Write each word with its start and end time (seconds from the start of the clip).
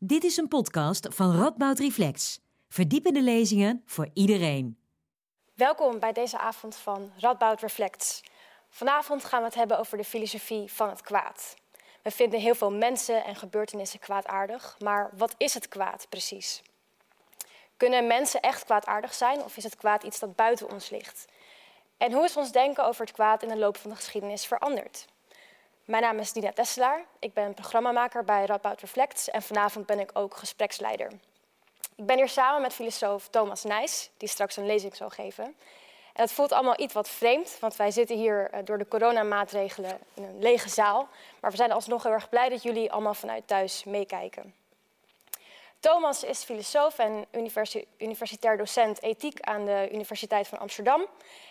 Dit 0.00 0.24
is 0.24 0.36
een 0.36 0.48
podcast 0.48 1.06
van 1.10 1.36
Radboud 1.36 1.78
Reflex. 1.78 2.40
Verdiepende 2.68 3.22
lezingen 3.22 3.82
voor 3.86 4.08
iedereen. 4.14 4.78
Welkom 5.54 5.98
bij 5.98 6.12
deze 6.12 6.38
avond 6.38 6.76
van 6.76 7.12
Radboud 7.16 7.60
Reflects. 7.60 8.20
Vanavond 8.68 9.24
gaan 9.24 9.40
we 9.40 9.46
het 9.46 9.54
hebben 9.54 9.78
over 9.78 9.96
de 9.96 10.04
filosofie 10.04 10.72
van 10.72 10.88
het 10.88 11.00
kwaad. 11.00 11.56
We 12.02 12.10
vinden 12.10 12.40
heel 12.40 12.54
veel 12.54 12.72
mensen 12.72 13.24
en 13.24 13.36
gebeurtenissen 13.36 13.98
kwaadaardig, 13.98 14.76
maar 14.78 15.10
wat 15.16 15.34
is 15.36 15.54
het 15.54 15.68
kwaad 15.68 16.06
precies? 16.08 16.62
Kunnen 17.76 18.06
mensen 18.06 18.40
echt 18.40 18.64
kwaadaardig 18.64 19.14
zijn 19.14 19.42
of 19.42 19.56
is 19.56 19.64
het 19.64 19.76
kwaad 19.76 20.02
iets 20.02 20.18
dat 20.18 20.36
buiten 20.36 20.70
ons 20.70 20.90
ligt? 20.90 21.24
En 21.96 22.12
hoe 22.12 22.24
is 22.24 22.36
ons 22.36 22.52
denken 22.52 22.84
over 22.84 23.00
het 23.00 23.14
kwaad 23.14 23.42
in 23.42 23.48
de 23.48 23.58
loop 23.58 23.76
van 23.76 23.90
de 23.90 23.96
geschiedenis 23.96 24.46
veranderd? 24.46 25.06
Mijn 25.88 26.02
naam 26.02 26.18
is 26.18 26.32
Dina 26.32 26.52
Tesselaar. 26.52 27.04
Ik 27.18 27.32
ben 27.32 27.54
programmamaker 27.54 28.24
bij 28.24 28.44
Radboud 28.44 28.80
Reflects 28.80 29.30
en 29.30 29.42
vanavond 29.42 29.86
ben 29.86 29.98
ik 29.98 30.10
ook 30.12 30.36
gespreksleider. 30.36 31.12
Ik 31.96 32.06
ben 32.06 32.16
hier 32.16 32.28
samen 32.28 32.62
met 32.62 32.72
filosoof 32.72 33.28
Thomas 33.28 33.64
Nijs, 33.64 34.10
die 34.16 34.28
straks 34.28 34.56
een 34.56 34.66
lezing 34.66 34.96
zal 34.96 35.08
geven. 35.08 35.44
En 36.12 36.22
het 36.22 36.32
voelt 36.32 36.52
allemaal 36.52 36.80
iets 36.80 36.94
wat 36.94 37.08
vreemd, 37.08 37.56
want 37.60 37.76
wij 37.76 37.90
zitten 37.90 38.16
hier 38.16 38.50
eh, 38.50 38.60
door 38.64 38.78
de 38.78 38.88
coronamaatregelen 38.88 39.98
in 40.14 40.22
een 40.22 40.38
lege 40.38 40.68
zaal. 40.68 41.08
Maar 41.40 41.50
we 41.50 41.56
zijn 41.56 41.72
alsnog 41.72 42.02
heel 42.02 42.12
erg 42.12 42.28
blij 42.28 42.48
dat 42.48 42.62
jullie 42.62 42.92
allemaal 42.92 43.14
vanuit 43.14 43.46
thuis 43.46 43.84
meekijken. 43.84 44.54
Thomas 45.80 46.24
is 46.24 46.44
filosoof 46.44 46.98
en 46.98 47.26
universitair 47.98 48.56
docent 48.56 49.02
ethiek 49.02 49.40
aan 49.40 49.64
de 49.64 49.88
Universiteit 49.92 50.48
van 50.48 50.58
Amsterdam. 50.58 51.06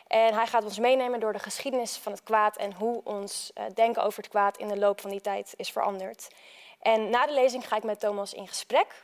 En 0.08 0.34
hij 0.34 0.48
gaat 0.48 0.63
ons 0.63 0.80
meenemen 0.80 1.20
door 1.20 1.34
de 1.34 1.40
geschiedenis 1.40 1.98
van 1.98 2.12
het 2.12 2.23
kwaad 2.23 2.58
en 2.58 2.73
hoe 2.73 3.02
ons 3.04 3.52
uh, 3.54 3.63
denken 3.73 4.04
over 4.04 4.20
het 4.20 4.32
kwaad 4.32 4.58
in 4.58 4.68
de 4.68 4.77
loop 4.77 5.02
van 5.02 5.09
die 5.09 5.21
tijd 5.21 5.54
is 5.55 5.71
veranderd. 5.71 6.27
En 6.82 7.09
na 7.09 7.26
de 7.26 7.34
lezing 7.34 7.68
ga 7.68 7.76
ik 7.76 7.84
met 7.84 7.99
Thomas 7.99 8.34
in 8.34 8.48
gesprek. 8.48 9.02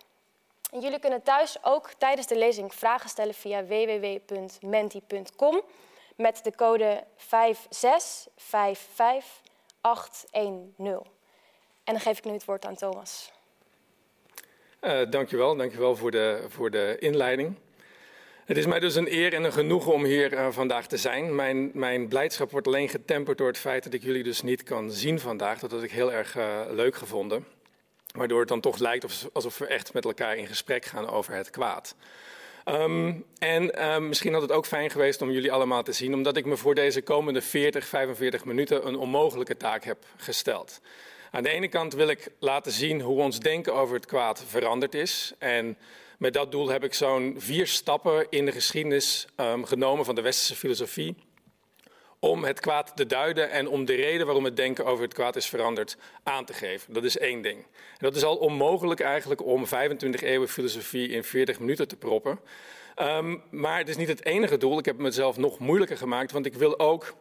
En 0.72 0.80
jullie 0.80 1.00
kunnen 1.00 1.24
thuis 1.24 1.64
ook 1.64 1.94
tijdens 1.98 2.28
de 2.28 2.38
lezing 2.38 2.74
vragen 2.74 3.10
stellen 3.10 3.34
via 3.34 3.66
www.menti.com 3.66 5.62
met 6.16 6.44
de 6.44 6.56
code 6.56 7.04
5655810. 7.18 7.24
En 11.84 11.94
dan 11.94 12.00
geef 12.00 12.18
ik 12.18 12.24
nu 12.24 12.32
het 12.32 12.46
woord 12.46 12.66
aan 12.66 12.76
Thomas. 12.76 13.33
Uh, 14.86 15.00
dankjewel, 15.10 15.56
dankjewel 15.56 15.96
voor 15.96 16.12
de, 16.12 16.44
voor 16.48 16.72
de 16.72 16.96
inleiding. 17.00 17.56
Het 18.46 18.58
is 18.58 18.66
mij 18.66 18.80
dus 18.80 18.96
een 18.96 19.14
eer 19.14 19.34
en 19.34 19.44
een 19.44 19.54
genoegen 19.54 19.94
om 19.94 20.04
hier 20.04 20.34
uh, 20.34 20.48
vandaag 20.50 20.88
te 20.88 20.98
zijn. 20.98 21.36
Mijn, 21.36 21.72
mijn, 21.74 22.08
blijdschap 22.08 22.52
wordt 22.52 22.68
alleen 22.68 22.90
getemperd 22.90 23.38
door 23.38 23.48
het 23.48 23.58
feit 23.58 23.84
dat 23.84 23.94
ik 23.94 24.04
jullie 24.04 24.24
dus 24.24 24.42
niet 24.42 24.64
kan 24.64 24.92
zien 24.92 25.20
vandaag. 25.20 25.60
Dat 25.60 25.72
had 25.72 25.84
ik 25.84 25.92
heel 25.92 26.14
erg 26.14 26.38
uh, 26.38 26.60
leuk 26.70 26.96
gevonden. 26.96 27.46
Waardoor 28.16 28.40
het 28.40 28.48
dan 28.48 28.62
toch 28.62 28.78
lijkt 28.78 29.30
alsof 29.34 29.58
we 29.58 29.68
echt 29.68 29.94
met 29.94 30.06
elkaar 30.06 30.38
in 30.38 30.48
gesprek 30.48 30.86
gaan 30.86 31.10
over 31.10 31.34
het 31.34 31.50
kwaad. 31.50 31.96
Um, 32.66 33.26
en 33.40 33.72
misschien 34.08 34.34
had 34.34 34.42
het 34.42 34.52
ook 34.52 34.66
fijn 34.66 34.90
geweest 34.90 35.22
om 35.22 35.32
jullie 35.32 35.52
allemaal 35.52 35.84
te 35.84 35.92
zien, 35.92 36.14
omdat 36.14 36.38
ik 36.38 36.46
me 36.46 36.58
voor 36.58 36.76
deze 36.76 37.02
komende 37.02 37.42
40, 37.42 37.86
45 37.86 38.46
minuten 38.46 38.88
een 38.88 38.98
onmogelijke 38.98 39.58
taak 39.58 39.84
heb 39.84 39.98
gesteld. 40.18 40.82
Aan 41.34 41.44
de 41.44 41.50
ene 41.50 41.68
kant 41.68 41.94
wil 41.94 42.08
ik 42.08 42.28
laten 42.40 42.72
zien 42.72 43.02
hoe 43.02 43.22
ons 43.22 43.40
denken 43.40 43.74
over 43.74 43.96
het 43.96 44.06
kwaad 44.06 44.44
veranderd 44.48 44.96
is. 44.96 45.34
En 45.38 45.78
met 46.18 46.34
dat 46.34 46.52
doel 46.52 46.70
heb 46.70 46.84
ik 46.84 46.94
zo'n 46.94 47.36
vier 47.38 47.68
stappen 47.68 48.28
in 48.30 48.46
de 48.46 48.52
geschiedenis 48.52 49.28
um, 49.38 49.66
genomen 49.66 50.06
van 50.06 50.16
de 50.16 50.22
westerse 50.22 50.56
filosofie. 50.56 51.16
Om 52.20 52.44
het 52.44 52.60
kwaad 52.60 52.96
te 52.96 53.06
duiden 53.06 53.52
en 53.52 53.68
om 53.68 53.86
de 53.86 53.96
reden 53.96 54.26
waarom 54.26 54.44
het 54.44 54.56
denken 54.56 54.86
over 54.86 55.04
het 55.04 55.14
kwaad 55.14 55.36
is 55.36 55.46
veranderd 55.46 55.98
aan 56.24 56.46
te 56.46 56.54
geven. 56.54 56.94
Dat 56.94 57.04
is 57.04 57.18
één 57.18 57.42
ding. 57.42 57.58
En 57.58 58.00
dat 58.00 58.16
is 58.16 58.24
al 58.24 58.36
onmogelijk 58.36 59.00
eigenlijk 59.00 59.46
om 59.46 59.68
25 59.68 60.22
eeuwen 60.22 60.50
filosofie 60.50 61.10
in 61.10 61.24
40 61.24 61.60
minuten 61.60 61.88
te 61.88 61.96
proppen. 61.96 62.40
Um, 63.02 63.44
maar 63.50 63.78
het 63.78 63.90
is 63.90 63.98
niet 63.98 64.08
het 64.08 64.26
enige 64.26 64.58
doel. 64.58 64.80
Ik 64.80 64.86
heb 64.86 64.96
het 64.96 65.04
mezelf 65.04 65.38
nog 65.38 65.60
moeilijker 65.60 65.98
gemaakt, 65.98 66.32
want 66.32 66.46
ik 66.46 66.54
wil 66.54 66.80
ook 66.80 67.16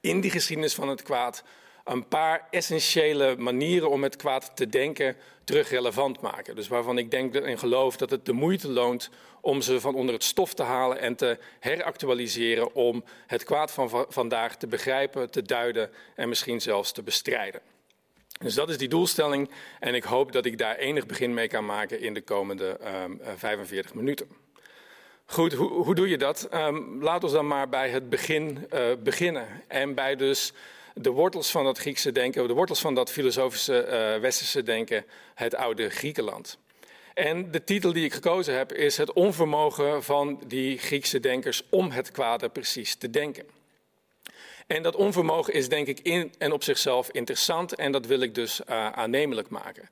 in 0.00 0.20
die 0.20 0.30
geschiedenis 0.30 0.74
van 0.74 0.88
het 0.88 1.02
kwaad 1.02 1.42
een 1.90 2.08
paar 2.08 2.46
essentiële 2.50 3.36
manieren 3.36 3.90
om 3.90 4.02
het 4.02 4.16
kwaad 4.16 4.50
te 4.54 4.66
denken 4.66 5.16
terug 5.44 5.70
relevant 5.70 6.20
maken. 6.20 6.56
Dus 6.56 6.68
waarvan 6.68 6.98
ik 6.98 7.10
denk 7.10 7.34
en 7.34 7.58
geloof 7.58 7.96
dat 7.96 8.10
het 8.10 8.26
de 8.26 8.32
moeite 8.32 8.68
loont 8.68 9.10
om 9.40 9.60
ze 9.60 9.80
van 9.80 9.94
onder 9.94 10.14
het 10.14 10.24
stof 10.24 10.54
te 10.54 10.62
halen 10.62 10.98
en 10.98 11.16
te 11.16 11.38
heractualiseren 11.60 12.74
om 12.74 13.04
het 13.26 13.44
kwaad 13.44 13.72
van 13.72 14.06
vandaag 14.08 14.56
te 14.56 14.66
begrijpen, 14.66 15.30
te 15.30 15.42
duiden 15.42 15.90
en 16.14 16.28
misschien 16.28 16.60
zelfs 16.60 16.92
te 16.92 17.02
bestrijden. 17.02 17.60
Dus 18.38 18.54
dat 18.54 18.68
is 18.68 18.78
die 18.78 18.88
doelstelling 18.88 19.50
en 19.80 19.94
ik 19.94 20.04
hoop 20.04 20.32
dat 20.32 20.44
ik 20.44 20.58
daar 20.58 20.76
enig 20.76 21.06
begin 21.06 21.34
mee 21.34 21.48
kan 21.48 21.66
maken 21.66 22.00
in 22.00 22.14
de 22.14 22.22
komende 22.22 22.78
um, 23.04 23.20
45 23.36 23.94
minuten. 23.94 24.26
Goed, 25.26 25.52
hoe, 25.52 25.70
hoe 25.70 25.94
doe 25.94 26.08
je 26.08 26.18
dat? 26.18 26.48
Um, 26.54 27.02
laat 27.02 27.24
ons 27.24 27.32
dan 27.32 27.46
maar 27.46 27.68
bij 27.68 27.90
het 27.90 28.08
begin 28.08 28.66
uh, 28.74 28.80
beginnen 29.02 29.46
en 29.68 29.94
bij 29.94 30.16
dus 30.16 30.52
de 31.02 31.10
wortels 31.10 31.50
van 31.50 31.64
dat 31.64 31.78
Griekse 31.78 32.12
denken, 32.12 32.48
de 32.48 32.54
wortels 32.54 32.80
van 32.80 32.94
dat 32.94 33.10
filosofische 33.10 33.86
uh, 33.86 34.20
westerse 34.20 34.62
denken, 34.62 35.04
het 35.34 35.54
oude 35.54 35.90
Griekenland. 35.90 36.58
En 37.14 37.50
de 37.50 37.64
titel 37.64 37.92
die 37.92 38.04
ik 38.04 38.12
gekozen 38.12 38.56
heb 38.56 38.72
is 38.72 38.96
het 38.96 39.12
onvermogen 39.12 40.02
van 40.02 40.42
die 40.46 40.78
Griekse 40.78 41.20
denkers 41.20 41.62
om 41.70 41.90
het 41.90 42.10
kwade 42.10 42.48
precies 42.48 42.94
te 42.94 43.10
denken. 43.10 43.44
En 44.66 44.82
dat 44.82 44.96
onvermogen 44.96 45.52
is 45.52 45.68
denk 45.68 45.86
ik 45.86 46.00
in 46.00 46.34
en 46.38 46.52
op 46.52 46.62
zichzelf 46.62 47.10
interessant 47.10 47.74
en 47.74 47.92
dat 47.92 48.06
wil 48.06 48.20
ik 48.20 48.34
dus 48.34 48.60
uh, 48.60 48.92
aannemelijk 48.92 49.48
maken. 49.48 49.88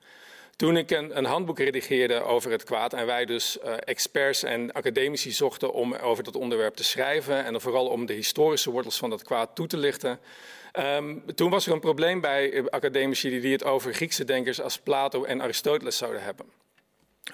Toen 0.57 0.77
ik 0.77 0.91
een, 0.91 1.17
een, 1.19 1.25
handboek 1.25 1.59
redigeerde 1.59 2.23
over 2.23 2.51
het 2.51 2.65
kwaad 2.65 2.93
en 2.93 3.07
wij 3.07 3.25
dus 3.25 3.59
uh, 3.65 3.73
experts 3.85 4.43
en 4.43 4.73
academici 4.73 5.31
zochten 5.31 5.73
om 5.73 5.95
over 5.95 6.25
dat 6.25 6.37
onderwerp 6.37 6.75
te 6.75 6.85
schrijven 6.85 7.45
en 7.45 7.61
vooral 7.61 7.87
om 7.87 8.07
de 8.07 8.13
historische 8.13 8.71
wortels 8.71 8.99
van 8.99 9.11
dat 9.11 9.23
kwaad 9.23 9.51
toe 9.55 9.67
te 9.67 9.77
lichten, 9.77 10.21
Um, 10.73 11.35
toen 11.35 11.51
was 11.51 11.67
er 11.67 11.73
een 11.73 11.81
probleem 11.81 12.21
bij 12.21 12.53
eh, 12.53 12.65
academici 12.65 13.41
die 13.41 13.53
het 13.53 13.65
over 13.65 13.95
Griekse 13.95 14.25
denkers 14.25 14.61
als 14.61 14.79
Plato 14.79 15.25
en 15.25 15.43
Aristoteles 15.43 15.97
zouden 15.97 16.23
hebben. 16.23 16.47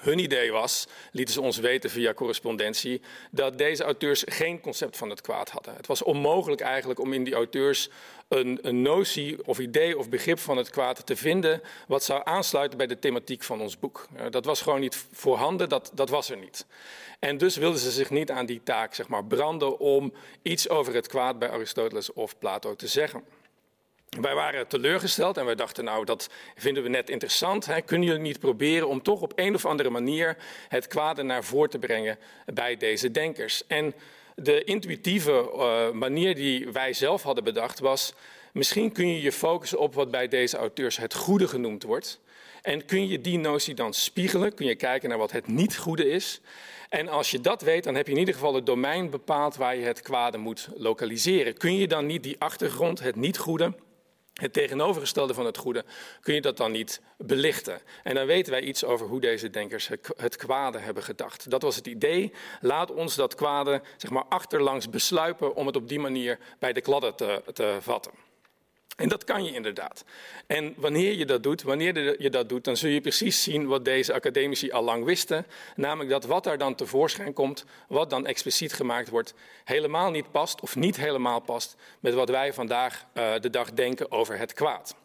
Hun 0.01 0.19
idee 0.19 0.51
was, 0.51 0.87
lieten 1.11 1.33
ze 1.33 1.41
ons 1.41 1.57
weten 1.57 1.89
via 1.89 2.13
correspondentie, 2.13 3.01
dat 3.31 3.57
deze 3.57 3.83
auteurs 3.83 4.23
geen 4.25 4.61
concept 4.61 4.97
van 4.97 5.09
het 5.09 5.21
kwaad 5.21 5.49
hadden. 5.49 5.75
Het 5.75 5.87
was 5.87 6.03
onmogelijk 6.03 6.61
eigenlijk 6.61 6.99
om 6.99 7.13
in 7.13 7.23
die 7.23 7.33
auteurs 7.33 7.89
een, 8.27 8.59
een, 8.61 8.81
notie 8.81 9.45
of 9.45 9.59
idee 9.59 9.97
of 9.97 10.09
begrip 10.09 10.39
van 10.39 10.57
het 10.57 10.69
kwaad 10.69 11.05
te 11.05 11.15
vinden 11.15 11.61
wat 11.87 12.03
zou 12.03 12.21
aansluiten 12.23 12.77
bij 12.77 12.87
de 12.87 12.99
thematiek 12.99 13.43
van 13.43 13.61
ons 13.61 13.79
boek. 13.79 14.07
Dat 14.29 14.45
was 14.45 14.61
gewoon 14.61 14.79
niet 14.79 15.05
voorhanden, 15.11 15.69
dat, 15.69 15.91
dat 15.93 16.09
was 16.09 16.29
er 16.29 16.37
niet. 16.37 16.65
En 17.19 17.37
dus 17.37 17.55
wilden 17.55 17.79
ze 17.79 17.91
zich 17.91 18.09
niet 18.09 18.31
aan 18.31 18.45
die 18.45 18.61
taak 18.63 18.93
zeg 18.93 19.07
maar, 19.07 19.25
branden 19.25 19.79
om 19.79 20.13
iets 20.41 20.69
over 20.69 20.93
het 20.93 21.07
kwaad 21.07 21.39
bij 21.39 21.49
Aristoteles 21.49 22.13
of 22.13 22.37
Plato 22.37 22.75
te 22.75 22.87
zeggen. 22.87 23.23
Wij 24.21 24.35
waren 24.35 24.67
teleurgesteld 24.67 25.37
en 25.37 25.45
wij 25.45 25.55
dachten, 25.55 25.83
nou, 25.83 26.05
dat 26.05 26.29
vinden 26.55 26.83
we 26.83 26.89
net 26.89 27.09
interessant. 27.09 27.65
Hè? 27.65 27.81
Kunnen 27.81 28.07
jullie 28.07 28.21
niet 28.21 28.39
proberen 28.39 28.87
om 28.87 29.01
toch 29.01 29.21
op 29.21 29.33
een 29.35 29.55
of 29.55 29.65
andere 29.65 29.89
manier 29.89 30.37
het 30.67 30.87
kwade 30.87 31.23
naar 31.23 31.43
voren 31.43 31.69
te 31.69 31.79
brengen 31.79 32.17
bij 32.45 32.77
deze 32.77 33.11
denkers? 33.11 33.67
En 33.67 33.93
de 34.35 34.63
intuïtieve 34.63 35.51
uh, 35.55 35.91
manier 35.91 36.35
die 36.35 36.71
wij 36.71 36.93
zelf 36.93 37.23
hadden 37.23 37.43
bedacht 37.43 37.79
was, 37.79 38.13
misschien 38.53 38.91
kun 38.91 39.07
je 39.07 39.21
je 39.21 39.31
focussen 39.31 39.79
op 39.79 39.93
wat 39.93 40.11
bij 40.11 40.27
deze 40.27 40.57
auteurs 40.57 40.97
het 40.97 41.13
goede 41.13 41.47
genoemd 41.47 41.83
wordt. 41.83 42.19
En 42.61 42.85
kun 42.85 43.07
je 43.07 43.21
die 43.21 43.37
notie 43.37 43.73
dan 43.73 43.93
spiegelen? 43.93 44.53
Kun 44.53 44.65
je 44.65 44.75
kijken 44.75 45.09
naar 45.09 45.17
wat 45.17 45.31
het 45.31 45.47
niet 45.47 45.77
goede 45.77 46.09
is? 46.09 46.41
En 46.89 47.07
als 47.07 47.31
je 47.31 47.41
dat 47.41 47.61
weet, 47.61 47.83
dan 47.83 47.95
heb 47.95 48.05
je 48.05 48.13
in 48.13 48.19
ieder 48.19 48.33
geval 48.33 48.55
het 48.55 48.65
domein 48.65 49.09
bepaald 49.09 49.55
waar 49.55 49.75
je 49.75 49.85
het 49.85 50.01
kwade 50.01 50.37
moet 50.37 50.69
lokaliseren. 50.75 51.57
Kun 51.57 51.75
je 51.75 51.87
dan 51.87 52.05
niet 52.05 52.23
die 52.23 52.35
achtergrond, 52.39 52.99
het 52.99 53.15
niet 53.15 53.37
goede, 53.37 53.73
het 54.41 54.53
tegenovergestelde 54.53 55.33
van 55.33 55.45
het 55.45 55.57
goede, 55.57 55.85
kun 56.21 56.33
je 56.33 56.41
dat 56.41 56.57
dan 56.57 56.71
niet 56.71 57.01
belichten. 57.17 57.81
En 58.03 58.15
dan 58.15 58.25
weten 58.25 58.51
wij 58.51 58.61
iets 58.61 58.83
over 58.83 59.07
hoe 59.07 59.21
deze 59.21 59.49
denkers 59.49 59.89
het 60.17 60.35
kwade 60.35 60.77
hebben 60.77 61.03
gedacht. 61.03 61.49
Dat 61.49 61.61
was 61.61 61.75
het 61.75 61.87
idee. 61.87 62.33
Laat 62.61 62.91
ons 62.91 63.15
dat 63.15 63.35
kwade 63.35 63.81
zeg 63.97 64.11
maar, 64.11 64.25
achterlangs 64.29 64.89
besluipen 64.89 65.55
om 65.55 65.65
het 65.65 65.75
op 65.75 65.87
die 65.87 65.99
manier 65.99 66.39
bij 66.59 66.73
de 66.73 66.81
kladden 66.81 67.15
te, 67.15 67.43
te 67.53 67.77
vatten. 67.79 68.11
En 68.95 69.09
dat 69.09 69.23
kan 69.23 69.43
je 69.43 69.51
inderdaad. 69.51 70.03
En 70.47 70.73
wanneer 70.77 71.13
je 71.13 71.25
dat 71.25 71.43
doet, 71.43 71.61
wanneer 71.61 72.21
je 72.21 72.29
dat 72.29 72.49
doet, 72.49 72.63
dan 72.63 72.77
zul 72.77 72.89
je 72.89 73.01
precies 73.01 73.43
zien 73.43 73.67
wat 73.67 73.85
deze 73.85 74.13
academici 74.13 74.71
al 74.71 74.83
lang 74.83 75.03
wisten. 75.03 75.45
Namelijk 75.75 76.09
dat 76.09 76.25
wat 76.25 76.43
daar 76.43 76.57
dan 76.57 76.75
tevoorschijn 76.75 77.33
komt, 77.33 77.65
wat 77.87 78.09
dan 78.09 78.25
expliciet 78.25 78.73
gemaakt 78.73 79.09
wordt, 79.09 79.33
helemaal 79.63 80.11
niet 80.11 80.31
past 80.31 80.61
of 80.61 80.75
niet 80.75 80.95
helemaal 80.95 81.39
past 81.39 81.75
met 81.99 82.13
wat 82.13 82.29
wij 82.29 82.53
vandaag 82.53 83.05
uh, 83.13 83.33
de 83.39 83.49
dag 83.49 83.73
denken 83.73 84.11
over 84.11 84.37
het 84.37 84.53
kwaad. 84.53 84.95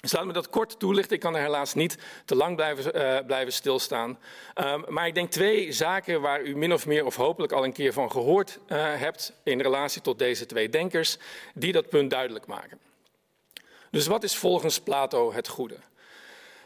Dus 0.00 0.12
laat 0.12 0.24
me 0.24 0.32
dat 0.32 0.50
kort 0.50 0.78
toelichten. 0.78 1.14
Ik 1.14 1.20
kan 1.20 1.34
er 1.34 1.42
helaas 1.42 1.74
niet 1.74 1.98
te 2.24 2.34
lang 2.34 2.56
blijven, 2.56 2.96
uh, 2.96 3.26
blijven 3.26 3.52
stilstaan. 3.52 4.18
Um, 4.54 4.84
maar 4.88 5.06
ik 5.06 5.14
denk 5.14 5.30
twee 5.30 5.72
zaken 5.72 6.20
waar 6.20 6.42
u 6.42 6.56
min 6.56 6.72
of 6.72 6.86
meer 6.86 7.04
of 7.04 7.16
hopelijk 7.16 7.52
al 7.52 7.64
een 7.64 7.72
keer 7.72 7.92
van 7.92 8.10
gehoord 8.10 8.58
uh, 8.68 8.76
hebt 8.78 9.32
in 9.42 9.60
relatie 9.60 10.02
tot 10.02 10.18
deze 10.18 10.46
twee 10.46 10.68
denkers, 10.68 11.18
die 11.54 11.72
dat 11.72 11.88
punt 11.88 12.10
duidelijk 12.10 12.46
maken. 12.46 12.78
Dus 13.92 14.06
wat 14.06 14.22
is 14.22 14.36
volgens 14.36 14.80
Plato 14.80 15.32
het 15.32 15.48
goede? 15.48 15.76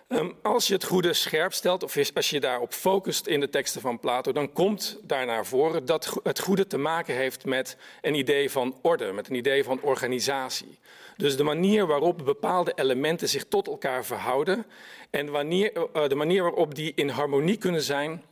Um, 0.08 0.34
als 0.42 0.66
je 0.66 0.74
het 0.74 0.84
goede 0.84 1.12
scherp 1.12 1.52
stelt, 1.52 1.82
of 1.82 1.96
als 2.14 2.30
je 2.30 2.40
daarop 2.40 2.72
focust 2.72 3.26
in 3.26 3.40
de 3.40 3.48
teksten 3.48 3.80
van 3.80 4.00
Plato, 4.00 4.32
dan 4.32 4.52
komt 4.52 4.98
daar 5.02 5.26
naar 5.26 5.46
voren 5.46 5.84
dat 5.84 6.20
het 6.22 6.40
goede 6.40 6.66
te 6.66 6.78
maken 6.78 7.14
heeft 7.14 7.44
met 7.44 7.76
een 8.00 8.14
idee 8.14 8.50
van 8.50 8.78
orde, 8.82 9.12
met 9.12 9.28
een 9.28 9.34
idee 9.34 9.64
van 9.64 9.80
organisatie. 9.80 10.78
Dus 11.16 11.36
de 11.36 11.42
manier 11.42 11.86
waarop 11.86 12.24
bepaalde 12.24 12.72
elementen 12.74 13.28
zich 13.28 13.44
tot 13.44 13.66
elkaar 13.66 14.04
verhouden 14.04 14.66
en 15.10 15.30
wanneer, 15.30 15.72
uh, 15.76 16.08
de 16.08 16.14
manier 16.14 16.42
waarop 16.42 16.74
die 16.74 16.92
in 16.94 17.08
harmonie 17.08 17.56
kunnen 17.56 17.82
zijn 17.82 18.22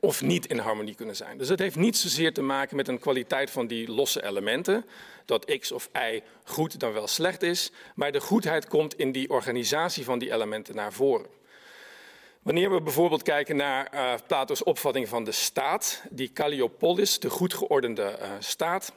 of 0.00 0.22
niet 0.22 0.46
in 0.46 0.58
harmonie 0.58 0.94
kunnen 0.94 1.16
zijn. 1.16 1.38
Dus 1.38 1.48
het 1.48 1.58
heeft 1.58 1.76
niet 1.76 1.96
zozeer 1.96 2.32
te 2.32 2.42
maken 2.42 2.76
met 2.76 2.88
een 2.88 2.98
kwaliteit 2.98 3.50
van 3.50 3.66
die 3.66 3.90
losse 3.90 4.24
elementen, 4.24 4.84
dat 5.24 5.58
x 5.58 5.72
of 5.72 5.88
y 5.92 6.20
goed 6.44 6.80
dan 6.80 6.92
wel 6.92 7.06
slecht 7.06 7.42
is, 7.42 7.70
maar 7.94 8.12
de 8.12 8.20
goedheid 8.20 8.68
komt 8.68 8.98
in 8.98 9.12
die 9.12 9.30
organisatie 9.30 10.04
van 10.04 10.18
die 10.18 10.32
elementen 10.32 10.74
naar 10.74 10.92
voren. 10.92 11.26
Wanneer 12.42 12.70
we 12.70 12.82
bijvoorbeeld 12.82 13.22
kijken 13.22 13.56
naar 13.56 13.94
uh, 13.94 14.14
Plato's 14.26 14.64
opvatting 14.64 15.08
van 15.08 15.24
de 15.24 15.32
staat, 15.32 16.02
die 16.10 16.32
Calliopolis, 16.32 17.18
de 17.18 17.30
goed 17.30 17.54
geordende 17.54 18.18
uh, 18.20 18.28
staat, 18.38 18.92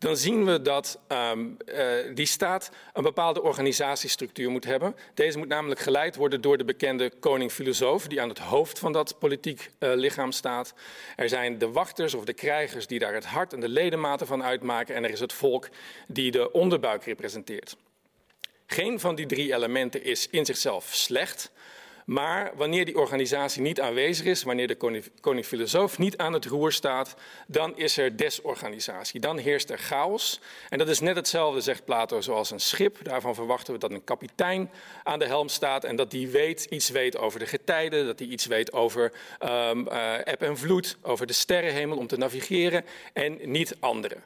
dan 0.00 0.16
zien 0.16 0.44
we 0.44 0.62
dat 0.62 0.98
um, 1.08 1.56
uh, 1.66 1.92
die 2.14 2.26
staat 2.26 2.70
een 2.92 3.02
bepaalde 3.02 3.42
organisatiestructuur 3.42 4.50
moet 4.50 4.64
hebben. 4.64 4.96
Deze 5.14 5.38
moet 5.38 5.48
namelijk 5.48 5.80
geleid 5.80 6.16
worden 6.16 6.40
door 6.40 6.58
de 6.58 6.64
bekende 6.64 7.12
koning-filosoof, 7.20 8.06
die 8.06 8.20
aan 8.20 8.28
het 8.28 8.38
hoofd 8.38 8.78
van 8.78 8.92
dat 8.92 9.18
politiek 9.18 9.70
uh, 9.78 9.90
lichaam 9.94 10.32
staat. 10.32 10.74
Er 11.16 11.28
zijn 11.28 11.58
de 11.58 11.70
wachters 11.70 12.14
of 12.14 12.24
de 12.24 12.32
krijgers 12.32 12.86
die 12.86 12.98
daar 12.98 13.14
het 13.14 13.24
hart 13.24 13.52
en 13.52 13.60
de 13.60 13.68
ledematen 13.68 14.26
van 14.26 14.42
uitmaken. 14.42 14.94
En 14.94 15.04
er 15.04 15.10
is 15.10 15.20
het 15.20 15.32
volk 15.32 15.68
die 16.06 16.30
de 16.30 16.52
onderbuik 16.52 17.04
representeert. 17.04 17.76
Geen 18.66 19.00
van 19.00 19.14
die 19.14 19.26
drie 19.26 19.54
elementen 19.54 20.04
is 20.04 20.28
in 20.30 20.44
zichzelf 20.44 20.88
slecht. 20.90 21.50
Maar 22.10 22.52
wanneer 22.56 22.84
die 22.84 22.98
organisatie 22.98 23.62
niet 23.62 23.80
aanwezig 23.80 24.26
is, 24.26 24.42
wanneer 24.42 24.66
de 24.66 25.04
koning-filosoof 25.20 25.98
niet 25.98 26.16
aan 26.16 26.32
het 26.32 26.44
roer 26.44 26.72
staat, 26.72 27.14
dan 27.46 27.76
is 27.76 27.96
er 27.96 28.16
desorganisatie. 28.16 29.20
Dan 29.20 29.38
heerst 29.38 29.70
er 29.70 29.78
chaos. 29.78 30.40
En 30.68 30.78
dat 30.78 30.88
is 30.88 31.00
net 31.00 31.16
hetzelfde, 31.16 31.60
zegt 31.60 31.84
Plato, 31.84 32.20
zoals 32.20 32.50
een 32.50 32.60
schip. 32.60 32.98
Daarvan 33.02 33.34
verwachten 33.34 33.72
we 33.72 33.78
dat 33.78 33.90
een 33.90 34.04
kapitein 34.04 34.70
aan 35.02 35.18
de 35.18 35.26
helm 35.26 35.48
staat 35.48 35.84
en 35.84 35.96
dat 35.96 36.10
die 36.10 36.28
weet, 36.28 36.64
iets 36.64 36.90
weet 36.90 37.18
over 37.18 37.38
de 37.38 37.46
getijden, 37.46 38.06
dat 38.06 38.18
hij 38.18 38.28
iets 38.28 38.46
weet 38.46 38.72
over 38.72 39.12
um, 39.44 39.88
eb 40.24 40.42
en 40.42 40.58
vloed, 40.58 40.96
over 41.02 41.26
de 41.26 41.32
sterrenhemel 41.32 41.96
om 41.96 42.06
te 42.06 42.16
navigeren 42.16 42.84
en 43.12 43.38
niet 43.42 43.76
anderen. 43.80 44.22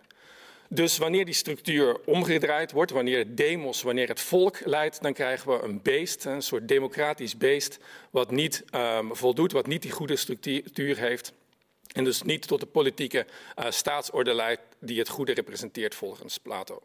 Dus 0.75 0.99
wanneer 0.99 1.25
die 1.25 1.35
structuur 1.35 2.01
omgedraaid 2.05 2.73
wordt, 2.73 2.91
wanneer 2.91 3.35
demos, 3.35 3.83
wanneer 3.83 4.09
het 4.09 4.21
volk 4.21 4.61
leidt, 4.65 5.03
dan 5.03 5.13
krijgen 5.13 5.51
we 5.51 5.65
een 5.65 5.83
beest, 5.83 6.25
een 6.25 6.43
soort 6.43 6.69
democratisch 6.69 7.37
beest, 7.37 7.79
wat 8.11 8.31
niet 8.31 8.65
um, 8.75 9.17
voldoet, 9.17 9.53
wat 9.53 9.67
niet 9.67 9.83
die 9.83 9.91
goede 9.91 10.17
structuur 10.17 10.99
heeft. 10.99 11.33
En 11.93 12.05
dus 12.05 12.23
niet 12.23 12.47
tot 12.47 12.61
de 12.61 12.67
politieke 12.67 13.27
uh, 13.59 13.71
staatsorde 13.71 14.35
leidt 14.35 14.61
die 14.79 14.99
het 14.99 15.09
goede 15.09 15.35
representeert 15.35 15.95
volgens 15.95 16.39
Plato. 16.39 16.83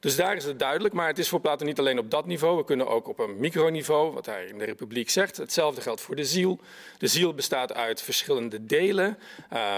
Dus 0.00 0.16
daar 0.16 0.36
is 0.36 0.44
het 0.44 0.58
duidelijk, 0.58 0.94
maar 0.94 1.06
het 1.06 1.18
is 1.18 1.28
voor 1.28 1.40
Plato 1.40 1.64
niet 1.64 1.78
alleen 1.78 1.98
op 1.98 2.10
dat 2.10 2.26
niveau. 2.26 2.56
We 2.56 2.64
kunnen 2.64 2.88
ook 2.88 3.08
op 3.08 3.18
een 3.18 3.38
microniveau, 3.38 4.12
wat 4.12 4.26
hij 4.26 4.46
in 4.46 4.58
de 4.58 4.64
Republiek 4.64 5.10
zegt. 5.10 5.36
Hetzelfde 5.36 5.80
geldt 5.80 6.00
voor 6.00 6.16
de 6.16 6.24
ziel. 6.24 6.58
De 6.98 7.06
ziel 7.06 7.34
bestaat 7.34 7.74
uit 7.74 8.02
verschillende 8.02 8.66
delen. 8.66 9.18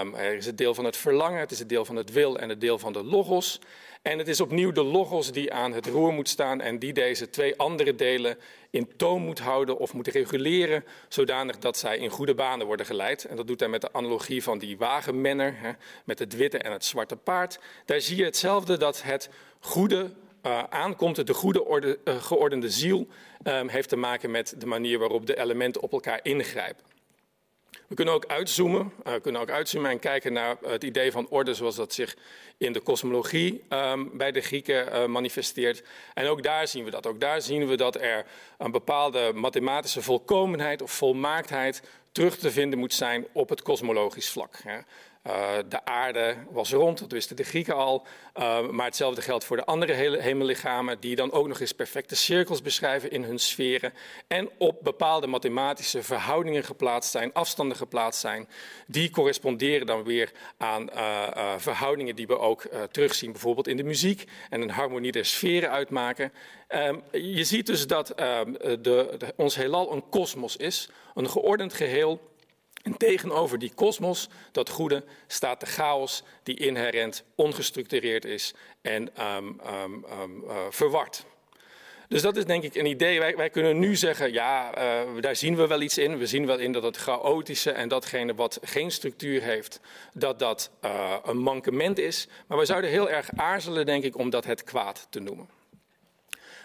Um, 0.01 0.15
er 0.15 0.35
is 0.35 0.45
het 0.45 0.57
deel 0.57 0.73
van 0.73 0.85
het 0.85 0.97
verlangen, 0.97 1.39
het 1.39 1.51
is 1.51 1.59
het 1.59 1.69
deel 1.69 1.85
van 1.85 1.95
het 1.95 2.11
wil 2.11 2.39
en 2.39 2.49
het 2.49 2.61
deel 2.61 2.79
van 2.79 2.93
de 2.93 3.03
logos. 3.03 3.59
En 4.01 4.17
het 4.17 4.27
is 4.27 4.41
opnieuw 4.41 4.71
de 4.71 4.83
logos 4.83 5.31
die 5.31 5.53
aan 5.53 5.73
het 5.73 5.85
roer 5.85 6.13
moet 6.13 6.29
staan 6.29 6.61
en 6.61 6.79
die 6.79 6.93
deze 6.93 7.29
twee 7.29 7.55
andere 7.57 7.95
delen 7.95 8.37
in 8.69 8.89
toon 8.97 9.21
moet 9.21 9.39
houden 9.39 9.77
of 9.77 9.93
moet 9.93 10.07
reguleren, 10.07 10.83
zodanig 11.07 11.57
dat 11.57 11.77
zij 11.77 11.97
in 11.97 12.09
goede 12.09 12.35
banen 12.35 12.65
worden 12.65 12.85
geleid. 12.85 13.25
En 13.25 13.35
dat 13.35 13.47
doet 13.47 13.59
hij 13.59 13.69
met 13.69 13.81
de 13.81 13.93
analogie 13.93 14.43
van 14.43 14.57
die 14.57 14.77
wagenmenner, 14.77 15.53
hè, 15.57 15.71
met 16.05 16.19
het 16.19 16.35
witte 16.35 16.57
en 16.57 16.71
het 16.71 16.85
zwarte 16.85 17.15
paard. 17.15 17.59
Daar 17.85 18.01
zie 18.01 18.17
je 18.17 18.23
hetzelfde 18.23 18.77
dat 18.77 19.01
het 19.01 19.29
goede 19.59 20.09
uh, 20.45 20.63
aankomt, 20.63 21.27
de 21.27 21.33
goede 21.33 21.97
uh, 22.03 22.15
geordende 22.21 22.69
ziel, 22.69 23.07
um, 23.43 23.67
heeft 23.67 23.89
te 23.89 23.95
maken 23.95 24.31
met 24.31 24.55
de 24.57 24.65
manier 24.65 24.99
waarop 24.99 25.25
de 25.25 25.39
elementen 25.39 25.81
op 25.81 25.91
elkaar 25.91 26.19
ingrijpen. 26.23 26.83
We 27.91 27.97
kunnen 27.97 28.13
ook 28.13 28.25
uitzoomen, 28.25 28.93
uh, 29.07 29.13
kunnen 29.21 29.41
ook 29.41 29.49
uitzoomen 29.49 29.91
en 29.91 29.99
kijken 29.99 30.33
naar 30.33 30.57
het 30.65 30.83
idee 30.83 31.11
van 31.11 31.27
orde 31.29 31.53
zoals 31.53 31.75
dat 31.75 31.93
zich 31.93 32.15
in 32.57 32.73
de 32.73 32.79
kosmologie 32.79 33.63
um, 33.69 34.17
bij 34.17 34.31
de 34.31 34.41
Grieken 34.41 34.87
uh, 34.87 35.05
manifesteert. 35.05 35.83
En 36.13 36.27
ook 36.27 36.43
daar 36.43 36.67
zien 36.67 36.83
we 36.83 36.91
dat. 36.91 37.07
Ook 37.07 37.19
daar 37.19 37.41
zien 37.41 37.67
we 37.67 37.75
dat 37.75 37.95
er 37.95 38.25
een 38.57 38.71
bepaalde 38.71 39.31
mathematische 39.33 40.01
volkomenheid 40.01 40.81
of 40.81 40.91
volmaaktheid 40.91 41.81
terug 42.11 42.37
te 42.37 42.51
vinden 42.51 42.79
moet 42.79 42.93
zijn 42.93 43.27
op 43.31 43.49
het 43.49 43.61
kosmologisch 43.61 44.29
vlak. 44.29 44.57
Hè. 44.63 44.79
Uh, 45.27 45.57
de 45.69 45.85
aarde 45.85 46.35
was 46.49 46.71
rond, 46.71 46.99
dat 46.99 47.11
wisten 47.11 47.35
de 47.35 47.43
Grieken 47.43 47.75
al. 47.75 48.05
Uh, 48.39 48.69
maar 48.69 48.85
hetzelfde 48.85 49.21
geldt 49.21 49.43
voor 49.43 49.57
de 49.57 49.65
andere 49.65 49.93
hemellichamen, 50.21 50.99
die 50.99 51.15
dan 51.15 51.31
ook 51.31 51.47
nog 51.47 51.59
eens 51.59 51.71
perfecte 51.71 52.15
cirkels 52.15 52.61
beschrijven 52.61 53.11
in 53.11 53.23
hun 53.23 53.39
sferen. 53.39 53.93
En 54.27 54.49
op 54.57 54.77
bepaalde 54.83 55.27
mathematische 55.27 56.03
verhoudingen 56.03 56.63
geplaatst 56.63 57.11
zijn, 57.11 57.33
afstanden 57.33 57.77
geplaatst 57.77 58.19
zijn. 58.21 58.49
Die 58.87 59.09
corresponderen 59.09 59.85
dan 59.85 60.03
weer 60.03 60.31
aan 60.57 60.89
uh, 60.93 61.53
verhoudingen 61.57 62.15
die 62.15 62.27
we 62.27 62.39
ook 62.39 62.67
terugzien, 62.91 63.31
bijvoorbeeld 63.31 63.67
in 63.67 63.77
de 63.77 63.83
muziek. 63.83 64.23
En 64.49 64.61
een 64.61 64.69
harmonie 64.69 65.11
der 65.11 65.25
sferen 65.25 65.69
uitmaken. 65.69 66.33
Um, 66.69 67.03
je 67.11 67.43
ziet 67.43 67.65
dus 67.65 67.87
dat 67.87 68.07
de, 68.07 68.77
de, 68.81 69.33
ons 69.35 69.55
heelal 69.55 69.91
een 69.93 70.09
kosmos 70.09 70.57
is, 70.57 70.89
een 71.13 71.29
geordend 71.29 71.73
geheel 71.73 72.30
en 72.83 72.97
tegenover 72.97 73.59
die 73.59 73.71
kosmos, 73.75 74.29
dat 74.51 74.69
goede, 74.69 75.03
staat 75.27 75.59
de 75.59 75.65
chaos 75.65 76.23
die 76.43 76.57
inherent 76.57 77.23
ongestructureerd 77.35 78.25
is 78.25 78.53
en 78.81 79.09
um, 79.25 79.59
verward. 80.69 81.25
Dus 82.11 82.21
dat 82.21 82.37
is 82.37 82.45
denk 82.45 82.63
ik 82.63 82.75
een 82.75 82.85
idee. 82.85 83.19
Wij, 83.19 83.35
wij 83.35 83.49
kunnen 83.49 83.79
nu 83.79 83.95
zeggen, 83.95 84.33
ja, 84.33 84.77
uh, 84.77 85.21
daar 85.21 85.35
zien 85.35 85.55
we 85.55 85.67
wel 85.67 85.81
iets 85.81 85.97
in. 85.97 86.17
We 86.17 86.25
zien 86.25 86.45
wel 86.45 86.57
in 86.57 86.71
dat 86.71 86.83
het 86.83 86.97
chaotische 86.97 87.71
en 87.71 87.87
datgene 87.87 88.35
wat 88.35 88.59
geen 88.61 88.91
structuur 88.91 89.41
heeft, 89.41 89.79
dat 90.13 90.39
dat 90.39 90.71
uh, 90.85 91.15
een 91.23 91.37
mankement 91.37 91.97
is. 91.97 92.27
Maar 92.47 92.57
we 92.57 92.65
zouden 92.65 92.89
heel 92.89 93.09
erg 93.09 93.29
aarzelen, 93.35 93.85
denk 93.85 94.03
ik, 94.03 94.17
om 94.17 94.29
dat 94.29 94.45
het 94.45 94.63
kwaad 94.63 95.07
te 95.09 95.19
noemen. 95.19 95.49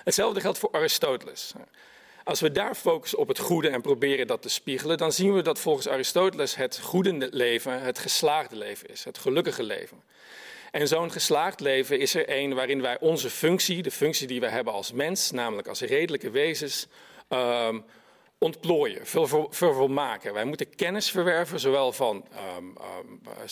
Hetzelfde 0.05 0.41
geldt 0.41 0.59
voor 0.59 0.73
Aristoteles. 0.73 1.53
Als 2.26 2.40
we 2.40 2.52
daar 2.52 2.75
focussen 2.75 3.19
op 3.19 3.28
het 3.28 3.38
goede 3.38 3.69
en 3.69 3.81
proberen 3.81 4.26
dat 4.26 4.43
te 4.43 4.49
spiegelen, 4.49 4.99
dan 4.99 5.12
zien 5.12 5.34
we 5.34 5.43
dat 5.43 5.58
volgens 5.58 5.88
Aristoteles 5.88 6.55
het 6.56 6.78
goede 6.78 7.28
leven 7.30 7.83
het 7.83 7.99
geslaagde 7.99 8.56
leven 8.56 8.88
is, 8.88 9.04
het 9.04 9.18
gelukkige 9.18 9.62
leven. 9.62 10.02
En 10.71 10.88
zo'n 10.88 11.12
geslaagd 11.12 11.61
leven 11.61 11.99
is 11.99 12.14
er 12.14 12.25
een 12.28 12.54
waarin 12.54 12.83
wij 12.83 13.00
onze 13.00 13.30
functie, 13.30 13.83
de 13.83 13.90
functie 13.90 14.26
die 14.26 14.40
we 14.40 14.49
hebben 14.49 14.73
als 14.73 14.92
mens, 14.92 15.30
namelijk 15.30 15.68
als 15.68 15.80
redelijke 15.80 16.30
wezens, 16.30 16.87
um, 17.28 17.85
ontplooien, 18.38 19.06
vervolmaken. 19.50 20.33
Wij 20.33 20.45
moeten 20.45 20.75
kennis 20.75 21.11
verwerven, 21.11 21.61
zowel 21.61 21.92
van 21.92 22.25
um, 22.56 22.75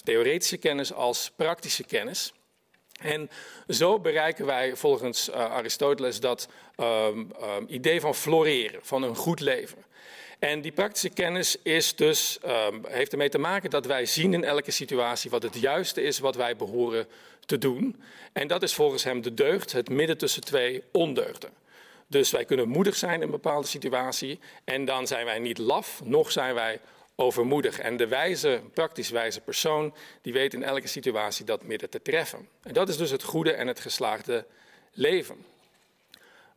theoretische 0.04 0.57
kennis 0.57 0.93
als 0.93 1.31
praktische 1.37 1.85
kennis. 1.85 2.33
En 3.01 3.31
zo 3.69 3.99
bereiken 4.01 4.47
wij 4.47 4.77
volgens 4.77 5.29
uh, 5.29 5.35
Aristoteles 5.35 6.21
dat 6.21 6.49
um, 6.81 6.87
um, 6.87 7.31
idee 7.67 8.01
van 8.01 8.15
floreren, 8.15 8.81
van 8.83 9.03
een 9.03 9.17
goed 9.17 9.41
leven. 9.41 9.85
En 10.39 10.61
die 10.61 10.73
praktische 10.73 11.09
kennis 11.09 11.57
is 11.63 11.97
dus, 11.97 12.39
um, 12.47 12.85
heeft 12.89 13.13
ermee 13.13 13.29
te 13.29 13.39
maken 13.39 13.71
dat 13.71 13.87
wij 13.87 14.07
zien 14.07 14.35
in 14.35 14.45
elke 14.45 14.71
situatie 14.71 15.31
wat 15.31 15.43
het 15.43 15.61
juiste 15.61 16.03
is 16.03 16.19
wat 16.19 16.37
wij 16.37 16.57
behoren 16.57 17.07
te 17.47 17.59
doen. 17.59 18.03
En 18.33 18.49
dat 18.49 18.63
is 18.63 18.75
volgens 18.75 19.05
hem 19.05 19.23
de 19.23 19.35
deugd, 19.35 19.73
het 19.73 19.89
midden 19.89 20.19
tussen 20.19 20.45
twee 20.45 20.83
ondeugden. 20.93 21.51
Dus 22.07 22.31
wij 22.31 22.45
kunnen 22.45 22.69
moedig 22.69 22.97
zijn 22.97 23.15
in 23.15 23.23
een 23.23 23.31
bepaalde 23.31 23.67
situatie 23.67 24.39
en 24.65 24.85
dan 24.85 25.07
zijn 25.07 25.25
wij 25.25 25.39
niet 25.39 25.59
laf, 25.59 26.01
nog 26.05 26.33
zijn 26.33 26.55
wij 26.55 26.81
overmoedig. 27.16 27.78
En 27.78 27.97
de 27.97 28.06
wijze, 28.06 28.62
praktisch 28.73 29.11
wijze 29.11 29.40
persoon, 29.40 29.94
die 30.23 30.33
weet 30.33 30.54
in 30.54 30.62
elke 30.62 30.88
situatie 30.88 31.44
dat 31.44 31.62
midden 31.62 31.90
te 31.90 32.02
treffen. 32.02 32.49
En 32.62 32.75
dat 32.75 32.88
is 32.88 32.97
dus 32.97 33.11
het 33.11 33.23
goede 33.23 33.52
en 33.52 33.66
het 33.66 33.80
geslaagde 33.80 34.47
leven. 34.92 35.44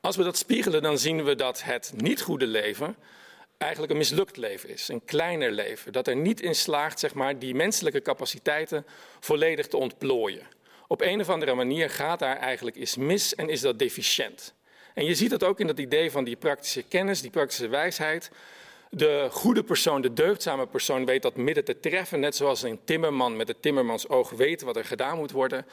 Als 0.01 0.15
we 0.15 0.23
dat 0.23 0.37
spiegelen, 0.37 0.81
dan 0.81 0.97
zien 0.97 1.23
we 1.23 1.35
dat 1.35 1.63
het 1.63 1.93
niet 1.95 2.21
goede 2.21 2.47
leven 2.47 2.95
eigenlijk 3.57 3.91
een 3.91 3.97
mislukt 3.97 4.37
leven 4.37 4.69
is, 4.69 4.87
een 4.87 5.05
kleiner 5.05 5.51
leven. 5.51 5.91
Dat 5.91 6.07
er 6.07 6.15
niet 6.15 6.41
in 6.41 6.55
slaagt, 6.55 6.99
zeg 6.99 7.13
maar, 7.13 7.39
die 7.39 7.55
menselijke 7.55 8.01
capaciteiten 8.01 8.85
volledig 9.19 9.67
te 9.67 9.77
ontplooien. 9.77 10.47
Op 10.87 11.01
een 11.01 11.19
of 11.19 11.29
andere 11.29 11.53
manier 11.53 11.89
gaat 11.89 12.19
daar 12.19 12.37
eigenlijk 12.37 12.75
iets 12.75 12.95
mis 12.95 13.35
en 13.35 13.49
is 13.49 13.61
dat 13.61 13.79
deficiënt. 13.79 14.53
En 14.93 15.05
je 15.05 15.15
ziet 15.15 15.29
dat 15.29 15.43
ook 15.43 15.59
in 15.59 15.67
dat 15.67 15.79
idee 15.79 16.11
van 16.11 16.23
die 16.23 16.35
praktische 16.35 16.83
kennis, 16.83 17.21
die 17.21 17.29
praktische 17.29 17.67
wijsheid. 17.67 18.31
De 18.89 19.27
goede 19.31 19.63
persoon, 19.63 20.01
de 20.01 20.13
deugdzame 20.13 20.67
persoon, 20.67 21.05
weet 21.05 21.21
dat 21.21 21.35
midden 21.35 21.63
te 21.63 21.79
treffen, 21.79 22.19
net 22.19 22.35
zoals 22.35 22.61
een 22.61 22.79
timmerman 22.83 23.35
met 23.35 23.47
het 23.47 23.61
timmermansoog 23.61 24.29
weet 24.29 24.61
wat 24.61 24.75
er 24.75 24.85
gedaan 24.85 25.17
moet 25.17 25.31
worden. 25.31 25.65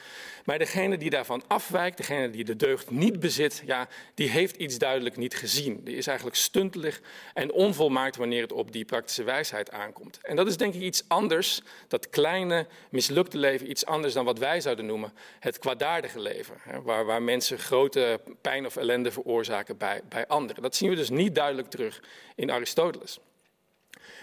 Maar 0.45 0.57
degene 0.57 0.97
die 0.97 1.09
daarvan 1.09 1.43
afwijkt, 1.47 1.97
degene 1.97 2.29
die 2.29 2.43
de 2.43 2.55
deugd 2.55 2.89
niet 2.89 3.19
bezit, 3.19 3.63
ja, 3.65 3.87
die 4.13 4.29
heeft 4.29 4.55
iets 4.55 4.77
duidelijk 4.77 5.17
niet 5.17 5.35
gezien. 5.35 5.83
Die 5.83 5.95
is 5.95 6.07
eigenlijk 6.07 6.37
stuntelig 6.37 7.01
en 7.33 7.51
onvolmaakt 7.51 8.15
wanneer 8.15 8.41
het 8.41 8.51
op 8.51 8.71
die 8.71 8.85
praktische 8.85 9.23
wijsheid 9.23 9.71
aankomt. 9.71 10.19
En 10.21 10.35
dat 10.35 10.47
is 10.47 10.57
denk 10.57 10.73
ik 10.73 10.81
iets 10.81 11.03
anders, 11.07 11.61
dat 11.87 12.09
kleine, 12.09 12.67
mislukte 12.89 13.37
leven, 13.37 13.69
iets 13.69 13.85
anders 13.85 14.13
dan 14.13 14.25
wat 14.25 14.39
wij 14.39 14.61
zouden 14.61 14.85
noemen 14.85 15.13
het 15.39 15.59
kwaadaardige 15.59 16.19
leven. 16.19 16.55
Waar, 16.83 17.05
waar 17.05 17.21
mensen 17.21 17.59
grote 17.59 18.19
pijn 18.41 18.65
of 18.65 18.75
ellende 18.75 19.11
veroorzaken 19.11 19.77
bij, 19.77 20.01
bij 20.09 20.27
anderen. 20.27 20.61
Dat 20.61 20.75
zien 20.75 20.89
we 20.89 20.95
dus 20.95 21.09
niet 21.09 21.35
duidelijk 21.35 21.69
terug 21.69 22.01
in 22.35 22.51
Aristoteles. 22.51 23.04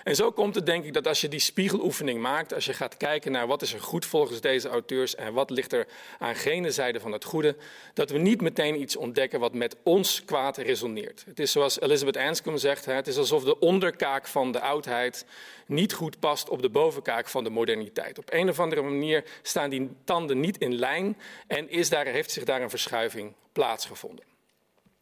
En 0.03 0.15
zo 0.17 0.31
komt 0.31 0.55
het 0.55 0.67
denk 0.67 0.85
ik 0.85 0.93
dat 0.93 1.07
als 1.07 1.21
je 1.21 1.29
die 1.29 1.41
spiegeloefening 1.41 2.21
maakt, 2.21 2.55
als 2.55 2.65
je 2.65 2.73
gaat 2.73 2.97
kijken 2.97 3.33
naar 3.33 3.47
wat 3.47 3.63
is 3.63 3.73
er 3.73 3.81
goed 3.81 4.07
volgens 4.07 4.41
deze 4.41 4.69
auteurs 4.69 5.15
en 5.15 5.33
wat 5.33 5.51
ligt 5.51 5.73
er 5.73 5.87
aan 6.19 6.35
gene 6.35 6.71
zijde 6.71 7.01
van 7.01 7.13
het 7.13 7.25
goede, 7.25 7.57
dat 7.95 8.11
we 8.11 8.19
niet 8.19 8.41
meteen 8.41 8.81
iets 8.81 8.97
ontdekken 8.97 9.41
wat 9.41 9.55
met 9.55 9.77
ons 9.83 10.25
kwaad 10.25 10.57
resoneert. 10.57 11.25
Het 11.27 11.39
is 11.39 11.53
zoals 11.53 11.81
Elizabeth 11.81 12.17
Anscombe 12.17 12.59
zegt, 12.59 12.85
het 12.85 13.07
is 13.07 13.17
alsof 13.17 13.45
de 13.45 13.59
onderkaak 13.59 14.27
van 14.27 14.53
de 14.53 14.61
oudheid 14.61 15.27
niet 15.67 15.93
goed 15.93 16.19
past 16.19 16.49
op 16.49 16.63
de 16.63 16.71
bovenkaak 16.71 17.29
van 17.29 17.45
de 17.45 17.51
moderniteit. 17.51 18.19
Op 18.19 18.33
een 18.33 18.49
of 18.49 18.61
andere 18.61 18.83
manier 18.83 19.25
staan 19.43 19.71
die 19.71 19.91
tanden 20.05 20.41
niet 20.41 20.59
in 20.59 20.75
lijn 20.75 21.19
en 21.47 21.71
is 21.71 21.89
daar, 21.89 22.07
heeft 22.07 22.31
zich 22.31 22.45
daar 22.45 22.63
een 22.63 22.71
verschuiving 22.71 23.35
plaatsgevonden. 23.53 24.25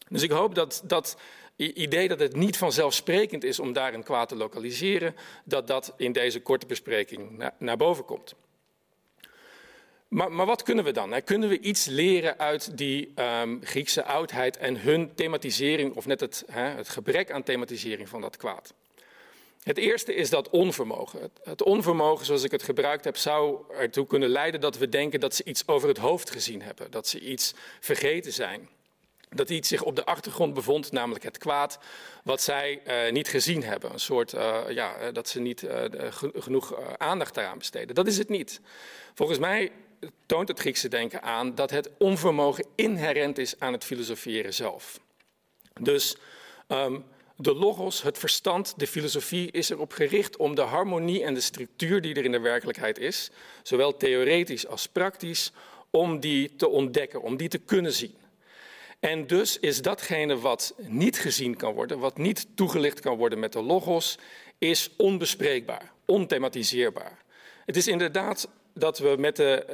Dus 0.09 0.23
ik 0.23 0.31
hoop 0.31 0.55
dat 0.55 0.83
dat 0.85 1.17
idee 1.61 2.09
dat 2.09 2.21
het 2.21 2.37
niet 2.37 2.57
vanzelfsprekend 2.57 3.45
is 3.45 3.59
om 3.59 3.73
daar 3.73 3.95
een 3.95 4.03
kwaad 4.03 4.29
te 4.29 4.37
lokaliseren, 4.37 5.17
dat 5.45 5.67
dat 5.67 5.95
in 5.97 6.13
deze 6.13 6.41
korte 6.41 6.67
bespreking 6.67 7.51
naar 7.59 7.77
boven 7.77 8.05
komt. 8.05 8.35
Maar, 10.09 10.33
maar, 10.33 10.47
wat 10.47 10.63
kunnen 10.63 10.85
we 10.85 10.93
dan? 10.93 11.25
Kunnen 11.25 11.49
we 11.49 11.61
iets 11.61 11.85
leren 11.85 12.39
uit 12.39 12.79
die 12.79 13.13
um, 13.17 13.61
Griekse 13.65 14.05
oudheid 14.05 14.57
en 14.57 14.81
hun 14.81 15.15
thematisering, 15.15 15.95
of 15.97 16.07
net 16.07 16.21
het, 16.21 16.45
hè, 16.51 16.63
het, 16.63 16.89
gebrek 16.89 17.31
aan 17.31 17.43
thematisering 17.43 18.09
van 18.09 18.21
dat 18.21 18.37
kwaad? 18.37 18.75
Het 19.63 19.79
eerste 19.79 20.15
is 20.15 20.31
dat 20.31 20.51
onvermogen. 20.51 21.31
Het 21.43 21.63
onvermogen, 21.63 22.27
zoals 22.27 22.43
ik 22.43 22.51
het 22.51 22.63
gebruikt 22.63 23.05
heb, 23.05 23.17
zou 23.17 23.63
ertoe 23.79 24.07
kunnen 24.07 24.29
leiden 24.29 24.61
dat 24.61 24.79
we 24.79 24.89
denken 24.89 25.21
dat 25.21 25.35
ze 25.35 25.45
iets 25.45 25.67
over 25.67 25.89
het 25.89 25.99
hoofd 25.99 26.31
gezien 26.31 26.63
hebben, 26.63 26.91
dat 26.91 27.09
ze 27.09 27.21
iets 27.21 27.55
vergeten 27.81 28.33
zijn 28.33 28.69
dat 29.35 29.51
iets 29.51 29.69
zich 29.69 29.83
op 29.83 29.97
de 29.97 30.05
achtergrond 30.05 30.55
bevond, 30.55 30.93
namelijk 30.93 31.25
het 31.25 31.39
kwaad, 31.39 31.79
wat 32.25 32.43
zij 32.43 32.81
uh, 32.87 33.13
niet 33.13 33.29
gezien 33.29 33.63
hebben. 33.63 33.93
Een 33.93 34.01
soort, 34.01 34.35
uh, 34.35 34.61
ja, 34.69 34.95
eh, 34.95 35.13
dat 35.13 35.29
ze 35.29 35.41
niet 35.41 35.67
genoeg 36.35 36.75
aandacht 36.97 37.35
daaraan 37.35 37.59
besteden. 37.59 37.95
Dat 37.95 38.07
is 38.07 38.19
het 38.19 38.29
niet. 38.29 38.61
Volgens 39.15 39.39
mij 39.39 39.73
toont 40.27 40.49
het 40.49 40.61
Griekse 40.61 40.89
denken 40.89 41.23
aan 41.23 41.55
dat 41.55 41.71
het 41.71 41.91
onvermogen 41.99 42.67
inherent 42.75 43.39
is 43.39 43.55
aan 43.59 43.73
het 43.73 43.85
filosoferen 43.85 44.55
zelf. 44.55 45.01
Dus 45.81 46.17
um, 46.69 47.05
de 47.37 47.55
logos, 47.55 48.03
het 48.03 48.19
verstand, 48.19 48.75
de 48.77 48.87
filosofie 48.87 49.51
is 49.51 49.71
erop 49.71 49.93
gericht 49.93 50.37
om 50.37 50.55
de 50.55 50.61
harmonie 50.61 51.25
en 51.25 51.35
de 51.35 51.41
structuur 51.41 52.01
die 52.01 52.15
er 52.15 52.25
in 52.25 52.33
de 52.33 52.41
werkelijkheid 52.41 52.99
is, 52.99 53.31
zowel 53.63 53.97
theoretisch 53.97 54.67
als 54.67 54.87
praktisch, 54.87 55.53
om 55.91 56.21
die 56.21 56.57
te 56.57 56.69
ontdekken, 56.69 57.23
om 57.23 57.37
die 57.37 57.49
te 57.49 57.59
kunnen 57.59 57.93
zien. 57.93 58.15
En 59.01 59.27
dus 59.27 59.59
is 59.59 59.83
datgene 59.83 60.39
wat 60.39 60.75
niet 60.77 61.19
gezien 61.19 61.57
kan 61.57 61.75
worden, 61.75 61.99
wat 61.99 62.19
niet 62.19 62.47
toegelicht 62.55 63.01
kan 63.01 63.17
worden 63.17 63.39
met 63.39 63.53
de 63.53 63.63
logos, 63.63 64.19
is 64.59 64.91
onbespreekbaar, 64.97 65.93
onthematiseerbaar. 66.05 67.19
Het 67.67 67.77
is 67.77 67.87
inderdaad 67.87 68.49
dat 68.75 68.99
we 68.99 69.15
met 69.19 69.37
de, 69.37 69.67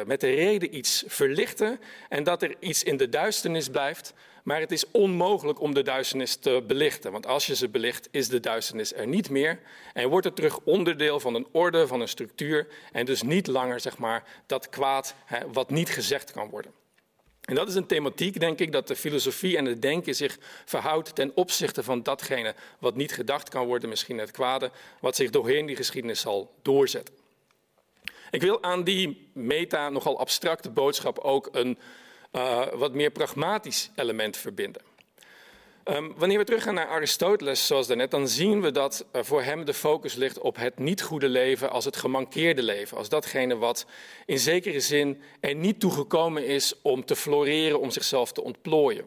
uh, 0.00 0.06
met 0.06 0.20
de 0.20 0.30
reden 0.30 0.76
iets 0.76 1.04
verlichten 1.06 1.80
en 2.08 2.24
dat 2.24 2.42
er 2.42 2.54
iets 2.60 2.82
in 2.82 2.96
de 2.96 3.08
duisternis 3.08 3.68
blijft, 3.68 4.12
maar 4.44 4.60
het 4.60 4.72
is 4.72 4.90
onmogelijk 4.90 5.60
om 5.60 5.74
de 5.74 5.82
duisternis 5.82 6.36
te 6.36 6.64
belichten. 6.66 7.12
Want 7.12 7.26
als 7.26 7.46
je 7.46 7.56
ze 7.56 7.68
belicht, 7.68 8.08
is 8.10 8.28
de 8.28 8.40
duisternis 8.40 8.94
er 8.94 9.06
niet 9.06 9.30
meer 9.30 9.60
en 9.92 10.08
wordt 10.08 10.26
het 10.26 10.36
terug 10.36 10.60
onderdeel 10.64 11.20
van 11.20 11.34
een 11.34 11.46
orde, 11.50 11.86
van 11.86 12.00
een 12.00 12.08
structuur 12.08 12.66
en 12.92 13.06
dus 13.06 13.22
niet 13.22 13.46
langer 13.46 13.80
zeg 13.80 13.98
maar, 13.98 14.24
dat 14.46 14.68
kwaad 14.68 15.14
hè, 15.24 15.38
wat 15.52 15.70
niet 15.70 15.88
gezegd 15.88 16.32
kan 16.32 16.48
worden. 16.48 16.72
En 17.48 17.54
dat 17.54 17.68
is 17.68 17.74
een 17.74 17.86
thematiek, 17.86 18.40
denk 18.40 18.58
ik, 18.58 18.72
dat 18.72 18.88
de 18.88 18.96
filosofie 18.96 19.56
en 19.56 19.64
het 19.64 19.82
denken 19.82 20.14
zich 20.14 20.38
verhoudt 20.64 21.14
ten 21.14 21.32
opzichte 21.34 21.82
van 21.82 22.02
datgene 22.02 22.54
wat 22.78 22.96
niet 22.96 23.12
gedacht 23.12 23.48
kan 23.48 23.66
worden, 23.66 23.88
misschien 23.88 24.18
het 24.18 24.30
kwade, 24.30 24.70
wat 25.00 25.16
zich 25.16 25.30
doorheen 25.30 25.66
die 25.66 25.76
geschiedenis 25.76 26.20
zal 26.20 26.54
doorzetten. 26.62 27.14
Ik 28.30 28.40
wil 28.40 28.62
aan 28.62 28.84
die 28.84 29.30
meta, 29.32 29.88
nogal 29.88 30.18
abstracte 30.18 30.70
boodschap 30.70 31.18
ook 31.18 31.48
een 31.52 31.78
uh, 32.32 32.66
wat 32.72 32.92
meer 32.92 33.10
pragmatisch 33.10 33.90
element 33.94 34.36
verbinden. 34.36 34.82
Um, 35.90 36.14
wanneer 36.16 36.38
we 36.38 36.44
teruggaan 36.44 36.74
naar 36.74 36.88
Aristoteles, 36.88 37.66
zoals 37.66 37.86
daarnet, 37.86 38.10
dan 38.10 38.28
zien 38.28 38.60
we 38.60 38.70
dat 38.70 39.06
uh, 39.12 39.22
voor 39.22 39.42
hem 39.42 39.64
de 39.64 39.74
focus 39.74 40.14
ligt 40.14 40.38
op 40.38 40.56
het 40.56 40.78
niet 40.78 41.02
goede 41.02 41.28
leven 41.28 41.70
als 41.70 41.84
het 41.84 41.96
gemankeerde 41.96 42.62
leven. 42.62 42.96
Als 42.96 43.08
datgene 43.08 43.56
wat 43.56 43.86
in 44.26 44.38
zekere 44.38 44.80
zin 44.80 45.22
er 45.40 45.54
niet 45.54 45.80
toegekomen 45.80 46.46
is 46.46 46.74
om 46.82 47.04
te 47.04 47.16
floreren, 47.16 47.80
om 47.80 47.90
zichzelf 47.90 48.32
te 48.32 48.42
ontplooien. 48.42 49.04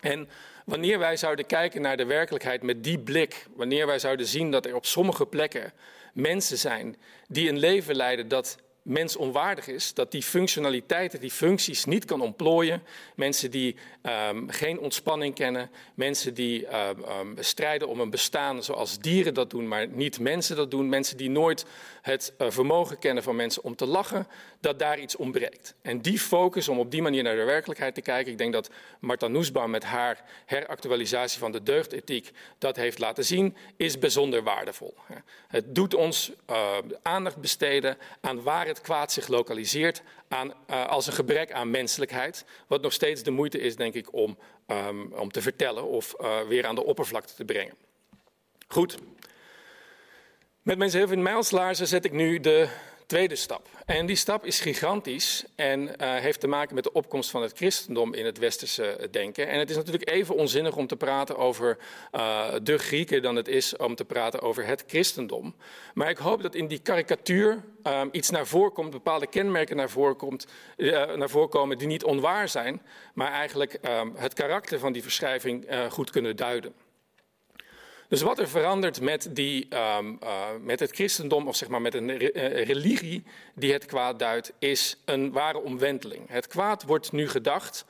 En 0.00 0.28
wanneer 0.64 0.98
wij 0.98 1.16
zouden 1.16 1.46
kijken 1.46 1.82
naar 1.82 1.96
de 1.96 2.04
werkelijkheid 2.04 2.62
met 2.62 2.84
die 2.84 2.98
blik, 2.98 3.46
wanneer 3.56 3.86
wij 3.86 3.98
zouden 3.98 4.26
zien 4.26 4.50
dat 4.50 4.66
er 4.66 4.74
op 4.74 4.86
sommige 4.86 5.26
plekken 5.26 5.72
mensen 6.12 6.58
zijn 6.58 6.96
die 7.28 7.48
een 7.48 7.58
leven 7.58 7.96
leiden 7.96 8.28
dat 8.28 8.58
mens 8.88 9.16
onwaardig 9.16 9.68
is, 9.68 9.94
dat 9.94 10.10
die 10.10 10.22
functionaliteiten, 10.22 11.20
die 11.20 11.30
functies 11.30 11.84
niet 11.84 12.04
kan 12.04 12.20
ontplooien. 12.20 12.82
Mensen 13.14 13.50
die 13.50 13.76
um, 14.02 14.50
geen 14.50 14.78
ontspanning 14.78 15.34
kennen, 15.34 15.70
mensen 15.94 16.34
die 16.34 16.66
um, 16.66 17.34
strijden 17.38 17.88
om 17.88 18.00
een 18.00 18.10
bestaan 18.10 18.62
zoals 18.62 18.98
dieren 18.98 19.34
dat 19.34 19.50
doen, 19.50 19.68
maar 19.68 19.88
niet 19.88 20.20
mensen 20.20 20.56
dat 20.56 20.70
doen. 20.70 20.88
Mensen 20.88 21.16
die 21.16 21.30
nooit 21.30 21.66
het 22.02 22.32
uh, 22.38 22.50
vermogen 22.50 22.98
kennen 22.98 23.22
van 23.22 23.36
mensen 23.36 23.62
om 23.62 23.76
te 23.76 23.86
lachen, 23.86 24.26
dat 24.60 24.78
daar 24.78 24.98
iets 24.98 25.16
ontbreekt. 25.16 25.74
En 25.82 26.00
die 26.00 26.18
focus 26.18 26.68
om 26.68 26.78
op 26.78 26.90
die 26.90 27.02
manier 27.02 27.22
naar 27.22 27.36
de 27.36 27.44
werkelijkheid 27.44 27.94
te 27.94 28.00
kijken, 28.00 28.32
ik 28.32 28.38
denk 28.38 28.52
dat 28.52 28.70
Marta 29.00 29.28
Nussbaum 29.28 29.70
met 29.70 29.84
haar 29.84 30.24
heractualisatie 30.46 31.38
van 31.38 31.52
de 31.52 31.62
deugdethiek 31.62 32.30
dat 32.58 32.76
heeft 32.76 32.98
laten 32.98 33.24
zien, 33.24 33.56
is 33.76 33.98
bijzonder 33.98 34.42
waardevol. 34.42 34.94
Het 35.48 35.74
doet 35.74 35.94
ons 35.94 36.32
uh, 36.50 36.78
aandacht 37.02 37.36
besteden 37.36 37.98
aan 38.20 38.42
waar 38.42 38.66
het 38.66 38.80
kwaad 38.80 39.12
zich 39.12 39.28
lokaliseert 39.28 40.02
aan, 40.28 40.52
uh, 40.70 40.86
als 40.86 41.06
een 41.06 41.12
gebrek 41.12 41.52
aan 41.52 41.70
menselijkheid, 41.70 42.44
wat 42.66 42.82
nog 42.82 42.92
steeds 42.92 43.22
de 43.22 43.30
moeite 43.30 43.58
is, 43.58 43.76
denk 43.76 43.94
ik, 43.94 44.12
om, 44.12 44.38
um, 44.66 45.12
om 45.12 45.32
te 45.32 45.42
vertellen 45.42 45.84
of 45.84 46.14
weer 46.48 46.66
aan 46.66 46.74
de 46.74 46.84
oppervlakte 46.84 47.34
te 47.34 47.44
brengen. 47.44 47.74
Goed. 48.68 48.98
Met 50.68 50.78
mijn 50.78 50.90
zeven 50.90 51.22
mijlslaarzen 51.22 51.86
zet 51.86 52.04
ik 52.04 52.12
nu 52.12 52.40
de 52.40 52.68
tweede 53.06 53.36
stap. 53.36 53.68
En 53.86 54.06
die 54.06 54.16
stap 54.16 54.44
is 54.44 54.60
gigantisch 54.60 55.44
en 55.54 55.80
uh, 55.82 55.94
heeft 55.98 56.40
te 56.40 56.46
maken 56.46 56.74
met 56.74 56.84
de 56.84 56.92
opkomst 56.92 57.30
van 57.30 57.42
het 57.42 57.52
christendom 57.56 58.14
in 58.14 58.24
het 58.24 58.38
westerse 58.38 59.08
denken. 59.10 59.48
En 59.48 59.58
het 59.58 59.70
is 59.70 59.76
natuurlijk 59.76 60.10
even 60.10 60.34
onzinnig 60.34 60.76
om 60.76 60.86
te 60.86 60.96
praten 60.96 61.36
over 61.36 61.78
uh, 62.12 62.46
de 62.62 62.78
Grieken 62.78 63.22
dan 63.22 63.36
het 63.36 63.48
is 63.48 63.76
om 63.76 63.94
te 63.94 64.04
praten 64.04 64.40
over 64.40 64.66
het 64.66 64.84
christendom. 64.86 65.54
Maar 65.94 66.10
ik 66.10 66.18
hoop 66.18 66.42
dat 66.42 66.54
in 66.54 66.66
die 66.66 66.78
karikatuur 66.78 67.64
um, 67.82 68.08
iets 68.12 68.30
naar 68.30 68.46
voren 68.46 68.72
komt, 68.72 68.90
bepaalde 68.90 69.26
kenmerken 69.26 69.76
naar 69.76 69.90
voren, 69.90 70.16
komt, 70.16 70.46
uh, 70.76 71.14
naar 71.14 71.30
voren 71.30 71.48
komen 71.48 71.78
die 71.78 71.86
niet 71.86 72.04
onwaar 72.04 72.48
zijn, 72.48 72.82
maar 73.14 73.32
eigenlijk 73.32 73.78
um, 73.82 74.12
het 74.16 74.34
karakter 74.34 74.78
van 74.78 74.92
die 74.92 75.02
verschrijving 75.02 75.66
goed 75.88 76.10
kunnen 76.10 76.36
duiden. 76.36 76.87
Dus 78.08 78.22
wat 78.22 78.38
er 78.38 78.48
verandert 78.48 79.00
met, 79.00 79.28
die, 79.30 79.76
um, 79.76 80.18
uh, 80.22 80.46
met 80.62 80.80
het 80.80 80.90
christendom, 80.90 81.48
of 81.48 81.56
zeg 81.56 81.68
maar 81.68 81.80
met 81.80 81.94
een 81.94 82.16
re 82.16 82.32
uh, 82.32 82.66
religie 82.66 83.24
die 83.54 83.72
het 83.72 83.86
kwaad 83.86 84.18
duidt, 84.18 84.52
is 84.58 84.96
een 85.04 85.32
ware 85.32 85.58
omwenteling. 85.58 86.28
Het 86.28 86.46
kwaad 86.46 86.82
wordt 86.82 87.12
nu 87.12 87.28
gedacht 87.28 87.84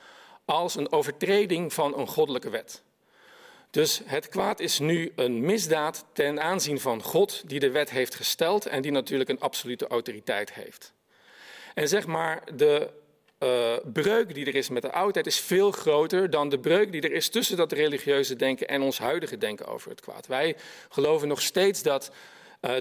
als 0.45 0.77
een 0.77 0.93
overtreding 0.93 1.73
van 1.73 1.99
een 1.99 2.07
goddelijke 2.07 2.51
wet. 2.51 2.83
Dus 3.71 4.01
het 4.05 4.29
kwaad 4.29 4.61
is 4.61 4.79
nu 4.79 5.13
een 5.17 5.41
misdaad 5.41 6.05
ten 6.13 6.43
aanzien 6.43 6.81
van 6.81 7.03
God, 7.03 7.43
die 7.47 7.61
de 7.61 7.71
wet 7.71 7.91
heeft 7.91 8.15
gesteld 8.15 8.67
en 8.67 8.83
die 8.83 8.93
natuurlijk 8.93 9.31
een 9.31 9.41
absolute 9.41 9.87
autoriteit 9.87 10.53
heeft. 10.53 10.93
En 11.75 11.89
zeg 11.89 12.07
maar, 12.07 12.43
de 12.55 12.91
uh, 13.39 13.73
breuk 13.85 14.35
die 14.35 14.47
er 14.47 14.55
is 14.55 14.69
met 14.69 14.83
de 14.83 14.93
oudheid 14.93 15.27
is 15.27 15.41
veel 15.41 15.71
groter 15.71 16.31
dan 16.31 16.49
de 16.49 16.59
breuk 16.59 16.93
die 16.93 17.01
er 17.01 17.13
is 17.13 17.29
tussen 17.29 17.57
dat 17.57 17.73
religieuze 17.73 18.37
denken 18.37 18.69
en 18.69 18.83
ons 18.83 18.99
huidige 18.99 19.39
denken 19.39 19.67
over 19.67 19.91
het 19.91 20.01
kwaad. 20.01 20.27
Wij 20.27 20.57
geloven 20.89 21.29
nog 21.29 21.41
steeds 21.41 21.83
dat 21.83 22.11
uh, 22.61 22.77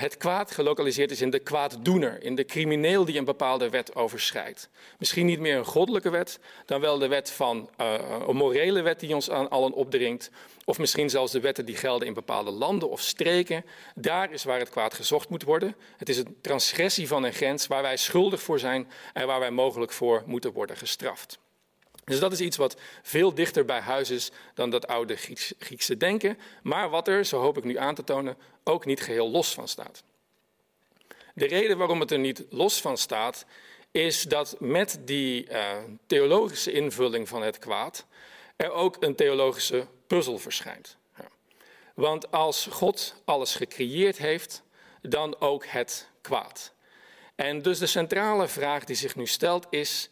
het 0.00 0.16
kwaad 0.16 0.50
gelokaliseerd 0.50 1.10
is 1.10 1.20
in 1.20 1.30
de 1.30 1.38
kwaaddoener, 1.38 2.22
in 2.22 2.34
de 2.34 2.44
crimineel 2.44 3.04
die 3.04 3.18
een 3.18 3.24
bepaalde 3.24 3.68
wet 3.68 3.94
overschrijdt. 3.94 4.68
Misschien 4.98 5.26
niet 5.26 5.40
meer 5.40 5.56
een 5.56 5.64
goddelijke 5.64 6.10
wet, 6.10 6.38
dan 6.66 6.80
wel 6.80 6.98
de 6.98 7.08
wet 7.08 7.30
van 7.30 7.70
uh, 7.80 7.94
een 8.28 8.36
morele 8.36 8.82
wet 8.82 9.00
die 9.00 9.14
ons 9.14 9.30
aan 9.30 9.50
allen 9.50 9.72
opdringt, 9.72 10.30
of 10.64 10.78
misschien 10.78 11.10
zelfs 11.10 11.32
de 11.32 11.40
wetten 11.40 11.64
die 11.64 11.76
gelden 11.76 12.06
in 12.06 12.14
bepaalde 12.14 12.50
landen 12.50 12.90
of 12.90 13.00
streken. 13.00 13.64
Daar 13.94 14.32
is 14.32 14.44
waar 14.44 14.58
het 14.58 14.70
kwaad 14.70 14.94
gezocht 14.94 15.28
moet 15.28 15.42
worden. 15.42 15.76
Het 15.96 16.08
is 16.08 16.18
een 16.18 16.36
transgressie 16.40 17.08
van 17.08 17.22
een 17.22 17.32
grens 17.32 17.66
waar 17.66 17.82
wij 17.82 17.96
schuldig 17.96 18.42
voor 18.42 18.58
zijn 18.58 18.90
en 19.12 19.26
waar 19.26 19.40
wij 19.40 19.50
mogelijk 19.50 19.92
voor 19.92 20.22
moeten 20.26 20.52
worden 20.52 20.76
gestraft. 20.76 21.41
Dus 22.04 22.18
dat 22.18 22.32
is 22.32 22.40
iets 22.40 22.56
wat 22.56 22.76
veel 23.02 23.34
dichter 23.34 23.64
bij 23.64 23.80
huis 23.80 24.10
is 24.10 24.30
dan 24.54 24.70
dat 24.70 24.86
oude 24.86 25.16
Griekse 25.58 25.96
denken, 25.96 26.38
maar 26.62 26.90
wat 26.90 27.08
er, 27.08 27.24
zo 27.24 27.40
hoop 27.40 27.56
ik 27.56 27.64
nu 27.64 27.78
aan 27.78 27.94
te 27.94 28.04
tonen, 28.04 28.36
ook 28.64 28.84
niet 28.84 29.00
geheel 29.00 29.30
los 29.30 29.54
van 29.54 29.68
staat. 29.68 30.02
De 31.34 31.46
reden 31.46 31.78
waarom 31.78 32.00
het 32.00 32.10
er 32.10 32.18
niet 32.18 32.44
los 32.50 32.80
van 32.80 32.96
staat, 32.96 33.44
is 33.90 34.22
dat 34.22 34.56
met 34.58 35.00
die 35.04 35.50
uh, 35.50 35.76
theologische 36.06 36.72
invulling 36.72 37.28
van 37.28 37.42
het 37.42 37.58
kwaad 37.58 38.06
er 38.56 38.70
ook 38.70 38.96
een 39.00 39.14
theologische 39.14 39.86
puzzel 40.06 40.38
verschijnt. 40.38 40.96
Want 41.94 42.30
als 42.30 42.66
God 42.70 43.14
alles 43.24 43.54
gecreëerd 43.54 44.18
heeft, 44.18 44.62
dan 45.02 45.40
ook 45.40 45.66
het 45.66 46.08
kwaad. 46.20 46.72
En 47.34 47.62
dus 47.62 47.78
de 47.78 47.86
centrale 47.86 48.48
vraag 48.48 48.84
die 48.84 48.96
zich 48.96 49.16
nu 49.16 49.26
stelt 49.26 49.66
is: 49.70 50.10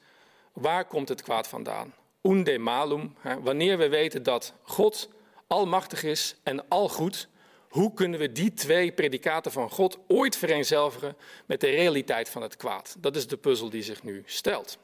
waar 0.52 0.84
komt 0.84 1.08
het 1.08 1.22
kwaad 1.22 1.48
vandaan? 1.48 1.94
Unde 2.22 2.58
malum, 2.58 3.16
wanneer 3.40 3.78
we 3.78 3.88
weten 3.88 4.22
dat 4.22 4.54
God 4.62 5.08
almachtig 5.46 6.02
is 6.02 6.36
en 6.42 6.68
algoed, 6.68 7.28
hoe 7.68 7.94
kunnen 7.94 8.20
we 8.20 8.32
die 8.32 8.54
twee 8.54 8.92
predicaten 8.92 9.52
van 9.52 9.70
God 9.70 9.98
ooit 10.08 10.36
vereenzelvigen 10.36 11.16
met 11.46 11.60
de 11.60 11.70
realiteit 11.70 12.28
van 12.28 12.42
het 12.42 12.56
kwaad? 12.56 12.96
Dat 12.98 13.16
is 13.16 13.26
de 13.26 13.36
puzzel 13.36 13.70
die 13.70 13.82
zich 13.82 14.02
nu 14.02 14.22
stelt. 14.26 14.78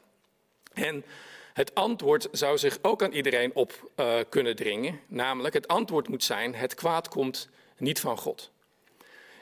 En 0.73 1.03
het 1.53 1.75
antwoord 1.75 2.27
zou 2.31 2.57
zich 2.57 2.77
ook 2.81 3.03
aan 3.03 3.11
iedereen 3.11 3.51
op 3.53 3.91
uh, 3.95 4.15
kunnen 4.29 4.55
dringen, 4.55 4.99
namelijk 5.07 5.53
het 5.53 5.67
antwoord 5.67 6.07
moet 6.07 6.23
zijn: 6.23 6.55
het 6.55 6.75
kwaad 6.75 7.07
komt 7.07 7.49
niet 7.77 7.99
van 7.99 8.17
God. 8.17 8.51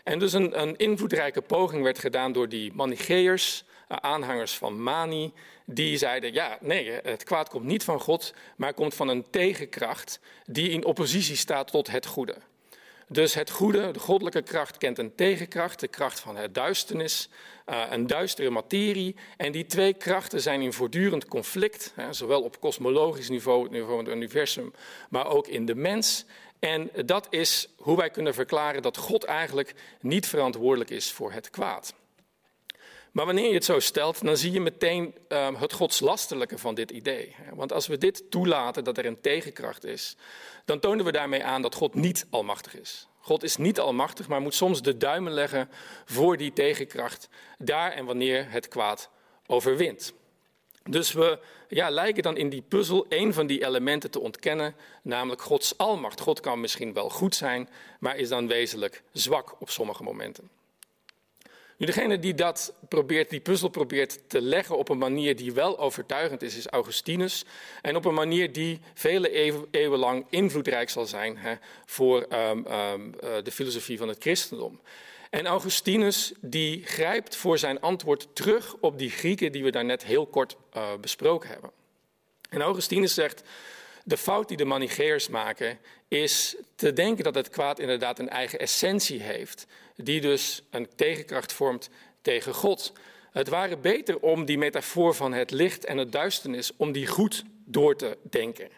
En 0.04 0.20
dus 0.20 0.34
een, 0.34 0.62
een 0.62 0.76
invloedrijke 0.76 1.42
poging 1.42 1.84
werd 1.84 2.00
gedaan 2.00 2.32
door 2.32 2.50
die 2.50 2.74
Manicheërs, 2.74 3.66
aanhangers 3.88 4.58
van 4.58 4.84
Mani, 4.84 5.34
die 5.66 5.98
zeiden: 5.98 6.34
ja, 6.34 6.58
nee, 6.62 6.92
het 6.92 7.24
kwaad 7.24 7.50
komt 7.50 7.66
niet 7.66 7.84
van 7.84 8.00
God, 8.00 8.34
maar 8.56 8.74
komt 8.74 8.94
van 8.94 9.08
een 9.08 9.30
tegenkracht 9.30 10.20
die 10.46 10.70
in 10.70 10.86
oppositie 10.86 11.36
staat 11.36 11.72
tot 11.72 11.92
het 11.92 12.06
goede. 12.06 12.36
Dus 13.08 13.34
het 13.34 13.50
goede, 13.50 13.92
de 13.92 14.00
goddelijke 14.00 14.42
kracht, 14.42 14.78
kent 14.78 14.98
een 14.98 15.16
tegenkracht, 15.16 15.80
de 15.80 15.88
kracht 15.88 16.20
van 16.20 16.36
het 16.36 16.54
duisternis, 16.56 17.30
uh, 17.66 17.84
een 17.90 18.08
duistere 18.08 18.50
materie. 18.50 19.16
En 19.38 19.52
die 19.52 19.66
twee 19.66 19.94
krachten 19.94 20.42
zijn 20.42 20.62
in 20.62 20.74
voortdurend 20.74 21.26
conflict, 21.26 21.94
zowel 22.10 22.42
op 22.42 22.60
kosmologisch 22.60 23.30
niveau, 23.30 23.64
het 23.64 23.72
niveau 23.72 23.96
van 23.96 24.06
het 24.06 24.16
universum, 24.16 24.74
maar 25.10 25.28
ook 25.28 25.48
in 25.48 25.66
de 25.66 25.76
mens. 25.76 26.26
En 26.60 26.90
dat 27.06 27.28
is 27.30 27.70
hoe 27.78 27.98
wij 27.98 28.10
kunnen 28.10 28.34
verklaren 28.34 28.82
dat 28.82 28.98
God 28.98 29.24
eigenlijk 29.24 29.74
niet 30.02 30.28
verantwoordelijk 30.28 30.90
is 30.90 31.12
voor 31.12 31.32
het 31.32 31.50
kwaad. 31.50 31.94
Maar 33.16 33.26
wanneer 33.26 33.48
je 33.48 33.54
het 33.54 33.66
zo 33.66 33.80
stelt, 33.80 34.24
dan 34.26 34.38
zie 34.38 34.52
je 34.52 34.62
meteen 34.62 35.16
uh, 35.30 35.62
het 35.62 35.74
godslasterlijke 35.74 36.58
van 36.58 36.76
dit 36.76 36.92
idee. 36.92 37.36
Want 37.54 37.74
als 37.74 37.88
we 37.88 37.98
dit 37.98 38.32
toelaten, 38.32 38.84
dat 38.84 38.98
er 38.98 39.06
een 39.06 39.22
tegenkracht 39.22 39.84
is, 39.84 40.16
dan 40.66 40.80
tonen 40.80 41.06
we 41.06 41.12
daarmee 41.12 41.44
aan 41.44 41.62
dat 41.62 41.76
God 41.76 41.94
niet 41.94 42.26
almachtig 42.30 42.80
is. 42.80 43.08
God 43.20 43.44
is 43.44 43.58
niet 43.58 43.80
almachtig, 43.80 44.28
maar 44.28 44.42
moet 44.42 44.54
soms 44.54 44.82
de 44.82 44.98
duimen 44.98 45.32
leggen 45.32 45.70
voor 46.06 46.38
die 46.38 46.54
tegenkracht, 46.54 47.30
daar 47.58 47.92
en 47.92 48.06
wanneer 48.06 48.52
het 48.52 48.68
kwaad 48.68 49.10
overwint. 49.46 50.14
Dus 50.84 51.12
we 51.12 51.40
ja, 51.68 51.90
lijken 51.90 52.24
dan 52.24 52.38
in 52.38 52.50
die 52.50 52.64
puzzel 52.68 53.06
een 53.10 53.34
van 53.34 53.48
die 53.48 53.66
elementen 53.66 54.12
te 54.12 54.20
ontkennen, 54.20 54.76
namelijk 55.02 55.42
Gods 55.42 55.78
almacht. 55.78 56.20
God 56.20 56.40
kan 56.40 56.60
misschien 56.60 56.94
wel 56.94 57.10
goed 57.10 57.36
zijn, 57.36 57.70
maar 58.00 58.18
is 58.18 58.30
dan 58.30 58.48
wezenlijk 58.48 59.04
zwak 59.12 59.56
op 59.62 59.70
sommige 59.70 60.04
momenten. 60.04 60.55
Nu, 61.78 61.86
degene 61.86 62.20
die 62.20 62.34
dat 62.34 62.74
probeert, 62.90 63.30
die 63.30 63.40
puzzel 63.40 63.70
probeert 63.70 64.30
te 64.30 64.42
leggen 64.42 64.78
op 64.78 64.90
een 64.90 64.98
manier 64.98 65.36
die 65.36 65.54
wel 65.54 65.80
overtuigend 65.80 66.42
is, 66.42 66.58
is 66.58 66.68
Augustinus. 66.68 67.46
En 67.82 67.96
op 67.96 68.06
een 68.06 68.14
manier 68.14 68.52
die 68.52 68.80
vele 68.94 69.30
eeuwen 69.72 70.00
lang 70.00 70.26
invloedrijk 70.30 70.90
zal 70.90 71.06
zijn 71.06 71.38
hè, 71.38 71.56
voor 71.86 72.26
um, 72.34 72.66
um, 72.68 73.12
de 73.44 73.52
filosofie 73.52 73.98
van 73.98 74.08
het 74.08 74.22
christendom. 74.22 74.80
En 75.30 75.46
Augustinus 75.46 76.34
die 76.42 76.86
grijpt 76.86 77.36
voor 77.36 77.58
zijn 77.58 77.80
antwoord 77.80 78.28
terug 78.34 78.76
op 78.80 79.00
die 79.00 79.10
Grieken 79.10 79.52
die 79.52 79.64
we 79.64 79.72
daarnet 79.72 80.04
heel 80.04 80.26
kort 80.26 80.56
uh, 80.76 80.88
besproken 81.02 81.50
hebben. 81.50 81.72
En 82.50 82.62
Augustinus 82.62 83.14
zegt, 83.14 83.44
de 84.08 84.18
fout 84.18 84.48
die 84.48 84.58
de 84.58 84.66
Manicheërs 84.66 85.28
maken 85.28 85.80
is 86.08 86.56
te 86.76 86.94
denken 86.94 87.24
dat 87.24 87.36
het 87.36 87.50
kwaad 87.50 87.80
inderdaad 87.80 88.20
een 88.20 88.30
eigen 88.30 88.60
essentie 88.60 89.22
heeft, 89.22 89.68
die 89.96 90.22
dus 90.22 90.62
een 90.70 90.88
tegenkracht 90.96 91.54
vormt 91.54 91.90
tegen 92.22 92.54
God. 92.54 92.92
Het 93.32 93.48
ware 93.48 93.78
beter 93.78 94.20
om 94.20 94.46
die 94.46 94.58
metafoor 94.58 95.16
van 95.16 95.34
het 95.34 95.52
licht 95.52 95.86
en 95.86 95.98
het 95.98 96.12
duisternis, 96.12 96.72
om 96.78 96.92
die 96.92 97.08
goed 97.08 97.44
door 97.66 97.96
te 97.96 98.18
denken. 98.22 98.70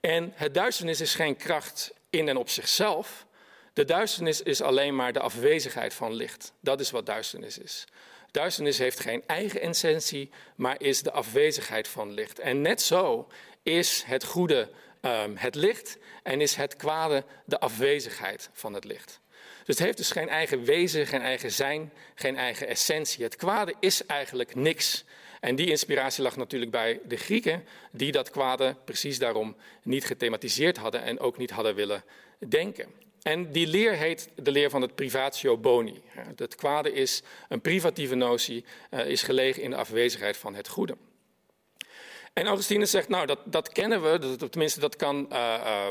En 0.00 0.32
het 0.34 0.54
duisternis 0.54 1.00
is 1.00 1.14
geen 1.14 1.36
kracht 1.36 1.94
in 2.10 2.28
en 2.28 2.36
op 2.36 2.48
zichzelf. 2.48 3.26
De 3.72 3.84
duisternis 3.84 4.42
is 4.42 4.60
alleen 4.60 4.96
maar 4.96 5.12
de 5.12 5.20
afwezigheid 5.20 5.94
van 5.94 6.14
licht. 6.14 6.52
Dat 6.60 6.80
is 6.80 6.90
wat 6.90 7.06
duisternis 7.06 7.58
is. 7.58 7.84
Duisternis 8.30 8.78
heeft 8.78 9.00
geen 9.00 9.22
eigen 9.26 9.60
essentie, 9.60 10.30
maar 10.54 10.82
is 10.82 11.02
de 11.02 11.12
afwezigheid 11.12 11.88
van 11.88 12.12
licht. 12.12 12.38
En 12.38 12.60
net 12.60 12.82
zo 12.82 13.28
is 13.66 14.02
het 14.06 14.24
goede 14.24 14.70
um, 15.00 15.36
het 15.36 15.54
licht 15.54 15.98
en 16.22 16.40
is 16.40 16.54
het 16.54 16.76
kwade 16.76 17.24
de 17.44 17.60
afwezigheid 17.60 18.50
van 18.52 18.74
het 18.74 18.84
licht. 18.84 19.20
Dus 19.64 19.76
het 19.76 19.78
heeft 19.78 19.96
dus 19.96 20.10
geen 20.10 20.28
eigen 20.28 20.64
wezen, 20.64 21.06
geen 21.06 21.20
eigen 21.20 21.52
zijn, 21.52 21.92
geen 22.14 22.36
eigen 22.36 22.68
essentie. 22.68 23.24
Het 23.24 23.36
kwade 23.36 23.74
is 23.80 24.06
eigenlijk 24.06 24.54
niks. 24.54 25.04
En 25.40 25.56
die 25.56 25.66
inspiratie 25.66 26.22
lag 26.22 26.36
natuurlijk 26.36 26.70
bij 26.70 27.00
de 27.04 27.16
Grieken, 27.16 27.64
die 27.90 28.12
dat 28.12 28.30
kwade 28.30 28.76
precies 28.84 29.18
daarom 29.18 29.56
niet 29.82 30.04
gethematiseerd 30.04 30.76
hadden 30.76 31.02
en 31.02 31.18
ook 31.18 31.36
niet 31.38 31.50
hadden 31.50 31.74
willen 31.74 32.04
denken. 32.48 32.86
En 33.22 33.52
die 33.52 33.66
leer 33.66 33.92
heet 33.92 34.28
de 34.34 34.50
leer 34.50 34.70
van 34.70 34.82
het 34.82 34.94
privatio 34.94 35.56
boni. 35.56 36.02
Het 36.36 36.54
kwade 36.54 36.92
is 36.92 37.22
een 37.48 37.60
privatieve 37.60 38.14
notie, 38.14 38.64
uh, 38.90 39.06
is 39.06 39.22
gelegen 39.22 39.62
in 39.62 39.70
de 39.70 39.76
afwezigheid 39.76 40.36
van 40.36 40.54
het 40.54 40.68
goede. 40.68 40.96
En 42.38 42.46
Augustinus 42.46 42.90
zegt, 42.90 43.08
nou, 43.08 43.26
dat, 43.26 43.38
dat 43.44 43.72
kennen 43.72 44.12
we, 44.12 44.36
dat, 44.36 44.52
tenminste 44.52 44.80
dat 44.80 44.96
kan 44.96 45.28
uh, 45.32 45.38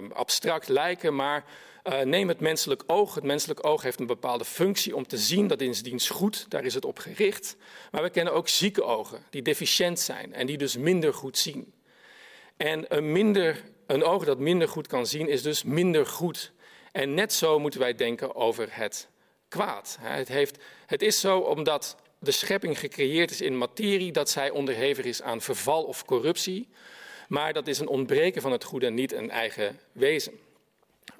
uh, 0.02 0.12
abstract 0.14 0.68
lijken, 0.68 1.16
maar 1.16 1.46
uh, 1.84 2.00
neem 2.00 2.28
het 2.28 2.40
menselijk 2.40 2.84
oog. 2.88 3.16
Het 3.16 3.24
menselijk 3.24 3.66
oog 3.66 3.82
heeft 3.82 4.00
een 4.00 4.06
bepaalde 4.06 4.46
functie 4.46 4.96
om 4.96 5.08
te 5.08 5.18
zien, 5.18 5.48
dat 5.48 5.62
is 5.62 5.84
dienst 5.84 6.10
goed, 6.10 6.46
daar 6.50 6.66
is 6.66 6.74
het 6.74 6.86
op 6.86 7.00
gericht. 7.00 7.56
Maar 7.92 8.02
we 8.02 8.10
kennen 8.10 8.34
ook 8.34 8.48
zieke 8.48 8.84
ogen, 8.84 9.24
die 9.30 9.42
deficiënt 9.42 10.00
zijn 10.00 10.34
en 10.34 10.46
die 10.46 10.58
dus 10.58 10.78
minder 10.78 11.14
goed 11.14 11.38
zien. 11.38 11.74
En 12.58 12.96
een, 12.96 13.12
minder, 13.12 13.64
een 13.88 14.04
oog 14.04 14.26
dat 14.26 14.40
minder 14.40 14.68
goed 14.68 14.88
kan 14.88 15.08
zien, 15.08 15.28
is 15.28 15.42
dus 15.42 15.64
minder 15.64 16.06
goed. 16.06 16.52
En 16.92 17.14
net 17.14 17.34
zo 17.34 17.60
moeten 17.60 17.80
wij 17.80 17.96
denken 17.96 18.36
over 18.36 18.68
het 18.70 19.08
kwaad. 19.48 19.98
Het, 20.02 20.28
heeft, 20.28 20.64
het 20.86 21.02
is 21.02 21.20
zo 21.20 21.40
omdat 21.40 21.96
de 22.26 22.32
schepping 22.32 22.80
gecreëerd 22.80 23.32
is 23.32 23.42
in 23.42 23.58
materie, 23.58 24.12
dat 24.12 24.30
zij 24.30 24.50
onderhevig 24.50 25.06
is 25.06 25.22
aan 25.22 25.42
verval 25.42 25.84
of 25.84 26.06
corruptie. 26.06 26.68
Maar 27.28 27.54
dat 27.54 27.68
is 27.68 27.80
een 27.80 27.88
ontbreken 27.88 28.42
van 28.42 28.52
het 28.52 28.64
goede 28.64 28.90
niet 28.90 29.14
een 29.14 29.30
eigen 29.30 29.80
wezen. 29.92 30.40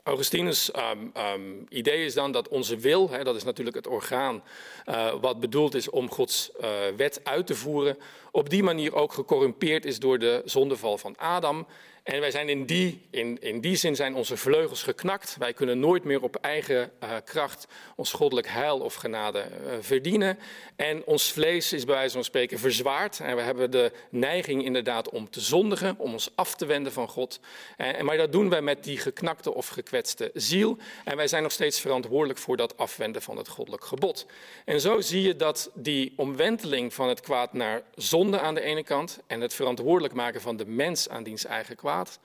Augustinus' 0.06 0.72
um, 0.76 1.12
um, 1.18 1.66
idee 1.70 2.06
is 2.06 2.14
dan 2.14 2.32
dat 2.32 2.48
onze 2.48 2.78
wil, 2.78 3.10
hè, 3.10 3.24
dat 3.24 3.36
is 3.36 3.44
natuurlijk 3.44 3.76
het 3.76 3.88
orgaan 3.88 4.44
uh, 4.86 5.14
wat 5.22 5.40
bedoeld 5.40 5.76
is 5.76 5.90
om 5.90 6.12
Gods 6.12 6.52
uh, 6.62 6.68
wet 6.96 7.20
uit 7.24 7.48
te 7.48 7.56
voeren, 7.56 7.98
op 8.32 8.50
die 8.50 8.64
manier 8.64 8.96
ook 8.96 9.14
gecorrumpeerd 9.14 9.86
is 9.86 10.00
door 10.00 10.20
de 10.20 10.42
zondeval 10.46 10.98
van 10.98 11.18
Adam 11.18 11.66
en 12.06 12.20
wij 12.20 12.32
zijn 12.32 12.50
in 12.50 12.66
die, 12.66 13.02
in, 13.10 13.42
in 13.42 13.62
die 13.62 13.76
zin 13.76 13.96
zijn 13.96 14.16
onze 14.16 14.38
vleugels 14.38 14.84
geknakt. 14.84 15.36
Wij 15.40 15.54
kunnen 15.54 15.80
nooit 15.80 16.04
meer 16.04 16.22
op 16.22 16.36
eigen 16.36 16.92
uh, 17.04 17.10
kracht 17.24 17.68
ons 17.96 18.12
goddelijk 18.12 18.48
heil 18.48 18.80
of 18.80 18.96
genade 18.96 19.46
verdienen. 19.80 20.40
En 20.76 21.06
ons 21.06 21.32
vlees 21.32 21.74
is 21.74 21.86
bij 21.86 21.96
wijze 21.96 22.14
van 22.14 22.24
spreken 22.24 22.60
verzwaard. 22.60 23.20
En 23.20 23.36
we 23.36 23.42
hebben 23.42 23.72
de 23.72 23.92
neiging 24.10 24.64
inderdaad 24.64 25.10
om 25.10 25.30
te 25.30 25.40
zondigen, 25.40 25.96
om 25.98 26.14
ons 26.14 26.30
af 26.36 26.56
te 26.56 26.66
wenden 26.66 26.92
van 26.92 27.08
God. 27.08 27.40
En, 27.78 28.06
maar 28.06 28.18
dat 28.18 28.32
doen 28.32 28.50
wij 28.50 28.62
met 28.62 28.84
die 28.84 28.98
geknakte 28.98 29.54
of 29.54 29.68
gekwetste 29.68 29.94
ziel. 30.34 30.78
En 31.04 31.18
wij 31.18 31.28
zijn 31.28 31.44
nog 31.44 31.52
steeds 31.52 31.80
verantwoordelijk 31.80 32.40
voor 32.40 32.58
dat 32.58 32.78
afwenden 32.78 33.22
van 33.22 33.38
het 33.38 33.48
goddelijk 33.48 33.86
gebod. 33.86 34.26
En 34.66 34.82
zo 34.82 35.02
zie 35.02 35.22
je 35.22 35.36
dat 35.36 35.70
die 35.74 36.14
omwenteling 36.16 36.94
van 36.94 37.10
het 37.10 37.22
kwaad 37.22 37.54
naar 37.54 37.82
zonde 37.96 38.40
aan 38.40 38.56
de 38.56 38.62
ene 38.62 38.84
kant 38.84 39.20
en 39.28 39.42
het 39.42 39.54
verantwoordelijk 39.54 40.14
maken 40.14 40.42
van 40.42 40.58
de 40.58 40.66
mens 40.66 41.10
aan 41.10 41.24
diens 41.24 41.46
eigen 41.46 41.76
kwaad 41.76 42.20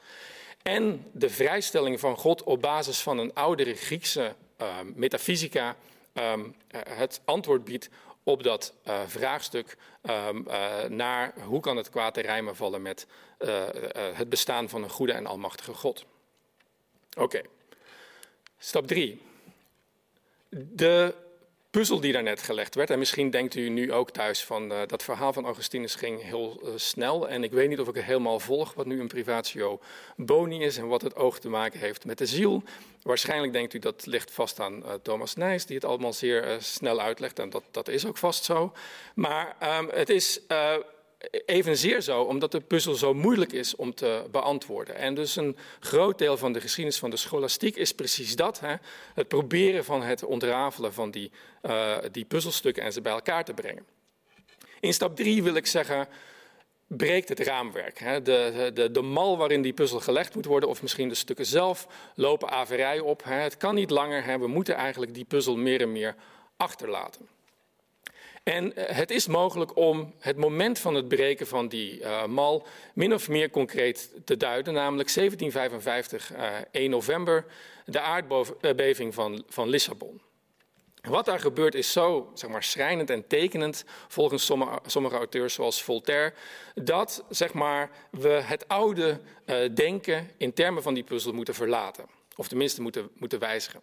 en 0.62 1.06
de 1.12 1.30
vrijstelling 1.30 2.00
van 2.00 2.16
God 2.16 2.42
op 2.42 2.60
basis 2.60 3.00
van 3.00 3.18
een 3.18 3.34
oudere 3.34 3.74
Griekse 3.74 4.34
um, 4.58 4.92
metafysica 4.96 5.76
um, 6.14 6.54
het 6.88 7.20
antwoord 7.24 7.64
biedt 7.64 7.88
op 8.22 8.42
dat 8.42 8.74
uh, 8.86 9.00
vraagstuk 9.06 9.76
um, 10.02 10.44
uh, 10.48 10.84
naar 10.84 11.34
hoe 11.44 11.60
kan 11.60 11.76
het 11.76 11.90
kwaad 11.90 12.14
te 12.14 12.20
rijmen 12.20 12.56
vallen 12.56 12.82
met 12.82 13.06
het 14.14 14.28
bestaan 14.28 14.68
van 14.68 14.82
een 14.82 14.90
goede 14.90 15.12
en 15.12 15.26
almachtige 15.26 15.74
God. 15.74 16.04
Oké. 17.16 17.42
Stap 18.62 18.86
3. 18.86 19.20
De 20.48 21.14
puzzel 21.70 22.00
die 22.00 22.12
daarnet 22.12 22.42
gelegd 22.42 22.74
werd. 22.74 22.90
En 22.90 22.98
misschien 22.98 23.30
denkt 23.30 23.54
u 23.54 23.68
nu 23.68 23.92
ook 23.92 24.10
thuis 24.10 24.44
van 24.44 24.72
uh, 24.72 24.78
dat 24.86 25.02
verhaal 25.02 25.32
van 25.32 25.44
Augustinus 25.44 25.94
ging 25.94 26.22
heel 26.22 26.60
uh, 26.64 26.70
snel. 26.76 27.28
En 27.28 27.44
ik 27.44 27.52
weet 27.52 27.68
niet 27.68 27.80
of 27.80 27.88
ik 27.88 27.94
het 27.94 28.04
helemaal 28.04 28.40
volg 28.40 28.74
wat 28.74 28.86
nu 28.86 29.00
een 29.00 29.08
privatio 29.08 29.80
boni 30.16 30.62
is 30.62 30.76
en 30.76 30.88
wat 30.88 31.02
het 31.02 31.16
oog 31.16 31.38
te 31.38 31.48
maken 31.48 31.80
heeft 31.80 32.04
met 32.04 32.18
de 32.18 32.26
ziel. 32.26 32.62
Waarschijnlijk 33.02 33.52
denkt 33.52 33.74
u 33.74 33.78
dat 33.78 34.06
ligt 34.06 34.30
vast 34.30 34.60
aan 34.60 34.82
uh, 34.84 34.92
Thomas 35.02 35.34
Nijs, 35.34 35.66
die 35.66 35.76
het 35.76 35.84
allemaal 35.84 36.12
zeer 36.12 36.56
snel 36.60 37.00
uitlegt. 37.00 37.38
En 37.38 37.50
dat, 37.50 37.64
dat 37.70 37.88
is 37.88 38.06
ook 38.06 38.18
vast 38.18 38.44
zo. 38.44 38.72
Maar 39.14 39.56
um, 39.78 39.88
het 39.92 40.08
is 40.08 40.40
evenzeer 41.46 42.00
zo, 42.00 42.22
omdat 42.22 42.52
de 42.52 42.60
puzzel 42.60 42.94
zo 42.94 43.14
moeilijk 43.14 43.52
is 43.52 43.76
om 43.76 43.94
te 43.94 44.24
beantwoorden. 44.30 44.96
En 44.96 45.14
dus 45.14 45.36
een 45.36 45.56
groot 45.80 46.18
deel 46.18 46.36
van 46.36 46.52
de 46.52 46.60
geschiedenis 46.60 46.98
van 46.98 47.10
de 47.10 47.16
scholastiek 47.16 47.76
is 47.76 47.92
precies 47.92 48.36
dat. 48.36 48.60
Hè? 48.60 48.74
Het 49.14 49.28
proberen 49.28 49.84
van 49.84 50.02
het 50.02 50.24
ontrafelen 50.24 50.92
van 50.92 51.10
die, 51.10 51.30
uh, 51.62 51.96
die 52.12 52.24
puzzelstukken 52.24 52.82
en 52.82 52.92
ze 52.92 53.00
bij 53.00 53.12
elkaar 53.12 53.44
te 53.44 53.54
brengen. 53.54 53.86
In 54.80 54.92
stap 54.92 55.16
drie 55.16 55.42
wil 55.42 55.54
ik 55.54 55.66
zeggen, 55.66 56.08
breekt 56.86 57.28
het 57.28 57.40
raamwerk. 57.40 57.98
Hè? 57.98 58.22
De, 58.22 58.70
de, 58.74 58.90
de 58.90 59.02
mal 59.02 59.36
waarin 59.36 59.62
die 59.62 59.72
puzzel 59.72 60.00
gelegd 60.00 60.34
moet 60.34 60.44
worden, 60.44 60.68
of 60.68 60.82
misschien 60.82 61.08
de 61.08 61.14
stukken 61.14 61.46
zelf, 61.46 61.86
lopen 62.14 62.50
averijen 62.50 63.04
op. 63.04 63.24
Hè? 63.24 63.34
Het 63.34 63.56
kan 63.56 63.74
niet 63.74 63.90
langer, 63.90 64.24
hè? 64.24 64.38
we 64.38 64.46
moeten 64.46 64.74
eigenlijk 64.74 65.14
die 65.14 65.24
puzzel 65.24 65.56
meer 65.56 65.80
en 65.80 65.92
meer 65.92 66.14
achterlaten. 66.56 67.28
En 68.42 68.76
eh, 68.76 68.96
het 68.96 69.10
is 69.10 69.26
mogelijk 69.26 69.76
om 69.76 70.14
het 70.18 70.36
moment 70.36 70.78
van 70.78 70.94
het 70.94 71.08
breken 71.08 71.46
van 71.46 71.68
die 71.68 72.00
uh, 72.00 72.26
mal 72.26 72.66
min 72.94 73.14
of 73.14 73.28
meer 73.28 73.50
concreet 73.50 74.12
te 74.24 74.36
duiden, 74.36 74.74
namelijk 74.74 75.14
1755, 75.14 76.32
uh, 76.32 76.56
1 76.70 76.90
november, 76.90 77.44
de 77.84 78.00
aardbeving 78.00 79.14
van, 79.14 79.44
van 79.48 79.68
Lissabon. 79.68 80.20
Wat 81.00 81.24
daar 81.24 81.40
gebeurt 81.40 81.74
is 81.74 81.92
zo 81.92 82.30
zeg 82.34 82.50
maar, 82.50 82.62
schrijnend 82.62 83.10
en 83.10 83.26
tekenend, 83.26 83.84
volgens 84.08 84.44
sommige, 84.44 84.78
sommige 84.86 85.16
auteurs 85.16 85.54
zoals 85.54 85.82
Voltaire, 85.82 86.34
dat 86.74 87.24
zeg 87.28 87.52
maar, 87.52 87.90
we 88.10 88.28
het 88.28 88.68
oude 88.68 89.20
denken 89.74 90.30
in 90.36 90.52
termen 90.52 90.82
van 90.82 90.94
die 90.94 91.02
puzzel 91.02 91.32
moeten 91.32 91.54
verlaten. 91.54 92.04
Of 92.36 92.48
tenminste 92.48 92.82
moeten, 92.82 93.10
moeten 93.14 93.38
wijzigen. 93.38 93.80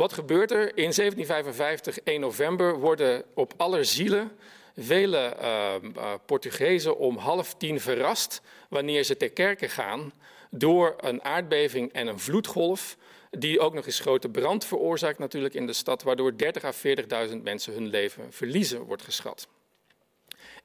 Wat 0.00 0.12
gebeurt 0.12 0.50
er? 0.50 0.60
In 0.60 0.92
1755, 0.92 2.00
1 2.00 2.20
november, 2.20 2.78
worden 2.78 3.24
op 3.34 3.54
zielen 3.80 4.30
vele 4.76 5.36
uh, 5.40 5.74
uh, 5.96 6.12
Portugezen 6.26 6.98
om 6.98 7.16
half 7.16 7.54
tien 7.54 7.80
verrast 7.80 8.42
wanneer 8.68 9.04
ze 9.04 9.16
ter 9.16 9.30
kerke 9.30 9.68
gaan 9.68 10.12
door 10.50 10.94
een 11.00 11.24
aardbeving 11.24 11.92
en 11.92 12.06
een 12.06 12.18
vloedgolf, 12.18 12.96
die 13.30 13.60
ook 13.60 13.74
nog 13.74 13.86
eens 13.86 14.00
grote 14.00 14.28
brand 14.28 14.64
veroorzaakt 14.64 15.18
natuurlijk 15.18 15.54
in 15.54 15.66
de 15.66 15.72
stad, 15.72 16.02
waardoor 16.02 16.36
30 16.36 16.64
à 16.64 16.72
40.000 17.28 17.36
mensen 17.42 17.72
hun 17.72 17.88
leven 17.88 18.32
verliezen, 18.32 18.80
wordt 18.80 19.02
geschat. 19.02 19.48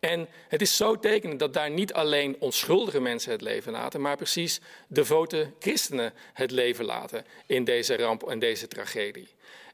En 0.05 0.27
het 0.47 0.61
is 0.61 0.77
zo 0.77 0.99
tekenend 0.99 1.39
dat 1.39 1.53
daar 1.53 1.69
niet 1.69 1.93
alleen 1.93 2.35
onschuldige 2.39 2.99
mensen 2.99 3.31
het 3.31 3.41
leven 3.41 3.71
laten, 3.71 4.01
maar 4.01 4.15
precies 4.15 4.59
devote 4.87 5.51
christenen 5.59 6.13
het 6.33 6.51
leven 6.51 6.85
laten 6.85 7.25
in 7.45 7.63
deze 7.63 7.97
ramp 7.97 8.23
en 8.23 8.39
deze 8.39 8.67
tragedie. 8.67 9.27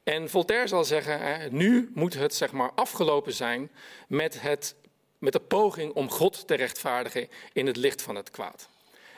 En 0.04 0.30
Voltaire 0.30 0.68
zal 0.68 0.84
zeggen, 0.84 1.56
nu 1.56 1.92
moet 1.94 2.14
het 2.14 2.34
zeg 2.36 2.52
maar 2.52 2.72
afgelopen 2.76 3.34
zijn 3.34 3.72
met, 4.08 4.42
het, 4.42 4.76
met 5.18 5.34
de 5.34 5.40
poging 5.40 5.94
om 5.94 6.10
God 6.10 6.48
te 6.48 6.56
rechtvaardigen 6.56 7.30
in 7.54 7.68
het 7.68 7.78
licht 7.78 8.02
van 8.02 8.16
het 8.16 8.30
kwaad. 8.30 8.70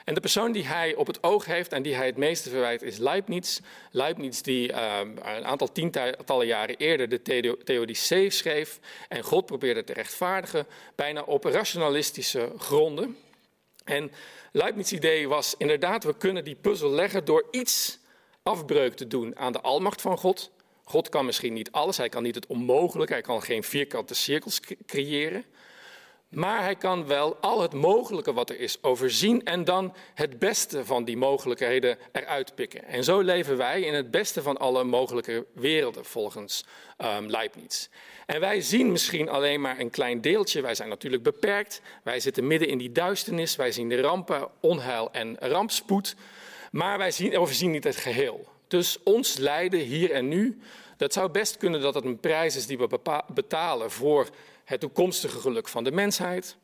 En 0.06 0.14
de 0.14 0.20
persoon 0.20 0.52
die 0.52 0.66
hij 0.66 0.96
op 0.96 1.08
het 1.08 1.24
oog 1.24 1.46
heeft 1.46 1.72
en 1.72 1.82
die 1.82 1.96
hij 1.96 2.06
het 2.06 2.18
meeste 2.18 2.50
verwijt 2.50 2.82
is 2.82 2.98
Leibniz. 2.98 3.60
Leibniz 3.92 4.42
die 4.42 4.72
uh, 4.72 5.00
een 5.24 5.46
aantal 5.46 5.72
tientallen 5.72 6.48
jaren 6.48 6.78
eerder 6.78 7.10
de 7.10 7.58
Theodicee 7.64 8.30
schreef 8.30 8.80
en 9.10 9.24
God 9.24 9.46
probeerde 9.46 9.84
te 9.84 9.94
rechtvaardigen, 9.94 10.68
bijna 10.96 11.22
op 11.22 11.44
rationalistische 11.44 12.52
gronden. 12.58 13.18
En 13.84 14.12
Leibniz' 14.52 14.92
idee 14.92 15.28
was 15.28 15.56
inderdaad, 15.58 16.04
we 16.04 16.18
kunnen 16.18 16.44
die 16.44 16.56
puzzel 16.56 16.90
leggen 16.90 17.26
door 17.26 17.48
iets 17.52 18.00
afbreuk 18.44 18.94
te 18.94 19.08
doen 19.08 19.38
aan 19.38 19.52
de 19.52 19.62
almacht 19.62 20.02
van 20.02 20.18
God. 20.18 20.52
God 20.84 21.10
kan 21.10 21.26
misschien 21.26 21.54
niet 21.54 21.72
alles, 21.72 21.98
hij 21.98 22.10
kan 22.10 22.24
niet 22.24 22.36
het 22.36 22.48
onmogelijke, 22.48 23.14
hij 23.14 23.22
kan 23.22 23.42
geen 23.42 23.64
vierkante 23.64 24.14
cirkels 24.14 24.60
creëren. 24.86 25.46
Maar 26.34 26.62
hij 26.62 26.76
kan 26.76 27.08
wel 27.08 27.36
al 27.36 27.62
het 27.62 27.74
mogelijke 27.74 28.34
wat 28.34 28.50
er 28.50 28.60
is 28.60 28.78
overzien 28.82 29.44
en 29.44 29.64
dan 29.64 29.94
het 30.14 30.40
beste 30.40 30.86
van 30.86 31.04
die 31.04 31.18
mogelijkheden 31.18 31.98
eruit 32.12 32.56
pikken. 32.56 32.86
En 32.86 33.04
zo 33.04 33.20
leven 33.20 33.58
wij 33.58 33.82
in 33.82 33.94
het 33.94 34.12
beste 34.12 34.42
van 34.42 34.58
alle 34.58 34.84
mogelijke 34.84 35.46
werelden, 35.54 36.06
volgens 36.06 36.66
um, 36.98 37.30
Leibniz. 37.30 37.88
En 38.26 38.40
wij 38.40 38.62
zien 38.62 38.92
misschien 38.92 39.30
alleen 39.30 39.62
maar 39.62 39.80
een 39.80 39.90
klein 39.90 40.22
deeltje. 40.22 40.62
Wij 40.62 40.76
zijn 40.76 40.90
natuurlijk 40.90 41.24
beperkt. 41.24 41.82
Wij 42.04 42.20
zitten 42.20 42.48
midden 42.48 42.68
in 42.68 42.78
die 42.78 42.92
duisternis. 42.92 43.56
Wij 43.56 43.72
zien 43.72 43.90
de 43.90 44.02
rampen, 44.02 44.48
onheil 44.60 45.10
en 45.12 45.38
rampspoed. 45.40 46.16
Maar 46.72 46.98
wij 46.98 47.12
zien, 47.12 47.38
overzien 47.38 47.72
niet 47.72 47.84
het 47.84 47.96
geheel. 47.96 48.48
Dus 48.68 48.98
ons 49.04 49.38
lijden 49.38 49.80
hier 49.80 50.12
en 50.12 50.28
nu, 50.28 50.60
dat 50.98 51.14
zou 51.14 51.30
best 51.30 51.58
kunnen 51.58 51.82
dat 51.82 51.94
het 51.94 52.06
een 52.06 52.20
prijs 52.20 52.56
is 52.56 52.68
die 52.68 52.78
we 52.78 53.00
betalen 53.34 53.92
voor 53.92 54.30
het 54.64 54.80
toekomstige 54.80 55.40
geluk 55.40 55.68
van 55.68 55.84
de 55.84 55.92
mensheid. 55.92 56.58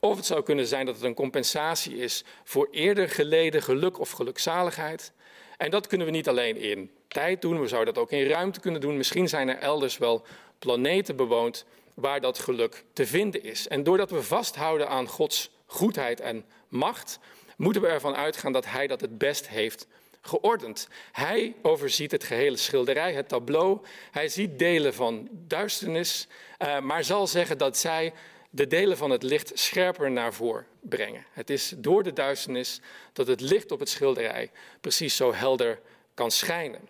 Of 0.00 0.16
het 0.16 0.26
zou 0.26 0.42
kunnen 0.42 0.66
zijn 0.66 0.86
dat 0.86 0.94
het 0.94 1.04
een 1.04 1.14
compensatie 1.14 1.96
is 1.96 2.24
voor 2.44 2.68
eerder 2.70 3.08
geleden 3.08 3.62
geluk 3.62 3.98
of 3.98 4.10
gelukzaligheid. 4.10 5.12
En 5.56 5.70
dat 5.70 5.86
kunnen 5.86 6.06
we 6.06 6.12
niet 6.12 6.28
alleen 6.28 6.56
in 6.56 6.90
tijd 7.08 7.42
doen, 7.42 7.60
we 7.60 7.68
zouden 7.68 7.94
dat 7.94 8.02
ook 8.02 8.10
in 8.10 8.28
ruimte 8.28 8.60
kunnen 8.60 8.80
doen. 8.80 8.96
Misschien 8.96 9.28
zijn 9.28 9.48
er 9.48 9.58
elders 9.58 9.98
wel 9.98 10.24
planeten 10.58 11.16
bewoond 11.16 11.64
waar 11.94 12.20
dat 12.20 12.38
geluk 12.38 12.84
te 12.92 13.06
vinden 13.06 13.42
is. 13.42 13.68
En 13.68 13.82
doordat 13.82 14.10
we 14.10 14.22
vasthouden 14.22 14.88
aan 14.88 15.08
Gods 15.08 15.50
goedheid 15.66 16.20
en 16.20 16.44
macht, 16.68 17.18
moeten 17.56 17.82
we 17.82 17.88
ervan 17.88 18.16
uitgaan 18.16 18.52
dat 18.52 18.66
Hij 18.66 18.86
dat 18.86 19.00
het 19.00 19.18
best 19.18 19.48
heeft 19.48 19.86
geordend. 20.26 20.88
Hij 21.12 21.54
overziet 21.62 22.10
het 22.10 22.24
gehele 22.24 22.56
schilderij, 22.56 23.12
het 23.12 23.28
tableau. 23.28 23.78
Hij 24.10 24.28
ziet 24.28 24.58
delen 24.58 24.94
van 24.94 25.28
duisternis, 25.30 26.28
uh, 26.58 26.80
maar 26.80 27.04
zal 27.04 27.26
zeggen 27.26 27.58
dat 27.58 27.76
zij 27.76 28.12
de 28.50 28.66
delen 28.66 28.96
van 28.96 29.10
het 29.10 29.22
licht 29.22 29.50
scherper 29.54 30.10
naar 30.10 30.34
voren 30.34 30.66
brengen. 30.80 31.24
Het 31.32 31.50
is 31.50 31.74
door 31.76 32.02
de 32.02 32.12
duisternis 32.12 32.80
dat 33.12 33.26
het 33.26 33.40
licht 33.40 33.70
op 33.72 33.78
het 33.78 33.88
schilderij 33.88 34.50
precies 34.80 35.16
zo 35.16 35.34
helder 35.34 35.80
kan 36.14 36.30
schijnen. 36.30 36.88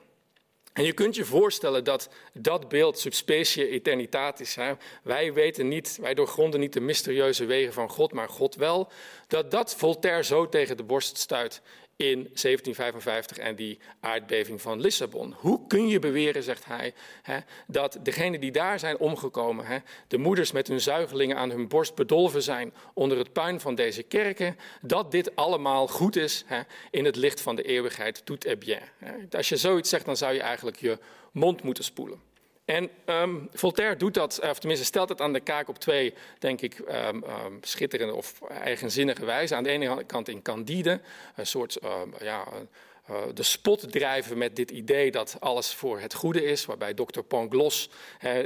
En 0.77 0.85
je 0.85 0.93
kunt 0.93 1.15
je 1.15 1.25
voorstellen 1.25 1.85
dat 1.85 2.09
dat 2.33 2.69
beeld 2.69 2.99
subspecie 2.99 3.69
eternitatis, 3.69 4.55
hè, 4.55 4.73
wij 5.03 5.33
weten 5.33 5.69
niet, 5.69 5.99
wij 6.01 6.15
doorgronden 6.15 6.61
niet 6.61 6.73
de 6.73 6.81
mysterieuze 6.81 7.45
wegen 7.45 7.73
van 7.73 7.89
God, 7.89 8.13
maar 8.13 8.29
God 8.29 8.55
wel, 8.55 8.89
dat 9.27 9.51
dat 9.51 9.75
Voltaire 9.75 10.25
zo 10.25 10.49
tegen 10.49 10.77
de 10.77 10.83
borst 10.83 11.19
stuit 11.19 11.63
in 11.97 12.17
1755 12.17 13.39
en 13.39 13.55
die 13.55 13.79
aardbeving 14.01 14.61
van 14.61 14.81
Lissabon. 14.81 15.35
Hoe 15.37 15.67
kun 15.67 15.89
je 15.89 15.99
beweren, 15.99 16.43
zegt 16.43 16.65
hij, 16.65 16.95
hè, 17.23 17.39
dat 17.67 17.99
degenen 18.03 18.41
die 18.41 18.53
daar 18.53 18.79
zijn 18.79 18.99
omgekomen, 18.99 19.67
hè, 19.67 19.79
de 20.09 20.19
moeders 20.19 20.53
met 20.53 20.69
hun 20.69 20.81
zuigelingen 20.81 21.37
aan 21.37 21.51
hun 21.51 21.69
borst 21.69 21.95
bedolven 21.95 22.43
zijn 22.43 22.73
onder 22.95 23.19
het 23.19 23.33
puin 23.33 23.61
van 23.61 23.75
deze 23.75 24.03
kerken, 24.03 24.57
dat 24.81 25.11
dit 25.11 25.37
allemaal 25.37 25.87
goed 25.87 26.17
is 26.17 26.45
hè, 26.47 26.61
in 26.91 27.05
het 27.05 27.17
licht 27.17 27.41
van 27.41 27.57
de 27.57 27.63
eeuwigheid, 27.63 28.27
tout 28.27 28.45
est 28.45 28.59
bien. 28.59 28.83
Als 29.31 29.49
je 29.49 29.57
zoiets 29.57 29.91
zegt, 29.91 30.05
dan 30.05 30.17
zou 30.17 30.35
je 30.35 30.41
eigenlijk 30.41 30.77
je 30.77 30.99
mond 31.33 31.63
moeten 31.63 31.85
spoelen. 31.85 32.26
En 32.67 32.91
um, 33.07 33.49
Voltaire 33.53 33.97
doet 33.97 34.15
dat, 34.15 34.41
of 34.41 34.59
tenminste 34.59 34.87
stelt 34.87 35.09
het 35.09 35.21
aan 35.21 35.33
de 35.33 35.41
kaak 35.41 35.69
op 35.69 35.79
twee, 35.79 36.15
denk 36.39 36.61
ik, 36.61 36.79
um, 36.79 37.25
um, 37.25 37.59
schitterende 37.61 38.15
of 38.15 38.43
eigenzinnige 38.43 39.25
wijze. 39.25 39.55
Aan 39.55 39.63
de 39.63 39.71
ene 39.71 40.05
kant 40.05 40.29
in 40.29 40.43
Candide, 40.43 41.01
een 41.37 41.47
soort, 41.47 41.79
ja, 42.21 42.47
uh, 43.11 43.17
de 43.35 43.43
spot 43.43 43.93
drijven 43.93 44.39
met 44.39 44.57
dit 44.57 44.71
idee 44.71 45.11
dat 45.11 45.37
alles 45.41 45.75
voor 45.75 46.01
het 46.01 46.15
goede 46.15 46.45
is, 46.45 46.65
waarbij 46.65 46.95
dokter 46.95 47.23
Pangloss 47.23 47.91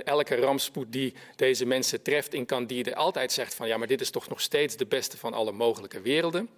elke 0.05 0.37
rampspoed 0.37 0.93
die 0.93 1.15
deze 1.37 1.67
mensen 1.67 2.03
treft 2.03 2.35
in 2.35 2.47
Candide 2.47 2.95
altijd 2.95 3.33
zegt 3.33 3.55
van 3.55 3.69
ja, 3.69 3.77
maar 3.77 3.87
dit 3.87 4.01
is 4.01 4.11
toch 4.11 4.29
nog 4.29 4.41
steeds 4.41 4.77
de 4.77 4.87
beste 4.87 5.17
van 5.17 5.35
alle 5.35 5.53
mogelijke 5.53 6.01
werelden. 6.01 6.49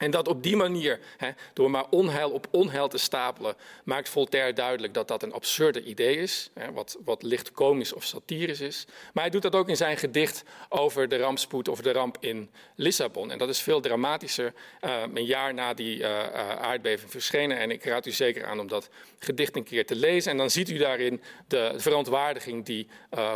En 0.00 0.10
dat 0.10 0.28
op 0.28 0.42
die 0.42 0.56
manier, 0.56 1.00
hè, 1.16 1.30
door 1.52 1.70
maar 1.70 1.84
onheil 1.90 2.30
op 2.30 2.46
onheil 2.50 2.88
te 2.88 2.98
stapelen, 2.98 3.54
maakt 3.84 4.08
Voltaire 4.08 4.52
duidelijk 4.52 4.94
dat 4.94 5.08
dat 5.08 5.22
een 5.22 5.32
absurde 5.32 5.84
idee 5.84 6.16
is, 6.16 6.50
hè, 6.54 6.72
wat, 6.72 6.96
wat 7.04 7.22
licht 7.22 7.52
komisch 7.52 7.92
of 7.92 8.04
satirisch 8.04 8.60
is. 8.60 8.86
Maar 9.12 9.22
hij 9.22 9.32
doet 9.32 9.42
dat 9.42 9.54
ook 9.54 9.68
in 9.68 9.76
zijn 9.76 9.96
gedicht 9.96 10.44
over 10.68 11.08
de 11.08 11.16
rampspoed 11.16 11.68
of 11.68 11.80
de 11.80 11.92
ramp 11.92 12.16
in 12.20 12.50
Lissabon. 12.74 13.30
En 13.30 13.38
dat 13.38 13.48
is 13.48 13.60
veel 13.60 13.80
dramatischer, 13.80 14.52
uh, 14.80 15.02
een 15.14 15.24
jaar 15.24 15.54
na 15.54 15.74
die 15.74 15.98
uh, 15.98 16.28
aardbeving 16.60 17.10
verschenen. 17.10 17.58
En 17.58 17.70
ik 17.70 17.84
raad 17.84 18.06
u 18.06 18.10
zeker 18.10 18.44
aan 18.44 18.60
om 18.60 18.68
dat 18.68 18.88
gedicht 19.18 19.56
een 19.56 19.64
keer 19.64 19.86
te 19.86 19.96
lezen. 19.96 20.30
En 20.30 20.36
dan 20.36 20.50
ziet 20.50 20.70
u 20.70 20.78
daarin 20.78 21.22
de 21.46 21.72
verontwaardiging 21.76 22.64
die 22.64 22.86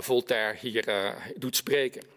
Voltaire 0.00 0.58
hier 0.58 1.14
doet 1.36 1.56
spreken. 1.56 2.13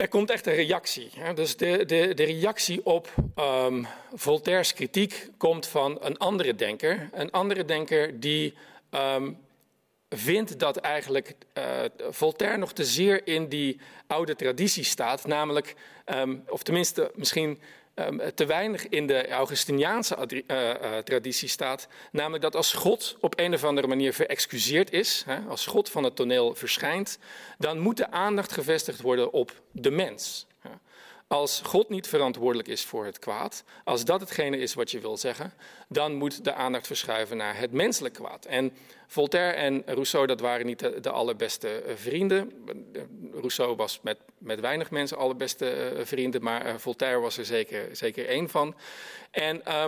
Er 0.00 0.08
komt 0.08 0.30
echt 0.30 0.46
een 0.46 0.54
reactie. 0.54 1.10
Dus 1.34 1.56
de, 1.56 1.84
de, 1.84 2.14
de 2.14 2.24
reactie 2.24 2.86
op 2.86 3.14
um, 3.36 3.86
Voltaire's 4.14 4.74
kritiek 4.74 5.28
komt 5.36 5.66
van 5.66 5.98
een 6.00 6.16
andere 6.18 6.54
denker. 6.54 7.08
Een 7.12 7.30
andere 7.30 7.64
denker 7.64 8.20
die 8.20 8.54
um, 8.90 9.38
vindt 10.08 10.58
dat 10.58 10.76
eigenlijk 10.76 11.34
uh, 11.58 11.64
Voltaire 12.10 12.56
nog 12.56 12.72
te 12.72 12.84
zeer 12.84 13.26
in 13.26 13.48
die 13.48 13.80
oude 14.06 14.36
traditie 14.36 14.84
staat. 14.84 15.26
Namelijk, 15.26 15.74
um, 16.14 16.44
of 16.48 16.62
tenminste 16.62 17.10
misschien 17.14 17.58
um, 17.94 18.20
te 18.34 18.46
weinig 18.46 18.88
in 18.88 19.06
de 19.06 19.28
Augustiniaanse 19.28 20.16
uh, 20.28 20.68
uh, 20.68 20.98
traditie 20.98 21.48
staat. 21.48 21.88
Namelijk 22.12 22.42
dat 22.42 22.56
als 22.56 22.72
God 22.72 23.16
op 23.20 23.38
een 23.38 23.54
of 23.54 23.64
andere 23.64 23.86
manier 23.86 24.12
verexcuseerd 24.12 24.92
is, 24.92 25.22
hè, 25.26 25.38
als 25.48 25.66
God 25.66 25.88
van 25.88 26.04
het 26.04 26.16
toneel 26.16 26.54
verschijnt, 26.54 27.18
dan 27.58 27.78
moet 27.78 27.96
de 27.96 28.10
aandacht 28.10 28.52
gevestigd 28.52 29.00
worden 29.00 29.32
op 29.32 29.62
de 29.72 29.90
mens. 29.90 30.46
Als 31.32 31.60
God 31.64 31.88
niet 31.88 32.06
verantwoordelijk 32.06 32.68
is 32.68 32.84
voor 32.84 33.04
het 33.04 33.18
kwaad, 33.18 33.64
als 33.84 34.04
dat 34.04 34.20
hetgene 34.20 34.58
is 34.58 34.74
wat 34.74 34.90
je 34.90 35.00
wil 35.00 35.16
zeggen, 35.16 35.52
dan 35.92 36.14
moet 36.14 36.44
de 36.44 36.54
aandacht 36.54 36.86
verschuiven 36.86 37.36
naar 37.36 37.58
het 37.58 37.72
menselijk 37.72 38.14
kwaad. 38.14 38.44
En 38.44 38.72
Voltaire 39.06 39.56
en 39.56 39.82
Rousseau, 39.86 40.26
dat 40.26 40.40
waren 40.40 40.66
niet 40.66 40.78
de, 40.78 41.10
allerbeste 41.10 41.68
eh, 41.68 41.96
vrienden. 41.96 42.52
Rousseau 43.32 43.76
was 43.76 44.00
met, 44.02 44.18
met 44.38 44.60
weinig 44.60 44.90
mensen 44.90 45.16
allerbeste 45.16 45.92
uh, 45.96 46.04
vrienden, 46.04 46.42
maar 46.42 46.80
Voltaire 46.80 47.20
was 47.20 47.38
er 47.38 47.44
zeker, 47.44 47.88
zeker 47.92 48.28
één 48.28 48.48
van. 48.48 48.74
En 49.30 49.62
uh, 49.68 49.84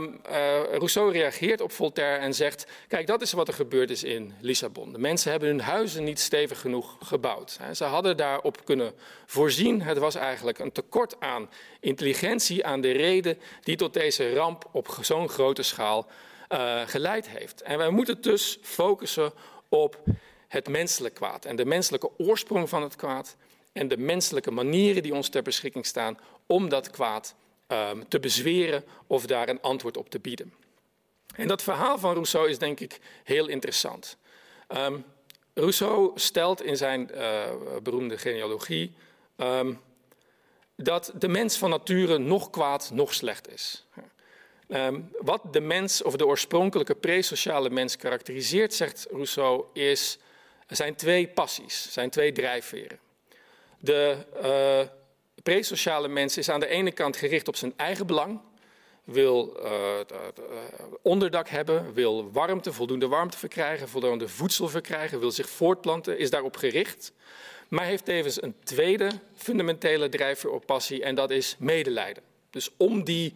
Rousseau 0.72 1.12
reageert 1.12 1.60
op 1.60 1.72
Voltaire 1.72 2.18
en 2.18 2.34
zegt: 2.34 2.66
Kijk, 2.88 3.06
dat 3.06 3.22
is 3.22 3.32
wat 3.32 3.48
er 3.48 3.54
gebeurd 3.54 3.90
is 3.90 4.04
in 4.04 4.34
Lissabon. 4.40 4.92
De 4.92 4.98
mensen 4.98 5.30
hebben 5.30 5.48
hun 5.48 5.60
huizen 5.60 6.04
niet 6.04 6.20
stevig 6.20 6.60
genoeg 6.60 6.96
gebouwd. 7.00 7.58
Ze 7.72 7.84
hadden 7.84 8.16
daarop 8.16 8.64
kunnen 8.64 8.92
voorzien. 9.26 9.82
Het 9.82 9.98
was 9.98 10.14
eigenlijk 10.14 10.58
een 10.58 10.72
tekort 10.72 11.20
aan 11.20 11.50
intelligentie, 11.80 12.66
aan 12.66 12.80
de 12.80 12.90
reden 12.90 13.38
die 13.62 13.76
tot 13.76 13.94
deze 13.94 14.34
ramp 14.34 14.68
op 14.72 14.96
zo'n 15.00 15.28
grote 15.28 15.62
schaal 15.62 15.91
uh, 16.00 16.82
geleid 16.86 17.28
heeft. 17.28 17.62
En 17.62 17.78
wij 17.78 17.90
moeten 17.90 18.20
dus 18.20 18.58
focussen 18.62 19.32
op 19.68 20.02
het 20.48 20.68
menselijk 20.68 21.14
kwaad 21.14 21.44
en 21.44 21.56
de 21.56 21.64
menselijke 21.64 22.10
oorsprong 22.18 22.68
van 22.68 22.82
het 22.82 22.96
kwaad 22.96 23.36
en 23.72 23.88
de 23.88 23.96
menselijke 23.96 24.50
manieren 24.50 25.02
die 25.02 25.14
ons 25.14 25.28
ter 25.28 25.42
beschikking 25.42 25.86
staan 25.86 26.18
om 26.46 26.68
dat 26.68 26.90
kwaad 26.90 27.34
um, 27.68 28.08
te 28.08 28.20
bezweren 28.20 28.84
of 29.06 29.26
daar 29.26 29.48
een 29.48 29.60
antwoord 29.60 29.96
op 29.96 30.10
te 30.10 30.18
bieden. 30.18 30.52
En 31.34 31.48
dat 31.48 31.62
verhaal 31.62 31.98
van 31.98 32.12
Rousseau 32.12 32.48
is 32.48 32.58
denk 32.58 32.80
ik 32.80 33.00
heel 33.24 33.48
interessant. 33.48 34.16
Um, 34.68 35.04
Rousseau 35.54 36.10
stelt 36.14 36.62
in 36.62 36.76
zijn 36.76 37.10
uh, 37.14 37.42
beroemde 37.82 38.18
genealogie 38.18 38.94
um, 39.36 39.80
dat 40.76 41.12
de 41.18 41.28
mens 41.28 41.56
van 41.58 41.70
nature 41.70 42.18
nog 42.18 42.50
kwaad, 42.50 42.90
nog 42.92 43.14
slecht 43.14 43.52
is. 43.52 43.86
Um, 44.74 45.10
wat 45.20 45.52
de 45.52 45.60
mens 45.60 46.02
of 46.02 46.16
de 46.16 46.26
oorspronkelijke 46.26 46.94
presociale 46.94 47.70
mens 47.70 47.96
karakteriseert, 47.96 48.74
zegt 48.74 49.06
Rousseau, 49.10 49.64
is, 49.72 50.18
zijn 50.66 50.94
twee 50.94 51.28
passies, 51.28 51.92
zijn 51.92 52.10
twee 52.10 52.32
drijfveren. 52.32 52.98
De 53.78 54.16
uh, 54.42 54.88
presociale 55.42 56.08
mens 56.08 56.36
is 56.36 56.48
aan 56.48 56.60
de 56.60 56.66
ene 56.66 56.92
kant 56.92 57.16
gericht 57.16 57.48
op 57.48 57.56
zijn 57.56 57.72
eigen 57.76 58.06
belang, 58.06 58.40
wil 59.04 59.56
uh, 59.62 59.70
onderdak 61.02 61.48
hebben, 61.48 61.94
wil 61.94 62.30
warmte, 62.30 62.72
voldoende 62.72 63.08
warmte 63.08 63.38
verkrijgen, 63.38 63.88
voldoende 63.88 64.28
voedsel 64.28 64.68
verkrijgen, 64.68 65.20
wil 65.20 65.30
zich 65.30 65.48
voortplanten, 65.48 66.18
is 66.18 66.30
daarop 66.30 66.56
gericht. 66.56 67.12
Maar 67.68 67.84
heeft 67.84 68.04
tevens 68.04 68.42
een 68.42 68.54
tweede 68.64 69.10
fundamentele 69.34 70.08
drijfveer 70.08 70.50
op 70.50 70.66
passie 70.66 71.02
en 71.02 71.14
dat 71.14 71.30
is 71.30 71.56
medelijden. 71.58 72.22
Dus 72.50 72.70
om 72.76 73.04
die 73.04 73.34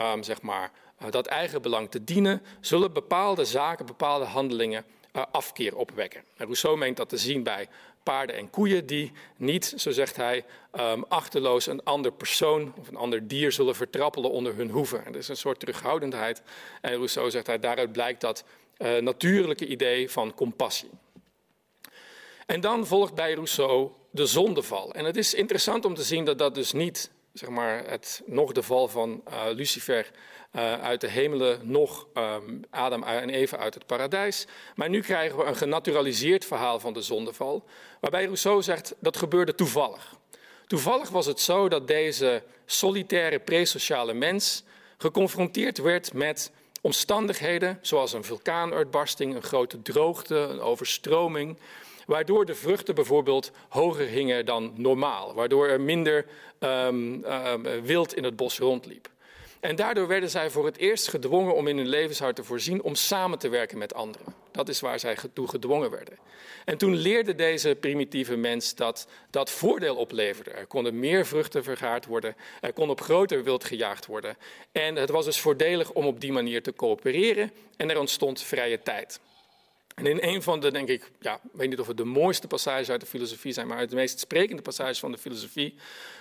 um, 0.00 0.22
zeg 0.22 0.42
maar, 0.42 0.72
uh, 1.02 1.10
dat 1.10 1.26
eigen 1.26 1.62
belang 1.62 1.90
te 1.90 2.04
dienen, 2.04 2.42
zullen 2.60 2.92
bepaalde 2.92 3.44
zaken, 3.44 3.86
bepaalde 3.86 4.24
handelingen 4.24 4.84
uh, 5.12 5.22
afkeer 5.30 5.76
opwekken. 5.76 6.20
En 6.36 6.44
Rousseau 6.44 6.76
meent 6.76 6.96
dat 6.96 7.08
te 7.08 7.16
zien 7.16 7.42
bij 7.42 7.68
paarden 8.02 8.36
en 8.36 8.50
koeien 8.50 8.86
die 8.86 9.12
niet, 9.36 9.72
zo 9.76 9.90
zegt 9.90 10.16
hij, 10.16 10.44
um, 10.80 11.04
achterloos 11.08 11.66
een 11.66 11.84
ander 11.84 12.12
persoon 12.12 12.72
of 12.80 12.88
een 12.88 12.96
ander 12.96 13.28
dier 13.28 13.52
zullen 13.52 13.74
vertrappelen 13.74 14.30
onder 14.30 14.54
hun 14.54 14.70
hoeven. 14.70 15.04
En 15.04 15.12
dat 15.12 15.22
is 15.22 15.28
een 15.28 15.36
soort 15.36 15.60
terughoudendheid. 15.60 16.42
En 16.80 16.92
Rousseau 16.92 17.30
zegt 17.30 17.46
hij, 17.46 17.58
daaruit 17.58 17.92
blijkt 17.92 18.20
dat 18.20 18.44
uh, 18.78 18.96
natuurlijke 18.96 19.66
idee 19.66 20.10
van 20.10 20.34
compassie. 20.34 20.90
En 22.46 22.60
dan 22.60 22.86
volgt 22.86 23.14
bij 23.14 23.32
Rousseau 23.32 23.90
de 24.10 24.26
zondeval. 24.26 24.94
En 24.94 25.04
het 25.04 25.16
is 25.16 25.34
interessant 25.34 25.84
om 25.84 25.94
te 25.94 26.02
zien 26.02 26.24
dat 26.24 26.38
dat 26.38 26.54
dus 26.54 26.72
niet 26.72 27.10
zeg 27.38 27.48
maar, 27.48 27.88
het, 27.88 28.22
nog 28.26 28.52
de 28.52 28.62
val 28.62 28.88
van 28.88 29.22
uh, 29.28 29.42
Lucifer 29.50 30.10
uh, 30.52 30.80
uit 30.82 31.00
de 31.00 31.08
hemelen, 31.08 31.60
nog 31.62 32.06
um, 32.14 32.64
Adam 32.70 33.02
en 33.02 33.30
Eva 33.30 33.56
uit 33.56 33.74
het 33.74 33.86
paradijs. 33.86 34.46
Maar 34.74 34.88
nu 34.88 35.00
krijgen 35.00 35.38
we 35.38 35.44
een 35.44 35.56
genaturaliseerd 35.56 36.44
verhaal 36.44 36.80
van 36.80 36.92
de 36.92 37.02
zondeval, 37.02 37.64
waarbij 38.00 38.24
Rousseau 38.24 38.62
zegt 38.62 38.94
dat 38.98 39.16
gebeurde 39.16 39.54
toevallig. 39.54 40.14
Toevallig 40.66 41.08
was 41.08 41.26
het 41.26 41.40
zo 41.40 41.68
dat 41.68 41.88
deze 41.88 42.42
solitaire 42.66 43.38
presociale 43.38 44.12
mens 44.12 44.64
geconfronteerd 44.98 45.78
werd 45.78 46.12
met 46.12 46.52
omstandigheden 46.80 47.78
zoals 47.80 48.12
een 48.12 48.24
vulkaanuitbarsting, 48.24 49.34
een 49.34 49.42
grote 49.42 49.82
droogte, 49.82 50.36
een 50.36 50.60
overstroming, 50.60 51.58
waardoor 52.06 52.44
de 52.44 52.54
vruchten 52.54 52.94
bijvoorbeeld 52.94 53.50
hoger 53.68 54.06
hingen 54.06 54.46
dan 54.46 54.72
normaal, 54.76 55.34
waardoor 55.34 55.68
er 55.68 55.80
minder 55.80 56.26
um, 56.60 57.24
um, 57.24 57.82
wild 57.82 58.14
in 58.14 58.24
het 58.24 58.36
bos 58.36 58.58
rondliep. 58.58 59.08
En 59.60 59.76
daardoor 59.76 60.06
werden 60.06 60.30
zij 60.30 60.50
voor 60.50 60.64
het 60.64 60.76
eerst 60.76 61.08
gedwongen 61.08 61.54
om 61.54 61.68
in 61.68 61.76
hun 61.76 61.88
levenshoud 61.88 62.36
te 62.36 62.44
voorzien 62.44 62.82
om 62.82 62.94
samen 62.94 63.38
te 63.38 63.48
werken 63.48 63.78
met 63.78 63.94
anderen. 63.94 64.34
Dat 64.50 64.68
is 64.68 64.80
waar 64.80 65.00
zij 65.00 65.16
toe 65.32 65.48
gedwongen 65.48 65.90
werden. 65.90 66.18
En 66.64 66.78
toen 66.78 66.94
leerde 66.94 67.34
deze 67.34 67.76
primitieve 67.80 68.36
mens 68.36 68.74
dat 68.74 69.08
dat 69.30 69.50
voordeel 69.50 69.96
opleverde. 69.96 70.50
Er 70.50 70.66
konden 70.66 70.98
meer 70.98 71.26
vruchten 71.26 71.64
vergaard 71.64 72.06
worden, 72.06 72.36
er 72.60 72.72
kon 72.72 72.90
op 72.90 73.00
groter 73.00 73.44
wild 73.44 73.64
gejaagd 73.64 74.06
worden. 74.06 74.36
En 74.72 74.96
het 74.96 75.10
was 75.10 75.24
dus 75.24 75.40
voordelig 75.40 75.92
om 75.92 76.06
op 76.06 76.20
die 76.20 76.32
manier 76.32 76.62
te 76.62 76.72
coöpereren 76.72 77.52
en 77.76 77.90
er 77.90 77.98
ontstond 77.98 78.42
vrije 78.42 78.82
tijd. 78.82 79.20
En 79.96 80.06
in 80.06 80.18
een 80.20 80.42
van 80.42 80.60
de, 80.60 80.70
denk 80.70 80.88
ik, 80.88 81.10
ja, 81.20 81.34
ik 81.34 81.50
weet 81.52 81.68
niet 81.68 81.80
of 81.80 81.86
het 81.86 81.96
de 81.96 82.04
mooiste 82.04 82.46
passages 82.46 82.90
uit 82.90 83.00
de 83.00 83.06
filosofie 83.06 83.52
zijn, 83.52 83.66
maar 83.66 83.78
uit 83.78 83.90
de 83.90 83.96
meest 83.96 84.18
sprekende 84.18 84.62
passages 84.62 84.98
van 84.98 85.12
de 85.12 85.18
filosofie, 85.18 85.74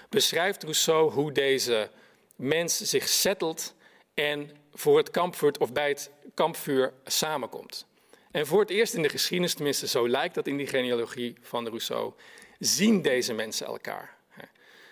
beschrijft 0.09 0.63
Rousseau 0.63 1.11
hoe 1.11 1.31
deze 1.31 1.89
mens 2.35 2.77
zich 2.77 3.07
settelt 3.07 3.75
en 4.13 4.51
voor 4.73 4.97
het 4.97 5.11
kampvuur 5.11 5.55
of 5.59 5.73
bij 5.73 5.88
het 5.88 6.11
kampvuur 6.33 6.93
samenkomt. 7.05 7.85
En 8.31 8.47
voor 8.47 8.59
het 8.59 8.69
eerst 8.69 8.93
in 8.93 9.01
de 9.01 9.09
geschiedenis, 9.09 9.53
tenminste 9.53 9.88
zo 9.88 10.09
lijkt 10.09 10.35
dat 10.35 10.47
in 10.47 10.57
die 10.57 10.67
genealogie 10.67 11.35
van 11.41 11.67
Rousseau, 11.67 12.13
zien 12.59 13.01
deze 13.01 13.33
mensen 13.33 13.67
elkaar. 13.67 14.15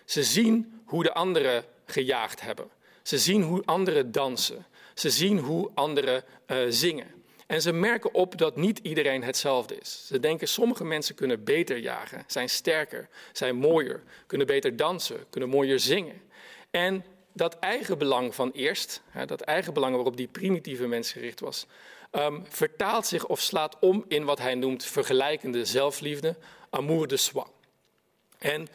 Ze 0.05 0.23
zien 0.23 0.81
hoe 0.85 1.03
de 1.03 1.13
anderen 1.13 1.65
gejaagd 1.85 2.41
hebben. 2.41 2.69
Ze 3.01 3.17
zien 3.17 3.41
hoe 3.41 3.61
anderen 3.65 4.11
dansen. 4.11 4.65
Ze 4.93 5.09
zien 5.09 5.39
hoe 5.39 5.71
anderen 5.73 6.23
uh, 6.47 6.57
zingen. 6.69 7.22
En 7.47 7.61
ze 7.61 7.73
merken 7.73 8.13
op 8.13 8.37
dat 8.37 8.55
niet 8.55 8.79
iedereen 8.79 9.23
hetzelfde 9.23 9.77
is. 9.79 10.07
Ze 10.07 10.19
denken 10.19 10.47
sommige 10.47 10.83
mensen 10.83 11.15
kunnen 11.15 11.43
beter 11.43 11.77
jagen, 11.77 12.23
zijn 12.27 12.49
sterker, 12.49 13.09
zijn 13.31 13.55
mooier, 13.55 14.03
kunnen 14.27 14.47
beter 14.47 14.75
dansen, 14.75 15.25
kunnen 15.29 15.49
mooier 15.49 15.79
zingen. 15.79 16.21
En 16.71 17.05
dat 17.33 17.59
eigen 17.59 17.97
belang 17.97 18.35
van 18.35 18.51
eerst, 18.51 19.01
dat 19.25 19.41
eigen 19.41 19.73
belang 19.73 19.95
waarop 19.95 20.17
die 20.17 20.27
primitieve 20.27 20.87
mens 20.87 21.11
gericht 21.11 21.39
was, 21.39 21.67
um, 22.11 22.45
vertaalt 22.49 23.05
zich 23.05 23.25
of 23.25 23.39
slaat 23.39 23.77
om 23.79 24.05
in 24.07 24.23
wat 24.23 24.39
hij 24.39 24.55
noemt 24.55 24.85
vergelijkende 24.85 25.65
zelfliefde, 25.65 26.35
amour 26.69 27.07
de 27.07 27.17
soi. 27.17 27.45
En 28.37 28.67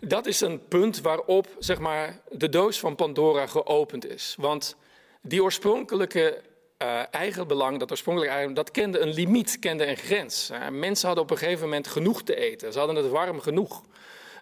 dat 0.00 0.26
is 0.26 0.40
een 0.40 0.68
punt 0.68 1.00
waarop 1.00 1.48
zeg 1.58 1.78
maar, 1.78 2.20
de 2.30 2.48
doos 2.48 2.78
van 2.78 2.94
Pandora 2.94 3.46
geopend 3.46 4.06
is. 4.06 4.34
Want 4.38 4.76
die 5.20 5.42
oorspronkelijke 5.42 6.42
uh, 6.84 7.02
eigen 7.10 7.46
belang, 7.46 7.78
dat 7.78 7.90
oorspronkelijke 7.90 8.36
eigen, 8.36 8.54
dat 8.54 8.70
kende 8.70 8.98
een 8.98 9.12
limiet, 9.12 9.58
kende 9.58 9.86
een 9.86 9.96
grens. 9.96 10.50
Uh, 10.50 10.68
mensen 10.68 11.06
hadden 11.06 11.24
op 11.24 11.30
een 11.30 11.38
gegeven 11.38 11.62
moment 11.62 11.86
genoeg 11.86 12.22
te 12.22 12.36
eten. 12.36 12.72
Ze 12.72 12.78
hadden 12.78 12.96
het 12.96 13.08
warm 13.08 13.40
genoeg. 13.40 13.82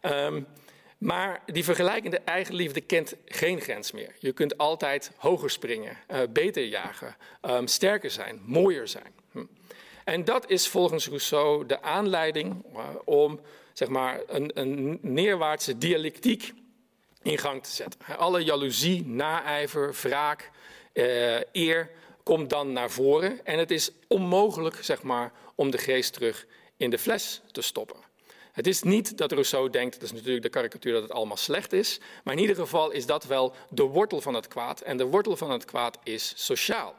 Um, 0.03 0.47
Maar 1.03 1.43
die 1.47 1.65
vergelijkende 1.65 2.21
eigenliefde 2.25 2.81
kent 2.81 3.15
geen 3.25 3.61
grens 3.61 3.93
meer. 3.93 4.15
Je 4.19 4.33
kunt 4.33 4.59
altijd 4.59 5.11
hoger 5.17 5.51
springen, 5.51 5.97
uh, 6.11 6.19
beter 6.31 6.65
jagen, 6.65 7.17
um, 7.43 7.67
sterker 7.67 8.11
zijn, 8.11 8.41
mooier 8.45 8.89
zijn. 8.89 9.13
Hm. 9.33 9.45
En 10.05 10.25
dat 10.25 10.51
is 10.51 10.69
volgens 10.69 11.07
Rousseau 11.07 11.67
de 11.67 11.83
aanleiding 11.83 12.65
om 13.05 13.41
zeg 13.73 13.89
maar, 13.89 14.21
een, 14.27 14.51
een 14.55 14.99
neerwaartse 15.03 15.79
dialectiek 15.79 16.53
in 17.23 17.39
gang 17.39 17.63
te 17.63 17.71
zetten. 17.71 18.01
Alle 18.17 18.45
jaloezie, 18.45 19.07
naijver, 19.07 19.95
wraak, 20.03 20.51
eer 21.53 21.91
komt 22.33 22.51
dan 22.51 22.73
naar 22.73 22.91
voren. 22.91 23.45
En 23.45 23.59
het 23.59 23.71
is 23.71 23.91
onmogelijk 24.07 24.85
zeg 24.85 25.03
maar, 25.03 25.33
om 25.55 25.71
de 25.71 25.79
geest 25.79 26.13
terug 26.13 26.47
in 26.77 26.91
de 26.91 26.99
fles 26.99 27.41
te 27.51 27.63
stoppen. 27.63 27.97
Het 28.53 28.67
is 28.67 28.83
niet 28.83 29.19
dat 29.19 29.33
Rousseau 29.33 29.71
denkt, 29.71 29.95
dat 29.95 30.03
is 30.03 30.13
natuurlijk 30.13 30.43
de 30.43 30.49
karikatuur, 30.49 30.93
dat 30.93 31.03
het 31.03 31.13
allemaal 31.13 31.37
slecht 31.37 31.73
is. 31.73 32.01
Maar 32.25 32.35
in 32.35 32.41
ieder 32.41 32.57
geval 32.57 32.91
is 32.91 33.07
dat 33.07 33.25
wel 33.25 33.55
de 33.71 33.83
wortel 33.83 34.21
van 34.21 34.35
het 34.35 34.49
kwaad. 34.49 34.81
En 34.81 34.97
de 34.97 35.05
wortel 35.05 35.37
van 35.37 35.51
het 35.51 35.65
kwaad 35.65 35.99
is 36.03 36.33
sociaal. 36.37 36.95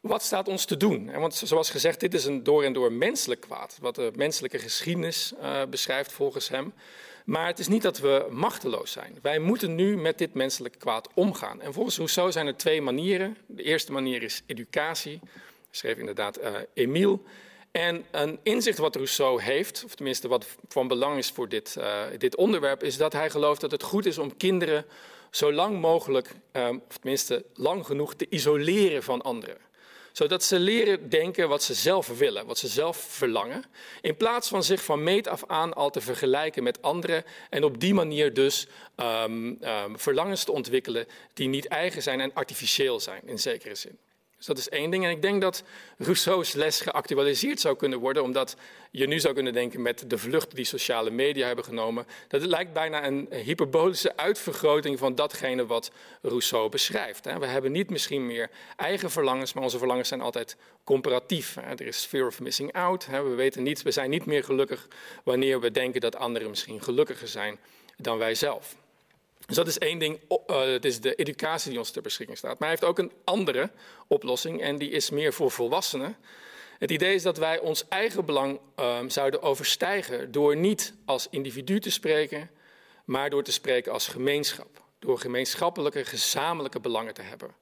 Wat 0.00 0.22
staat 0.22 0.48
ons 0.48 0.64
te 0.64 0.76
doen? 0.76 1.12
Want 1.12 1.34
zoals 1.34 1.70
gezegd, 1.70 2.00
dit 2.00 2.14
is 2.14 2.24
een 2.24 2.42
door 2.42 2.64
en 2.64 2.72
door 2.72 2.92
menselijk 2.92 3.40
kwaad, 3.40 3.78
wat 3.80 3.94
de 3.94 4.12
menselijke 4.14 4.58
geschiedenis 4.58 5.32
uh, 5.42 5.62
beschrijft 5.64 6.12
volgens 6.12 6.48
hem. 6.48 6.72
Maar 7.30 7.46
het 7.46 7.58
is 7.58 7.68
niet 7.68 7.82
dat 7.82 7.98
we 7.98 8.26
machteloos 8.30 8.92
zijn. 8.92 9.18
Wij 9.22 9.38
moeten 9.38 9.74
nu 9.74 9.96
met 9.96 10.18
dit 10.18 10.34
menselijke 10.34 10.78
kwaad 10.78 11.08
omgaan. 11.14 11.60
En 11.60 11.72
volgens 11.72 11.96
Rousseau 11.96 12.32
zijn 12.32 12.46
er 12.46 12.56
twee 12.56 12.82
manieren. 12.82 13.36
De 13.46 13.62
eerste 13.62 13.92
manier 13.92 14.22
is 14.22 14.42
educatie, 14.46 15.20
schreef 15.70 15.96
inderdaad 15.96 16.40
uh, 16.40 16.54
Emile. 16.74 17.18
En 17.70 18.04
een 18.10 18.38
inzicht 18.42 18.78
wat 18.78 18.94
Rousseau 18.94 19.42
heeft, 19.42 19.84
of 19.84 19.94
tenminste 19.94 20.28
wat 20.28 20.46
van 20.68 20.88
belang 20.88 21.18
is 21.18 21.30
voor 21.30 21.48
dit, 21.48 21.76
uh, 21.78 22.02
dit 22.18 22.36
onderwerp, 22.36 22.82
is 22.82 22.96
dat 22.96 23.12
hij 23.12 23.30
gelooft 23.30 23.60
dat 23.60 23.70
het 23.70 23.82
goed 23.82 24.06
is 24.06 24.18
om 24.18 24.36
kinderen 24.36 24.84
zo 25.30 25.52
lang 25.52 25.80
mogelijk, 25.80 26.34
um, 26.52 26.82
of 26.88 26.96
tenminste 26.96 27.44
lang 27.54 27.86
genoeg, 27.86 28.14
te 28.14 28.26
isoleren 28.28 29.02
van 29.02 29.22
anderen 29.22 29.56
zodat 30.12 30.42
ze 30.42 30.58
leren 30.58 31.08
denken 31.08 31.48
wat 31.48 31.62
ze 31.62 31.74
zelf 31.74 32.18
willen, 32.18 32.46
wat 32.46 32.58
ze 32.58 32.68
zelf 32.68 32.96
verlangen, 32.96 33.64
in 34.00 34.16
plaats 34.16 34.48
van 34.48 34.62
zich 34.62 34.84
van 34.84 35.02
meet 35.02 35.28
af 35.28 35.44
aan 35.46 35.74
al 35.74 35.90
te 35.90 36.00
vergelijken 36.00 36.62
met 36.62 36.82
anderen 36.82 37.24
en 37.50 37.64
op 37.64 37.80
die 37.80 37.94
manier 37.94 38.34
dus 38.34 38.66
um, 38.96 39.58
verlangens 39.94 40.44
te 40.44 40.52
ontwikkelen 40.52 41.06
die 41.34 41.48
niet 41.48 41.66
eigen 41.66 42.02
zijn 42.02 42.20
en 42.20 42.34
artificieel 42.34 43.00
zijn 43.00 43.22
in 43.24 43.38
zekere 43.38 43.74
zin. 43.74 43.98
Dus 44.40 44.48
dat 44.48 44.58
is 44.58 44.68
één 44.68 44.90
ding. 44.90 45.04
En 45.04 45.10
ik 45.10 45.22
denk 45.22 45.40
dat 45.40 45.62
Rousseau's 45.98 46.52
les 46.52 46.80
geactualiseerd 46.80 47.60
zou 47.60 47.76
kunnen 47.76 47.98
worden, 47.98 48.22
omdat 48.22 48.56
je 48.90 49.06
nu 49.06 49.20
zou 49.20 49.34
kunnen 49.34 49.52
denken 49.52 49.82
met 49.82 50.10
de 50.10 50.18
vlucht 50.18 50.54
die 50.54 50.64
sociale 50.64 51.10
media 51.10 51.46
hebben 51.46 51.64
genomen, 51.64 52.06
dat 52.28 52.40
het 52.40 52.50
lijkt 52.50 52.72
bijna 52.72 53.06
een 53.06 53.28
hyperbolische 53.30 54.16
uitvergroting 54.16 54.98
van 54.98 55.14
datgene 55.14 55.66
wat 55.66 55.90
Rousseau 56.22 56.68
beschrijft. 56.68 57.24
We 57.24 57.46
hebben 57.46 57.72
niet 57.72 57.90
misschien 57.90 58.26
meer 58.26 58.50
eigen 58.76 59.10
verlangens, 59.10 59.52
maar 59.52 59.62
onze 59.62 59.78
verlangens 59.78 60.08
zijn 60.08 60.20
altijd 60.20 60.56
comparatief. 60.84 61.56
Er 61.56 61.86
is 61.86 62.04
fear 62.04 62.26
of 62.26 62.40
missing 62.40 62.72
out. 62.72 63.06
We, 63.06 63.34
weten 63.34 63.62
niet, 63.62 63.82
we 63.82 63.90
zijn 63.90 64.10
niet 64.10 64.26
meer 64.26 64.44
gelukkig 64.44 64.88
wanneer 65.24 65.60
we 65.60 65.70
denken 65.70 66.00
dat 66.00 66.16
anderen 66.16 66.48
misschien 66.50 66.82
gelukkiger 66.82 67.28
zijn 67.28 67.58
dan 67.96 68.18
wij 68.18 68.34
zelf. 68.34 68.76
Dus 69.46 69.56
dat 69.56 69.66
is 69.66 69.78
één 69.78 69.98
ding, 69.98 70.20
uh, 70.46 70.60
het 70.60 70.84
is 70.84 71.00
de 71.00 71.14
educatie 71.14 71.70
die 71.70 71.78
ons 71.78 71.90
ter 71.90 72.02
beschikking 72.02 72.38
staat. 72.38 72.58
Maar 72.58 72.68
hij 72.68 72.78
heeft 72.78 72.84
ook 72.84 72.98
een 72.98 73.12
andere 73.24 73.70
oplossing 74.06 74.60
en 74.60 74.78
die 74.78 74.90
is 74.90 75.10
meer 75.10 75.32
voor 75.32 75.50
volwassenen. 75.50 76.16
Het 76.78 76.90
idee 76.90 77.14
is 77.14 77.22
dat 77.22 77.36
wij 77.36 77.58
ons 77.58 77.88
eigen 77.88 78.24
belang 78.24 78.60
uh, 78.80 78.98
zouden 79.06 79.42
overstijgen 79.42 80.32
door 80.32 80.56
niet 80.56 80.94
als 81.04 81.26
individu 81.30 81.80
te 81.80 81.90
spreken, 81.90 82.50
maar 83.04 83.30
door 83.30 83.42
te 83.42 83.52
spreken 83.52 83.92
als 83.92 84.08
gemeenschap. 84.08 84.82
Door 84.98 85.18
gemeenschappelijke, 85.18 86.04
gezamenlijke 86.04 86.80
belangen 86.80 87.14
te 87.14 87.22
hebben. 87.22 87.54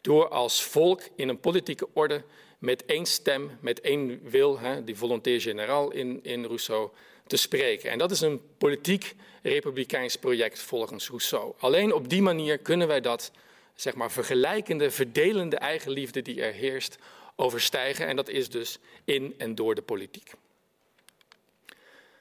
Door 0.00 0.28
als 0.28 0.62
volk 0.62 1.02
in 1.16 1.28
een 1.28 1.40
politieke 1.40 1.88
orde 1.92 2.24
met 2.58 2.84
één 2.84 3.06
stem, 3.06 3.58
met 3.60 3.80
één 3.80 4.20
wil, 4.22 4.58
hè, 4.58 4.84
die 4.84 4.96
volonté 4.96 5.40
générale 5.40 5.94
in, 5.94 6.20
in 6.22 6.44
Rousseau, 6.44 6.90
te 7.28 7.36
spreken. 7.36 7.90
En 7.90 7.98
dat 7.98 8.10
is 8.10 8.20
een 8.20 8.40
politiek 8.58 9.14
republikeins 9.42 10.16
project 10.16 10.58
volgens 10.58 11.08
Rousseau. 11.08 11.52
Alleen 11.58 11.92
op 11.92 12.08
die 12.08 12.22
manier 12.22 12.58
kunnen 12.58 12.88
wij 12.88 13.00
dat 13.00 13.30
zeg 13.74 13.94
maar, 13.94 14.10
vergelijkende, 14.10 14.90
verdelende 14.90 15.56
eigenliefde 15.56 16.22
die 16.22 16.42
er 16.42 16.52
heerst 16.52 16.98
overstijgen. 17.36 18.06
En 18.06 18.16
dat 18.16 18.28
is 18.28 18.50
dus 18.50 18.78
in 19.04 19.34
en 19.38 19.54
door 19.54 19.74
de 19.74 19.82
politiek. 19.82 20.32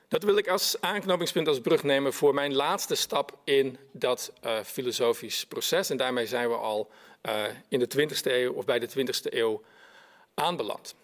Dat 0.08 0.24
wil 0.24 0.38
ik 0.38 0.48
als 0.48 0.82
aanknopingspunt, 0.82 1.48
als 1.48 1.60
brug 1.60 1.84
nemen 1.84 2.14
voor 2.14 2.34
mijn 2.34 2.56
laatste 2.56 2.96
stap 2.96 3.38
in 3.44 3.78
dat 3.92 4.34
uh, 4.46 4.60
filosofisch 4.64 5.46
proces. 5.46 5.90
En 5.90 5.98
daarmee 5.98 6.28
zijn 6.28 6.50
we 6.50 6.56
al 6.56 6.92
uh, 7.24 7.44
in 7.68 7.80
de 7.80 7.88
20e 7.98 8.22
eeuw 8.24 8.54
of 8.54 8.66
bij 8.66 8.80
de 8.80 8.90
20e 8.90 9.34
eeuw 9.34 9.62
aanbeland. 10.34 10.96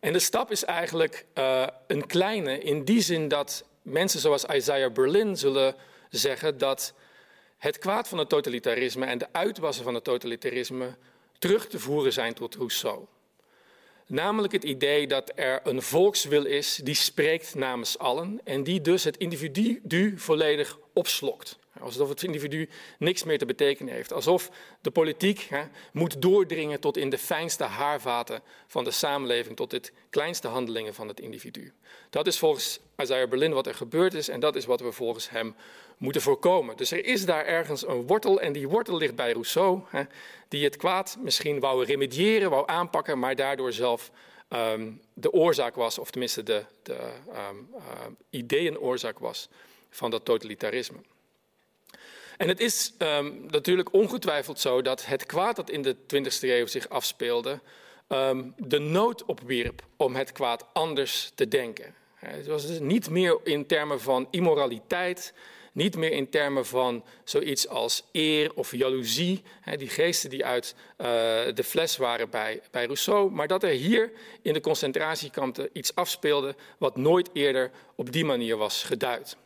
En 0.00 0.12
de 0.12 0.18
stap 0.18 0.50
is 0.50 0.64
eigenlijk 0.64 1.26
uh, 1.34 1.66
een 1.86 2.06
kleine 2.06 2.58
in 2.58 2.84
die 2.84 3.00
zin 3.00 3.28
dat 3.28 3.64
mensen 3.82 4.20
zoals 4.20 4.44
Isaiah 4.44 4.92
Berlin 4.92 5.36
zullen 5.36 5.74
zeggen 6.10 6.58
dat 6.58 6.94
het 7.58 7.78
kwaad 7.78 8.08
van 8.08 8.18
het 8.18 8.28
totalitarisme 8.28 9.06
en 9.06 9.18
de 9.18 9.28
uitwassen 9.32 9.84
van 9.84 9.94
het 9.94 10.04
totalitarisme 10.04 10.96
terug 11.38 11.66
te 11.68 11.78
voeren 11.78 12.12
zijn 12.12 12.34
tot 12.34 12.54
Rousseau. 12.54 13.06
Namelijk 14.06 14.52
het 14.52 14.64
idee 14.64 15.06
dat 15.06 15.32
er 15.34 15.60
een 15.64 15.82
volkswil 15.82 16.44
is 16.44 16.80
die 16.82 16.94
spreekt 16.94 17.54
namens 17.54 17.98
allen 17.98 18.40
en 18.44 18.62
die 18.62 18.80
dus 18.80 19.04
het 19.04 19.16
individu 19.16 20.12
volledig 20.16 20.78
opslokt. 20.92 21.57
Alsof 21.80 22.08
het 22.08 22.22
individu 22.22 22.68
niks 22.98 23.24
meer 23.24 23.38
te 23.38 23.46
betekenen 23.46 23.94
heeft. 23.94 24.12
Alsof 24.12 24.50
de 24.80 24.90
politiek 24.90 25.40
hè, 25.40 25.62
moet 25.92 26.22
doordringen 26.22 26.80
tot 26.80 26.96
in 26.96 27.10
de 27.10 27.18
fijnste 27.18 27.64
haarvaten 27.64 28.42
van 28.66 28.84
de 28.84 28.90
samenleving, 28.90 29.56
tot 29.56 29.70
de 29.70 29.82
kleinste 30.10 30.48
handelingen 30.48 30.94
van 30.94 31.08
het 31.08 31.20
individu. 31.20 31.72
Dat 32.10 32.26
is 32.26 32.38
volgens 32.38 32.80
Isaiah 32.96 33.28
Berlin 33.28 33.52
wat 33.52 33.66
er 33.66 33.74
gebeurd 33.74 34.14
is 34.14 34.28
en 34.28 34.40
dat 34.40 34.56
is 34.56 34.64
wat 34.64 34.80
we 34.80 34.92
volgens 34.92 35.30
hem 35.30 35.54
moeten 35.96 36.22
voorkomen. 36.22 36.76
Dus 36.76 36.90
er 36.90 37.04
is 37.04 37.24
daar 37.24 37.44
ergens 37.44 37.86
een 37.86 38.06
wortel 38.06 38.40
en 38.40 38.52
die 38.52 38.68
wortel 38.68 38.96
ligt 38.96 39.14
bij 39.14 39.32
Rousseau, 39.32 39.80
hè, 39.88 40.02
die 40.48 40.64
het 40.64 40.76
kwaad 40.76 41.16
misschien 41.20 41.60
wou 41.60 41.84
remediëren, 41.84 42.50
wou 42.50 42.62
aanpakken, 42.66 43.18
maar 43.18 43.36
daardoor 43.36 43.72
zelf 43.72 44.10
um, 44.48 45.00
de 45.14 45.32
oorzaak 45.32 45.74
was, 45.74 45.98
of 45.98 46.10
tenminste 46.10 46.42
de, 46.42 46.64
de 46.82 46.98
um, 47.50 47.68
uh, 47.74 47.80
ideeënoorzaak 48.30 49.18
was 49.18 49.48
van 49.90 50.10
dat 50.10 50.24
totalitarisme. 50.24 50.98
En 52.38 52.48
het 52.48 52.60
is 52.60 52.92
um, 52.98 53.46
natuurlijk 53.50 53.92
ongetwijfeld 53.92 54.60
zo 54.60 54.82
dat 54.82 55.06
het 55.06 55.26
kwaad 55.26 55.56
dat 55.56 55.70
in 55.70 55.82
de 55.82 55.96
20e 55.96 56.40
eeuw 56.40 56.66
zich 56.66 56.88
afspeelde, 56.88 57.60
um, 58.08 58.54
de 58.56 58.78
nood 58.78 59.24
opwierp 59.24 59.82
om 59.96 60.16
het 60.16 60.32
kwaad 60.32 60.66
anders 60.72 61.32
te 61.34 61.48
denken. 61.48 61.94
Het 62.14 62.46
was 62.46 62.66
dus 62.66 62.78
niet 62.78 63.10
meer 63.10 63.38
in 63.44 63.66
termen 63.66 64.00
van 64.00 64.28
immoraliteit, 64.30 65.32
niet 65.72 65.96
meer 65.96 66.12
in 66.12 66.30
termen 66.30 66.66
van 66.66 67.04
zoiets 67.24 67.68
als 67.68 68.04
eer 68.12 68.54
of 68.54 68.76
jaloezie, 68.76 69.42
die 69.76 69.88
geesten 69.88 70.30
die 70.30 70.44
uit 70.44 70.74
uh, 70.74 71.06
de 71.54 71.64
fles 71.64 71.96
waren 71.96 72.30
bij, 72.30 72.60
bij 72.70 72.84
Rousseau, 72.84 73.30
maar 73.30 73.46
dat 73.46 73.62
er 73.62 73.70
hier 73.70 74.12
in 74.42 74.52
de 74.52 74.60
concentratiekampen 74.60 75.68
iets 75.72 75.94
afspeelde 75.94 76.54
wat 76.78 76.96
nooit 76.96 77.30
eerder 77.32 77.70
op 77.94 78.12
die 78.12 78.24
manier 78.24 78.56
was 78.56 78.82
geduid. 78.82 79.36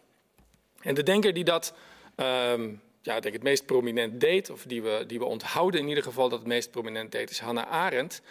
En 0.80 0.94
de 0.94 1.02
denker 1.02 1.32
die 1.32 1.44
dat 1.44 1.74
um, 2.22 2.80
ja, 3.02 3.20
denk 3.20 3.34
het 3.34 3.42
meest 3.42 3.66
prominent 3.66 4.20
deed, 4.20 4.50
of 4.50 4.62
die 4.62 4.82
we, 4.82 5.04
die 5.06 5.18
we 5.18 5.24
onthouden 5.24 5.80
in 5.80 5.88
ieder 5.88 6.02
geval 6.02 6.28
dat 6.28 6.38
het 6.38 6.48
meest 6.48 6.70
prominent 6.70 7.12
deed, 7.12 7.30
is 7.30 7.38
Hannah 7.38 7.70
Arendt. 7.70 8.22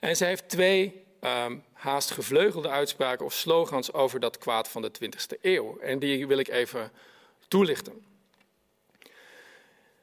En 0.00 0.16
zij 0.16 0.28
heeft 0.28 0.48
twee 0.48 1.04
um, 1.20 1.64
haast 1.72 2.10
gevleugelde 2.10 2.68
uitspraken 2.68 3.24
of 3.24 3.32
slogans 3.32 3.92
over 3.92 4.20
dat 4.20 4.38
kwaad 4.38 4.68
van 4.68 4.82
de 4.82 4.90
20e 5.04 5.40
eeuw. 5.40 5.78
En 5.78 5.98
die 5.98 6.26
wil 6.26 6.38
ik 6.38 6.48
even 6.48 6.92
toelichten. 7.48 8.04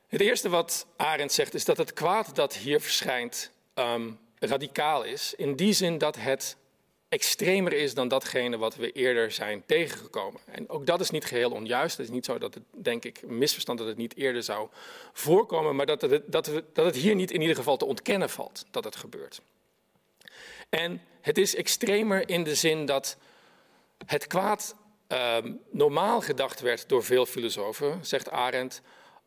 Het 0.07 0.21
eerste 0.21 0.49
wat 0.49 0.88
Arendt 0.95 1.33
zegt 1.33 1.53
is 1.53 1.65
dat 1.65 1.77
het 1.77 1.93
kwaad 1.93 2.36
dat 2.36 2.55
hier 2.55 2.81
verschijnt 2.81 3.51
um, 3.75 4.19
radicaal 4.39 5.03
is. 5.03 5.33
In 5.33 5.55
die 5.55 5.73
zin 5.73 5.97
dat 5.97 6.15
het 6.15 6.57
extremer 7.09 7.73
is 7.73 7.93
dan 7.93 8.07
datgene 8.07 8.57
wat 8.57 8.75
we 8.75 8.91
eerder 8.91 9.31
zijn 9.31 9.63
tegengekomen. 9.65 10.41
En 10.45 10.69
ook 10.69 10.85
dat 10.85 10.99
is 10.99 11.09
niet 11.09 11.25
geheel 11.25 11.51
onjuist. 11.51 11.97
Het 11.97 12.05
is 12.05 12.13
niet 12.13 12.25
zo 12.25 12.37
dat 12.37 12.53
het, 12.53 12.63
denk 12.71 13.05
ik, 13.05 13.21
een 13.21 13.37
misverstand 13.37 13.77
dat 13.77 13.87
het 13.87 13.97
niet 13.97 14.15
eerder 14.15 14.43
zou 14.43 14.69
voorkomen, 15.13 15.75
maar 15.75 15.85
dat 15.85 16.01
het, 16.01 16.23
dat, 16.25 16.47
we, 16.47 16.63
dat 16.73 16.85
het 16.85 16.95
hier 16.95 17.15
niet 17.15 17.31
in 17.31 17.41
ieder 17.41 17.55
geval 17.55 17.77
te 17.77 17.85
ontkennen 17.85 18.29
valt 18.29 18.65
dat 18.71 18.83
het 18.83 18.95
gebeurt. 18.95 19.41
En 20.69 21.01
het 21.21 21.37
is 21.37 21.55
extremer 21.55 22.29
in 22.29 22.43
de 22.43 22.55
zin 22.55 22.85
dat 22.85 23.17
het 24.05 24.27
kwaad 24.27 24.75
uh, 25.07 25.37
normaal 25.69 26.21
gedacht 26.21 26.59
werd 26.59 26.89
door 26.89 27.03
veel 27.03 27.25
filosofen, 27.25 28.05
zegt 28.05 28.31
Arendt, 28.31 28.81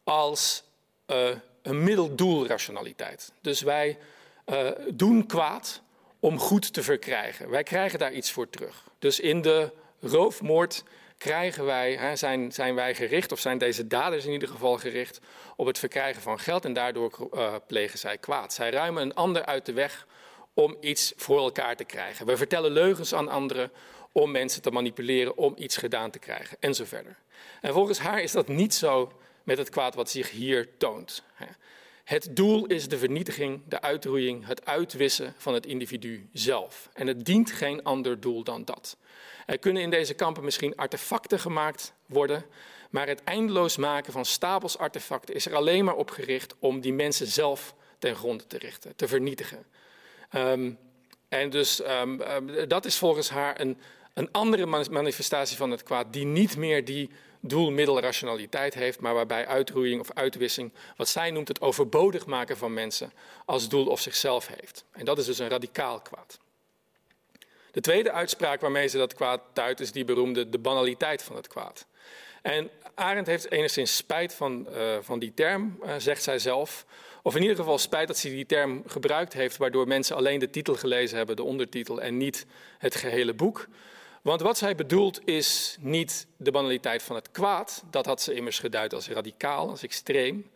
als 0.04 0.62
uh, 1.06 1.28
een 1.62 1.84
middeldoelrationaliteit. 1.84 3.32
Dus 3.40 3.60
wij 3.60 3.98
uh, 4.46 4.70
doen 4.88 5.26
kwaad 5.26 5.82
om 6.20 6.38
goed 6.38 6.72
te 6.72 6.82
verkrijgen. 6.82 7.50
Wij 7.50 7.62
krijgen 7.62 7.98
daar 7.98 8.12
iets 8.12 8.32
voor 8.32 8.50
terug. 8.50 8.84
Dus 8.98 9.20
in 9.20 9.42
de 9.42 9.72
roofmoord 10.00 10.84
krijgen 11.18 11.64
wij, 11.64 11.94
hè, 11.94 12.16
zijn, 12.16 12.52
zijn 12.52 12.74
wij 12.74 12.94
gericht, 12.94 13.32
of 13.32 13.40
zijn 13.40 13.58
deze 13.58 13.86
daders 13.86 14.24
in 14.24 14.32
ieder 14.32 14.48
geval 14.48 14.78
gericht, 14.78 15.20
op 15.56 15.66
het 15.66 15.78
verkrijgen 15.78 16.22
van 16.22 16.38
geld 16.38 16.64
en 16.64 16.72
daardoor 16.72 17.28
uh, 17.34 17.54
plegen 17.66 17.98
zij 17.98 18.18
kwaad. 18.18 18.52
Zij 18.52 18.70
ruimen 18.70 19.02
een 19.02 19.14
ander 19.14 19.44
uit 19.44 19.66
de 19.66 19.72
weg 19.72 20.06
om 20.54 20.76
iets 20.80 21.12
voor 21.16 21.38
elkaar 21.38 21.76
te 21.76 21.84
krijgen. 21.84 22.26
We 22.26 22.36
vertellen 22.36 22.70
leugens 22.70 23.14
aan 23.14 23.28
anderen 23.28 23.72
om 24.12 24.30
mensen 24.30 24.62
te 24.62 24.70
manipuleren, 24.70 25.36
om 25.36 25.54
iets 25.56 25.76
gedaan 25.76 26.10
te 26.10 26.18
krijgen 26.18 26.56
en 26.60 26.74
zo 26.74 26.84
verder. 26.84 27.16
En 27.60 27.72
volgens 27.72 27.98
haar 27.98 28.22
is 28.22 28.32
dat 28.32 28.48
niet 28.48 28.74
zo 28.74 29.12
met 29.44 29.58
het 29.58 29.68
kwaad 29.68 29.94
wat 29.94 30.10
zich 30.10 30.30
hier 30.30 30.68
toont. 30.76 31.22
Het 32.10 32.28
doel 32.36 32.66
is 32.66 32.88
de 32.88 32.98
vernietiging, 32.98 33.62
de 33.68 33.80
uitroeiing, 33.80 34.46
het 34.46 34.66
uitwissen 34.66 35.34
van 35.38 35.54
het 35.54 35.66
individu 35.66 36.28
zelf. 36.32 36.88
En 36.92 37.06
het 37.06 37.24
dient 37.24 37.50
geen 37.50 37.82
ander 37.82 38.20
doel 38.20 38.44
dan 38.44 38.64
dat. 38.64 38.96
Er 39.46 39.58
kunnen 39.58 39.82
in 39.82 39.90
deze 39.90 40.14
kampen 40.14 40.44
misschien 40.44 40.76
artefacten 40.76 41.38
gemaakt 41.38 41.92
worden, 42.06 42.44
maar 42.90 43.06
het 43.06 43.24
eindeloos 43.24 43.76
maken 43.76 44.12
van 44.12 44.24
stapels 44.24 44.78
artefacten 44.78 45.34
is 45.34 45.46
er 45.46 45.54
alleen 45.54 45.84
maar 45.84 45.94
op 45.94 46.10
gericht 46.10 46.54
om 46.58 46.80
die 46.80 46.92
mensen 46.92 47.26
zelf 47.26 47.74
ten 47.98 48.16
gronde 48.16 48.46
te 48.46 48.58
richten, 48.58 48.96
te 48.96 49.08
vernietigen. 49.08 49.66
Um, 50.36 50.78
en 51.28 51.50
dus 51.50 51.80
um, 51.80 52.20
um, 52.20 52.68
dat 52.68 52.84
is 52.84 52.96
volgens 52.96 53.30
haar 53.30 53.60
een, 53.60 53.78
een 54.14 54.28
andere 54.32 54.66
manifestatie 54.90 55.56
van 55.56 55.70
het 55.70 55.82
kwaad, 55.82 56.12
die 56.12 56.26
niet 56.26 56.56
meer 56.56 56.84
die 56.84 57.10
doel-middel-rationaliteit 57.40 58.74
heeft, 58.74 59.00
maar 59.00 59.14
waarbij 59.14 59.46
uitroeiing 59.46 60.00
of 60.00 60.12
uitwissing, 60.12 60.72
wat 60.96 61.08
zij 61.08 61.30
noemt 61.30 61.48
het 61.48 61.60
overbodig 61.60 62.26
maken 62.26 62.56
van 62.56 62.74
mensen, 62.74 63.12
als 63.44 63.68
doel 63.68 63.86
of 63.86 64.00
zichzelf 64.00 64.46
heeft. 64.46 64.84
En 64.92 65.04
dat 65.04 65.18
is 65.18 65.26
dus 65.26 65.38
een 65.38 65.48
radicaal 65.48 66.00
kwaad. 66.00 66.38
De 67.72 67.80
tweede 67.80 68.12
uitspraak 68.12 68.60
waarmee 68.60 68.88
ze 68.88 68.98
dat 68.98 69.14
kwaad 69.14 69.40
duidt 69.52 69.80
is 69.80 69.92
die 69.92 70.04
beroemde 70.04 70.48
de 70.48 70.58
banaliteit 70.58 71.22
van 71.22 71.36
het 71.36 71.48
kwaad. 71.48 71.86
En 72.42 72.70
Arendt 72.94 73.28
heeft 73.28 73.50
enigszins 73.50 73.96
spijt 73.96 74.34
van, 74.34 74.66
uh, 74.70 74.96
van 75.00 75.18
die 75.18 75.34
term, 75.34 75.78
uh, 75.82 75.94
zegt 75.98 76.22
zij 76.22 76.38
zelf. 76.38 76.86
Of 77.22 77.34
in 77.34 77.42
ieder 77.42 77.56
geval 77.56 77.78
spijt 77.78 78.06
dat 78.06 78.16
ze 78.16 78.28
die 78.28 78.46
term 78.46 78.82
gebruikt 78.86 79.32
heeft, 79.32 79.56
waardoor 79.56 79.86
mensen 79.86 80.16
alleen 80.16 80.38
de 80.38 80.50
titel 80.50 80.74
gelezen 80.74 81.16
hebben, 81.16 81.36
de 81.36 81.42
ondertitel, 81.42 82.00
en 82.00 82.16
niet 82.16 82.46
het 82.78 82.94
gehele 82.94 83.34
boek. 83.34 83.68
Want 84.22 84.40
wat 84.40 84.58
zij 84.58 84.74
bedoelt 84.74 85.26
is 85.26 85.76
niet 85.80 86.26
de 86.36 86.50
banaliteit 86.50 87.02
van 87.02 87.16
het 87.16 87.30
kwaad, 87.30 87.84
dat 87.90 88.06
had 88.06 88.22
ze 88.22 88.34
immers 88.34 88.58
geduid 88.58 88.94
als 88.94 89.08
radicaal, 89.08 89.68
als 89.68 89.82
extreem, 89.82 90.50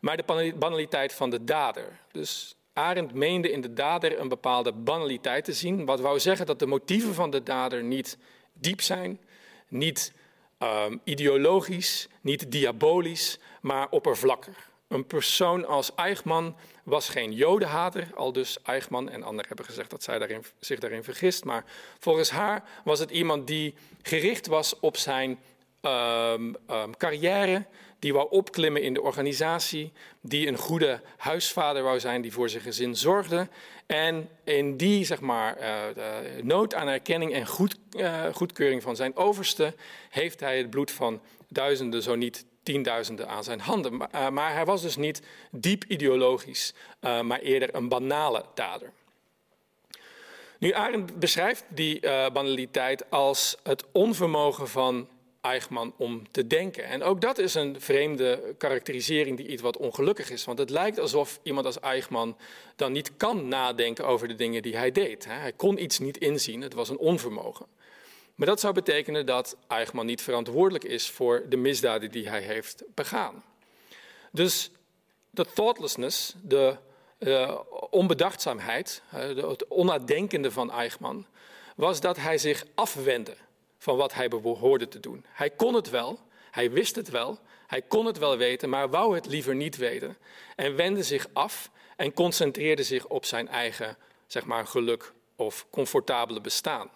maar 0.00 0.16
de 0.16 0.54
banaliteit 0.58 1.12
van 1.12 1.30
de 1.30 1.44
dader. 1.44 2.00
Dus 2.12 2.54
Arendt 2.72 3.14
meende 3.14 3.50
in 3.50 3.60
de 3.60 3.72
dader 3.72 4.20
een 4.20 4.28
bepaalde 4.28 4.72
banaliteit 4.72 5.44
te 5.44 5.52
zien, 5.52 5.84
wat 5.84 6.00
wou 6.00 6.20
zeggen 6.20 6.46
dat 6.46 6.58
de 6.58 6.66
motieven 6.66 7.14
van 7.14 7.30
de 7.30 7.42
dader 7.42 7.82
niet 7.82 8.18
diep 8.52 8.80
zijn, 8.80 9.20
niet 9.68 10.12
um, 10.58 11.00
ideologisch, 11.04 12.08
niet 12.20 12.52
diabolisch, 12.52 13.38
maar 13.60 13.90
oppervlakkig. 13.90 14.69
Een 14.90 15.06
persoon 15.06 15.66
als 15.66 15.94
Eichmann 15.94 16.56
was 16.82 17.08
geen 17.08 17.32
jodenhater, 17.32 18.08
al 18.14 18.32
dus 18.32 18.62
Eichmann 18.62 19.08
en 19.08 19.22
anderen 19.22 19.48
hebben 19.48 19.64
gezegd 19.64 19.90
dat 19.90 20.02
zij 20.02 20.18
daarin, 20.18 20.44
zich 20.58 20.78
daarin 20.78 21.04
vergist. 21.04 21.44
Maar 21.44 21.64
volgens 21.98 22.30
haar 22.30 22.64
was 22.84 22.98
het 22.98 23.10
iemand 23.10 23.46
die 23.46 23.74
gericht 24.02 24.46
was 24.46 24.78
op 24.80 24.96
zijn 24.96 25.38
um, 25.82 26.56
um, 26.70 26.96
carrière, 26.96 27.64
die 27.98 28.12
wou 28.12 28.30
opklimmen 28.30 28.82
in 28.82 28.94
de 28.94 29.02
organisatie, 29.02 29.92
die 30.20 30.48
een 30.48 30.58
goede 30.58 31.00
huisvader 31.16 31.82
wou 31.82 32.00
zijn, 32.00 32.22
die 32.22 32.32
voor 32.32 32.48
zijn 32.48 32.62
gezin 32.62 32.96
zorgde. 32.96 33.48
En 33.86 34.28
in 34.44 34.76
die 34.76 35.04
zeg 35.04 35.20
maar, 35.20 35.58
uh, 35.60 36.42
nood 36.42 36.74
aan 36.74 36.88
erkenning 36.88 37.32
en 37.32 37.46
goed, 37.46 37.76
uh, 37.90 38.24
goedkeuring 38.32 38.82
van 38.82 38.96
zijn 38.96 39.16
overste 39.16 39.74
heeft 40.08 40.40
hij 40.40 40.58
het 40.58 40.70
bloed 40.70 40.90
van 40.90 41.20
duizenden, 41.48 42.02
zo 42.02 42.14
niet 42.14 42.44
tienduizenden 42.62 43.28
aan 43.28 43.44
zijn 43.44 43.60
handen. 43.60 43.96
Maar, 43.96 44.08
uh, 44.14 44.28
maar 44.28 44.54
hij 44.54 44.64
was 44.64 44.82
dus 44.82 44.96
niet 44.96 45.22
diep 45.50 45.84
ideologisch, 45.84 46.74
uh, 47.00 47.20
maar 47.20 47.40
eerder 47.40 47.74
een 47.74 47.88
banale 47.88 48.44
dader. 48.54 48.92
Nu, 50.58 50.72
Arendt 50.72 51.18
beschrijft 51.18 51.64
die 51.68 52.00
uh, 52.00 52.30
banaliteit 52.30 53.10
als 53.10 53.56
het 53.62 53.84
onvermogen 53.92 54.68
van 54.68 55.08
Eichmann 55.40 55.92
om 55.96 56.30
te 56.30 56.46
denken. 56.46 56.84
En 56.84 57.02
ook 57.02 57.20
dat 57.20 57.38
is 57.38 57.54
een 57.54 57.80
vreemde 57.80 58.54
karakterisering 58.58 59.36
die 59.36 59.46
iets 59.46 59.62
wat 59.62 59.76
ongelukkig 59.76 60.30
is. 60.30 60.44
Want 60.44 60.58
het 60.58 60.70
lijkt 60.70 60.98
alsof 60.98 61.40
iemand 61.42 61.66
als 61.66 61.80
Eichmann 61.80 62.36
dan 62.76 62.92
niet 62.92 63.16
kan 63.16 63.48
nadenken 63.48 64.06
over 64.06 64.28
de 64.28 64.34
dingen 64.34 64.62
die 64.62 64.76
hij 64.76 64.92
deed. 64.92 65.24
Hij 65.24 65.52
kon 65.52 65.82
iets 65.82 65.98
niet 65.98 66.18
inzien, 66.18 66.60
het 66.60 66.74
was 66.74 66.88
een 66.88 66.98
onvermogen. 66.98 67.66
Maar 68.40 68.48
dat 68.48 68.60
zou 68.60 68.74
betekenen 68.74 69.26
dat 69.26 69.56
Eichmann 69.66 70.06
niet 70.06 70.22
verantwoordelijk 70.22 70.84
is 70.84 71.10
voor 71.10 71.42
de 71.48 71.56
misdaden 71.56 72.10
die 72.10 72.28
hij 72.28 72.40
heeft 72.40 72.82
begaan. 72.94 73.44
Dus 74.32 74.70
de 75.30 75.46
thoughtlessness, 75.54 76.34
de 76.42 76.76
uh, 77.18 77.58
onbedachtzaamheid, 77.90 79.02
het 79.08 79.68
onnadenkende 79.68 80.50
van 80.50 80.70
Eichmann, 80.70 81.26
was 81.76 82.00
dat 82.00 82.16
hij 82.16 82.38
zich 82.38 82.64
afwendde 82.74 83.36
van 83.78 83.96
wat 83.96 84.14
hij 84.14 84.28
behoorde 84.28 84.88
te 84.88 85.00
doen. 85.00 85.24
Hij 85.28 85.50
kon 85.50 85.74
het 85.74 85.90
wel, 85.90 86.18
hij 86.50 86.70
wist 86.70 86.96
het 86.96 87.08
wel, 87.08 87.38
hij 87.66 87.82
kon 87.82 88.06
het 88.06 88.18
wel 88.18 88.36
weten, 88.36 88.68
maar 88.68 88.90
wou 88.90 89.14
het 89.14 89.26
liever 89.26 89.54
niet 89.54 89.76
weten. 89.76 90.16
En 90.56 90.76
wendde 90.76 91.02
zich 91.02 91.26
af 91.32 91.70
en 91.96 92.12
concentreerde 92.12 92.82
zich 92.82 93.06
op 93.06 93.24
zijn 93.24 93.48
eigen 93.48 93.96
zeg 94.26 94.44
maar, 94.44 94.66
geluk 94.66 95.12
of 95.36 95.66
comfortabele 95.70 96.40
bestaan. 96.40 96.90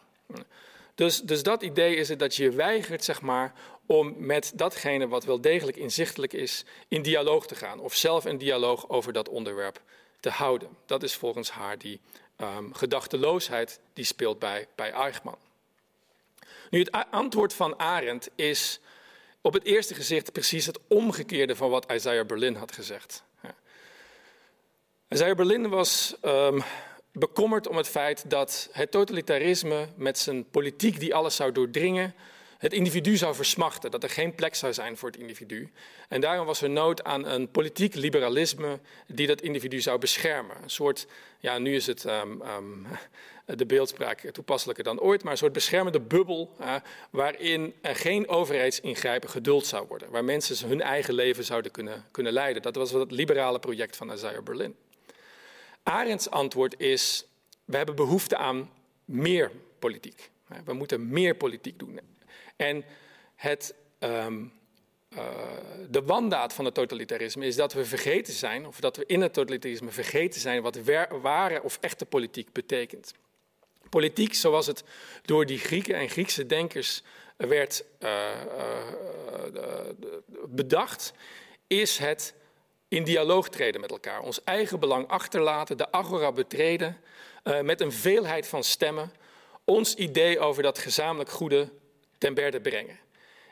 Dus, 0.94 1.20
dus 1.20 1.42
dat 1.42 1.62
idee 1.62 1.96
is 1.96 2.08
het 2.08 2.18
dat 2.18 2.36
je 2.36 2.50
weigert 2.50 3.04
zeg 3.04 3.20
maar, 3.20 3.52
om 3.86 4.14
met 4.16 4.52
datgene 4.54 5.08
wat 5.08 5.24
wel 5.24 5.40
degelijk 5.40 5.76
inzichtelijk 5.76 6.32
is, 6.32 6.64
in 6.88 7.02
dialoog 7.02 7.46
te 7.46 7.54
gaan. 7.54 7.78
Of 7.78 7.94
zelf 7.94 8.24
een 8.24 8.38
dialoog 8.38 8.88
over 8.88 9.12
dat 9.12 9.28
onderwerp 9.28 9.82
te 10.20 10.30
houden. 10.30 10.68
Dat 10.86 11.02
is 11.02 11.14
volgens 11.14 11.50
haar 11.50 11.78
die 11.78 12.00
um, 12.36 12.74
gedachteloosheid 12.74 13.80
die 13.92 14.04
speelt 14.04 14.38
bij, 14.38 14.66
bij 14.74 14.90
Eichmann. 14.92 15.38
Nu, 16.70 16.78
het 16.78 17.06
antwoord 17.10 17.54
van 17.54 17.78
Arendt 17.78 18.30
is 18.34 18.80
op 19.40 19.52
het 19.52 19.64
eerste 19.64 19.94
gezicht 19.94 20.32
precies 20.32 20.66
het 20.66 20.78
omgekeerde 20.88 21.56
van 21.56 21.70
wat 21.70 21.92
Isaiah 21.92 22.26
Berlin 22.26 22.54
had 22.54 22.72
gezegd. 22.72 23.22
Isaiah 25.08 25.36
Berlin 25.36 25.68
was 25.68 26.14
um, 26.22 26.62
bekommerd 27.14 27.68
om 27.68 27.76
het 27.76 27.88
feit 27.88 28.30
dat 28.30 28.68
het 28.72 28.90
totalitarisme 28.90 29.88
met 29.96 30.18
zijn 30.18 30.50
politiek 30.50 31.00
die 31.00 31.14
alles 31.14 31.36
zou 31.36 31.52
doordringen, 31.52 32.14
het 32.58 32.72
individu 32.72 33.16
zou 33.16 33.34
versmachten, 33.34 33.90
dat 33.90 34.02
er 34.02 34.10
geen 34.10 34.34
plek 34.34 34.54
zou 34.54 34.72
zijn 34.72 34.96
voor 34.96 35.10
het 35.10 35.18
individu. 35.18 35.70
En 36.08 36.20
daarom 36.20 36.46
was 36.46 36.62
er 36.62 36.70
nood 36.70 37.04
aan 37.04 37.26
een 37.26 37.50
politiek 37.50 37.94
liberalisme 37.94 38.80
die 39.06 39.26
dat 39.26 39.40
individu 39.40 39.80
zou 39.80 39.98
beschermen. 39.98 40.56
Een 40.62 40.70
soort, 40.70 41.06
ja, 41.38 41.58
nu 41.58 41.74
is 41.74 41.86
het 41.86 42.04
um, 42.04 42.42
um, 42.56 42.86
de 43.58 43.66
beeldspraak 43.66 44.20
toepasselijker 44.20 44.84
dan 44.84 45.00
ooit, 45.00 45.22
maar 45.22 45.32
een 45.32 45.38
soort 45.38 45.52
beschermende 45.52 46.00
bubbel 46.00 46.56
waarin 47.10 47.74
er 47.80 47.96
geen 47.96 48.28
overheidsingrijpen 48.28 49.28
geduld 49.28 49.66
zou 49.66 49.86
worden. 49.88 50.10
Waar 50.10 50.24
mensen 50.24 50.68
hun 50.68 50.80
eigen 50.80 51.14
leven 51.14 51.44
zouden 51.44 51.70
kunnen, 51.70 52.04
kunnen 52.10 52.32
leiden. 52.32 52.62
Dat 52.62 52.74
was 52.74 52.90
het 52.90 53.10
liberale 53.10 53.58
project 53.58 53.96
van 53.96 54.12
Isaiah 54.12 54.42
Berlin. 54.42 54.76
Arends 55.84 56.30
antwoord 56.30 56.80
is, 56.80 57.26
we 57.64 57.76
hebben 57.76 57.94
behoefte 57.94 58.36
aan 58.36 58.70
meer 59.04 59.50
politiek. 59.78 60.30
We 60.64 60.72
moeten 60.72 61.08
meer 61.08 61.34
politiek 61.34 61.78
doen. 61.78 62.00
En 62.56 62.84
het, 63.34 63.74
um, 63.98 64.52
uh, 65.08 65.20
de 65.90 66.02
wandaad 66.02 66.52
van 66.52 66.64
het 66.64 66.74
totalitarisme 66.74 67.46
is 67.46 67.56
dat 67.56 67.72
we 67.72 67.84
vergeten 67.84 68.32
zijn, 68.32 68.66
of 68.66 68.80
dat 68.80 68.96
we 68.96 69.04
in 69.06 69.20
het 69.20 69.32
totalitarisme 69.32 69.90
vergeten 69.90 70.40
zijn 70.40 70.62
wat 70.62 70.78
ware 71.22 71.62
of 71.62 71.78
echte 71.80 72.06
politiek 72.06 72.52
betekent. 72.52 73.12
Politiek, 73.88 74.34
zoals 74.34 74.66
het 74.66 74.84
door 75.22 75.46
die 75.46 75.58
Grieken 75.58 75.94
en 75.94 76.08
Griekse 76.08 76.46
denkers 76.46 77.02
werd 77.36 77.84
uh, 78.00 78.30
uh, 79.54 79.60
bedacht, 80.46 81.12
is 81.66 81.98
het 81.98 82.34
in 82.94 83.04
dialoog 83.04 83.48
treden 83.48 83.80
met 83.80 83.90
elkaar, 83.90 84.20
ons 84.20 84.44
eigen 84.44 84.80
belang 84.80 85.08
achterlaten, 85.08 85.76
de 85.76 85.92
agora 85.92 86.32
betreden, 86.32 87.00
uh, 87.44 87.60
met 87.60 87.80
een 87.80 87.92
veelheid 87.92 88.46
van 88.46 88.64
stemmen, 88.64 89.12
ons 89.64 89.94
idee 89.94 90.38
over 90.38 90.62
dat 90.62 90.78
gezamenlijk 90.78 91.30
goede 91.30 91.68
ten 92.18 92.34
berde 92.34 92.60
brengen. 92.60 92.98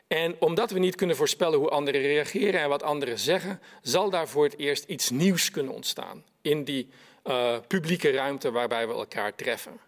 En 0.07 0.35
omdat 0.39 0.71
we 0.71 0.79
niet 0.79 0.95
kunnen 0.95 1.15
voorspellen 1.15 1.59
hoe 1.59 1.69
anderen 1.69 2.01
reageren 2.01 2.61
en 2.61 2.69
wat 2.69 2.83
anderen 2.83 3.19
zeggen, 3.19 3.61
zal 3.81 4.09
daar 4.09 4.27
voor 4.27 4.43
het 4.43 4.57
eerst 4.57 4.83
iets 4.83 5.09
nieuws 5.09 5.51
kunnen 5.51 5.73
ontstaan 5.73 6.23
in 6.41 6.63
die 6.63 6.89
uh, 7.23 7.57
publieke 7.67 8.11
ruimte 8.11 8.51
waarbij 8.51 8.87
we 8.87 8.93
elkaar 8.93 9.35
treffen. 9.35 9.79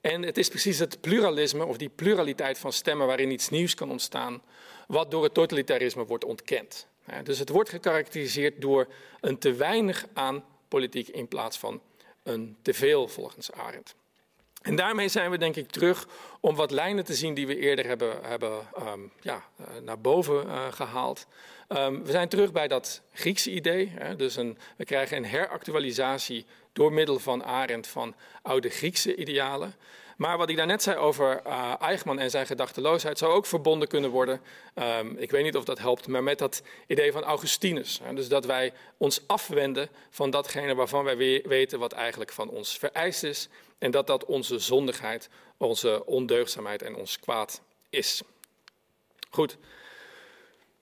En 0.00 0.22
het 0.22 0.38
is 0.38 0.48
precies 0.48 0.78
het 0.78 1.00
pluralisme 1.00 1.64
of 1.64 1.76
die 1.76 1.88
pluraliteit 1.88 2.58
van 2.58 2.72
stemmen 2.72 3.06
waarin 3.06 3.30
iets 3.30 3.48
nieuws 3.48 3.74
kan 3.74 3.90
ontstaan, 3.90 4.42
wat 4.86 5.10
door 5.10 5.22
het 5.22 5.34
totalitarisme 5.34 6.04
wordt 6.04 6.24
ontkend. 6.24 6.88
Dus 7.24 7.38
het 7.38 7.48
wordt 7.48 7.70
gekarakteriseerd 7.70 8.60
door 8.60 8.86
een 9.20 9.38
te 9.38 9.52
weinig 9.52 10.06
aan 10.12 10.44
politiek 10.68 11.08
in 11.08 11.28
plaats 11.28 11.58
van 11.58 11.80
een 12.22 12.56
te 12.62 12.74
veel 12.74 13.08
volgens 13.08 13.52
Arendt. 13.52 13.94
En 14.62 14.76
daarmee 14.76 15.08
zijn 15.08 15.30
we 15.30 15.38
denk 15.38 15.56
ik 15.56 15.70
terug 15.70 16.06
om 16.40 16.54
wat 16.54 16.70
lijnen 16.70 17.04
te 17.04 17.14
zien 17.14 17.34
die 17.34 17.46
we 17.46 17.58
eerder 17.58 17.86
hebben, 17.86 18.18
hebben 18.22 18.66
um, 18.80 19.12
ja, 19.20 19.44
uh, 19.60 19.66
naar 19.82 20.00
boven 20.00 20.46
uh, 20.46 20.72
gehaald. 20.72 21.26
Um, 21.68 22.04
we 22.04 22.10
zijn 22.10 22.28
terug 22.28 22.52
bij 22.52 22.68
dat 22.68 23.02
Griekse 23.12 23.50
idee. 23.50 23.92
Hè, 23.94 24.16
dus 24.16 24.36
een, 24.36 24.58
we 24.76 24.84
krijgen 24.84 25.16
een 25.16 25.24
heractualisatie 25.24 26.46
door 26.72 26.92
middel 26.92 27.18
van 27.18 27.44
Arendt 27.44 27.86
van 27.86 28.14
oude 28.42 28.68
Griekse 28.68 29.16
idealen. 29.16 29.74
Maar 30.18 30.38
wat 30.38 30.48
ik 30.48 30.56
daarnet 30.56 30.82
zei 30.82 30.96
over 30.96 31.40
uh, 31.46 31.74
Eichmann 31.78 32.18
en 32.18 32.30
zijn 32.30 32.46
gedachteloosheid 32.46 33.18
zou 33.18 33.32
ook 33.32 33.46
verbonden 33.46 33.88
kunnen 33.88 34.10
worden. 34.10 34.40
Um, 34.74 35.16
ik 35.16 35.30
weet 35.30 35.44
niet 35.44 35.56
of 35.56 35.64
dat 35.64 35.78
helpt, 35.78 36.06
maar 36.06 36.22
met 36.22 36.38
dat 36.38 36.62
idee 36.86 37.12
van 37.12 37.22
Augustinus. 37.22 38.00
Hè, 38.02 38.14
dus 38.14 38.28
dat 38.28 38.44
wij 38.44 38.72
ons 38.96 39.20
afwenden 39.26 39.88
van 40.10 40.30
datgene 40.30 40.74
waarvan 40.74 41.04
wij 41.04 41.42
weten 41.44 41.78
wat 41.78 41.92
eigenlijk 41.92 42.32
van 42.32 42.48
ons 42.48 42.78
vereist 42.78 43.22
is. 43.22 43.48
En 43.78 43.90
dat 43.90 44.06
dat 44.06 44.24
onze 44.24 44.58
zondigheid, 44.58 45.28
onze 45.56 46.06
ondeugdzaamheid 46.06 46.82
en 46.82 46.96
ons 46.96 47.20
kwaad 47.20 47.60
is. 47.90 48.22
Goed. 49.30 49.56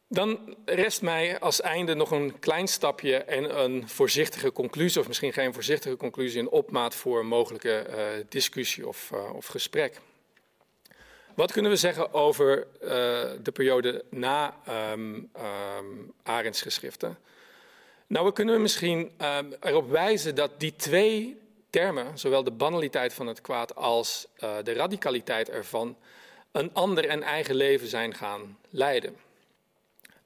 Dan 0.08 0.56
rest 0.64 1.02
mij 1.02 1.40
als 1.40 1.60
einde 1.60 1.94
nog 1.94 2.10
een 2.10 2.38
klein 2.38 2.68
stapje 2.68 3.16
en 3.16 3.60
een 3.60 3.88
voorzichtige 3.88 4.52
conclusie, 4.52 5.00
of 5.00 5.06
misschien 5.06 5.32
geen 5.32 5.54
voorzichtige 5.54 5.96
conclusie, 5.96 6.40
een 6.40 6.48
opmaat 6.48 6.94
voor 6.94 7.20
een 7.20 7.26
mogelijke 7.26 7.86
uh, 7.88 8.24
discussie 8.28 8.88
of, 8.88 9.10
uh, 9.14 9.34
of, 9.34 9.46
gesprek. 9.46 10.00
Wat 11.34 11.52
kunnen 11.52 11.70
we 11.70 11.76
zeggen 11.76 12.14
over 12.14 12.66
uh, 12.82 12.88
de 13.42 13.52
periode 13.52 14.04
na 14.10 14.56
um, 14.92 15.30
um, 15.78 16.12
Arends 16.22 16.62
geschriften? 16.62 17.18
Nou, 18.06 18.26
we 18.26 18.32
kunnen 18.32 18.62
misschien 18.62 19.10
um, 19.38 19.54
erop 19.60 19.90
wijzen 19.90 20.34
dat 20.34 20.60
die 20.60 20.76
twee 20.76 21.40
termen, 21.70 22.18
zowel 22.18 22.44
de 22.44 22.50
banaliteit 22.50 23.14
van 23.14 23.26
het 23.26 23.40
kwaad 23.40 23.74
als 23.74 24.26
de 24.62 24.72
radicaliteit 24.72 25.50
ervan, 25.50 25.96
een 26.52 26.70
ander 26.72 27.08
en 27.08 27.22
eigen 27.22 27.54
leven 27.54 27.88
zijn 27.88 28.14
gaan 28.14 28.58
leiden. 28.70 29.25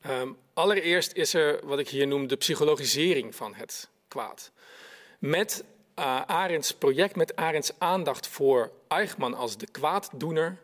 Um, 0.09 0.37
allereerst 0.55 1.13
is 1.13 1.35
er 1.35 1.61
wat 1.67 1.79
ik 1.79 1.89
hier 1.89 2.07
noem 2.07 2.27
de 2.27 2.37
psychologisering 2.37 3.35
van 3.35 3.55
het 3.55 3.89
kwaad. 4.09 4.51
Met 5.19 5.65
uh, 5.99 6.21
Arends 6.27 6.73
project, 6.73 7.17
met 7.17 7.37
Arends 7.37 7.73
aandacht 7.79 8.27
voor 8.27 8.71
Eichmann 8.89 9.35
als 9.35 9.57
de 9.57 9.67
kwaaddoener, 9.67 10.57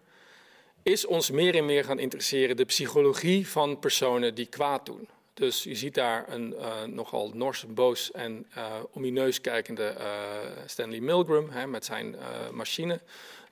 is 0.83 1.07
ons 1.07 1.31
meer 1.31 1.55
en 1.55 1.65
meer 1.65 1.85
gaan 1.85 1.99
interesseren 1.99 2.57
de 2.57 2.65
psychologie 2.65 3.49
van 3.49 3.79
personen 3.79 4.35
die 4.35 4.47
kwaad 4.47 4.87
doen. 4.87 5.09
Dus 5.35 5.63
je 5.63 5.75
ziet 5.75 5.95
daar 5.95 6.25
een 6.29 6.53
uh, 6.53 6.83
nogal 6.83 7.31
nors, 7.35 7.65
boos 7.69 8.11
en 8.11 8.47
uh, 8.57 8.65
omineus 8.93 9.41
kijkende 9.41 9.97
Stanley 10.67 11.01
Milgram 11.01 11.51
hè, 11.51 11.67
met 11.67 11.85
zijn 11.85 12.17
machine. 12.53 13.01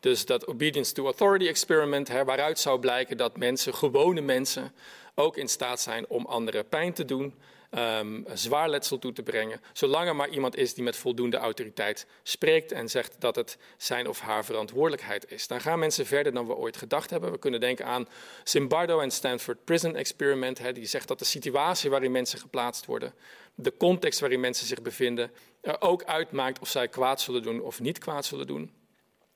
Dus 0.01 0.27
dat 0.27 0.47
obedience 0.47 0.93
to 0.93 1.05
authority 1.05 1.47
experiment, 1.47 2.09
hè, 2.09 2.25
waaruit 2.25 2.59
zou 2.59 2.79
blijken 2.79 3.17
dat 3.17 3.37
mensen, 3.37 3.75
gewone 3.75 4.21
mensen, 4.21 4.73
ook 5.15 5.37
in 5.37 5.49
staat 5.49 5.81
zijn 5.81 6.09
om 6.09 6.27
anderen 6.27 6.69
pijn 6.69 6.93
te 6.93 7.05
doen, 7.05 7.35
um, 7.79 8.25
zwaar 8.35 8.69
letsel 8.69 8.99
toe 8.99 9.13
te 9.13 9.23
brengen, 9.23 9.61
zolang 9.73 10.09
er 10.09 10.17
maar 10.17 10.29
iemand 10.29 10.57
is 10.57 10.75
die 10.75 10.85
met 10.85 10.97
voldoende 10.97 11.37
autoriteit 11.37 12.07
spreekt 12.23 12.73
en 12.73 12.89
zegt 12.89 13.15
dat 13.19 13.37
het 13.37 13.59
zijn 13.77 14.09
of 14.09 14.21
haar 14.21 14.45
verantwoordelijkheid 14.45 15.31
is. 15.31 15.47
Dan 15.47 15.61
gaan 15.61 15.79
mensen 15.79 16.07
verder 16.07 16.33
dan 16.33 16.47
we 16.47 16.55
ooit 16.55 16.77
gedacht 16.77 17.11
hebben. 17.11 17.33
We 17.33 17.39
kunnen 17.39 17.61
denken 17.61 17.87
aan 17.87 18.09
Zimbardo 18.45 19.01
en 19.01 19.11
Stanford 19.11 19.65
Prison 19.65 19.97
Experiment, 19.97 20.75
die 20.75 20.87
zegt 20.87 21.09
dat 21.09 21.19
de 21.19 21.25
situatie 21.25 21.91
waarin 21.91 22.13
mensen 22.13 22.39
geplaatst 22.39 22.87
worden, 22.87 23.15
de 23.55 23.77
context 23.77 24.21
waarin 24.21 24.41
mensen 24.41 24.67
zich 24.67 24.83
bevinden, 24.83 25.31
er 25.61 25.81
ook 25.81 26.05
uitmaakt 26.05 26.59
of 26.59 26.69
zij 26.69 26.89
kwaad 26.89 27.21
zullen 27.21 27.43
doen 27.43 27.61
of 27.61 27.81
niet 27.81 27.99
kwaad 27.99 28.25
zullen 28.25 28.47
doen. 28.47 28.73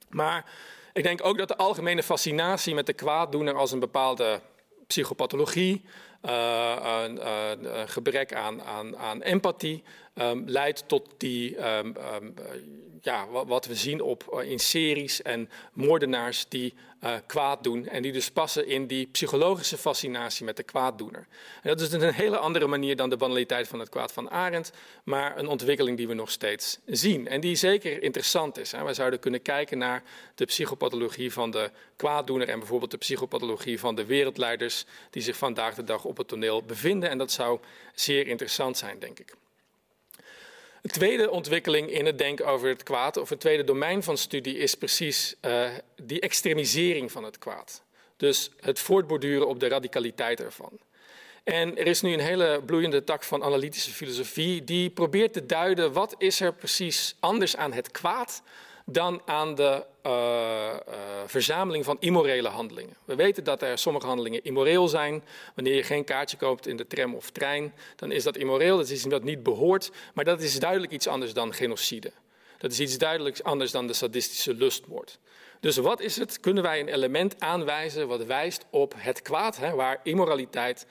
Maar 0.09 0.51
ik 0.93 1.03
denk 1.03 1.24
ook 1.24 1.39
dat 1.39 1.49
de 1.49 1.57
algemene 1.57 2.03
fascinatie 2.03 2.74
met 2.74 2.87
de 2.87 2.93
kwaaddoener 2.93 3.55
als 3.55 3.72
een 3.72 3.79
bepaalde 3.79 4.41
psychopathologie, 4.89 5.84
een, 6.22 7.28
een, 7.28 7.89
gebrek 7.89 8.34
aan, 8.34 8.62
aan, 8.62 8.97
aan 8.97 9.22
empathie, 9.22 9.82
um, 10.21 10.43
leidt 10.47 10.89
tot 10.89 11.14
die, 11.16 11.57
um, 11.57 11.97
um, 12.23 12.35
ja, 13.01 13.27
wat 13.47 13.66
we 13.66 13.75
zien 13.75 14.01
op, 14.01 14.43
in 14.45 14.59
series 14.59 15.23
en 15.23 15.51
moordenaars 15.73 16.47
die 16.49 16.75
uh, 17.05 17.14
kwaad 17.27 17.62
doen 17.62 17.87
en 17.87 18.03
die 18.03 18.12
dus 18.12 18.31
passen 18.31 18.66
in 18.66 18.87
die 18.87 19.07
psychologische 19.07 19.79
fascinatie 19.79 20.45
met 20.45 20.57
de 20.57 20.62
kwaaddoener. 20.62 21.27
En 21.62 21.69
dat 21.69 21.81
is 21.81 21.93
een 21.93 22.12
hele 22.12 22.39
andere 22.39 22.66
manier 22.66 22.97
dan 22.97 23.11
de 23.11 23.16
banaliteit 23.16 23.69
van 23.69 23.79
het 23.79 23.89
kwaad 23.89 24.12
van 24.12 24.31
Arendt, 24.31 24.73
maar 25.05 25.39
een 25.39 25.49
ontwikkeling 25.49 25.97
die 25.97 26.09
we 26.09 26.14
nog 26.14 26.31
steeds 26.31 26.79
zien 26.87 27.29
en 27.29 27.41
die 27.41 27.57
zeker 27.57 28.03
interessant 28.03 28.59
is. 28.59 28.73
Hè. 28.73 28.85
We 28.85 28.95
zouden 28.95 29.19
kunnen 29.19 29.43
kijken 29.43 29.79
naar 29.79 30.03
de 30.35 30.45
psychopathologie 30.45 31.33
van 31.33 31.51
de 31.51 31.71
kwaaddoener 31.97 32.49
en 32.49 32.59
bijvoorbeeld 32.59 32.91
de 32.91 32.97
psychopathologie 32.97 33.81
van 33.81 33.95
de 33.95 34.05
wereldleiders 34.05 34.85
die 35.11 35.23
zich 35.23 35.37
vandaag 35.37 35.75
de 35.75 35.85
dag 35.85 36.05
op 36.05 36.16
het 36.16 36.29
toneel 36.29 36.62
bevinden 36.62 37.11
en 37.11 37.19
dat 37.19 37.33
zou 37.33 37.61
zeer 37.95 38.27
interessant 38.27 38.79
zijn, 38.79 38.99
denk 38.99 39.19
ik. 39.19 39.35
De 40.83 40.89
tweede 40.89 41.31
ontwikkeling 41.31 41.91
in 41.91 42.07
het 42.07 42.18
denken 42.18 42.47
over 42.47 42.68
het 42.68 42.83
kwaad, 42.83 43.16
of 43.16 43.29
het 43.29 43.41
tweede 43.41 43.64
domein 43.64 44.03
van 44.03 44.16
studie, 44.16 44.59
is 44.59 44.74
precies 44.74 45.35
uh, 45.43 45.68
die 46.03 46.20
extremisering 46.20 47.12
van 47.12 47.24
het 47.24 47.39
kwaad. 47.39 47.83
Dus 48.16 48.51
het 48.61 48.79
voortborduren 48.79 49.49
op 49.49 49.61
de 49.61 49.68
radicaliteit 49.68 50.41
ervan. 50.41 50.79
En 51.45 51.79
er 51.79 51.87
is 51.87 52.01
nu 52.01 52.12
een 52.12 52.20
hele 52.20 52.62
bloeiende 52.66 53.05
tak 53.05 53.24
van 53.24 53.43
analytische 53.43 53.91
filosofie 53.91 54.64
die 54.64 54.91
probeert 54.91 55.33
te 55.33 55.47
duiden 55.47 55.93
wat 55.93 56.14
is 56.18 56.41
er 56.41 56.55
precies 56.55 57.16
anders 57.20 57.57
aan 57.57 57.72
het 57.72 57.91
kwaad 57.91 58.43
dan 58.91 59.22
aan 59.24 59.55
de 59.55 59.84
uh, 60.07 60.12
uh, 60.12 60.95
verzameling 61.26 61.84
van 61.84 61.97
immorele 62.01 62.49
handelingen. 62.49 62.97
We 63.05 63.14
weten 63.14 63.45
dat 63.45 63.62
er 63.62 63.78
sommige 63.78 64.07
handelingen 64.07 64.45
immoreel 64.45 64.89
zijn. 64.89 65.24
Wanneer 65.55 65.74
je 65.74 65.82
geen 65.82 66.05
kaartje 66.05 66.36
koopt 66.36 66.66
in 66.66 66.76
de 66.76 66.86
tram 66.86 67.14
of 67.14 67.30
trein, 67.30 67.74
dan 67.97 68.12
is 68.12 68.22
dat 68.22 68.36
immoreel. 68.36 68.76
Dat 68.76 68.86
is 68.86 68.93
iets 68.93 69.03
dat 69.03 69.22
niet 69.22 69.43
behoort. 69.43 69.91
Maar 70.14 70.24
dat 70.24 70.41
is 70.41 70.59
duidelijk 70.59 70.93
iets 70.93 71.07
anders 71.07 71.32
dan 71.32 71.55
genocide. 71.55 72.12
Dat 72.59 72.70
is 72.70 72.80
iets 72.80 72.99
duidelijk 72.99 73.41
anders 73.41 73.70
dan 73.70 73.86
de 73.86 73.93
sadistische 73.93 74.55
lustmoord. 74.55 75.18
Dus 75.61 75.76
wat 75.76 76.01
is 76.01 76.16
het? 76.16 76.41
Kunnen 76.41 76.62
wij 76.62 76.80
een 76.80 76.89
element 76.89 77.41
aanwijzen 77.41 78.09
wat 78.09 78.24
wijst 78.24 78.64
op 78.70 78.95
het 78.97 79.22
kwaad, 79.22 79.57
hè, 79.57 79.74
waar 79.74 80.01
immoraliteit 80.03 80.86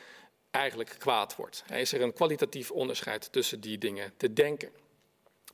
eigenlijk 0.51 0.95
kwaad 0.97 1.35
wordt? 1.35 1.63
Is 1.73 1.93
er 1.93 2.01
een 2.01 2.13
kwalitatief 2.13 2.71
onderscheid 2.71 3.31
tussen 3.31 3.59
die 3.59 3.77
dingen 3.77 4.13
te 4.17 4.33
denken? 4.33 4.69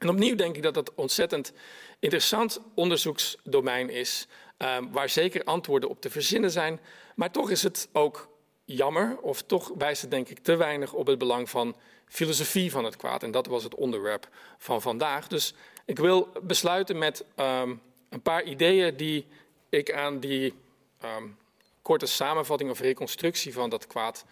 En 0.03 0.09
opnieuw 0.09 0.35
denk 0.35 0.55
ik 0.55 0.63
dat 0.63 0.73
dat 0.73 0.93
ontzettend 0.95 1.53
interessant 1.99 2.59
onderzoeksdomein 2.73 3.89
is, 3.89 4.27
um, 4.57 4.91
waar 4.91 5.09
zeker 5.09 5.43
antwoorden 5.43 5.89
op 5.89 6.01
te 6.01 6.09
verzinnen 6.09 6.51
zijn. 6.51 6.79
Maar 7.15 7.31
toch 7.31 7.49
is 7.49 7.63
het 7.63 7.89
ook 7.91 8.29
jammer, 8.65 9.17
of 9.21 9.41
toch 9.41 9.71
wijst 9.77 10.01
het 10.01 10.11
denk 10.11 10.29
ik 10.29 10.39
te 10.39 10.55
weinig 10.55 10.93
op 10.93 11.07
het 11.07 11.17
belang 11.17 11.49
van 11.49 11.75
filosofie 12.07 12.71
van 12.71 12.83
het 12.83 12.95
kwaad. 12.95 13.23
En 13.23 13.31
dat 13.31 13.47
was 13.47 13.63
het 13.63 13.75
onderwerp 13.75 14.29
van 14.57 14.81
vandaag. 14.81 15.27
Dus 15.27 15.53
ik 15.85 15.99
wil 15.99 16.31
besluiten 16.41 16.97
met 16.97 17.25
um, 17.35 17.81
een 18.09 18.21
paar 18.21 18.43
ideeën 18.43 18.95
die 18.95 19.25
ik 19.69 19.93
aan 19.93 20.19
die 20.19 20.53
um, 21.03 21.37
korte 21.81 22.05
samenvatting 22.05 22.69
of 22.69 22.79
reconstructie 22.79 23.53
van 23.53 23.69
dat 23.69 23.87
kwaad 23.87 24.25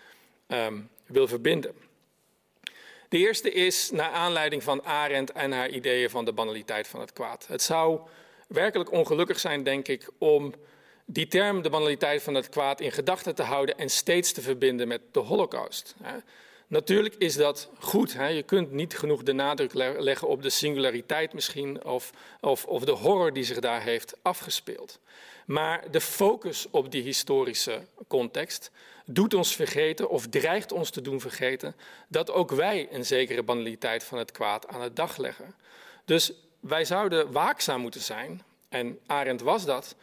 wil 1.05 1.27
verbinden. 1.27 1.75
De 3.11 3.17
eerste 3.17 3.51
is 3.51 3.91
naar 3.91 4.09
aanleiding 4.09 4.63
van 4.63 4.83
Arendt 4.83 5.31
en 5.31 5.51
haar 5.51 5.69
ideeën 5.69 6.09
van 6.09 6.25
de 6.25 6.33
banaliteit 6.33 6.87
van 6.87 6.99
het 6.99 7.13
kwaad. 7.13 7.47
Het 7.47 7.61
zou 7.61 7.99
werkelijk 8.47 8.91
ongelukkig 8.91 9.39
zijn, 9.39 9.63
denk 9.63 9.87
ik, 9.87 10.09
om 10.17 10.53
die 11.05 11.27
term, 11.27 11.61
de 11.61 11.69
banaliteit 11.69 12.23
van 12.23 12.33
het 12.33 12.49
kwaad, 12.49 12.81
in 12.81 12.91
gedachten 12.91 13.35
te 13.35 13.43
houden 13.43 13.77
en 13.77 13.89
steeds 13.89 14.31
te 14.31 14.41
verbinden 14.41 14.87
met 14.87 15.01
de 15.11 15.19
Holocaust. 15.19 15.95
Natuurlijk 16.71 17.15
is 17.17 17.35
dat 17.35 17.69
goed. 17.79 18.13
Hè. 18.13 18.27
Je 18.27 18.43
kunt 18.43 18.71
niet 18.71 18.97
genoeg 18.97 19.23
de 19.23 19.33
nadruk 19.33 19.73
leggen 19.99 20.27
op 20.27 20.41
de 20.41 20.49
singulariteit 20.49 21.33
misschien 21.33 21.83
of, 21.83 22.11
of, 22.41 22.65
of 22.65 22.83
de 22.83 22.91
horror 22.91 23.33
die 23.33 23.43
zich 23.43 23.59
daar 23.59 23.81
heeft 23.81 24.13
afgespeeld. 24.21 24.99
Maar 25.45 25.91
de 25.91 26.01
focus 26.01 26.67
op 26.69 26.91
die 26.91 27.03
historische 27.03 27.81
context 28.07 28.71
doet 29.05 29.33
ons 29.33 29.55
vergeten 29.55 30.09
of 30.09 30.27
dreigt 30.27 30.71
ons 30.71 30.89
te 30.89 31.01
doen 31.01 31.19
vergeten 31.21 31.75
dat 32.07 32.31
ook 32.31 32.51
wij 32.51 32.87
een 32.91 33.05
zekere 33.05 33.43
banaliteit 33.43 34.03
van 34.03 34.17
het 34.17 34.31
kwaad 34.31 34.67
aan 34.67 34.81
het 34.81 34.95
dag 34.95 35.17
leggen. 35.17 35.55
Dus 36.05 36.33
wij 36.59 36.85
zouden 36.85 37.31
waakzaam 37.31 37.81
moeten 37.81 38.01
zijn, 38.01 38.43
en 38.69 38.99
Arendt 39.05 39.41
was 39.41 39.65
dat, 39.65 39.95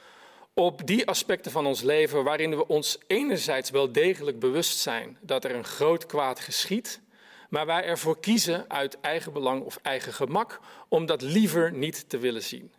op 0.58 0.86
die 0.86 1.06
aspecten 1.06 1.52
van 1.52 1.66
ons 1.66 1.82
leven 1.82 2.24
waarin 2.24 2.56
we 2.56 2.66
ons 2.66 2.98
enerzijds 3.06 3.70
wel 3.70 3.92
degelijk 3.92 4.38
bewust 4.38 4.78
zijn 4.78 5.18
dat 5.20 5.44
er 5.44 5.54
een 5.54 5.64
groot 5.64 6.06
kwaad 6.06 6.40
geschiet, 6.40 7.00
maar 7.48 7.66
wij 7.66 7.84
ervoor 7.84 8.20
kiezen 8.20 8.64
uit 8.68 9.00
eigen 9.00 9.32
belang 9.32 9.62
of 9.62 9.78
eigen 9.82 10.12
gemak 10.12 10.60
om 10.88 11.06
dat 11.06 11.22
liever 11.22 11.72
niet 11.72 12.08
te 12.08 12.18
willen 12.18 12.42
zien. 12.42 12.72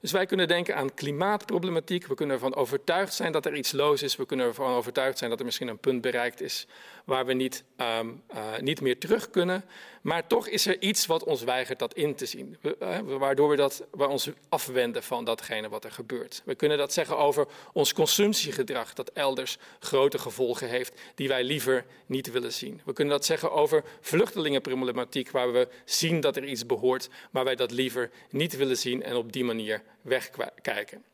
Dus 0.00 0.12
wij 0.12 0.26
kunnen 0.26 0.48
denken 0.48 0.76
aan 0.76 0.94
klimaatproblematiek. 0.94 2.06
We 2.06 2.14
kunnen 2.14 2.34
ervan 2.34 2.54
overtuigd 2.54 3.14
zijn 3.14 3.32
dat 3.32 3.46
er 3.46 3.54
iets 3.54 3.72
los 3.72 4.02
is. 4.02 4.16
We 4.16 4.26
kunnen 4.26 4.46
ervan 4.46 4.74
overtuigd 4.74 5.18
zijn 5.18 5.30
dat 5.30 5.38
er 5.38 5.44
misschien 5.44 5.68
een 5.68 5.78
punt 5.78 6.00
bereikt 6.00 6.40
is 6.40 6.66
waar 7.06 7.26
we 7.26 7.32
niet, 7.32 7.64
um, 7.76 8.22
uh, 8.34 8.58
niet 8.60 8.80
meer 8.80 8.98
terug 8.98 9.30
kunnen. 9.30 9.64
Maar 10.02 10.26
toch 10.26 10.48
is 10.48 10.66
er 10.66 10.80
iets 10.82 11.06
wat 11.06 11.24
ons 11.24 11.42
weigert 11.42 11.78
dat 11.78 11.94
in 11.94 12.14
te 12.14 12.26
zien. 12.26 12.56
Waardoor 13.04 13.48
we, 13.48 13.56
dat, 13.56 13.86
we 13.90 14.06
ons 14.06 14.30
afwenden 14.48 15.02
van 15.02 15.24
datgene 15.24 15.68
wat 15.68 15.84
er 15.84 15.90
gebeurt. 15.90 16.42
We 16.44 16.54
kunnen 16.54 16.78
dat 16.78 16.92
zeggen 16.92 17.18
over 17.18 17.46
ons 17.72 17.92
consumptiegedrag, 17.92 18.92
dat 18.92 19.10
elders 19.10 19.58
grote 19.78 20.18
gevolgen 20.18 20.68
heeft, 20.68 21.00
die 21.14 21.28
wij 21.28 21.44
liever 21.44 21.84
niet 22.06 22.30
willen 22.30 22.52
zien. 22.52 22.80
We 22.84 22.92
kunnen 22.92 23.14
dat 23.14 23.24
zeggen 23.24 23.52
over 23.52 23.84
vluchtelingenproblematiek, 24.00 25.30
waar 25.30 25.52
we 25.52 25.68
zien 25.84 26.20
dat 26.20 26.36
er 26.36 26.44
iets 26.44 26.66
behoort, 26.66 27.08
maar 27.30 27.44
wij 27.44 27.56
dat 27.56 27.70
liever 27.70 28.10
niet 28.30 28.56
willen 28.56 28.78
zien 28.78 29.02
en 29.02 29.16
op 29.16 29.32
die 29.32 29.44
manier 29.44 29.82
wegkijken. 30.02 31.04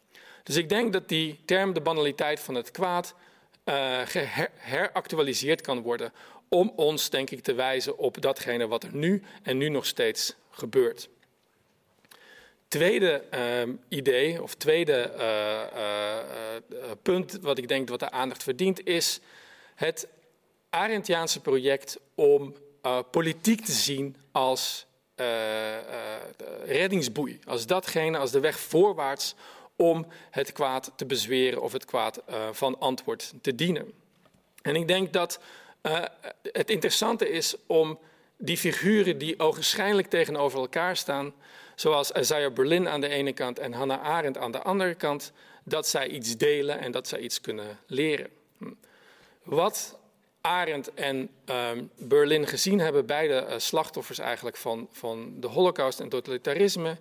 Dus 0.43 0.57
ik 0.57 0.69
denk 0.69 0.93
dat 0.93 1.09
die 1.09 1.41
term 1.45 1.73
de 1.73 1.81
banaliteit 1.81 2.41
van 2.41 2.55
het 2.55 2.71
kwaad 2.71 3.15
heractualiseerd 3.65 5.61
kan 5.61 5.83
worden 5.83 6.13
om 6.49 6.73
ons, 6.77 7.11
denk 7.11 7.31
ik, 7.31 7.43
te 7.43 7.55
wijzen 7.55 7.99
op 7.99 8.21
datgene 8.21 8.67
wat 8.67 8.83
er 8.83 8.95
nu 8.95 9.23
en 9.43 9.57
nu 9.57 9.69
nog 9.69 9.87
steeds 9.87 10.35
gebeurt. 10.51 11.09
Tweede 12.69 13.25
uh, 13.35 13.75
idee, 13.89 14.43
of 14.43 14.55
tweede 14.55 15.13
uh, 15.19 15.61
uh, 16.71 16.91
punt 17.03 17.39
wat 17.41 17.59
ik 17.59 17.69
denk 17.69 17.89
wat 17.89 18.01
de 18.01 18.11
aandacht 18.11 18.43
verdient, 18.43 18.87
is 18.87 19.21
het 19.75 20.09
Arendtiaanse 20.71 21.41
project 21.41 21.99
om 22.15 22.55
politiek 23.11 23.65
te 23.65 23.73
zien 23.73 24.17
als 24.33 24.87
reddingsboei, 26.65 27.39
als 27.45 27.67
datgene, 27.67 28.19
als 28.19 28.31
de 28.31 28.41
weg 28.41 28.59
voorwaarts 28.59 29.35
om 29.83 30.07
het 30.31 30.53
kwaad 30.53 30.93
te 30.97 31.07
bezweren 31.07 31.63
of 31.63 31.73
het 31.73 31.85
kwaad 31.85 32.23
van 32.53 32.79
antwoord 32.81 33.33
te 33.43 33.55
dienen. 33.55 33.93
En 34.63 34.77
ik 34.77 34.89
denk 34.89 35.13
dat 35.13 35.41
uh, 35.83 36.03
het 36.43 36.71
interessante 36.71 37.29
is 37.31 37.55
om 37.67 37.99
die 38.37 38.57
figuren 38.57 39.19
die 39.19 39.39
ogenschijnlijk 39.39 40.09
tegenover 40.09 40.59
elkaar 40.59 40.97
staan, 40.97 41.35
zoals 41.75 42.11
Isaiah 42.11 42.53
Berlin 42.53 42.89
aan 42.89 43.01
de 43.01 43.09
ene 43.09 43.33
kant 43.33 43.59
en 43.59 43.73
Hannah 43.73 44.03
Arendt 44.03 44.39
aan 44.39 44.53
de 44.53 44.63
andere 44.63 44.95
kant, 44.95 45.33
dat 45.65 45.89
zij 45.89 46.09
iets 46.09 46.37
delen 46.37 46.79
en 46.79 46.93
dat 46.93 47.09
zij 47.09 47.19
iets 47.19 47.41
kunnen 47.41 47.79
leren. 47.87 48.29
Wat 49.43 49.99
Arendt 50.41 50.95
en 50.95 51.29
um, 51.47 51.91
Berlin 51.97 52.47
gezien 52.47 52.79
hebben, 52.79 53.07
beide 53.07 53.47
uh, 53.49 53.55
slachtoffers 53.59 54.19
eigenlijk 54.19 54.57
van, 54.57 54.89
van 54.93 55.35
de 55.41 55.47
holocaust 55.47 56.01
en 56.01 56.09
totalitarisme, 56.09 56.97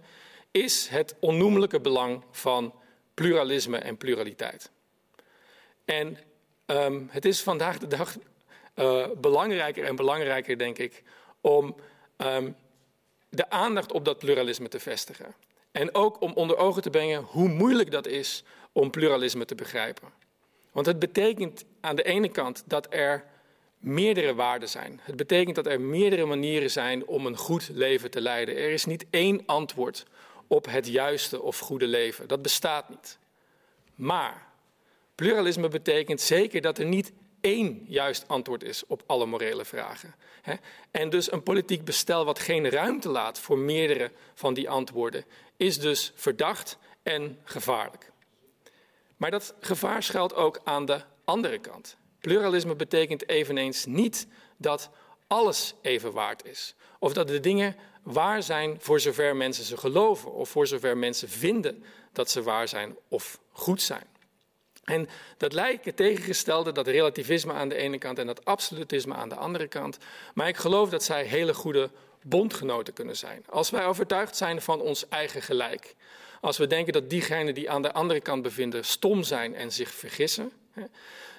is 0.51 0.87
het 0.87 1.15
onnoemelijke 1.19 1.79
belang 1.79 2.23
van 2.31 2.73
pluralisme 3.13 3.77
en 3.77 3.97
pluraliteit. 3.97 4.71
En 5.85 6.17
um, 6.65 7.07
het 7.11 7.25
is 7.25 7.41
vandaag 7.41 7.77
de 7.77 7.87
dag 7.87 8.17
uh, 8.75 9.07
belangrijker 9.17 9.85
en 9.85 9.95
belangrijker, 9.95 10.57
denk 10.57 10.77
ik, 10.77 11.03
om 11.41 11.75
um, 12.17 12.55
de 13.29 13.49
aandacht 13.49 13.91
op 13.91 14.05
dat 14.05 14.17
pluralisme 14.17 14.67
te 14.67 14.79
vestigen. 14.79 15.35
En 15.71 15.95
ook 15.95 16.21
om 16.21 16.33
onder 16.33 16.57
ogen 16.57 16.81
te 16.81 16.89
brengen 16.89 17.21
hoe 17.21 17.47
moeilijk 17.47 17.91
dat 17.91 18.07
is 18.07 18.43
om 18.71 18.89
pluralisme 18.89 19.45
te 19.45 19.55
begrijpen. 19.55 20.09
Want 20.71 20.85
het 20.85 20.99
betekent 20.99 21.65
aan 21.81 21.95
de 21.95 22.03
ene 22.03 22.29
kant 22.29 22.63
dat 22.65 22.87
er 22.89 23.25
meerdere 23.77 24.35
waarden 24.35 24.69
zijn. 24.69 24.99
Het 25.03 25.15
betekent 25.15 25.55
dat 25.55 25.65
er 25.65 25.81
meerdere 25.81 26.25
manieren 26.25 26.71
zijn 26.71 27.07
om 27.07 27.25
een 27.25 27.37
goed 27.37 27.69
leven 27.73 28.11
te 28.11 28.21
leiden. 28.21 28.55
Er 28.55 28.71
is 28.71 28.85
niet 28.85 29.05
één 29.09 29.43
antwoord 29.45 30.05
op 30.51 30.65
het 30.65 30.87
juiste 30.87 31.41
of 31.41 31.59
goede 31.59 31.87
leven. 31.87 32.27
Dat 32.27 32.41
bestaat 32.41 32.89
niet. 32.89 33.17
Maar 33.95 34.47
pluralisme 35.15 35.67
betekent 35.67 36.21
zeker 36.21 36.61
dat 36.61 36.77
er 36.77 36.85
niet 36.85 37.11
één 37.41 37.85
juist 37.87 38.27
antwoord 38.27 38.63
is 38.63 38.85
op 38.87 39.03
alle 39.05 39.25
morele 39.25 39.65
vragen. 39.65 40.15
En 40.91 41.09
dus 41.09 41.31
een 41.31 41.43
politiek 41.43 41.83
bestel 41.83 42.25
wat 42.25 42.39
geen 42.39 42.69
ruimte 42.69 43.09
laat 43.09 43.39
voor 43.39 43.57
meerdere 43.57 44.11
van 44.33 44.53
die 44.53 44.69
antwoorden, 44.69 45.25
is 45.57 45.79
dus 45.79 46.11
verdacht 46.15 46.77
en 47.03 47.39
gevaarlijk. 47.43 48.11
Maar 49.17 49.31
dat 49.31 49.55
gevaar 49.59 50.03
schuilt 50.03 50.35
ook 50.35 50.61
aan 50.63 50.85
de 50.85 51.01
andere 51.23 51.59
kant. 51.59 51.97
Pluralisme 52.19 52.75
betekent 52.75 53.29
eveneens 53.29 53.85
niet 53.85 54.27
dat 54.57 54.89
alles 55.27 55.73
even 55.81 56.11
waard 56.11 56.45
is. 56.45 56.75
Of 56.99 57.13
dat 57.13 57.27
de 57.27 57.39
dingen 57.39 57.75
waar 58.03 58.43
zijn 58.43 58.77
voor 58.79 58.99
zover 58.99 59.35
mensen 59.35 59.63
ze 59.63 59.77
geloven, 59.77 60.31
of 60.33 60.49
voor 60.49 60.67
zover 60.67 60.97
mensen 60.97 61.29
vinden 61.29 61.83
dat 62.13 62.31
ze 62.31 62.43
waar 62.43 62.67
zijn 62.67 62.97
of 63.07 63.39
goed 63.51 63.81
zijn. 63.81 64.09
En 64.83 65.09
dat 65.37 65.53
lijkt 65.53 65.85
het 65.85 65.95
tegengestelde, 65.95 66.71
dat 66.71 66.87
relativisme 66.87 67.53
aan 67.53 67.69
de 67.69 67.75
ene 67.75 67.97
kant 67.97 68.19
en 68.19 68.27
dat 68.27 68.45
absolutisme 68.45 69.13
aan 69.13 69.29
de 69.29 69.35
andere 69.35 69.67
kant. 69.67 69.97
Maar 70.33 70.47
ik 70.47 70.57
geloof 70.57 70.89
dat 70.89 71.03
zij 71.03 71.23
hele 71.23 71.53
goede 71.53 71.89
bondgenoten 72.21 72.93
kunnen 72.93 73.17
zijn. 73.17 73.43
Als 73.49 73.69
wij 73.69 73.85
overtuigd 73.85 74.37
zijn 74.37 74.61
van 74.61 74.81
ons 74.81 75.07
eigen 75.09 75.41
gelijk. 75.41 75.95
Als 76.41 76.57
we 76.57 76.67
denken 76.67 76.93
dat 76.93 77.09
diegenen 77.09 77.53
die 77.53 77.69
aan 77.69 77.81
de 77.81 77.93
andere 77.93 78.21
kant 78.21 78.41
bevinden 78.41 78.85
stom 78.85 79.23
zijn 79.23 79.55
en 79.55 79.71
zich 79.71 79.93
vergissen. 79.93 80.51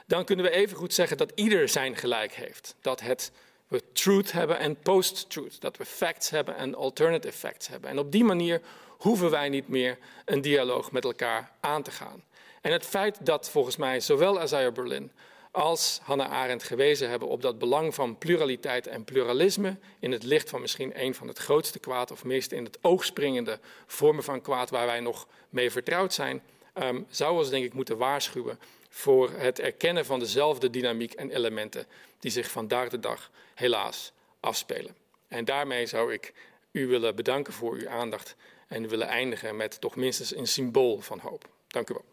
Dan 0.07 0.25
kunnen 0.25 0.45
we 0.45 0.51
even 0.51 0.77
goed 0.77 0.95
zeggen 0.95 1.17
dat 1.17 1.33
ieder 1.35 1.69
zijn 1.69 1.97
gelijk 1.97 2.33
heeft. 2.33 2.75
Dat 2.81 3.01
het, 3.01 3.33
we 3.73 3.83
truth 3.93 4.33
hebben 4.33 4.59
en 4.59 4.77
post-truth. 4.77 5.61
Dat 5.61 5.77
we 5.77 5.85
facts 5.85 6.31
hebben 6.31 6.57
en 6.57 6.75
alternative 6.75 7.39
facts 7.39 7.69
hebben. 7.69 7.91
En 7.91 7.99
op 7.99 8.13
die 8.13 8.25
manier 8.25 8.61
hoeven 8.99 9.31
wij 9.31 9.49
niet 9.49 9.69
meer 9.69 9.99
een 10.25 10.41
dialoog 10.41 10.93
met 10.93 11.05
elkaar 11.05 11.53
aan 11.61 11.83
te 11.83 11.91
gaan. 11.91 12.23
En 12.61 12.73
het 12.73 12.87
feit 12.87 13.27
dat 13.27 13.51
volgens 13.51 13.77
mij 13.77 14.01
zowel 14.01 14.43
Isaiah 14.43 14.73
Berlin 14.73 15.11
als 15.51 16.01
Hannah 16.03 16.31
Arendt 16.31 16.63
gewezen 16.63 17.11
hebben 17.11 17.29
op 17.29 17.43
dat 17.43 17.59
belang 17.59 17.95
van 17.95 18.19
pluraliteit 18.19 18.87
en 18.87 19.05
pluralisme 19.05 19.77
in 19.99 20.13
het 20.13 20.23
licht 20.23 20.51
van 20.51 20.61
misschien 20.61 21.03
een 21.03 21.15
van 21.15 21.29
het 21.29 21.39
grootste 21.39 21.79
kwaad 21.79 22.11
of 22.11 22.25
meest 22.25 22.53
in 22.53 22.65
het 22.65 22.79
oog 22.81 23.05
springende 23.05 23.59
vormen 23.87 24.25
van 24.25 24.41
kwaad 24.41 24.71
waar 24.71 24.87
wij 24.87 25.01
nog 25.01 25.27
mee 25.49 25.71
vertrouwd 25.71 26.13
zijn, 26.13 26.43
um, 26.75 27.07
zou 27.11 27.39
ons 27.39 27.51
denk 27.51 27.65
ik 27.65 27.75
moeten 27.75 27.99
waarschuwen 27.99 28.59
voor 28.89 29.31
het 29.31 29.59
erkennen 29.59 30.05
van 30.07 30.19
dezelfde 30.19 30.71
dynamiek 30.71 31.13
en 31.13 31.31
elementen 31.31 31.87
die 32.19 32.31
zich 32.31 32.51
vandaag 32.51 32.89
de 32.89 33.01
dag 33.01 33.31
helaas 33.55 34.13
afspelen. 34.41 34.97
En 35.29 35.45
daarmee 35.45 35.87
zou 35.87 36.13
ik 36.13 36.33
u 36.73 36.87
willen 36.87 37.15
bedanken 37.17 37.53
voor 37.53 37.75
uw 37.75 37.89
aandacht 37.89 38.37
en 38.69 38.89
willen 38.89 39.09
eindigen 39.09 39.57
met 39.57 39.81
toch 39.81 39.97
minstens 39.97 40.35
een 40.37 40.47
symbool 40.47 41.01
van 41.01 41.19
hoop. 41.19 41.49
Dank 41.67 41.91
u 41.91 41.95
wel. 41.95 42.05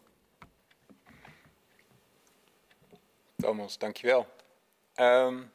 Thomas, 3.36 3.78
dankjewel. 3.78 4.26
Um, 4.96 5.52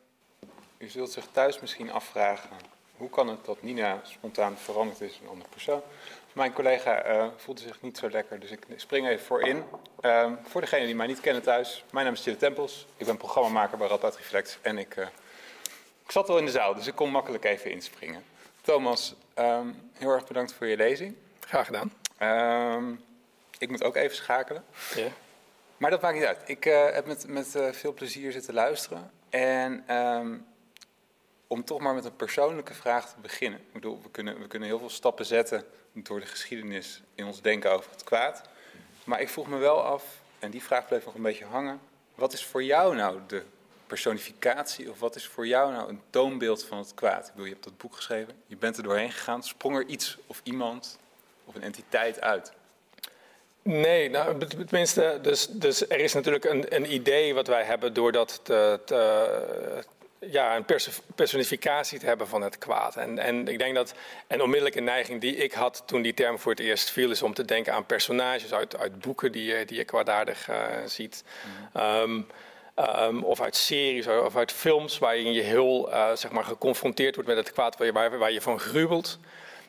u 0.77 0.89
zult 0.89 1.11
zich 1.11 1.25
thuis 1.31 1.59
misschien 1.59 1.91
afvragen, 1.91 2.49
hoe 2.97 3.09
kan 3.09 3.27
het 3.27 3.45
dat 3.45 3.61
Nina 3.61 4.01
spontaan 4.03 4.57
veranderd 4.57 5.01
is 5.01 5.17
in 5.17 5.23
een 5.23 5.29
andere 5.29 5.49
persoon? 5.49 5.81
Mijn 6.35 6.53
collega 6.53 7.09
uh, 7.09 7.27
voelde 7.35 7.61
zich 7.61 7.81
niet 7.81 7.97
zo 7.97 8.09
lekker, 8.09 8.39
dus 8.39 8.51
ik 8.51 8.65
spring 8.75 9.07
even 9.07 9.25
voor 9.25 9.41
in. 9.41 9.63
Um, 10.01 10.37
voor 10.43 10.61
degenen 10.61 10.85
die 10.85 10.95
mij 10.95 11.07
niet 11.07 11.19
kennen 11.19 11.41
thuis, 11.41 11.83
mijn 11.91 12.05
naam 12.05 12.13
is 12.13 12.21
Chille 12.21 12.37
Tempels. 12.37 12.87
Ik 12.97 13.05
ben 13.05 13.17
programmamaker 13.17 13.77
bij 13.77 13.87
Radboud 13.87 14.15
Reflex 14.15 14.57
en 14.61 14.77
ik, 14.77 14.95
uh, 14.95 15.05
ik 16.05 16.11
zat 16.11 16.29
al 16.29 16.37
in 16.37 16.45
de 16.45 16.51
zaal, 16.51 16.73
dus 16.73 16.87
ik 16.87 16.95
kon 16.95 17.11
makkelijk 17.11 17.43
even 17.43 17.71
inspringen. 17.71 18.23
Thomas, 18.61 19.15
um, 19.39 19.91
heel 19.93 20.09
erg 20.11 20.27
bedankt 20.27 20.53
voor 20.53 20.67
je 20.67 20.77
lezing. 20.77 21.15
Graag 21.39 21.65
gedaan. 21.65 21.91
ik 23.57 23.69
moet 23.69 23.83
ook 23.83 23.95
even 23.95 24.15
schakelen. 24.15 24.63
Ja. 24.95 25.07
Maar 25.77 25.89
dat 25.89 26.01
maakt 26.01 26.15
niet 26.15 26.25
uit. 26.25 26.41
Ik 26.45 26.65
uh, 26.65 26.85
heb 26.89 27.05
met, 27.05 27.27
met 27.27 27.57
veel 27.71 27.93
plezier 27.93 28.31
zitten 28.31 28.53
luisteren. 28.53 29.11
En 29.29 29.95
um, 29.95 30.45
om 31.47 31.63
toch 31.63 31.79
maar 31.79 31.93
met 31.93 32.05
een 32.05 32.15
persoonlijke 32.15 32.73
vraag 32.73 33.09
te 33.09 33.19
beginnen. 33.21 33.59
Ik 33.59 33.73
bedoel, 33.73 33.99
we 34.01 34.09
kunnen, 34.09 34.39
we 34.39 34.47
kunnen 34.47 34.67
heel 34.67 34.79
veel 34.79 34.89
stappen 34.89 35.25
zetten 35.25 35.65
door 35.93 36.19
de 36.19 36.25
geschiedenis 36.25 37.01
in 37.15 37.25
ons 37.25 37.41
denken 37.41 37.71
over 37.71 37.91
het 37.91 38.03
kwaad. 38.03 38.41
Maar 39.03 39.21
ik 39.21 39.29
vroeg 39.29 39.47
me 39.47 39.57
wel 39.57 39.83
af, 39.83 40.03
en 40.39 40.51
die 40.51 40.63
vraag 40.63 40.87
bleef 40.87 41.05
nog 41.05 41.15
een 41.15 41.21
beetje 41.21 41.45
hangen. 41.45 41.79
Wat 42.15 42.33
is 42.33 42.45
voor 42.45 42.63
jou 42.63 42.95
nou 42.95 43.19
de 43.27 43.43
personificatie, 43.87 44.89
of 44.89 44.99
wat 44.99 45.15
is 45.15 45.27
voor 45.27 45.47
jou 45.47 45.71
nou 45.71 45.89
een 45.89 46.01
toonbeeld 46.09 46.63
van 46.63 46.77
het 46.77 46.93
kwaad? 46.93 47.25
Ik 47.25 47.31
bedoel, 47.31 47.45
je 47.45 47.51
hebt 47.51 47.63
dat 47.63 47.77
boek 47.77 47.95
geschreven, 47.95 48.33
je 48.47 48.57
bent 48.57 48.77
er 48.77 48.83
doorheen 48.83 49.11
gegaan. 49.11 49.43
Sprong 49.43 49.75
er 49.75 49.85
iets 49.85 50.17
of 50.27 50.41
iemand 50.43 50.99
of 51.45 51.55
een 51.55 51.63
entiteit 51.63 52.21
uit? 52.21 52.51
Nee, 53.61 54.09
nou, 54.09 54.45
tenminste, 54.47 55.19
dus, 55.21 55.47
dus 55.47 55.89
er 55.89 55.99
is 55.99 56.13
natuurlijk 56.13 56.45
een, 56.45 56.75
een 56.75 56.93
idee 56.93 57.33
wat 57.33 57.47
wij 57.47 57.63
hebben 57.63 57.93
door 57.93 58.11
dat 58.11 58.39
te, 58.43 58.79
te, 58.85 59.83
ja, 60.31 60.55
een 60.55 60.65
personificatie 61.15 61.99
te 61.99 62.05
hebben 62.05 62.27
van 62.27 62.41
het 62.41 62.57
kwaad. 62.57 62.95
En, 62.95 63.19
en 63.19 63.47
ik 63.47 63.57
denk 63.57 63.75
dat 63.75 63.93
een 64.27 64.41
onmiddellijke 64.41 64.79
neiging 64.79 65.21
die 65.21 65.35
ik 65.35 65.53
had 65.53 65.83
toen 65.85 66.01
die 66.01 66.13
term 66.13 66.39
voor 66.39 66.51
het 66.51 66.59
eerst 66.59 66.89
viel, 66.89 67.11
is 67.11 67.21
om 67.21 67.33
te 67.33 67.45
denken 67.45 67.73
aan 67.73 67.85
personages 67.85 68.53
uit, 68.53 68.77
uit 68.77 68.99
boeken 68.99 69.31
die 69.31 69.43
je, 69.43 69.65
die 69.65 69.77
je 69.77 69.85
kwaadaardig 69.85 70.49
uh, 70.49 70.55
ziet. 70.85 71.23
Um, 71.77 72.27
um, 72.99 73.23
of 73.23 73.41
uit 73.41 73.55
series 73.55 74.07
of 74.07 74.35
uit 74.35 74.51
films 74.51 74.97
waarin 74.97 75.33
je 75.33 75.41
heel 75.41 75.89
uh, 75.89 76.15
zeg 76.15 76.31
maar, 76.31 76.43
geconfronteerd 76.43 77.15
wordt 77.15 77.29
met 77.29 77.37
het 77.37 77.51
kwaad 77.51 77.77
waar 77.77 77.87
je, 77.87 77.93
waar, 77.93 78.17
waar 78.17 78.31
je 78.31 78.41
van 78.41 78.59
gruwelt. 78.59 79.19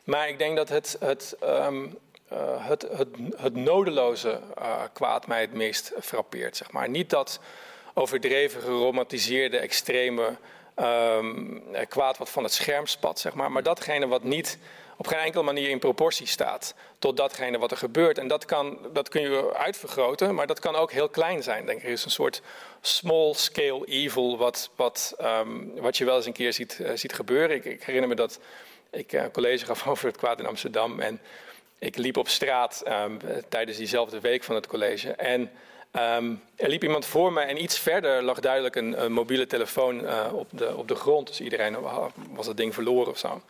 Maar 0.04 0.28
ik 0.28 0.38
denk 0.38 0.56
dat 0.56 0.68
het, 0.68 0.96
het 1.00 1.36
um, 1.42 1.98
uh, 2.32 2.66
het, 2.66 2.82
het, 2.82 3.08
het, 3.36 3.54
nodeloze 3.54 4.40
uh, 4.58 4.82
kwaad 4.92 5.26
mij 5.26 5.40
het 5.40 5.52
meest 5.52 5.92
frappeert. 6.00 6.56
Zeg 6.56 6.70
maar. 6.70 6.88
Niet 6.88 7.10
dat 7.10 7.40
overdreven, 7.98 8.60
geromantiseerde, 8.60 9.58
extreme 9.58 10.36
um, 10.76 11.62
kwaad 11.88 12.18
wat 12.18 12.30
van 12.30 12.42
het 12.42 12.52
scherm 12.52 12.86
spat, 12.86 13.18
zeg 13.18 13.34
maar. 13.34 13.52
Maar 13.52 13.62
datgene 13.62 14.06
wat 14.06 14.22
niet 14.22 14.58
op 14.96 15.06
geen 15.06 15.18
enkele 15.18 15.42
manier 15.42 15.68
in 15.68 15.78
proportie 15.78 16.26
staat 16.26 16.74
tot 16.98 17.16
datgene 17.16 17.58
wat 17.58 17.70
er 17.70 17.76
gebeurt. 17.76 18.18
En 18.18 18.28
dat, 18.28 18.44
kan, 18.44 18.78
dat 18.92 19.08
kun 19.08 19.20
je 19.20 19.54
uitvergroten, 19.54 20.34
maar 20.34 20.46
dat 20.46 20.58
kan 20.58 20.74
ook 20.74 20.92
heel 20.92 21.08
klein 21.08 21.42
zijn, 21.42 21.66
denk 21.66 21.78
ik. 21.78 21.84
Er 21.84 21.90
is 21.90 22.04
een 22.04 22.10
soort 22.10 22.42
small 22.80 23.32
scale 23.34 23.86
evil 23.86 24.38
wat, 24.38 24.70
wat, 24.76 25.16
um, 25.20 25.72
wat 25.80 25.96
je 25.96 26.04
wel 26.04 26.16
eens 26.16 26.26
een 26.26 26.32
keer 26.32 26.52
ziet, 26.52 26.78
uh, 26.80 26.90
ziet 26.94 27.12
gebeuren. 27.12 27.56
Ik, 27.56 27.64
ik, 27.64 27.82
herinner 27.82 28.08
me 28.08 28.14
dat 28.14 28.38
ik 28.90 29.12
uh, 29.12 29.24
college 29.32 29.64
gaf 29.64 29.86
over 29.88 30.06
het 30.06 30.16
kwaad 30.16 30.38
in 30.38 30.46
Amsterdam 30.46 31.00
en 31.00 31.20
ik 31.78 31.96
liep 31.96 32.16
op 32.16 32.28
straat 32.28 32.82
um, 32.88 33.18
tijdens 33.48 33.76
diezelfde 33.76 34.20
week 34.20 34.44
van 34.44 34.54
het 34.54 34.66
college. 34.66 35.12
En 35.12 35.50
Um, 35.98 36.42
er 36.56 36.68
liep 36.68 36.82
iemand 36.82 37.06
voor 37.06 37.32
me 37.32 37.40
en 37.40 37.62
iets 37.62 37.78
verder 37.78 38.22
lag 38.22 38.40
duidelijk 38.40 38.76
een, 38.76 39.02
een 39.02 39.12
mobiele 39.12 39.46
telefoon 39.46 40.00
uh, 40.00 40.26
op, 40.32 40.48
de, 40.50 40.76
op 40.76 40.88
de 40.88 40.94
grond. 40.94 41.26
Dus 41.26 41.40
iedereen 41.40 41.76
was 42.32 42.46
dat 42.46 42.56
ding 42.56 42.74
verloren 42.74 43.12
of 43.12 43.18
zo. 43.18 43.42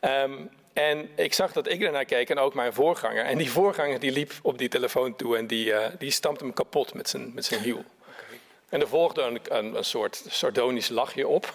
Um, 0.00 0.50
en 0.72 1.08
ik 1.14 1.34
zag 1.34 1.52
dat 1.52 1.68
ik 1.68 1.82
ernaar 1.82 2.04
keek 2.04 2.30
en 2.30 2.38
ook 2.38 2.54
mijn 2.54 2.72
voorganger. 2.72 3.24
En 3.24 3.38
die 3.38 3.50
voorganger 3.50 4.00
die 4.00 4.12
liep 4.12 4.32
op 4.42 4.58
die 4.58 4.68
telefoon 4.68 5.16
toe 5.16 5.36
en 5.36 5.46
die, 5.46 5.66
uh, 5.66 5.86
die 5.98 6.10
stampte 6.10 6.44
hem 6.44 6.52
kapot 6.52 6.94
met 6.94 7.08
zijn, 7.08 7.32
met 7.34 7.44
zijn 7.44 7.60
hiel. 7.60 7.84
En 8.68 8.80
er 8.80 8.88
volgde 8.88 9.22
een, 9.22 9.40
een, 9.48 9.76
een 9.76 9.84
soort 9.84 10.24
sardonisch 10.28 10.88
lachje 10.88 11.28
op. 11.28 11.52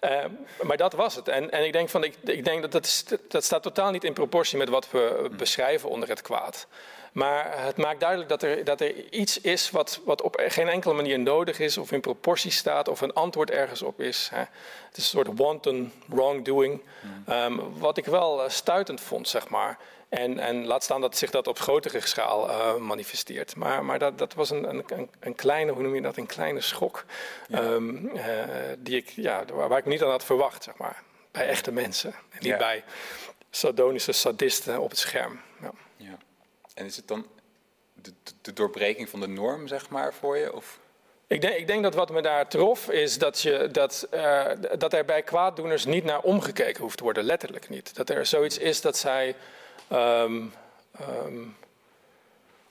Uh, 0.00 0.24
maar 0.62 0.76
dat 0.76 0.92
was 0.92 1.14
het. 1.14 1.28
En, 1.28 1.50
en 1.50 1.64
ik 1.64 1.72
denk, 1.72 1.88
van, 1.88 2.04
ik, 2.04 2.14
ik 2.24 2.44
denk 2.44 2.62
dat 2.62 2.72
dat, 2.72 3.04
dat 3.28 3.44
staat 3.44 3.62
totaal 3.62 3.90
niet 3.90 4.04
in 4.04 4.12
proportie 4.12 4.58
met 4.58 4.68
wat 4.68 4.90
we 4.90 5.30
beschrijven 5.36 5.88
onder 5.88 6.08
het 6.08 6.22
kwaad. 6.22 6.66
Maar 7.12 7.64
het 7.64 7.76
maakt 7.76 8.00
duidelijk 8.00 8.28
dat 8.28 8.42
er, 8.42 8.64
dat 8.64 8.80
er 8.80 9.12
iets 9.12 9.40
is 9.40 9.70
wat, 9.70 10.00
wat 10.04 10.22
op 10.22 10.44
geen 10.48 10.68
enkele 10.68 10.94
manier 10.94 11.18
nodig 11.18 11.58
is, 11.58 11.78
of 11.78 11.92
in 11.92 12.00
proportie 12.00 12.50
staat, 12.50 12.88
of 12.88 13.00
een 13.00 13.12
antwoord 13.12 13.50
ergens 13.50 13.82
op 13.82 14.00
is. 14.00 14.28
Hè. 14.32 14.38
Het 14.38 14.96
is 14.96 15.02
een 15.12 15.24
soort 15.24 15.38
wanton 15.38 15.92
wrongdoing, 16.06 16.82
um, 17.28 17.78
wat 17.78 17.96
ik 17.96 18.04
wel 18.04 18.44
uh, 18.44 18.48
stuitend 18.48 19.00
vond, 19.00 19.28
zeg 19.28 19.48
maar. 19.48 19.78
En, 20.08 20.38
en, 20.38 20.66
laat 20.66 20.82
staan 20.82 21.00
dat 21.00 21.16
zich 21.16 21.30
dat 21.30 21.46
op 21.46 21.58
grotere 21.58 22.00
schaal 22.00 22.48
uh, 22.48 22.76
manifesteert. 22.76 23.56
Maar, 23.56 23.84
maar 23.84 23.98
dat, 23.98 24.18
dat, 24.18 24.34
was 24.34 24.50
een, 24.50 24.68
een, 24.68 25.10
een, 25.20 25.34
kleine, 25.34 25.72
hoe 25.72 25.82
noem 25.82 25.94
je 25.94 26.00
dat, 26.00 26.16
een 26.16 26.26
kleine 26.26 26.60
schok. 26.60 27.04
Ja. 27.48 27.62
Um, 27.62 28.10
uh, 28.16 28.22
die 28.78 28.96
ik, 28.96 29.08
ja, 29.08 29.44
waar 29.52 29.78
ik 29.78 29.84
niet 29.84 30.02
aan 30.02 30.10
had 30.10 30.24
verwacht, 30.24 30.62
zeg 30.62 30.76
maar. 30.76 31.02
Bij 31.30 31.48
echte 31.48 31.72
mensen. 31.72 32.10
En 32.12 32.38
niet 32.38 32.44
ja. 32.44 32.56
bij 32.56 32.84
sardonische 33.50 34.12
sadisten 34.12 34.80
op 34.80 34.90
het 34.90 34.98
scherm. 34.98 35.40
Ja. 35.60 35.72
En 36.78 36.86
is 36.86 36.96
het 36.96 37.08
dan 37.08 37.26
de, 37.94 38.12
de, 38.40 38.52
doorbreking 38.52 39.08
van 39.08 39.20
de 39.20 39.28
norm, 39.28 39.68
zeg 39.68 39.88
maar, 39.88 40.14
voor 40.14 40.36
je? 40.36 40.54
Of? 40.54 40.78
Ik 41.26 41.40
denk, 41.40 41.54
ik 41.54 41.66
denk 41.66 41.82
dat 41.82 41.94
wat 41.94 42.10
me 42.10 42.22
daar 42.22 42.48
trof 42.48 42.88
is 42.90 43.18
dat, 43.18 43.40
je, 43.40 43.68
dat, 43.72 44.08
uh, 44.14 44.46
dat 44.78 44.92
er 44.92 45.04
bij 45.04 45.22
kwaaddoeners 45.22 45.84
niet 45.84 46.04
naar 46.04 46.20
omgekeken 46.20 46.82
hoeft 46.82 46.96
te 46.96 47.02
worden, 47.02 47.24
letterlijk 47.24 47.68
niet. 47.68 47.94
Dat 47.94 48.10
er 48.10 48.26
zoiets 48.26 48.58
is 48.58 48.80
dat 48.80 48.96
zij 48.96 49.34
um, 49.92 50.52
um, 51.00 51.56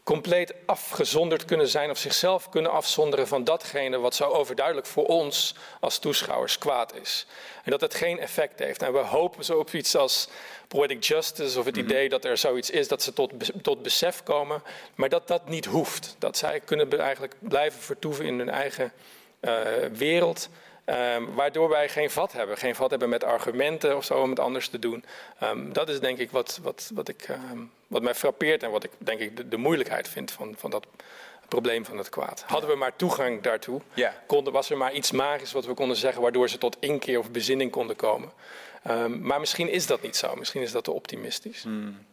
compleet 0.08 0.54
afgezonderd 0.66 1.46
kunnen 1.46 1.68
zijn 1.68 1.90
of 1.90 1.98
zichzelf 1.98 2.50
kunnen 2.50 2.72
afzonderen 2.72 3.28
van 3.28 3.44
datgene 3.44 3.98
wat 3.98 4.16
zo 4.16 4.24
overduidelijk 4.24 4.88
voor 4.88 5.06
ons 5.06 5.56
als 5.80 6.00
toeschouwers 6.00 6.58
kwaad 6.58 6.96
is. 6.96 7.26
En 7.64 7.72
dat 7.72 7.82
het 7.82 7.94
geen 7.96 8.20
effect 8.20 8.60
heeft. 8.60 8.82
En 8.82 8.94
we 8.94 9.00
hopen 9.00 9.46
zo 9.46 9.60
op 9.60 9.74
iets 9.74 9.96
als 9.96 10.28
poetic 10.68 11.04
justice 11.04 11.60
of 11.60 11.66
het 11.66 11.76
mm 11.76 11.82
-hmm. 11.82 11.92
idee 11.92 12.10
dat 12.10 12.26
er 12.26 12.38
zoiets 12.38 12.70
is 12.70 12.88
dat 12.88 13.04
ze 13.04 13.14
tot, 13.14 13.32
tot 13.62 13.82
besef 13.82 14.24
komen, 14.24 14.64
maar 14.96 15.10
dat 15.10 15.28
dat 15.28 15.50
niet 15.50 15.66
hoeft. 15.66 16.16
Dat 16.20 16.38
zij 16.38 16.60
kunnen 16.60 17.00
eigenlijk 17.00 17.36
blijven 17.40 17.82
vertoeven 17.82 18.26
in 18.26 18.38
hun 18.38 18.50
eigen 18.50 18.92
uh, 19.42 19.52
wereld. 19.94 20.50
Um, 20.90 21.34
waardoor 21.34 21.70
wij 21.70 21.90
geen 21.90 22.10
vat 22.10 22.32
hebben. 22.32 22.58
Geen 22.58 22.76
vat 22.76 22.90
hebben 22.90 23.10
met 23.10 23.24
argumenten 23.24 23.98
of 23.98 24.06
zo 24.06 24.22
om 24.22 24.30
het 24.30 24.40
anders 24.40 24.68
te 24.68 24.80
doen. 24.80 25.06
Um, 25.44 25.74
dat 25.74 25.90
is 25.90 26.00
denk 26.00 26.18
ik 26.18 26.32
wat, 26.32 26.60
wat, 26.64 26.92
wat, 26.94 27.08
ik, 27.08 27.28
um, 27.28 27.72
wat 27.88 28.02
mij 28.02 28.16
frappeert 28.16 28.64
en 28.64 28.72
wat 28.72 28.84
ik 28.84 28.92
denk 28.98 29.20
ik 29.20 29.38
de, 29.38 29.48
de 29.48 29.58
moeilijkheid 29.58 30.08
vind 30.08 30.32
van, 30.32 30.56
van 30.58 30.70
dat 30.70 30.88
probleem 31.48 31.86
van 31.86 31.98
het 31.98 32.10
kwaad. 32.10 32.44
Hadden 32.46 32.70
we 32.70 32.76
maar 32.76 32.96
toegang 32.96 33.42
daartoe, 33.42 33.82
ja. 33.94 34.24
konden, 34.28 34.54
was 34.54 34.70
er 34.70 34.78
maar 34.78 34.94
iets 34.94 35.12
magisch 35.12 35.52
wat 35.52 35.66
we 35.66 35.74
konden 35.74 35.98
zeggen 35.98 36.22
waardoor 36.22 36.50
ze 36.50 36.58
tot 36.58 36.78
inkeer 36.80 37.20
of 37.20 37.32
bezinning 37.32 37.72
konden 37.72 37.96
komen. 37.96 38.32
maar 39.22 39.40
misschien 39.40 39.70
is 39.70 39.88
dat 39.88 40.02
niet 40.02 40.16
zo. 40.16 40.36
Misschien 40.36 40.62
is 40.62 40.72
dat 40.72 40.84
te 40.84 40.92
optimistisch. 40.92 41.64
Hmm. 41.64 42.06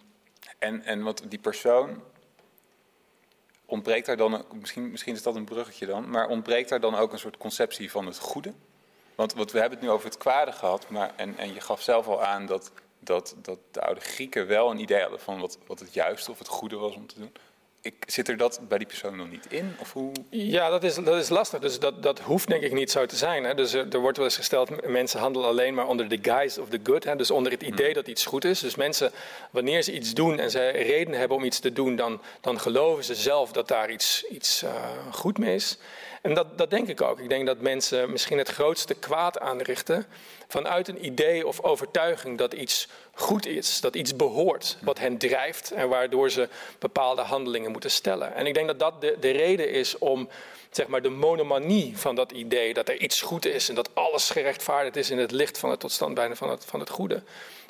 En, 0.58 0.82
en 0.84 1.02
wat 1.02 1.22
die 1.28 1.38
persoon 1.38 2.02
ontbreekt 3.66 4.06
daar 4.06 4.16
dan, 4.16 4.44
misschien, 4.60 4.90
misschien 4.90 5.14
is 5.14 5.22
dat 5.22 5.34
een 5.34 5.44
bruggetje 5.44 5.86
dan, 5.86 6.10
maar 6.10 6.28
ontbreekt 6.28 6.68
daar 6.68 6.80
dan 6.80 6.94
ook 6.94 7.12
een 7.12 7.18
soort 7.18 7.36
conceptie 7.36 7.90
van 7.90 8.06
het 8.06 8.18
goede? 8.18 8.52
Want, 9.14 9.32
we 9.32 9.58
hebben 9.58 9.78
het 9.78 9.80
nu 9.80 9.90
over 9.90 10.06
het 10.06 10.18
kwade 10.18 10.52
gehad, 10.52 10.88
maar, 10.90 11.12
en, 11.16 11.38
en 11.38 11.54
je 11.54 11.60
gaf 11.60 11.82
zelf 11.82 12.06
al 12.06 12.22
aan 12.22 12.46
dat, 12.46 12.72
dat, 12.98 13.34
dat 13.42 13.58
de 13.70 13.80
oude 13.80 14.00
Grieken 14.00 14.46
wel 14.46 14.70
een 14.70 14.78
idee 14.78 15.00
hadden 15.00 15.20
van 15.20 15.40
wat, 15.40 15.58
wat 15.66 15.80
het 15.80 15.94
juiste 15.94 16.30
of 16.30 16.38
het 16.38 16.48
goede 16.48 16.76
was 16.76 16.94
om 16.94 17.06
te 17.06 17.18
doen 17.18 17.32
ik, 17.84 17.94
zit 18.06 18.28
er 18.28 18.36
dat 18.36 18.60
bij 18.68 18.78
die 18.78 18.86
persoon 18.86 19.16
nog 19.16 19.30
niet 19.30 19.46
in? 19.48 19.76
Of 19.80 19.92
hoe? 19.92 20.12
Ja, 20.30 20.70
dat 20.70 20.84
is, 20.84 20.94
dat 20.94 21.16
is 21.16 21.28
lastig. 21.28 21.60
Dus 21.60 21.78
dat, 21.78 22.02
dat 22.02 22.20
hoeft 22.20 22.48
denk 22.48 22.62
ik 22.62 22.72
niet 22.72 22.90
zo 22.90 23.06
te 23.06 23.16
zijn. 23.16 23.44
Hè. 23.44 23.54
Dus 23.54 23.72
er, 23.72 23.86
er, 23.90 24.00
wordt 24.00 24.16
wel 24.16 24.26
eens 24.26 24.36
gesteld, 24.36 24.86
mensen 24.86 25.20
handelen 25.20 25.48
alleen 25.48 25.74
maar 25.74 25.86
onder 25.86 26.08
de 26.08 26.18
guise 26.22 26.60
of 26.60 26.68
the 26.68 26.80
good. 26.82 27.04
Hè. 27.04 27.16
Dus 27.16 27.30
onder 27.30 27.52
het 27.52 27.62
idee 27.62 27.86
hmm. 27.86 27.94
dat 27.94 28.06
iets 28.06 28.26
goed 28.26 28.44
is. 28.44 28.60
Dus 28.60 28.74
mensen, 28.74 29.12
wanneer 29.50 29.82
ze 29.82 29.92
iets 29.92 30.14
doen 30.14 30.38
en 30.38 30.50
ze 30.50 30.68
reden 30.68 31.14
hebben 31.14 31.36
om 31.36 31.44
iets 31.44 31.58
te 31.58 31.72
doen, 31.72 31.96
dan, 31.96 32.20
dan 32.40 32.60
geloven 32.60 33.04
ze 33.04 33.14
zelf 33.14 33.52
dat 33.52 33.68
daar 33.68 33.90
iets, 33.90 34.24
iets 34.24 34.62
uh, 34.62 34.70
goed 35.10 35.38
mee 35.38 35.54
is. 35.54 35.78
En 36.22 36.34
dat, 36.34 36.58
dat 36.58 36.70
denk 36.70 36.88
ik 36.88 37.00
ook. 37.00 37.20
Ik 37.20 37.28
denk 37.28 37.46
dat 37.46 37.60
mensen 37.60 38.10
misschien 38.10 38.38
het 38.38 38.48
grootste 38.48 38.94
kwaad 38.94 39.38
aanrichten 39.38 40.06
vanuit 40.48 40.88
een 40.88 41.04
idee 41.04 41.46
of 41.46 41.62
overtuiging 41.62 42.38
dat 42.38 42.52
iets 42.52 42.88
goed 43.14 43.46
is, 43.46 43.80
dat 43.80 43.96
iets 43.96 44.16
behoort, 44.16 44.78
wat 44.82 44.98
hen 44.98 45.18
drijft 45.18 45.70
en 45.70 45.88
waardoor 45.88 46.30
ze 46.30 46.48
bepaalde 46.78 47.22
handelingen 47.22 47.70
moeten 47.70 47.90
stellen. 47.90 48.34
En 48.34 48.46
ik 48.46 48.54
denk 48.54 48.66
dat 48.66 48.78
dat 48.78 49.00
de, 49.00 49.16
de 49.20 49.30
reden 49.30 49.70
is 49.70 49.98
om 49.98 50.28
zeg 50.70 50.86
maar, 50.86 51.02
de 51.02 51.08
monomanie 51.08 51.98
van 51.98 52.14
dat 52.14 52.32
idee 52.32 52.74
dat 52.74 52.88
er 52.88 53.00
iets 53.00 53.20
goed 53.20 53.46
is 53.46 53.68
en 53.68 53.74
dat 53.74 53.94
alles 53.94 54.30
gerechtvaardigd 54.30 54.96
is 54.96 55.10
in 55.10 55.18
het 55.18 55.30
licht 55.30 55.58
van 55.58 55.70
het 55.70 55.80
totstandbijna 55.80 56.34
van 56.34 56.50
het, 56.50 56.64
van 56.64 56.80
het 56.80 56.90
goede 56.90 57.22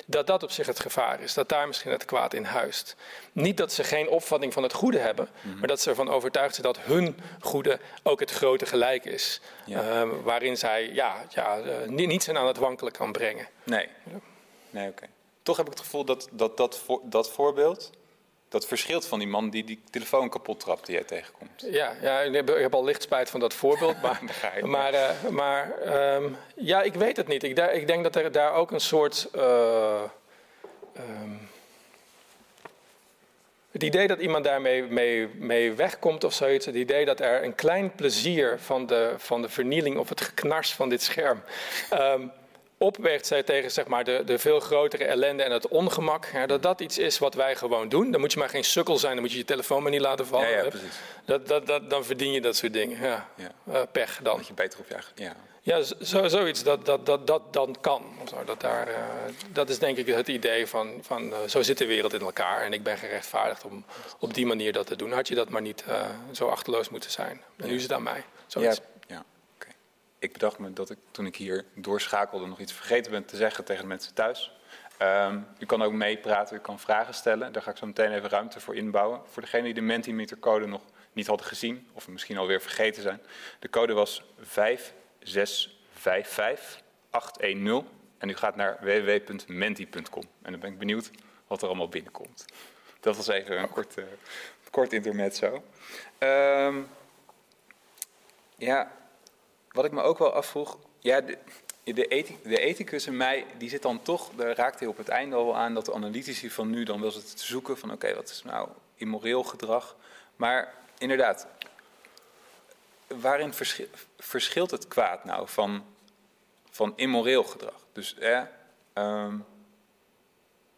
dat 0.05 0.27
dat 0.27 0.43
op 0.43 0.51
zich 0.51 0.67
het 0.67 0.79
gevaar 0.79 1.21
is. 1.21 1.33
Dat 1.33 1.49
daar 1.49 1.67
misschien 1.67 1.91
het 1.91 2.05
kwaad 2.05 2.33
in 2.33 2.43
huist. 2.43 2.95
Niet 3.31 3.57
dat 3.57 3.73
ze 3.73 3.83
geen 3.83 4.09
opvatting 4.09 4.53
van 4.53 4.63
het 4.63 4.73
goede 4.73 4.97
hebben, 4.97 5.29
mm-hmm. 5.41 5.59
maar 5.59 5.67
dat 5.67 5.81
ze 5.81 5.89
ervan 5.89 6.09
overtuigd 6.09 6.55
zijn 6.55 6.67
dat 6.67 6.79
hun 6.79 7.19
goede 7.39 7.79
ook 8.03 8.19
het 8.19 8.31
grote 8.31 8.65
gelijk 8.65 9.05
is. 9.05 9.41
Ja. 9.65 10.03
Uh, 10.03 10.09
waarin 10.23 10.57
zij 10.57 10.89
ja, 10.93 11.25
ja, 11.29 11.59
uh, 11.59 11.87
niets 11.87 12.29
aan 12.29 12.47
het 12.47 12.57
wankelen 12.57 12.91
kan 12.91 13.11
brengen. 13.11 13.47
Nee, 13.63 13.87
nee 14.69 14.87
oké. 14.87 14.97
Okay. 14.97 15.14
Toch 15.45 15.57
heb 15.57 15.65
ik 15.65 15.71
het 15.71 15.81
gevoel 15.81 16.05
dat 16.05 16.27
dat, 16.31 16.57
dat, 16.57 16.77
voor, 16.77 17.01
dat 17.03 17.31
voorbeeld 17.31 17.91
dat 18.49 18.67
verschilt 18.67 19.05
van 19.05 19.19
die 19.19 19.27
man 19.27 19.49
die 19.49 19.63
die 19.63 19.81
telefoon 19.89 20.29
kapot 20.29 20.59
trapt 20.59 20.85
die 20.85 20.95
jij 20.95 21.03
tegenkomt. 21.03 21.65
Ja, 21.71 21.95
ja 22.01 22.19
ik, 22.19 22.33
heb, 22.33 22.49
ik 22.49 22.61
heb 22.61 22.73
al 22.73 22.83
licht 22.83 23.01
spijt 23.01 23.29
van 23.29 23.39
dat 23.39 23.53
voorbeeld. 23.53 24.01
Maar, 24.01 24.21
maar, 24.75 24.93
uh, 24.93 25.09
maar 25.29 25.73
um, 26.15 26.37
ja, 26.55 26.81
ik 26.81 26.93
weet 26.93 27.17
het 27.17 27.27
niet. 27.27 27.43
Ik, 27.43 27.57
ik, 27.59 27.87
denk 27.87 28.03
dat 28.03 28.15
er 28.15 28.31
daar 28.31 28.53
ook 28.53 28.71
een 28.71 28.79
soort. 28.79 29.27
Uh, 29.35 30.01
um, 30.97 31.49
het 33.71 33.83
idee 33.83 34.07
dat 34.07 34.19
iemand 34.19 34.43
daarmee 34.43 34.83
mee, 34.83 35.27
mee 35.27 35.73
wegkomt 35.73 36.23
of 36.23 36.33
zoiets. 36.33 36.65
Het 36.65 36.75
idee 36.75 37.05
dat 37.05 37.19
er 37.19 37.43
een 37.43 37.55
klein 37.55 37.95
plezier 37.95 38.59
van 38.59 38.85
de, 38.85 39.13
van 39.17 39.41
de 39.41 39.49
vernieling 39.49 39.97
of 39.97 40.09
het 40.09 40.21
geknars 40.21 40.73
van 40.73 40.89
dit 40.89 41.01
scherm. 41.01 41.41
Um, 41.93 42.31
opweegt 42.77 43.25
zij 43.25 43.43
tegen 43.43 43.71
zeg 43.71 43.87
maar, 43.87 44.03
de, 44.03 44.21
de 44.25 44.39
veel 44.39 44.59
grotere 44.59 45.05
ellende 45.05 45.43
en 45.43 45.51
het 45.51 45.67
ongemak. 45.67 46.29
Ja, 46.33 46.45
dat 46.45 46.63
dat 46.63 46.81
iets 46.81 46.97
is 46.97 47.19
wat 47.19 47.33
wij 47.33 47.55
gewoon 47.55 47.89
doen. 47.89 48.11
Dan 48.11 48.19
moet 48.19 48.31
je 48.31 48.39
maar 48.39 48.49
geen 48.49 48.63
sukkel 48.63 48.97
zijn, 48.97 49.13
dan 49.13 49.21
moet 49.21 49.31
je 49.31 49.37
je 49.37 49.45
telefoon 49.45 49.81
maar 49.81 49.91
niet 49.91 50.01
laten 50.01 50.27
vallen. 50.27 50.49
Ja, 50.49 50.63
ja 50.63 50.69
precies. 50.69 50.95
Dat, 51.25 51.47
dat, 51.47 51.67
dat, 51.67 51.89
dan 51.89 52.05
verdien 52.05 52.31
je 52.31 52.41
dat 52.41 52.55
soort 52.55 52.73
dingen. 52.73 53.01
Ja. 53.01 53.29
ja. 53.35 53.51
Uh, 53.69 53.81
pech 53.91 54.19
dan. 54.23 54.37
Dat 54.37 54.47
je 54.47 54.53
beter 54.53 54.79
op 54.79 54.85
je 54.87 55.23
Ja, 55.23 55.35
ja 55.61 55.81
zo, 56.01 56.27
zoiets 56.27 56.63
dat, 56.63 56.85
dat, 56.85 57.05
dat, 57.05 57.27
dat 57.27 57.53
dan 57.53 57.75
kan. 57.81 58.03
Zo, 58.29 58.43
dat, 58.45 58.61
daar, 58.61 58.87
uh, 58.87 58.95
dat 59.51 59.69
is 59.69 59.79
denk 59.79 59.97
ik 59.97 60.07
het 60.07 60.27
idee 60.27 60.67
van, 60.67 60.99
van 61.01 61.29
uh, 61.29 61.37
zo 61.47 61.61
zit 61.61 61.77
de 61.77 61.85
wereld 61.85 62.13
in 62.13 62.21
elkaar. 62.21 62.61
En 62.61 62.73
ik 62.73 62.83
ben 62.83 62.97
gerechtvaardigd 62.97 63.65
om 63.65 63.85
op 64.19 64.33
die 64.33 64.45
manier 64.45 64.73
dat 64.73 64.87
te 64.87 64.95
doen. 64.95 65.11
Had 65.11 65.27
je 65.27 65.35
dat 65.35 65.49
maar 65.49 65.61
niet 65.61 65.83
zo 66.31 66.47
achterloos 66.47 66.89
moeten 66.89 67.11
zijn. 67.11 67.41
En 67.57 67.67
nu 67.67 67.75
is 67.75 67.83
het 67.83 67.93
aan 67.93 68.03
mij. 68.03 68.23
Zoiets. 68.47 68.77
Ja 68.77 68.94
ik 70.25 70.33
bedacht 70.33 70.59
me 70.59 70.73
dat 70.73 70.89
ik 70.89 70.97
toen 71.11 71.25
ik 71.25 71.35
hier 71.35 71.65
doorschakelde 71.75 72.45
nog 72.45 72.59
iets 72.59 72.73
vergeten 72.73 73.11
ben 73.11 73.25
te 73.25 73.35
zeggen 73.35 73.65
tegen 73.65 73.81
de 73.81 73.87
mensen 73.87 74.13
thuis. 74.13 74.51
U 75.59 75.65
kan 75.65 75.81
ook 75.81 75.93
meepraten, 75.93 76.57
u 76.57 76.59
kan 76.59 76.79
vragen 76.79 77.13
stellen. 77.13 77.51
Daar 77.51 77.61
ga 77.61 77.71
ik 77.71 77.77
zo 77.77 77.85
meteen 77.85 78.11
even 78.11 78.29
ruimte 78.29 78.59
voor 78.59 78.75
inbouwen. 78.75 79.21
Voor 79.25 79.41
degenen 79.41 79.65
die 79.65 79.73
de 79.73 79.81
Mentimeter 79.81 80.39
code 80.39 80.65
nog 80.65 80.81
niet 81.13 81.27
hadden 81.27 81.45
gezien, 81.45 81.87
of 81.93 82.07
misschien 82.07 82.37
alweer 82.37 82.61
vergeten 82.61 83.01
zijn. 83.01 83.21
De 83.59 83.69
code 83.69 83.93
was 83.93 84.23
5655810. 84.41 84.43
En 88.17 88.29
u 88.29 88.35
gaat 88.35 88.55
naar 88.55 88.77
www.menti.com. 88.81 90.23
En 90.41 90.51
dan 90.51 90.59
ben 90.59 90.71
ik 90.71 90.77
benieuwd 90.77 91.11
wat 91.47 91.61
er 91.61 91.67
allemaal 91.67 91.89
binnenkomt. 91.89 92.45
Dat 92.99 93.15
was 93.15 93.27
even 93.27 93.59
een 93.59 93.69
kort, 93.69 93.97
uh, 93.97 94.05
kort 94.71 94.93
intermezzo. 94.93 95.63
Um, 96.19 96.87
ja, 98.57 98.91
wat 99.75 99.85
ik 99.85 99.91
me 99.91 100.01
ook 100.01 100.17
wel 100.17 100.33
afvroeg. 100.33 100.77
Ja, 100.99 101.21
de, 101.83 102.07
ethicus, 102.07 102.43
de 102.43 102.59
ethicus 102.59 103.07
in 103.07 103.17
mij, 103.17 103.45
die 103.57 103.69
zit 103.69 103.81
dan 103.81 104.01
toch, 104.01 104.29
daar 104.35 104.55
raakt 104.55 104.79
hij 104.79 104.87
op 104.87 104.97
het 104.97 105.09
einde 105.09 105.35
al 105.35 105.55
aan, 105.55 105.73
dat 105.73 105.85
de 105.85 105.93
analytici 105.93 106.49
van 106.49 106.69
nu 106.69 106.83
dan 106.83 107.01
wel 107.01 107.13
eens 107.13 107.33
te 107.33 107.45
zoeken 107.45 107.77
van 107.77 107.91
oké, 107.91 108.15
wat 108.15 108.29
is 108.29 108.43
nou 108.43 108.69
immoreel 108.95 109.43
gedrag? 109.43 109.95
Maar 110.35 110.73
inderdaad, 110.97 111.47
waarin 113.07 113.53
verschilt 114.17 114.71
het 114.71 114.87
kwaad 114.87 115.25
nou 115.25 115.47
van, 115.47 115.85
van 116.69 116.93
immoreel 116.95 117.43
gedrag? 117.43 117.85
Dus 117.91 118.15
eh, 118.17 118.41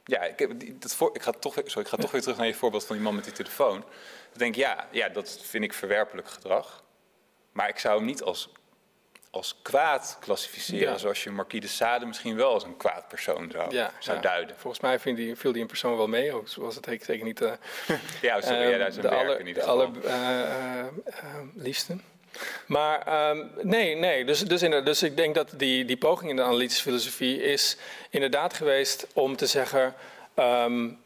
ja, 0.04 0.22
ik, 0.22 0.40
heb, 0.40 0.52
dat 0.82 0.96
voor, 0.96 1.16
ik, 1.16 1.22
ga 1.22 1.32
toch, 1.32 1.54
sorry, 1.54 1.82
ik 1.82 1.88
ga 1.88 1.98
toch 1.98 2.12
weer 2.12 2.22
terug 2.22 2.38
naar 2.38 2.48
je 2.48 2.54
voorbeeld 2.54 2.86
van 2.86 2.96
die 2.96 3.06
man 3.06 3.16
met 3.16 3.24
die 3.24 3.34
telefoon. 3.34 3.80
Dan 4.30 4.38
denk 4.38 4.56
ik, 4.56 4.62
ja, 4.62 4.88
ja, 4.92 5.10
dat 5.10 5.40
vind 5.42 5.64
ik 5.64 5.74
verwerpelijk 5.74 6.28
gedrag. 6.30 6.84
Maar 7.52 7.70
ik 7.70 7.80
zou 7.80 7.98
hem 7.98 8.06
niet 8.06 8.24
als, 8.24 8.50
als 9.30 9.56
kwaad 9.62 10.18
klassificeren, 10.20 11.00
zoals 11.00 11.24
je 11.24 11.32
Marquis 11.32 11.62
de 11.62 11.68
Sade 11.68 12.06
misschien 12.06 12.36
wel 12.36 12.54
als 12.54 12.64
een 12.64 12.78
kwaad 12.78 13.08
persoon 13.08 13.52
zou, 13.52 13.76
zou 14.00 14.22
duiden. 14.22 14.56
Volgens 14.58 14.82
mij 14.82 15.00
viel 15.00 15.16
die, 15.16 15.36
viel 15.36 15.52
die 15.52 15.62
in 15.62 15.68
persoon 15.68 15.98
wel 15.98 16.08
mee, 16.08 16.34
ook 16.34 16.48
zoals 16.48 16.76
het 16.76 16.86
zeker 17.02 17.26
niet 17.26 17.42
uh, 17.42 17.48
ja, 17.88 17.98
ja, 18.22 18.34
dat 18.78 18.88
is 18.88 18.96
een 18.96 19.02
de 19.02 19.10
aller, 19.10 19.40
in 19.40 19.48
ieder 19.48 19.64
geval. 19.64 19.92
De 19.92 20.10
allerliefste. 21.54 21.94
Uh, 21.94 22.00
maar 22.66 23.30
um, 23.30 23.52
nee, 23.62 23.96
nee. 23.96 24.26
Dus, 24.26 24.40
dus, 24.40 24.62
dus 24.62 25.04
ik 25.04 25.18
denk 25.18 25.36
dat 25.36 25.54
die, 25.56 25.86
die 25.86 25.98
poging 25.98 26.30
in 26.30 26.36
de 26.36 26.42
analytische 26.42 26.82
filosofie 26.82 27.42
is 27.42 27.78
inderdaad 28.10 28.54
geweest 28.54 29.08
om 29.14 29.36
te 29.36 29.46
zeggen: 29.46 29.94
um, 30.36 31.00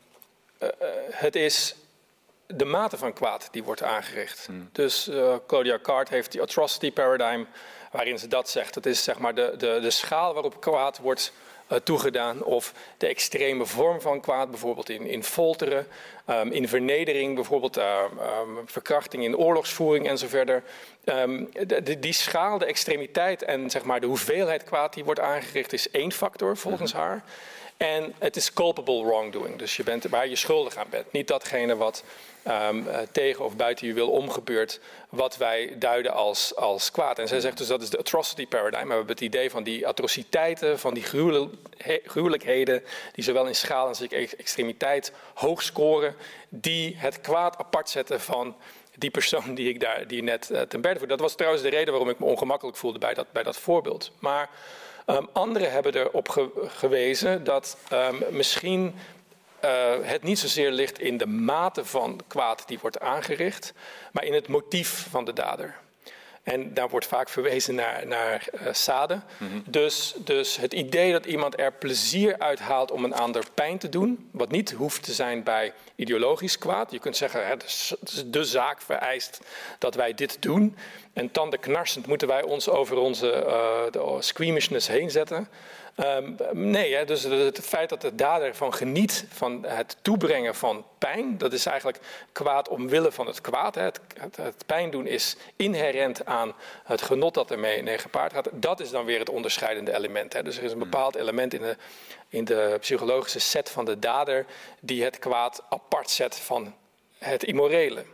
uh, 0.59 0.69
het 1.11 1.35
is 1.35 1.75
de 2.47 2.65
mate 2.65 2.97
van 2.97 3.13
kwaad 3.13 3.47
die 3.51 3.63
wordt 3.63 3.83
aangericht. 3.83 4.45
Hmm. 4.45 4.69
Dus 4.71 5.09
Claudia 5.47 5.79
Card 5.81 6.09
heeft 6.09 6.31
die 6.31 6.41
atrocity 6.41 6.91
paradigm, 6.91 7.43
waarin 7.91 8.19
ze 8.19 8.27
dat 8.27 8.49
zegt. 8.49 8.75
Het 8.75 8.85
is 8.85 9.03
zeg 9.03 9.19
maar 9.19 9.35
de, 9.35 9.53
de, 9.57 9.79
de 9.81 9.91
schaal 9.91 10.33
waarop 10.33 10.61
kwaad 10.61 10.97
wordt 10.97 11.33
uh, 11.71 11.77
toegedaan. 11.77 12.43
Of 12.43 12.73
de 12.97 13.07
extreme 13.07 13.65
vorm 13.65 14.01
van 14.01 14.21
kwaad, 14.21 14.49
bijvoorbeeld 14.49 14.89
in, 14.89 15.07
in 15.07 15.23
folteren, 15.23 15.87
um, 16.29 16.51
in 16.51 16.67
vernedering, 16.67 17.35
bijvoorbeeld 17.35 17.77
uh, 17.77 18.03
um, 18.41 18.59
verkrachting 18.65 19.23
in 19.23 19.37
oorlogsvoering 19.37 20.07
en 20.07 20.17
zo 20.17 20.27
verder. 20.27 20.63
Um, 21.05 21.49
de, 21.67 21.99
die 21.99 22.13
schaal, 22.13 22.57
de 22.57 22.65
extremiteit 22.65 23.43
en 23.43 23.69
zeg 23.69 23.83
maar, 23.83 23.99
de 23.99 24.07
hoeveelheid 24.07 24.63
kwaad 24.63 24.93
die 24.93 25.03
wordt 25.03 25.19
aangericht 25.19 25.73
is 25.73 25.91
één 25.91 26.11
factor 26.11 26.57
volgens 26.57 26.93
mhm. 26.93 27.01
haar. 27.01 27.23
En 27.81 28.13
het 28.19 28.35
is 28.35 28.53
culpable 28.53 29.05
wrongdoing, 29.05 29.57
dus 29.57 29.75
je 29.75 29.83
bent 29.83 30.03
waar 30.03 30.27
je 30.27 30.35
schuldig 30.35 30.75
aan 30.75 30.87
bent. 30.89 31.11
Niet 31.11 31.27
datgene 31.27 31.75
wat 31.75 32.03
um, 32.47 32.87
tegen 33.11 33.45
of 33.45 33.55
buiten 33.55 33.87
je 33.87 33.93
wil 33.93 34.09
omgebeurt, 34.09 34.79
wat 35.09 35.37
wij 35.37 35.75
duiden 35.79 36.13
als, 36.13 36.55
als 36.55 36.91
kwaad. 36.91 37.19
En 37.19 37.27
zij 37.27 37.39
zegt 37.39 37.57
dus 37.57 37.67
dat 37.67 37.81
is 37.81 37.89
de 37.89 37.97
atrocity 37.97 38.47
paradigm. 38.47 38.87
We 38.87 38.93
hebben 38.93 39.07
het 39.07 39.21
idee 39.21 39.49
van 39.49 39.63
die 39.63 39.87
atrociteiten, 39.87 40.79
van 40.79 40.93
die 40.93 41.03
gruwelijkheden, 42.05 42.83
die 43.13 43.23
zowel 43.23 43.47
in 43.47 43.55
schaal 43.55 43.87
als 43.87 44.01
in 44.01 44.29
extremiteit 44.37 45.13
hoog 45.33 45.61
scoren, 45.61 46.15
die 46.49 46.95
het 46.97 47.21
kwaad 47.21 47.57
apart 47.57 47.89
zetten 47.89 48.21
van 48.21 48.55
die 48.95 49.11
persoon 49.11 49.55
die 49.55 49.69
ik 49.69 49.79
daar 49.79 50.07
die 50.07 50.23
net 50.23 50.49
uh, 50.51 50.61
ten 50.61 50.81
berde 50.81 50.99
voerde. 50.99 51.13
Dat 51.13 51.23
was 51.23 51.35
trouwens 51.35 51.63
de 51.63 51.69
reden 51.69 51.89
waarom 51.89 52.09
ik 52.09 52.19
me 52.19 52.25
ongemakkelijk 52.25 52.77
voelde 52.77 52.99
bij 52.99 53.13
dat, 53.13 53.31
bij 53.31 53.43
dat 53.43 53.57
voorbeeld. 53.57 54.11
Maar 54.19 54.49
um, 55.05 55.29
anderen 55.33 55.71
hebben 55.71 55.95
erop 55.95 56.29
ge 56.29 56.49
gewezen 56.67 57.43
dat 57.43 57.77
um, 57.93 58.23
misschien 58.29 58.95
uh, 59.65 59.93
het 60.01 60.23
niet 60.23 60.39
zozeer 60.39 60.71
ligt 60.71 60.99
in 60.99 61.17
de 61.17 61.25
mate 61.27 61.85
van 61.85 62.19
kwaad 62.27 62.63
die 62.67 62.79
wordt 62.81 62.99
aangericht, 62.99 63.73
maar 64.11 64.23
in 64.23 64.33
het 64.33 64.47
motief 64.47 65.07
van 65.09 65.25
de 65.25 65.33
dader. 65.33 65.75
En 66.43 66.73
daar 66.73 66.89
wordt 66.89 67.05
vaak 67.05 67.29
verwezen 67.29 67.75
naar, 67.75 68.07
naar 68.07 68.47
uh, 68.53 68.59
Sade. 68.71 69.21
Mm 69.37 69.47
-hmm. 69.47 69.63
dus, 69.65 70.15
dus 70.17 70.57
het 70.57 70.73
idee 70.73 71.11
dat 71.11 71.25
iemand 71.25 71.59
er 71.59 71.73
plezier 71.73 72.39
uit 72.39 72.59
haalt 72.59 72.91
om 72.91 73.03
een 73.03 73.13
ander 73.13 73.43
pijn 73.53 73.77
te 73.77 73.89
doen, 73.89 74.29
wat 74.31 74.51
niet 74.51 74.71
hoeft 74.71 75.03
te 75.03 75.13
zijn 75.13 75.43
bij 75.43 75.73
ideologisch 75.95 76.57
kwaad. 76.57 76.91
Je 76.91 76.99
kunt 76.99 77.17
zeggen, 77.17 77.47
hè, 77.47 77.57
de, 77.57 78.29
de 78.29 78.43
zaak 78.43 78.81
vereist 78.81 79.39
dat 79.79 79.95
wij 79.95 80.13
dit 80.13 80.41
doen. 80.41 80.75
En 81.13 81.31
tandenknarsend 81.31 82.07
moeten 82.07 82.27
wij 82.27 82.43
ons 82.43 82.69
over 82.69 82.97
onze 82.97 83.45
uh, 83.95 84.15
squeamishness 84.19 84.87
heen 84.87 85.11
zetten. 85.11 85.47
Um, 85.97 86.35
nee, 86.51 86.95
hè, 86.95 87.05
dus 87.05 87.23
het 87.23 87.59
feit 87.59 87.89
dat 87.89 88.01
de 88.01 88.15
dader 88.15 88.47
ervan 88.47 88.73
geniet 88.73 89.25
van 89.29 89.65
het 89.65 89.97
toebrengen 90.01 90.55
van 90.55 90.85
pijn, 90.97 91.37
dat 91.37 91.53
is 91.53 91.65
eigenlijk 91.65 91.99
kwaad 92.31 92.69
omwille 92.69 93.11
van 93.11 93.27
het 93.27 93.41
kwaad. 93.41 93.75
Hè. 93.75 93.81
Het, 93.81 93.99
het, 94.17 94.35
het, 94.35 94.65
pijn 94.65 94.91
doen 94.91 95.07
is 95.07 95.35
inherent 95.55 96.25
aan 96.25 96.53
het 96.83 97.01
genot 97.01 97.33
dat 97.33 97.51
ermee 97.51 97.83
mee 97.83 97.97
gepaard 97.97 98.33
gaat. 98.33 98.49
Dat 98.53 98.79
is 98.79 98.89
dan 98.89 99.05
weer 99.05 99.19
het 99.19 99.29
onderscheidende 99.29 99.93
element. 99.93 100.33
Hè. 100.33 100.43
Dus 100.43 100.57
er 100.57 100.63
is 100.63 100.71
een 100.71 100.77
hmm. 100.77 100.89
bepaald 100.89 101.15
element 101.15 101.53
in 101.53 101.61
de, 101.61 101.75
in 102.29 102.45
de 102.45 102.77
psychologische 102.79 103.39
set 103.39 103.69
van 103.69 103.85
de 103.85 103.99
dader 103.99 104.45
die 104.79 105.03
het 105.03 105.19
kwaad 105.19 105.63
apart 105.69 106.09
zet 106.09 106.35
van 106.35 106.75
het 107.17 107.43
immorele. 107.43 108.05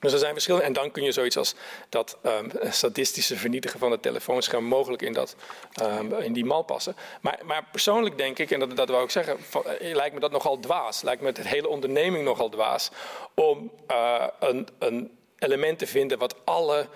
Dus 0.00 0.12
er 0.12 0.18
zijn 0.18 0.32
verschillen. 0.32 0.62
En 0.62 0.72
dan 0.72 0.90
kun 0.90 1.02
je 1.02 1.12
zoiets 1.12 1.36
als 1.36 1.54
dat 1.88 2.18
um, 2.22 2.50
sadistische 2.70 3.36
vernietigen 3.36 3.78
van 3.78 3.90
het 3.90 4.02
telefoonscherm 4.02 4.64
mogelijk 4.64 5.02
in, 5.02 5.12
dat, 5.12 5.36
um, 5.82 6.14
in 6.14 6.32
die 6.32 6.44
mal 6.44 6.62
passen. 6.62 6.96
Maar, 7.20 7.38
maar, 7.44 7.64
persoonlijk 7.70 8.18
denk 8.18 8.38
ik, 8.38 8.50
en 8.50 8.60
dat, 8.60 8.76
dat 8.76 8.88
wou 8.88 9.04
ik 9.04 9.10
zeggen, 9.10 9.36
van, 9.40 9.66
eh, 9.66 9.94
lijkt 9.94 10.14
me 10.14 10.20
dat 10.20 10.30
nogal 10.30 10.60
dwaas. 10.60 11.02
Lijkt 11.02 11.22
me 11.22 11.26
het 11.26 11.48
hele 11.48 11.68
onderneming 11.68 12.24
nogal 12.24 12.48
dwaas. 12.48 12.90
Om 13.34 13.70
uh, 13.90 14.26
een, 14.40 14.68
een 14.78 15.10
element 15.38 15.78
te 15.78 15.86
vinden 15.86 16.18
wat 16.18 16.34
alle 16.44 16.88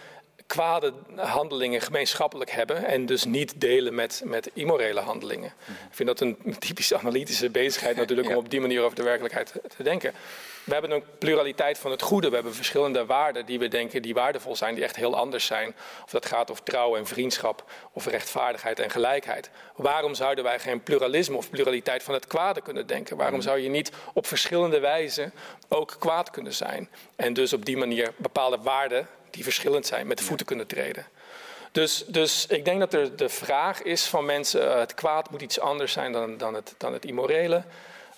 kwade 0.47 0.93
handelingen 1.17 1.81
gemeenschappelijk 1.81 2.51
hebben 2.51 2.85
en 2.85 3.07
dus 3.07 3.25
niet 3.25 3.61
delen 3.61 3.95
met, 3.95 4.23
met 4.25 4.51
immorele 4.53 5.01
handelingen. 5.01 5.53
Ik 5.67 5.95
vind 5.95 6.09
dat 6.09 6.21
een 6.21 6.57
typische 6.59 6.99
analytische 6.99 7.51
bezigheid 7.51 7.97
natuurlijk 7.97 8.29
om 8.31 8.37
op 8.37 8.51
die 8.51 8.61
manier 8.61 8.83
over 8.83 8.97
de 8.97 9.03
werkelijkheid 9.03 9.53
te 9.77 9.83
denken. 9.83 10.13
We 10.65 10.73
hebben 10.73 10.91
een 10.91 11.05
pluraliteit 11.19 11.79
van 11.79 11.91
het 11.91 12.03
goede. 12.03 12.29
We 12.29 12.35
hebben 12.35 12.55
verschillende 12.55 13.07
waarden 13.07 13.47
die 13.47 13.59
we 13.59 13.69
denken 13.69 14.03
die 14.03 14.15
waardevol 14.15 14.57
zijn, 14.57 14.75
die 14.75 14.85
echt 14.85 14.97
heel 14.97 15.17
anders 15.17 15.47
zijn. 15.47 15.75
Of 16.05 16.11
dat 16.11 16.27
gaat 16.27 16.51
over 16.51 16.63
trouw 16.63 16.97
en 16.97 17.07
vriendschap, 17.07 17.65
of 17.93 18.07
rechtvaardigheid 18.07 18.79
en 18.81 18.91
gelijkheid. 18.91 19.51
Waarom 19.77 20.15
zouden 20.15 20.45
wij 20.45 20.59
geen 20.59 20.83
pluralisme 20.83 21.37
of 21.37 21.51
pluraliteit 21.51 22.03
van 22.03 22.15
het 22.15 22.27
kwade 22.27 22.61
kunnen 22.61 22.87
denken? 22.87 23.17
Waarom 23.17 23.41
zou 23.41 23.59
je 23.59 23.69
niet 23.69 23.93
op 24.13 24.27
verschillende 24.27 24.81
wijzen 24.81 25.33
ook 25.69 25.97
kwaad 25.99 26.31
kunnen 26.31 26.55
zijn? 26.55 26.89
En 27.17 27.33
dus 27.33 27.53
op 27.53 27.65
die 27.65 27.77
manier 27.77 28.13
bepaalde 28.17 28.59
waarden 28.63 29.09
die 29.31 29.43
verschillend 29.43 29.87
zijn 29.87 30.07
met 30.07 30.19
de 30.19 30.25
voeten 30.25 30.47
kunnen 30.47 30.67
treden. 30.67 31.07
Dus, 31.73 32.05
dus 32.07 32.47
ik 32.47 32.65
denk 32.65 32.81
dat 32.81 32.95
er 32.95 33.17
de 33.17 33.29
vraag 33.29 33.83
is 33.83 34.05
van 34.05 34.25
mensen: 34.25 34.65
uh, 34.65 34.79
het 34.79 34.95
kwaad 34.95 35.31
moet 35.31 35.43
iets 35.43 35.61
anders 35.61 35.93
zijn 35.93 36.13
dan, 36.13 36.37
dan, 36.37 36.55
het, 36.55 36.75
dan 36.79 36.93
het 36.93 37.05
immorele. 37.05 37.65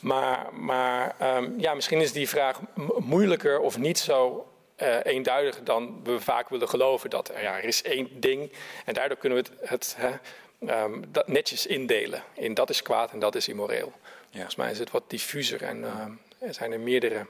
Maar, 0.07 0.55
maar 0.55 1.17
um, 1.37 1.55
ja, 1.61 1.75
misschien 1.75 2.01
is 2.01 2.13
die 2.13 2.29
vraag 2.29 2.61
moeilijker 2.99 3.61
of 3.61 3.79
niet 3.79 3.99
zo 3.99 4.49
uh, 4.83 4.97
eenduidig 5.03 5.63
dan 5.63 6.01
we 6.05 6.21
vaak 6.21 6.49
willen 6.49 6.69
geloven. 6.69 7.11
Dat 7.11 7.29
er, 7.29 7.43
ja, 7.43 7.57
er 7.57 7.65
is 7.65 7.83
één 7.83 8.21
ding 8.21 8.53
en 8.85 8.95
daardoor 8.95 9.17
kunnen 9.17 9.43
we 9.43 9.51
het, 9.61 9.97
het 9.99 10.19
um, 10.61 11.05
dat 11.09 11.29
netjes 11.29 11.67
indelen. 11.67 12.23
In 12.35 12.55
dat 12.55 12.71
is 12.71 12.83
kwaad 12.83 13.13
en 13.13 13.19
dat 13.19 13.35
is 13.35 13.49
immoreel. 13.49 13.93
Ja. 13.97 14.29
Volgens 14.31 14.57
mij 14.57 14.71
is 14.71 14.79
het 14.79 14.91
wat 14.91 15.11
diffuser 15.11 15.63
en 15.63 15.79
uh, 15.79 16.07
er 16.39 16.55
zijn 16.55 16.73
er 16.73 16.81
meerdere 16.81 17.27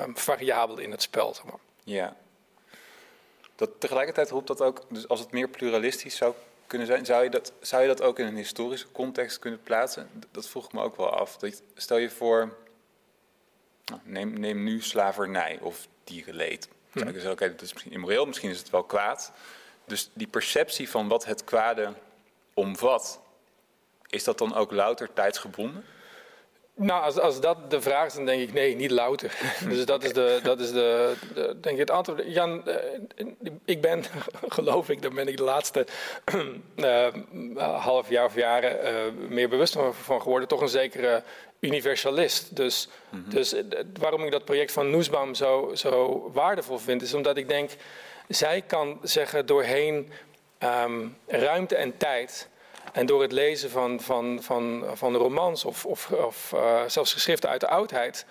um, 0.00 0.16
variabelen 0.16 0.84
in 0.84 0.90
het 0.90 1.02
spel. 1.02 1.34
Zeg 1.34 1.44
maar. 1.44 1.58
Ja. 1.84 2.16
Dat, 3.56 3.70
tegelijkertijd 3.78 4.30
roept 4.30 4.46
dat 4.46 4.62
ook, 4.62 4.82
dus 4.88 5.08
als 5.08 5.20
het 5.20 5.30
meer 5.32 5.48
pluralistisch 5.48 6.16
zou 6.16 6.34
kunnen 6.70 6.86
zijn. 6.86 7.04
Zou 7.04 7.22
je, 7.22 7.30
dat, 7.30 7.52
zou 7.60 7.82
je 7.82 7.88
dat 7.88 8.02
ook 8.02 8.18
in 8.18 8.26
een 8.26 8.36
historische 8.36 8.92
context 8.92 9.38
kunnen 9.38 9.62
plaatsen? 9.62 10.10
Dat 10.30 10.48
vroeg 10.48 10.64
ik 10.64 10.72
me 10.72 10.82
ook 10.82 10.96
wel 10.96 11.10
af. 11.10 11.36
Dat, 11.36 11.62
stel 11.74 11.96
je 11.96 12.10
voor, 12.10 12.56
nou, 13.84 14.00
neem, 14.04 14.40
neem 14.40 14.64
nu 14.64 14.82
slavernij 14.82 15.58
of 15.62 15.88
dierenleed. 16.04 16.68
Zou 16.94 17.06
ik 17.06 17.14
zeggen, 17.14 17.32
oké, 17.32 17.50
dat 17.50 17.62
is 17.62 17.72
misschien 17.72 17.92
immoreel, 17.92 18.26
misschien 18.26 18.50
is 18.50 18.58
het 18.58 18.70
wel 18.70 18.84
kwaad. 18.84 19.32
Dus 19.84 20.10
die 20.12 20.26
perceptie 20.26 20.90
van 20.90 21.08
wat 21.08 21.24
het 21.24 21.44
kwade 21.44 21.92
omvat, 22.54 23.20
is 24.06 24.24
dat 24.24 24.38
dan 24.38 24.54
ook 24.54 24.70
louter 24.70 25.12
tijdsgebonden? 25.12 25.84
Nou, 26.82 27.02
als, 27.02 27.18
als 27.18 27.40
dat 27.40 27.70
de 27.70 27.80
vraag 27.80 28.06
is, 28.06 28.14
dan 28.14 28.24
denk 28.24 28.42
ik 28.42 28.52
nee, 28.52 28.76
niet 28.76 28.90
louter. 28.90 29.32
dus 29.68 29.84
dat 29.84 30.04
is, 30.04 30.12
de, 30.12 30.40
dat 30.42 30.60
is 30.60 30.72
de, 30.72 31.14
denk 31.34 31.74
ik 31.74 31.78
het 31.78 31.90
antwoord. 31.90 32.22
Jan, 32.26 32.62
uh, 32.66 32.74
ik 33.64 33.80
ben, 33.80 34.04
geloof 34.48 34.88
ik, 34.88 35.02
daar 35.02 35.12
ben 35.12 35.28
ik 35.28 35.36
de 35.36 35.42
laatste 35.42 35.86
uh, 36.76 37.06
half 37.88 38.08
jaar 38.08 38.24
of 38.24 38.34
jaren 38.34 38.78
uh, 38.82 39.28
meer 39.28 39.48
bewust 39.48 39.76
van 39.90 40.22
geworden, 40.22 40.48
toch 40.48 40.60
een 40.60 40.68
zekere 40.68 41.22
universalist. 41.60 42.56
Dus, 42.56 42.88
mm 43.10 43.22
-hmm. 43.22 43.30
dus 43.30 43.54
waarom 43.98 44.24
ik 44.24 44.30
dat 44.30 44.44
project 44.44 44.72
van 44.72 44.90
Noesbaum 44.90 45.34
zo, 45.34 45.70
zo 45.74 46.30
waardevol 46.32 46.78
vind, 46.78 47.02
is 47.02 47.14
omdat 47.14 47.36
ik 47.36 47.48
denk, 47.48 47.70
zij 48.28 48.62
kan 48.62 48.98
zeggen 49.02 49.46
doorheen 49.46 50.12
um, 50.84 51.16
ruimte 51.26 51.76
en 51.76 51.96
tijd 51.96 52.48
en 52.92 53.06
door 53.06 53.22
het 53.22 53.32
lezen 53.32 53.70
van, 53.70 54.00
van, 54.00 54.38
van, 54.42 54.84
van 54.94 55.16
romans 55.16 55.64
of, 55.64 55.86
of, 55.86 56.10
of 56.10 56.52
uh, 56.54 56.82
zelfs 56.86 57.12
geschriften 57.12 57.50
uit 57.50 57.60
de 57.60 57.68
oudheid, 57.68 58.26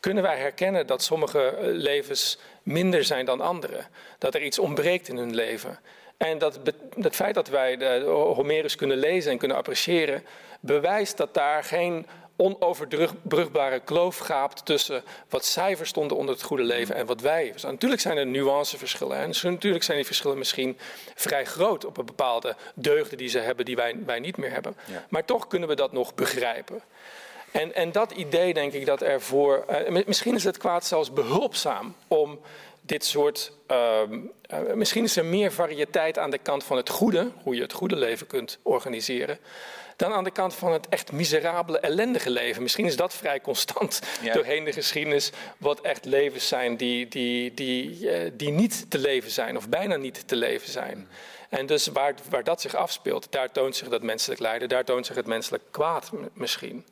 kunnen 0.00 0.22
wij 0.22 0.38
herkennen 0.38 0.86
dat 0.86 1.02
sommige 1.02 1.56
levens 1.60 2.38
minder 2.62 3.04
zijn 3.04 3.24
dan 3.24 3.40
andere. 3.40 3.80
Dat 4.18 4.34
er 4.34 4.42
iets 4.42 4.58
ontbreekt 4.58 5.08
in 5.08 5.16
hun 5.16 5.34
leven. 5.34 5.78
En 6.16 6.38
dat, 6.38 6.60
het 7.00 7.14
feit 7.14 7.34
dat 7.34 7.48
wij 7.48 7.76
de 7.76 8.02
Homerus 8.06 8.76
kunnen 8.76 8.96
lezen 8.96 9.32
en 9.32 9.38
kunnen 9.38 9.56
appreciëren, 9.56 10.24
bewijst 10.60 11.16
dat 11.16 11.34
daar 11.34 11.64
geen 11.64 12.06
onoverbrugbare 12.36 13.80
kloof 13.80 14.18
gaapt 14.18 14.64
tussen 14.64 15.02
wat 15.28 15.44
zij 15.44 15.76
verstonden 15.76 16.16
onder 16.16 16.34
het 16.34 16.44
goede 16.44 16.62
leven 16.62 16.94
en 16.94 17.06
wat 17.06 17.20
wij. 17.20 17.52
Dus 17.52 17.62
natuurlijk 17.62 18.00
zijn 18.00 18.16
er 18.16 18.26
nuanceverschillen. 18.26 19.16
En 19.16 19.32
natuurlijk 19.42 19.84
zijn 19.84 19.96
die 19.96 20.06
verschillen 20.06 20.38
misschien 20.38 20.78
vrij 21.14 21.44
groot 21.44 21.84
op 21.84 21.96
een 21.96 22.06
bepaalde 22.06 22.56
deugden 22.74 23.18
die 23.18 23.28
ze 23.28 23.38
hebben 23.38 23.64
die 23.64 23.76
wij, 23.76 23.96
wij 24.06 24.18
niet 24.18 24.36
meer 24.36 24.50
hebben. 24.50 24.76
Maar 25.08 25.24
toch 25.24 25.46
kunnen 25.46 25.68
we 25.68 25.74
dat 25.74 25.92
nog 25.92 26.14
begrijpen. 26.14 26.82
En, 27.50 27.74
en 27.74 27.92
dat 27.92 28.12
idee 28.12 28.54
denk 28.54 28.72
ik 28.72 28.86
dat 28.86 29.02
er 29.02 29.20
voor. 29.20 29.64
Uh, 29.88 30.04
misschien 30.06 30.34
is 30.34 30.44
het 30.44 30.56
kwaad 30.56 30.84
zelfs 30.86 31.12
behulpzaam 31.12 31.94
om 32.08 32.40
dit 32.80 33.04
soort. 33.04 33.52
Uh, 33.70 34.00
uh, 34.52 34.72
misschien 34.74 35.04
is 35.04 35.16
er 35.16 35.24
meer 35.24 35.52
variëteit 35.52 36.18
aan 36.18 36.30
de 36.30 36.38
kant 36.38 36.64
van 36.64 36.76
het 36.76 36.88
goede, 36.88 37.30
hoe 37.42 37.54
je 37.54 37.62
het 37.62 37.72
goede 37.72 37.96
leven 37.96 38.26
kunt 38.26 38.58
organiseren 38.62 39.38
dan 39.96 40.12
aan 40.12 40.24
de 40.24 40.30
kant 40.30 40.54
van 40.54 40.72
het 40.72 40.88
echt 40.88 41.12
miserabele, 41.12 41.78
ellendige 41.78 42.30
leven. 42.30 42.62
Misschien 42.62 42.86
is 42.86 42.96
dat 42.96 43.14
vrij 43.14 43.40
constant 43.40 44.00
doorheen 44.32 44.64
de 44.64 44.72
geschiedenis, 44.72 45.30
wat 45.58 45.80
echt 45.80 46.04
levens 46.04 46.48
zijn 46.48 46.76
die, 46.76 47.08
die, 47.08 47.54
die, 47.54 47.98
uh, 48.00 48.30
die 48.32 48.50
niet 48.50 48.90
te 48.90 48.98
leven 48.98 49.30
zijn 49.30 49.56
of 49.56 49.68
bijna 49.68 49.96
niet 49.96 50.28
te 50.28 50.36
leven 50.36 50.70
zijn. 50.70 51.08
En 51.48 51.66
dus 51.66 51.86
waar, 51.86 52.14
waar 52.30 52.44
dat 52.44 52.60
zich 52.60 52.74
afspeelt, 52.74 53.26
daar 53.30 53.52
toont 53.52 53.76
zich 53.76 53.88
dat 53.88 54.02
menselijk 54.02 54.40
lijden, 54.40 54.68
daar 54.68 54.84
toont 54.84 55.06
zich 55.06 55.16
het 55.16 55.26
menselijk 55.26 55.62
kwaad 55.70 56.10
misschien. 56.32 56.84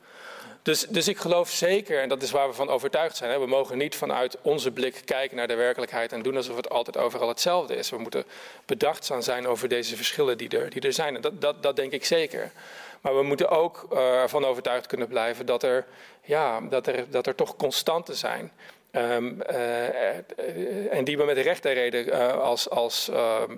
Dus, 0.62 0.86
dus 0.88 1.08
ik 1.08 1.18
geloof 1.18 1.50
zeker, 1.50 2.00
en 2.00 2.08
dat 2.08 2.22
is 2.22 2.30
waar 2.30 2.48
we 2.48 2.54
van 2.54 2.68
overtuigd 2.68 3.16
zijn, 3.16 3.30
hè, 3.30 3.38
we 3.38 3.46
mogen 3.46 3.78
niet 3.78 3.96
vanuit 3.96 4.36
onze 4.42 4.70
blik 4.70 5.02
kijken 5.04 5.36
naar 5.36 5.48
de 5.48 5.54
werkelijkheid 5.54 6.12
en 6.12 6.22
doen 6.22 6.36
alsof 6.36 6.56
het 6.56 6.70
altijd 6.70 6.96
overal 6.96 7.28
hetzelfde 7.28 7.76
is. 7.76 7.90
We 7.90 7.98
moeten 7.98 8.24
bedachtzaam 8.66 9.22
zijn 9.22 9.46
over 9.46 9.68
deze 9.68 9.96
verschillen 9.96 10.38
die 10.38 10.48
er, 10.48 10.70
die 10.70 10.80
er 10.80 10.92
zijn. 10.92 11.14
En 11.14 11.20
dat, 11.20 11.40
dat, 11.40 11.62
dat 11.62 11.76
denk 11.76 11.92
ik 11.92 12.04
zeker. 12.04 12.52
Maar 13.02 13.16
we 13.16 13.22
moeten 13.22 13.48
ook 13.48 13.86
uh, 13.92 13.98
ervan 13.98 14.44
overtuigd 14.44 14.86
kunnen 14.86 15.08
blijven 15.08 15.46
dat 15.46 15.62
er, 15.62 15.86
ja, 16.22 16.60
dat 16.60 16.86
er, 16.86 17.10
dat 17.10 17.26
er 17.26 17.34
toch 17.34 17.56
constanten 17.56 18.16
zijn. 18.16 18.52
Um, 18.92 19.42
uh, 19.50 20.94
en 20.94 21.04
die 21.04 21.16
we 21.16 21.24
met 21.24 21.38
recht 21.38 21.64
en 21.64 21.72
reden 21.72 22.06
uh, 22.06 22.38
als, 22.38 22.70
als, 22.70 23.10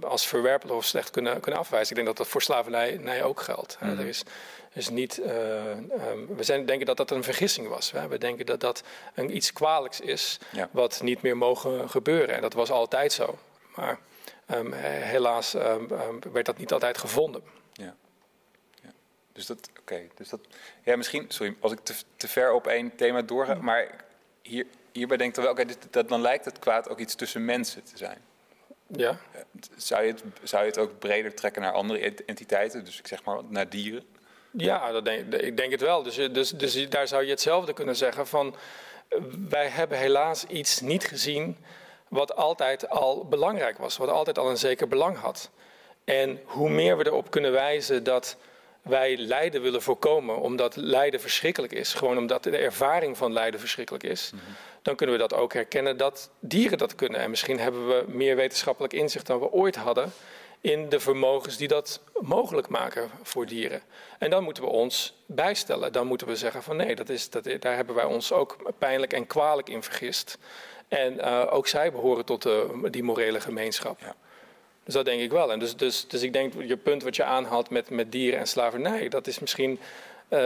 als 0.03 0.27
verwerpelijk 0.27 0.79
of 0.79 0.85
slecht 0.85 1.11
kunnen, 1.11 1.41
kunnen 1.41 1.61
afwijzen. 1.61 1.91
Ik 1.91 1.95
denk 1.95 2.07
dat 2.07 2.17
dat 2.17 2.27
voor 2.27 2.43
slavernij 2.43 3.23
ook 3.23 3.41
geldt. 3.41 3.77
Mm. 3.81 3.99
er 3.99 4.07
is, 4.07 4.23
is 4.73 4.89
niet, 4.89 5.19
um, 5.19 6.37
we 6.37 6.43
zijn, 6.43 6.67
denken 6.67 6.87
dat 6.87 6.97
dat 6.97 7.11
een 7.11 7.23
vergissing 7.25 7.69
was. 7.69 7.91
Hè? 7.93 8.09
We 8.09 8.19
denken 8.19 8.47
dat 8.47 8.61
dat 8.61 8.83
een, 9.15 9.37
iets 9.37 9.53
kwalijks 9.53 10.01
is 10.01 10.39
ja. 10.53 10.69
wat 10.73 11.01
niet 11.03 11.23
meer 11.23 11.37
mogen 11.37 11.91
gebeuren. 11.91 12.35
En 12.35 12.41
dat 12.41 12.55
was 12.55 12.71
altijd 12.71 13.13
zo. 13.13 13.39
Maar 13.75 13.99
um, 14.55 14.73
helaas 14.73 15.53
werd 16.33 16.47
dat 16.47 16.59
niet 16.59 16.73
altijd 16.73 16.99
gevonden. 16.99 17.43
Dus 19.35 19.47
dat, 19.47 19.71
oké. 19.81 20.01
Dus 20.15 20.29
dat, 20.29 20.41
ja, 20.83 20.97
misschien, 20.97 21.25
sorry, 21.29 21.57
als 21.61 21.73
ik 21.73 21.79
te, 21.83 21.95
te 22.17 22.29
ver 22.29 22.53
op 22.53 22.67
één 22.67 22.97
thema 22.97 23.23
doorga, 23.23 23.55
maar 23.55 24.05
hier, 24.43 24.67
hierbij 24.93 25.17
denk 25.17 25.29
ik 25.29 25.35
dan 25.35 25.45
wel, 25.45 25.53
oké, 25.53 25.65
dat, 25.91 26.09
dan 26.09 26.21
lijkt 26.21 26.45
het 26.45 26.59
kwaad 26.59 26.89
ook 26.89 26.99
iets 26.99 27.15
tussen 27.15 27.45
mensen 27.45 27.85
te 27.85 27.97
zijn. 27.97 28.19
Ja. 28.87 29.19
Zou 29.77 30.05
je, 30.05 30.13
het, 30.13 30.23
zou 30.43 30.63
je 30.63 30.69
het 30.69 30.79
ook 30.79 30.99
breder 30.99 31.35
trekken 31.35 31.63
naar 31.63 31.73
andere 31.73 32.15
entiteiten, 32.27 32.85
dus 32.85 32.99
ik 32.99 33.07
zeg 33.07 33.25
maar 33.25 33.41
naar 33.49 33.69
dieren? 33.69 34.05
Ja, 34.51 34.93
dat 34.93 35.05
denk, 35.05 35.35
ik 35.35 35.57
denk 35.57 35.71
het 35.71 35.81
wel. 35.81 36.03
Dus, 36.03 36.15
dus, 36.15 36.51
dus 36.51 36.89
daar 36.89 37.09
zou 37.09 37.25
je 37.25 37.31
hetzelfde 37.31 37.73
kunnen 37.73 37.97
zeggen 37.97 38.27
van, 38.27 38.55
wij 39.49 39.69
hebben 39.69 39.99
helaas 39.99 40.45
iets 40.45 40.81
niet 40.81 41.05
gezien 41.05 41.57
wat 42.09 42.37
altijd 42.37 42.89
al 42.89 43.25
belangrijk 43.25 43.79
was, 43.79 43.97
wat 43.97 44.09
altijd 44.09 44.39
al 44.39 44.51
een 44.51 44.59
zeker 44.59 44.89
belang 44.89 45.17
had. 45.19 45.51
En 46.05 46.41
hoe 46.45 46.71
meer 46.71 46.97
we 46.97 47.07
erop 47.07 47.31
kunnen 47.31 47.53
wijzen 47.53 48.05
dat 48.05 48.37
wij 48.85 49.17
lijden 49.17 49.63
willen 49.63 49.83
voorkomen, 49.83 50.41
omdat 50.41 50.77
lijden 50.77 51.21
verschrikkelijk 51.21 51.73
is, 51.73 51.95
gewoon 51.95 52.19
omdat 52.19 52.43
de 52.43 52.57
ervaring 52.57 53.17
van 53.17 53.33
lijden 53.33 53.61
verschrikkelijk 53.61 54.05
is, 54.05 54.31
mhm. 54.35 54.43
dan 54.83 54.97
kunnen 54.97 55.15
we 55.15 55.21
dat 55.21 55.35
ook 55.35 55.53
herkennen 55.53 55.97
dat 55.97 56.31
dieren 56.41 56.79
dat 56.79 56.95
kunnen. 56.95 57.21
En 57.21 57.31
misschien 57.31 57.59
hebben 57.59 57.89
we 57.89 58.05
meer 58.07 58.37
wetenschappelijk 58.37 58.93
inzicht 58.93 59.27
dan 59.27 59.41
we 59.41 59.53
ooit 59.53 59.77
hadden 59.77 60.13
in 60.61 60.89
de 60.89 61.01
vermogens 61.01 61.57
die 61.57 61.69
dat 61.69 62.01
mogelijk 62.21 62.69
maken 62.69 63.11
voor 63.23 63.47
dieren. 63.47 63.83
En 64.19 64.31
dan 64.31 64.45
moeten 64.45 64.63
we 64.63 64.69
ons 64.69 65.15
bijstellen. 65.27 65.93
Dan 65.93 66.07
moeten 66.07 66.27
we 66.27 66.37
zeggen 66.37 66.63
van 66.63 66.77
nee, 66.77 66.95
dat 66.95 67.09
is, 67.09 67.31
dat, 67.31 67.45
daar 67.61 67.77
hebben 67.77 67.95
wij 67.95 68.05
ons 68.05 68.33
ook 68.33 68.57
pijnlijk 68.79 69.13
en 69.13 69.27
kwalijk 69.27 69.69
in 69.69 69.83
vergist. 69.83 70.39
En 70.89 71.15
uh, 71.15 71.47
ook 71.51 71.67
zij 71.67 71.93
behoren 71.93 72.25
tot 72.25 72.43
de, 72.43 72.89
die 72.91 73.03
morele 73.03 73.41
gemeenschap. 73.41 74.01
Ja. 74.01 74.15
Dus 74.85 74.95
dat 74.95 75.05
denk 75.05 75.21
ik 75.21 75.31
wel. 75.31 75.53
En 75.53 75.59
dus, 75.59 75.77
dus, 75.77 76.09
dus 76.09 76.23
ik 76.23 76.33
denk, 76.33 76.53
je 76.63 76.77
punt 76.77 77.03
wat 77.03 77.17
je 77.17 77.25
aanhaalt 77.25 77.71
met, 77.71 77.91
met 77.91 78.13
dieren 78.13 78.39
en 78.39 78.47
slavernij, 78.47 79.09
dat 79.09 79.27
is 79.27 79.39
misschien 79.39 79.71
uh, 80.29 80.41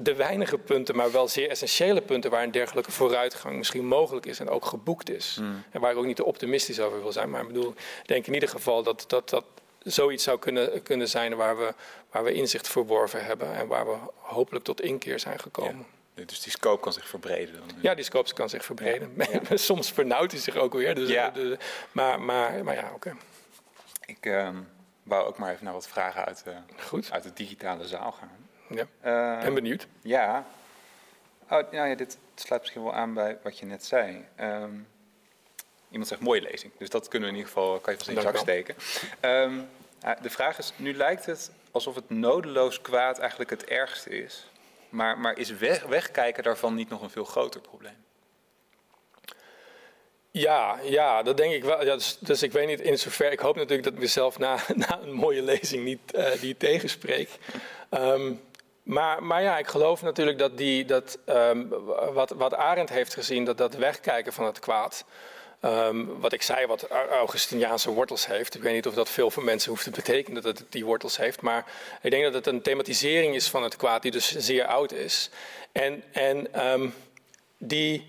de 0.00 0.14
weinige 0.16 0.58
punten, 0.58 0.96
maar 0.96 1.12
wel 1.12 1.28
zeer 1.28 1.48
essentiële 1.48 2.00
punten 2.00 2.30
waar 2.30 2.42
een 2.42 2.50
dergelijke 2.50 2.92
vooruitgang 2.92 3.56
misschien 3.56 3.86
mogelijk 3.86 4.26
is 4.26 4.40
en 4.40 4.48
ook 4.48 4.64
geboekt 4.64 5.10
is. 5.10 5.34
Hmm. 5.36 5.64
En 5.70 5.80
waar 5.80 5.90
ik 5.90 5.96
ook 5.96 6.04
niet 6.04 6.16
te 6.16 6.24
optimistisch 6.24 6.80
over 6.80 7.02
wil 7.02 7.12
zijn. 7.12 7.30
Maar 7.30 7.40
ik 7.40 7.46
bedoel, 7.46 7.70
ik 7.70 8.06
denk 8.06 8.26
in 8.26 8.34
ieder 8.34 8.48
geval 8.48 8.82
dat 8.82 9.04
dat, 9.06 9.28
dat 9.28 9.44
zoiets 9.82 10.24
zou 10.24 10.38
kunnen, 10.38 10.82
kunnen 10.82 11.08
zijn 11.08 11.36
waar 11.36 11.58
we, 11.58 11.74
waar 12.10 12.24
we 12.24 12.32
inzicht 12.32 12.68
verworven 12.68 13.24
hebben 13.24 13.54
en 13.54 13.66
waar 13.66 13.86
we 13.86 13.96
hopelijk 14.16 14.64
tot 14.64 14.80
inkeer 14.80 15.20
zijn 15.20 15.38
gekomen. 15.38 15.86
Dus 16.26 16.40
die 16.40 16.52
scope 16.52 16.80
kan 16.80 16.92
zich 16.92 17.08
verbreden. 17.08 17.54
Dan. 17.54 17.76
Ja, 17.80 17.94
die 17.94 18.04
scope 18.04 18.34
kan 18.34 18.48
zich 18.48 18.64
verbreden. 18.64 19.12
Ja. 19.48 19.56
Soms 19.56 19.90
vernauwt 19.90 20.30
hij 20.30 20.40
zich 20.40 20.56
ook 20.56 20.72
weer. 20.72 20.94
Dus, 20.94 21.08
ja. 21.08 21.30
de, 21.30 21.58
maar, 21.92 22.20
maar, 22.20 22.64
maar 22.64 22.74
ja, 22.74 22.90
oké. 22.94 23.16
Ik 24.10 24.26
uh, 24.26 24.48
wou 25.02 25.26
ook 25.26 25.38
maar 25.38 25.52
even 25.52 25.64
naar 25.64 25.72
wat 25.72 25.88
vragen 25.88 26.24
uit 26.24 26.44
Goed. 26.78 27.12
Uit 27.12 27.22
de 27.22 27.32
digitale 27.32 27.86
zaal 27.86 28.12
gaan. 28.12 28.48
Ja, 28.68 28.86
uh, 29.36 29.42
ben 29.44 29.54
benieuwd. 29.54 29.86
Ja. 30.02 30.46
Oh, 31.50 31.72
ja, 31.72 31.94
dit 31.94 32.18
sluit 32.34 32.60
misschien 32.60 32.82
wel 32.82 32.94
aan 32.94 33.14
bij 33.14 33.38
wat 33.42 33.58
je 33.58 33.66
net 33.66 33.84
zei. 33.84 34.24
Um, 34.40 34.88
iemand 35.90 36.08
zegt 36.08 36.20
mooie 36.20 36.40
lezing, 36.40 36.72
dus 36.78 36.88
dat 36.88 37.08
kunnen 37.08 37.28
we 37.28 37.34
in 37.34 37.40
ieder 37.40 37.52
geval, 37.52 37.78
kan 37.78 37.92
je 37.92 37.98
vast 37.98 38.10
in 38.10 38.16
je 38.16 38.20
zak 38.20 38.36
steken. 38.36 38.74
Um, 39.20 39.68
de 40.22 40.30
vraag 40.30 40.58
is, 40.58 40.72
nu 40.76 40.94
lijkt 40.94 41.26
het 41.26 41.50
alsof 41.70 41.94
het 41.94 42.10
nodeloos 42.10 42.80
kwaad 42.80 43.18
eigenlijk 43.18 43.50
het 43.50 43.64
ergste 43.64 44.10
is. 44.10 44.50
Maar, 44.88 45.18
maar 45.18 45.38
is 45.38 45.50
weg, 45.50 45.82
wegkijken 45.82 46.42
daarvan 46.42 46.74
niet 46.74 46.88
nog 46.88 47.02
een 47.02 47.10
veel 47.10 47.24
groter 47.24 47.60
probleem? 47.60 48.04
Ja, 50.32 50.78
ja, 50.82 51.22
dat 51.22 51.36
denk 51.36 51.52
ik 51.52 51.64
wel. 51.64 51.84
Ja, 51.84 51.94
dus, 51.94 52.16
dus, 52.20 52.42
ik 52.42 52.52
weet 52.52 52.66
niet 52.66 52.80
in 52.80 52.98
zover. 52.98 53.32
Ik 53.32 53.38
hoop 53.38 53.56
natuurlijk 53.56 53.82
dat 53.82 53.92
ik 53.92 53.98
mezelf 53.98 54.38
na, 54.38 54.58
na 54.74 55.00
een 55.02 55.12
mooie 55.12 55.42
lezing 55.42 55.84
niet, 55.84 56.00
uh, 56.14 56.26
die 56.40 56.56
tegenspreek. 56.56 57.28
Um, 57.90 58.40
maar, 58.82 59.22
maar, 59.22 59.42
ja, 59.42 59.58
ik 59.58 59.66
geloof 59.66 60.02
natuurlijk 60.02 60.38
dat, 60.38 60.58
die, 60.58 60.84
dat 60.84 61.18
um, 61.26 61.68
wat, 62.12 62.30
wat 62.30 62.54
Arendt 62.54 62.90
heeft 62.90 63.14
gezien, 63.14 63.44
dat 63.44 63.58
dat 63.58 63.74
wegkijken 63.74 64.32
van 64.32 64.44
het 64.44 64.58
kwaad. 64.58 65.04
Um, 65.64 66.20
wat 66.20 66.32
ik 66.32 66.42
zei, 66.42 66.66
wat 66.66 66.88
Augustiniaanse 67.10 67.90
wortels 67.90 68.26
heeft. 68.26 68.54
Ik 68.54 68.62
weet 68.62 68.74
niet 68.74 68.86
of 68.86 68.94
dat 68.94 69.08
veel 69.08 69.30
voor 69.30 69.44
mensen 69.44 69.70
hoeft 69.70 69.84
te 69.84 69.90
betekenen 69.90 70.42
dat 70.42 70.58
het 70.58 70.72
die 70.72 70.84
wortels 70.84 71.16
heeft. 71.16 71.40
Maar 71.40 71.64
ik 72.02 72.10
denk 72.10 72.24
dat 72.24 72.34
het 72.34 72.46
een 72.46 72.62
thematisering 72.62 73.34
is 73.34 73.48
van 73.48 73.62
het 73.62 73.76
kwaad, 73.76 74.02
die 74.02 74.10
dus 74.10 74.36
zeer 74.36 74.66
oud 74.66 74.92
is. 74.92 75.30
En, 75.72 76.02
en 76.12 76.48
die 77.58 78.08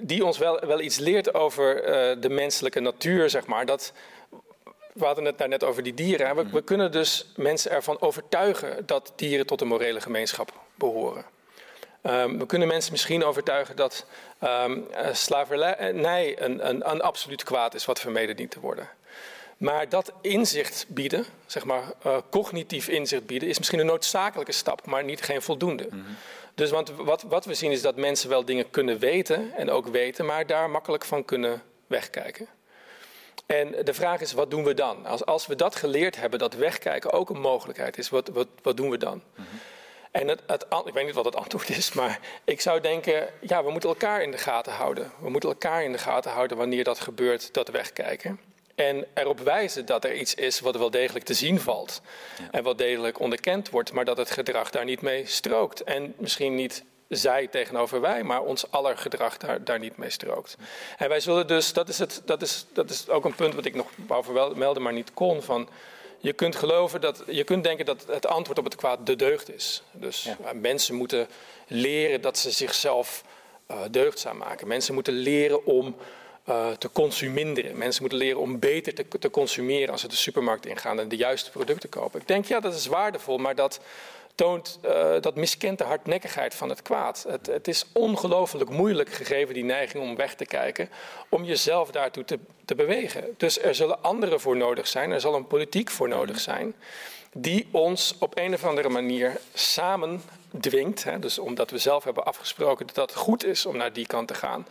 die 0.00 0.24
ons 0.24 0.38
wel, 0.38 0.60
wel 0.66 0.80
iets 0.80 0.98
leert 0.98 1.34
over 1.34 1.76
uh, 1.76 2.22
de 2.22 2.28
menselijke 2.28 2.80
natuur, 2.80 3.30
zeg 3.30 3.46
maar. 3.46 3.66
Dat, 3.66 3.92
we 4.92 5.04
hadden 5.04 5.24
het 5.24 5.38
daar 5.38 5.48
net 5.48 5.64
over 5.64 5.82
die 5.82 5.94
dieren. 5.94 6.36
We, 6.36 6.46
we, 6.50 6.62
kunnen 6.62 6.92
dus 6.92 7.32
mensen 7.36 7.70
ervan 7.70 8.00
overtuigen 8.00 8.86
dat 8.86 9.12
dieren 9.16 9.46
tot 9.46 9.60
een 9.60 9.68
morele 9.68 10.00
gemeenschap 10.00 10.52
behoren. 10.74 11.24
Um, 12.02 12.38
we 12.38 12.46
kunnen 12.46 12.68
mensen 12.68 12.92
misschien 12.92 13.24
overtuigen 13.24 13.76
dat 13.76 14.06
um, 14.44 14.86
slavernij 15.12 16.40
een, 16.40 16.68
een, 16.68 16.90
een, 16.90 17.02
absoluut 17.02 17.42
kwaad 17.42 17.74
is 17.74 17.84
wat 17.84 18.00
vermeden 18.00 18.36
dient 18.36 18.50
te 18.50 18.60
worden. 18.60 18.88
Maar 19.56 19.88
dat 19.88 20.12
inzicht 20.20 20.84
bieden, 20.88 21.24
zeg 21.46 21.64
maar 21.64 21.82
uh, 22.06 22.16
cognitief 22.30 22.88
inzicht 22.88 23.26
bieden, 23.26 23.48
is 23.48 23.58
misschien 23.58 23.78
een 23.78 23.86
noodzakelijke 23.86 24.52
stap, 24.52 24.86
maar 24.86 25.04
niet 25.04 25.22
geen 25.22 25.42
voldoende. 25.42 25.86
Mm 25.90 26.04
-hmm. 26.04 26.16
Dus 26.56 26.70
want 26.70 26.90
wat, 26.90 27.22
wat 27.22 27.44
we 27.44 27.54
zien 27.54 27.70
is 27.70 27.82
dat 27.82 27.96
mensen 27.96 28.28
wel 28.28 28.44
dingen 28.44 28.70
kunnen 28.70 28.98
weten 28.98 29.52
en 29.56 29.70
ook 29.70 29.86
weten, 29.86 30.24
maar 30.24 30.46
daar 30.46 30.70
makkelijk 30.70 31.04
van 31.04 31.24
kunnen 31.24 31.62
wegkijken. 31.86 32.48
En 33.46 33.84
de 33.84 33.94
vraag 33.94 34.20
is, 34.20 34.32
wat 34.32 34.50
doen 34.50 34.64
we 34.64 34.74
dan? 34.74 35.06
Als, 35.06 35.24
als 35.24 35.46
we 35.46 35.56
dat 35.56 35.76
geleerd 35.76 36.16
hebben, 36.16 36.38
dat 36.38 36.54
wegkijken 36.54 37.12
ook 37.12 37.30
een 37.30 37.40
mogelijkheid 37.40 37.98
is, 37.98 38.08
wat, 38.08 38.28
wat, 38.28 38.48
wat 38.62 38.76
doen 38.76 38.90
we 38.90 38.96
dan? 38.96 39.14
Mm 39.14 39.44
-hmm. 39.44 39.60
En 40.10 40.28
het, 40.28 40.42
het, 40.46 40.66
ik 40.84 40.92
weet 40.92 41.04
niet 41.04 41.14
wat 41.14 41.24
het 41.24 41.36
antwoord 41.36 41.68
is, 41.68 41.92
maar 41.92 42.20
ik 42.44 42.60
zou 42.60 42.80
denken, 42.80 43.28
ja, 43.40 43.64
we 43.64 43.70
moeten 43.70 43.88
elkaar 43.88 44.22
in 44.22 44.30
de 44.30 44.38
gaten 44.38 44.72
houden. 44.72 45.12
We 45.20 45.30
moeten 45.30 45.48
elkaar 45.48 45.84
in 45.84 45.92
de 45.92 45.98
gaten 45.98 46.30
houden 46.30 46.56
wanneer 46.56 46.84
dat 46.84 47.00
gebeurt, 47.00 47.54
dat 47.54 47.68
wegkijken. 47.68 48.40
En 48.76 49.06
erop 49.14 49.40
wijzen 49.40 49.86
dat 49.86 50.04
er 50.04 50.14
iets 50.14 50.34
is 50.34 50.60
wat 50.60 50.76
wel 50.76 50.90
degelijk 50.90 51.24
te 51.24 51.34
zien 51.34 51.60
valt. 51.60 52.00
En 52.50 52.62
wat 52.62 52.78
degelijk 52.78 53.20
onderkend 53.20 53.70
wordt, 53.70 53.92
maar 53.92 54.04
dat 54.04 54.16
het 54.16 54.30
gedrag 54.30 54.70
daar 54.70 54.84
niet 54.84 55.00
mee 55.00 55.26
strookt. 55.26 55.82
En 55.82 56.14
misschien 56.16 56.54
niet 56.54 56.84
zij 57.08 57.46
tegenover 57.46 58.00
wij, 58.00 58.22
maar 58.22 58.42
ons 58.42 58.70
aller 58.70 58.98
gedrag 58.98 59.36
daar, 59.36 59.64
daar 59.64 59.78
niet 59.78 59.96
mee 59.96 60.10
strookt. 60.10 60.56
En 60.96 61.08
wij 61.08 61.20
zullen 61.20 61.46
dus, 61.46 61.72
dat 61.72 61.88
is, 61.88 61.98
het, 61.98 62.22
dat, 62.24 62.42
is, 62.42 62.66
dat 62.72 62.90
is 62.90 63.08
ook 63.08 63.24
een 63.24 63.34
punt 63.34 63.54
wat 63.54 63.64
ik 63.64 63.74
nog 63.74 63.90
wou 64.06 64.24
vermelden, 64.24 64.82
maar 64.82 64.92
niet 64.92 65.14
kon. 65.14 65.42
Van, 65.42 65.68
je 66.18 66.32
kunt 66.32 66.56
geloven 66.56 67.00
dat, 67.00 67.22
je 67.26 67.44
kunt 67.44 67.64
denken 67.64 67.86
dat 67.86 68.04
het 68.08 68.26
antwoord 68.26 68.58
op 68.58 68.64
het 68.64 68.74
kwaad 68.74 69.06
de 69.06 69.16
deugd 69.16 69.54
is. 69.54 69.82
Dus 69.92 70.28
mensen 70.54 70.94
moeten 70.94 71.28
leren 71.66 72.20
dat 72.20 72.38
ze 72.38 72.50
zichzelf 72.50 73.24
uh, 73.70 73.80
deugdzaam 73.90 74.36
maken. 74.36 74.68
Mensen 74.68 74.94
moeten 74.94 75.14
leren 75.14 75.66
om 75.66 75.96
uh, 76.48 76.70
te 76.70 76.90
consuminderen. 76.92 77.78
Mensen 77.78 78.02
moeten 78.02 78.18
leren 78.18 78.40
om 78.40 78.58
beter 78.58 78.94
te, 78.94 79.18
te, 79.18 79.30
consumeren 79.30 79.90
als 79.90 80.00
ze 80.00 80.08
de 80.08 80.16
supermarkt 80.16 80.66
ingaan 80.66 81.00
en 81.00 81.08
de 81.08 81.16
juiste 81.16 81.50
producten 81.50 81.88
kopen. 81.88 82.20
Ik 82.20 82.28
denk, 82.28 82.44
ja, 82.44 82.60
dat 82.60 82.74
is 82.74 82.86
waardevol, 82.86 83.38
maar 83.38 83.54
dat 83.54 83.80
toont, 84.34 84.78
uh, 84.84 85.14
dat 85.20 85.34
miskent 85.34 85.78
de 85.78 85.84
hardnekkigheid 85.84 86.54
van 86.54 86.68
het 86.68 86.82
kwaad. 86.82 87.24
Het, 87.28 87.46
het 87.46 87.68
is 87.68 87.84
ongelooflijk 87.92 88.70
moeilijk, 88.70 89.12
gegeven 89.12 89.54
die 89.54 89.64
neiging 89.64 90.04
om 90.04 90.16
weg 90.16 90.34
te 90.34 90.46
kijken, 90.46 90.88
om 91.28 91.44
jezelf 91.44 91.90
daartoe 91.90 92.24
te, 92.24 92.38
te 92.64 92.74
bewegen. 92.74 93.34
Dus 93.36 93.60
er 93.60 93.74
zullen 93.74 94.02
anderen 94.02 94.40
voor 94.40 94.56
nodig 94.56 94.86
zijn, 94.86 95.10
er 95.10 95.20
zal 95.20 95.34
een 95.34 95.46
politiek 95.46 95.90
voor 95.90 96.08
nodig 96.08 96.40
zijn, 96.40 96.74
die 97.32 97.68
ons 97.70 98.14
op 98.18 98.38
een 98.38 98.54
of 98.54 98.64
andere 98.64 98.88
manier 98.88 99.40
samen 99.54 100.22
dwingt, 100.60 101.04
hè, 101.04 101.18
dus 101.18 101.38
omdat 101.38 101.70
we 101.70 101.78
zelf 101.78 102.04
hebben 102.04 102.24
afgesproken 102.24 102.86
dat 102.86 102.94
dat 102.94 103.14
goed 103.14 103.44
is 103.44 103.66
om 103.66 103.76
naar 103.76 103.92
die 103.92 104.06
kant 104.06 104.28
te 104.28 104.34
gaan, 104.34 104.66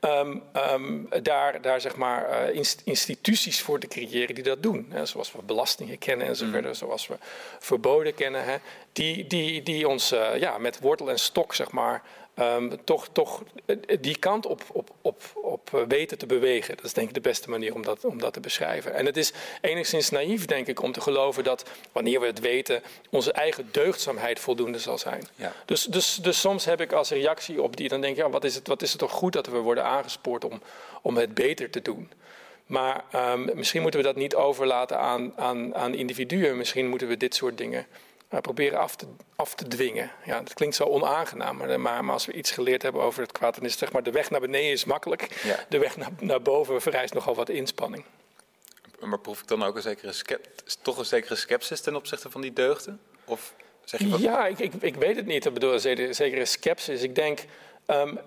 um, 0.00 0.42
um, 0.70 1.08
daar, 1.22 1.60
daar 1.62 1.80
zeg 1.80 1.96
maar 1.96 2.50
uh, 2.54 2.64
instituties 2.84 3.62
voor 3.62 3.78
te 3.78 3.86
creëren 3.86 4.34
die 4.34 4.44
dat 4.44 4.62
doen. 4.62 4.86
Hè, 4.90 5.06
zoals 5.06 5.32
we 5.32 5.42
belastingen 5.42 5.98
kennen 5.98 6.26
enzovoort, 6.26 6.64
mm. 6.64 6.74
zoals 6.74 7.06
we 7.06 7.16
verboden 7.58 8.14
kennen, 8.14 8.44
hè, 8.44 8.56
die, 8.92 9.26
die, 9.26 9.62
die 9.62 9.88
ons 9.88 10.12
uh, 10.12 10.36
ja, 10.36 10.58
met 10.58 10.80
wortel 10.80 11.10
en 11.10 11.18
stok 11.18 11.54
zeg 11.54 11.70
maar 11.70 12.02
um, 12.38 12.84
toch, 12.84 13.08
toch 13.12 13.42
eh, 13.66 13.76
die 14.00 14.18
kant 14.18 14.46
op, 14.46 14.62
op, 14.72 14.90
op, 15.02 15.22
op 15.34 15.70
eh, 15.74 15.80
weten 15.88 16.18
te 16.18 16.26
bewegen. 16.26 16.76
Dat 16.76 16.84
is 16.84 16.92
denk 16.92 17.08
ik 17.08 17.14
de 17.14 17.20
beste 17.20 17.50
manier 17.50 17.74
om 17.74 17.82
dat, 17.82 18.04
om 18.04 18.18
dat 18.18 18.32
te 18.32 18.40
beschrijven. 18.40 18.94
En 18.94 19.06
het 19.06 19.16
is 19.16 19.32
enigszins 19.60 20.10
naïef, 20.10 20.46
denk 20.46 20.66
ik, 20.66 20.82
om 20.82 20.92
te 20.92 21.00
geloven 21.00 21.44
dat 21.44 21.70
wanneer 21.92 22.20
we 22.20 22.26
het 22.26 22.40
weten, 22.40 22.82
onze 23.10 23.32
eigen 23.32 23.68
deugdzaamheid 23.70 24.40
voldoende 24.40 24.78
zal 24.78 24.98
zijn. 24.98 25.28
Ja. 25.34 25.52
Dus, 25.64 25.84
dus, 25.84 26.14
dus 26.14 26.40
soms 26.40 26.64
heb 26.64 26.80
ik 26.80 26.92
als 26.92 27.10
reactie 27.10 27.62
op 27.62 27.76
die, 27.76 27.88
dan 27.88 28.00
denk 28.00 28.16
ik, 28.16 28.22
ja, 28.22 28.30
wat, 28.30 28.44
is 28.44 28.54
het, 28.54 28.68
wat 28.68 28.82
is 28.82 28.90
het 28.90 28.98
toch 28.98 29.12
goed 29.12 29.32
dat 29.32 29.46
we 29.46 29.58
worden 29.58 29.84
aangespoord 29.84 30.44
om, 30.44 30.62
om 31.02 31.16
het 31.16 31.34
beter 31.34 31.70
te 31.70 31.82
doen. 31.82 32.10
Maar 32.66 33.04
um, 33.14 33.50
misschien 33.54 33.82
moeten 33.82 34.00
we 34.00 34.06
dat 34.06 34.16
niet 34.16 34.34
overlaten 34.34 34.98
aan, 34.98 35.32
aan, 35.36 35.74
aan 35.74 35.94
individuen. 35.94 36.56
Misschien 36.56 36.88
moeten 36.88 37.08
we 37.08 37.16
dit 37.16 37.34
soort 37.34 37.58
dingen 37.58 37.86
proberen 38.38 38.78
af 38.78 38.96
te, 38.96 39.06
af 39.36 39.54
te 39.54 39.68
dwingen. 39.68 40.10
Ja, 40.24 40.38
dat 40.42 40.54
klinkt 40.54 40.76
zo 40.76 40.84
onaangenaam, 40.84 41.56
maar, 41.56 41.80
maar, 41.80 42.12
als 42.12 42.26
we 42.26 42.32
iets 42.32 42.50
geleerd 42.50 42.82
hebben 42.82 43.02
over 43.02 43.22
het 43.22 43.32
kwaad, 43.32 43.54
dan 43.54 43.64
is 43.64 43.70
het 43.70 43.78
zeg 43.78 43.92
maar 43.92 44.02
de 44.02 44.10
weg 44.10 44.30
naar 44.30 44.40
beneden 44.40 44.70
is 44.70 44.84
makkelijk. 44.84 45.28
De 45.68 45.78
weg 45.78 45.96
naar, 45.96 46.10
naar 46.20 46.42
boven 46.42 46.82
vereist 46.82 47.14
nogal 47.14 47.34
wat 47.34 47.48
inspanning. 47.48 48.04
Maar 49.00 49.18
proef 49.18 49.40
ik 49.40 49.48
dan 49.48 49.62
ook 49.62 49.76
een 49.76 49.82
zekere, 49.82 50.40
toch 50.82 50.98
een 50.98 51.04
zekere 51.04 51.36
sceptisch 51.36 51.80
ten 51.80 51.96
opzichte 51.96 52.30
van 52.30 52.40
die 52.40 52.52
deugden? 52.52 53.00
Of 53.24 53.54
zeg 53.84 54.00
je 54.00 54.08
wat? 54.08 54.20
Ja, 54.20 54.46
ik, 54.46 54.58
ik, 54.58 54.72
ik 54.80 54.94
weet 54.94 55.16
het 55.16 55.26
niet. 55.26 55.46
Ik 55.46 55.54
bedoel, 55.54 55.72
een 55.72 56.14
zekere 56.14 56.44
sceptisch. 56.44 57.02
Ik 57.02 57.14
denk, 57.14 57.40
Um, 57.90 58.18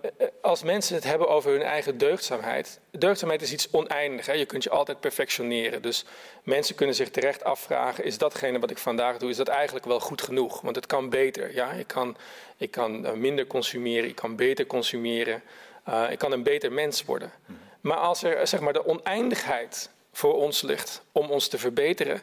als 0.41 0.63
mensen 0.63 0.95
het 0.95 1.03
hebben 1.03 1.27
over 1.27 1.51
hun 1.51 1.61
eigen 1.61 1.97
deugdzaamheid. 1.97 2.79
Deugdzaamheid 2.91 3.41
is 3.41 3.51
iets 3.51 3.67
oneindig. 3.71 4.25
Hè? 4.25 4.33
Je 4.33 4.45
kunt 4.45 4.63
je 4.63 4.69
altijd 4.69 4.99
perfectioneren. 4.99 5.81
Dus 5.81 6.05
mensen 6.43 6.75
kunnen 6.75 6.95
zich 6.95 7.09
terecht 7.09 7.43
afvragen: 7.43 8.03
is 8.03 8.17
datgene 8.17 8.59
wat 8.59 8.71
ik 8.71 8.77
vandaag 8.77 9.17
doe, 9.17 9.29
is 9.29 9.37
dat 9.37 9.47
eigenlijk 9.47 9.85
wel 9.85 9.99
goed 9.99 10.21
genoeg? 10.21 10.61
Want 10.61 10.75
het 10.75 10.85
kan 10.85 11.09
beter. 11.09 11.55
Ja? 11.55 11.71
Ik, 11.71 11.87
kan, 11.87 12.17
ik 12.57 12.71
kan 12.71 13.05
eh, 13.05 13.13
minder 13.13 13.47
consumeren, 13.47 14.09
ik 14.09 14.15
kan 14.15 14.35
beter 14.35 14.65
consumeren. 14.65 15.43
Uh, 15.89 16.11
ik 16.11 16.17
kan 16.17 16.31
een 16.31 16.43
beter 16.43 16.71
mens 16.71 17.05
worden. 17.05 17.31
Mhm. 17.45 17.57
Maar 17.81 17.97
als 17.97 18.23
er 18.23 18.47
zeg 18.47 18.59
maar, 18.59 18.73
de 18.73 18.85
oneindigheid 18.85 19.89
voor 20.11 20.33
ons 20.33 20.61
ligt 20.61 21.01
om 21.11 21.31
ons 21.31 21.47
te 21.47 21.57
verbeteren 21.57 22.21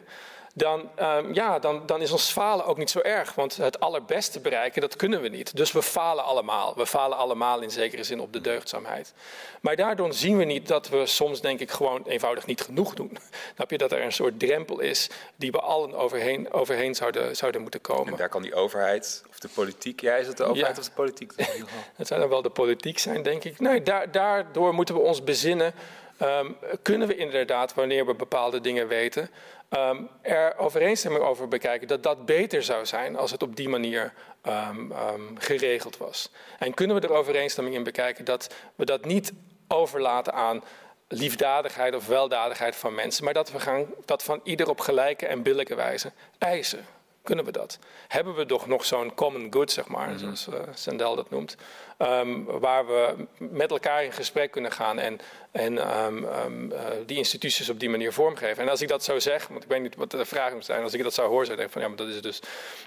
dan, 0.53 0.89
um, 0.99 1.33
ja, 1.33 1.59
dan, 1.59 1.85
dan 1.85 2.01
is 2.01 2.11
ons 2.11 2.31
falen 2.31 2.65
ook 2.65 2.77
niet 2.77 2.89
zo 2.89 2.99
erg. 2.99 3.35
Want 3.35 3.57
het 3.57 3.79
allerbeste 3.79 4.39
bereiken, 4.39 4.81
dat 4.81 4.95
kunnen 4.95 5.21
we 5.21 5.27
niet. 5.27 5.55
Dus 5.55 5.71
we 5.71 5.81
falen 5.81 6.23
allemaal. 6.23 6.73
We 6.75 6.85
falen 6.85 7.17
allemaal 7.17 7.61
in 7.61 7.71
zekere 7.71 8.03
zin 8.03 8.19
op 8.19 8.33
de 8.33 8.41
deugdzaamheid. 8.41 9.13
Maar 9.61 9.75
daardoor 9.75 10.13
zien 10.13 10.37
we 10.37 10.43
niet 10.43 10.67
dat 10.67 10.89
we 10.89 11.05
soms, 11.05 11.41
denk 11.41 11.59
ik, 11.59 11.71
gewoon 11.71 12.03
eenvoudig 12.05 12.45
niet 12.45 12.61
genoeg 12.61 12.93
doen. 12.93 13.17
Snap 13.55 13.71
je 13.71 13.77
dat 13.77 13.91
er 13.91 14.03
een 14.03 14.13
soort 14.13 14.39
drempel 14.39 14.79
is 14.79 15.09
die 15.35 15.51
we 15.51 15.59
allen 15.59 15.93
overheen, 15.93 16.51
overheen 16.51 16.95
zouden, 16.95 17.35
zouden 17.35 17.61
moeten 17.61 17.81
komen. 17.81 18.11
En 18.11 18.17
daar 18.17 18.29
kan 18.29 18.41
die 18.41 18.55
overheid 18.55 19.23
of 19.29 19.39
de 19.39 19.49
politiek, 19.53 20.01
jij 20.01 20.19
is 20.19 20.27
het 20.27 20.37
de 20.37 20.43
overheid 20.43 20.77
of 20.77 20.85
de 20.85 20.91
politiek? 20.91 21.33
het 21.95 22.07
zou 22.07 22.19
dan 22.19 22.29
wel 22.29 22.41
de 22.41 22.49
politiek 22.49 22.99
zijn, 22.99 23.23
denk 23.23 23.43
ik. 23.43 23.59
Nee, 23.59 23.83
daar, 23.83 24.11
daardoor 24.11 24.73
moeten 24.73 24.95
we 24.95 25.01
ons 25.01 25.23
bezinnen. 25.23 25.73
Um, 26.21 26.57
kunnen 26.81 27.07
we 27.07 27.15
inderdaad, 27.15 27.73
wanneer 27.73 28.05
we 28.05 28.13
bepaalde 28.13 28.61
dingen 28.61 28.87
weten, 28.87 29.29
um, 29.69 30.09
er 30.21 30.57
overeenstemming 30.57 31.23
over 31.23 31.47
bekijken 31.47 31.87
dat 31.87 32.03
dat 32.03 32.25
beter 32.25 32.63
zou 32.63 32.85
zijn 32.85 33.17
als 33.17 33.31
het 33.31 33.43
op 33.43 33.55
die 33.55 33.69
manier 33.69 34.13
um, 34.47 34.93
geregeld 35.37 35.97
was. 35.97 36.31
En 36.59 36.73
kunnen 36.73 36.95
we 36.95 37.07
er 37.07 37.13
overeenstemming 37.13 37.75
in 37.75 37.83
bekijken 37.83 38.25
dat 38.25 38.53
we 38.75 38.85
dat 38.85 39.05
niet 39.05 39.33
overlaten 39.67 40.33
aan 40.33 40.63
liefdadigheid 41.07 41.95
of 41.95 42.07
weldadigheid 42.07 42.75
van 42.75 42.95
mensen, 42.95 43.23
maar 43.23 43.33
dat 43.33 43.51
we 43.51 43.59
gaan 43.59 43.85
dat 44.05 44.23
van 44.23 44.39
ieder 44.43 44.69
op 44.69 44.79
gelijke 44.79 45.27
en 45.27 45.41
billijke 45.41 45.75
wijze 45.75 46.11
eisen. 46.37 46.85
Kunnen 47.23 47.45
we 47.45 47.51
dat? 47.51 47.79
Hebben 48.07 48.35
we 48.35 48.45
toch 48.45 48.67
nog 48.67 48.85
zo'n 48.85 49.13
common 49.13 49.47
good, 49.49 49.71
zeg 49.71 49.87
maar, 49.87 50.07
mm 50.07 50.17
-hmm. 50.17 50.35
zoals 50.35 50.47
uh, 50.47 50.73
Sandel 50.73 51.15
dat 51.15 51.29
noemt, 51.29 51.55
um, 51.97 52.45
waar 52.45 52.85
we 52.85 53.15
met 53.37 53.71
elkaar 53.71 54.03
in 54.03 54.11
gesprek 54.11 54.51
kunnen 54.51 54.71
gaan 54.71 54.99
en 54.99 55.19
en 55.51 55.97
um, 56.05 56.25
um, 56.25 56.71
uh, 56.71 56.79
die 57.05 57.17
instituties 57.17 57.69
op 57.69 57.79
die 57.79 57.89
manier 57.89 58.13
vormgeven. 58.13 58.63
En 58.63 58.69
als 58.69 58.81
ik 58.81 58.87
dat 58.87 59.03
zou 59.03 59.19
zeg, 59.19 59.47
want 59.47 59.63
ik 59.63 59.69
weet 59.69 59.81
niet 59.81 59.95
wat 59.95 60.11
de 60.11 60.25
vraag 60.25 60.53
moet 60.53 60.65
zijn, 60.65 60.83
als 60.83 60.93
ik 60.93 61.03
dat 61.03 61.13
zou 61.13 61.29
horen, 61.29 61.45
zou 61.45 61.59
ik 61.59 61.63
denken 61.63 61.73
van 61.73 61.81
ja, 61.81 61.87
maar 61.87 62.07
dat 62.07 62.15
is 62.15 62.21
dus 62.21 62.39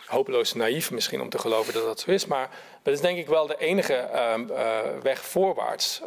hopeloos 0.07 0.55
naïef 0.55 0.91
misschien 0.91 1.21
om 1.21 1.29
te 1.29 1.39
geloven 1.39 1.73
dat 1.73 1.85
dat 1.85 2.01
zo 2.01 2.11
is. 2.11 2.27
Maar 2.27 2.51
dat 2.83 2.95
is 2.95 3.01
denk 3.01 3.19
ik 3.19 3.27
wel 3.27 3.47
de 3.47 3.59
enige 3.59 4.09
um, 4.35 4.51
uh, 4.51 4.81
weg 5.03 5.25
voorwaarts. 5.25 6.03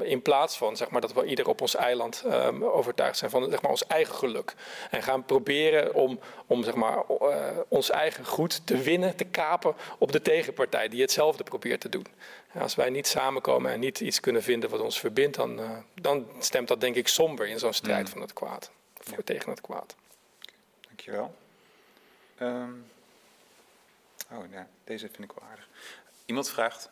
in 0.00 0.22
plaats 0.22 0.56
van 0.56 0.76
zeg 0.76 0.90
maar, 0.90 1.00
dat 1.00 1.12
we 1.12 1.24
ieder 1.24 1.48
op 1.48 1.60
ons 1.60 1.74
eiland 1.74 2.24
overtuigd 2.60 3.18
zijn 3.18 3.30
van 3.30 3.50
zeg 3.50 3.62
maar, 3.62 3.70
ons 3.70 3.86
eigen 3.86 4.14
geluk. 4.14 4.54
En 4.90 5.02
gaan 5.02 5.24
proberen 5.24 5.94
om, 5.94 6.20
om 6.46 6.64
zeg 6.64 6.74
maar, 6.74 7.02
uh, 7.20 7.36
ons 7.68 7.90
eigen 7.90 8.24
goed 8.24 8.66
te 8.66 8.76
winnen, 8.76 9.16
te 9.16 9.24
kapen 9.24 9.74
op 9.98 10.12
de 10.12 10.22
tegenpartij 10.22 10.88
die 10.88 11.00
hetzelfde 11.00 11.44
probeert 11.44 11.80
te 11.80 11.88
doen. 11.88 12.06
Als 12.58 12.74
wij 12.74 12.90
niet 12.90 13.06
samenkomen 13.06 13.72
en 13.72 13.80
niet 13.80 14.00
iets 14.00 14.20
kunnen 14.20 14.42
vinden 14.42 14.70
wat 14.70 14.80
ons 14.80 15.00
verbindt, 15.00 15.36
dan, 15.36 15.60
uh, 15.60 15.78
dan 15.94 16.28
stemt 16.38 16.68
dat 16.68 16.80
denk 16.80 16.96
ik 16.96 17.08
somber 17.08 17.46
in 17.46 17.58
zo'n 17.58 17.72
strijd 17.72 18.06
mm. 18.06 18.12
van 18.12 18.20
het 18.20 18.32
kwaad. 18.32 18.70
Voor, 18.94 19.16
ja. 19.16 19.22
Tegen 19.24 19.50
het 19.50 19.60
kwaad. 19.60 19.96
Dankjewel. 20.80 21.34
Um, 22.40 22.86
oh 24.30 24.44
ja, 24.50 24.68
deze 24.84 25.08
vind 25.08 25.30
ik 25.30 25.32
wel 25.38 25.48
aardig. 25.50 25.68
Iemand 26.24 26.50
vraagt, 26.50 26.90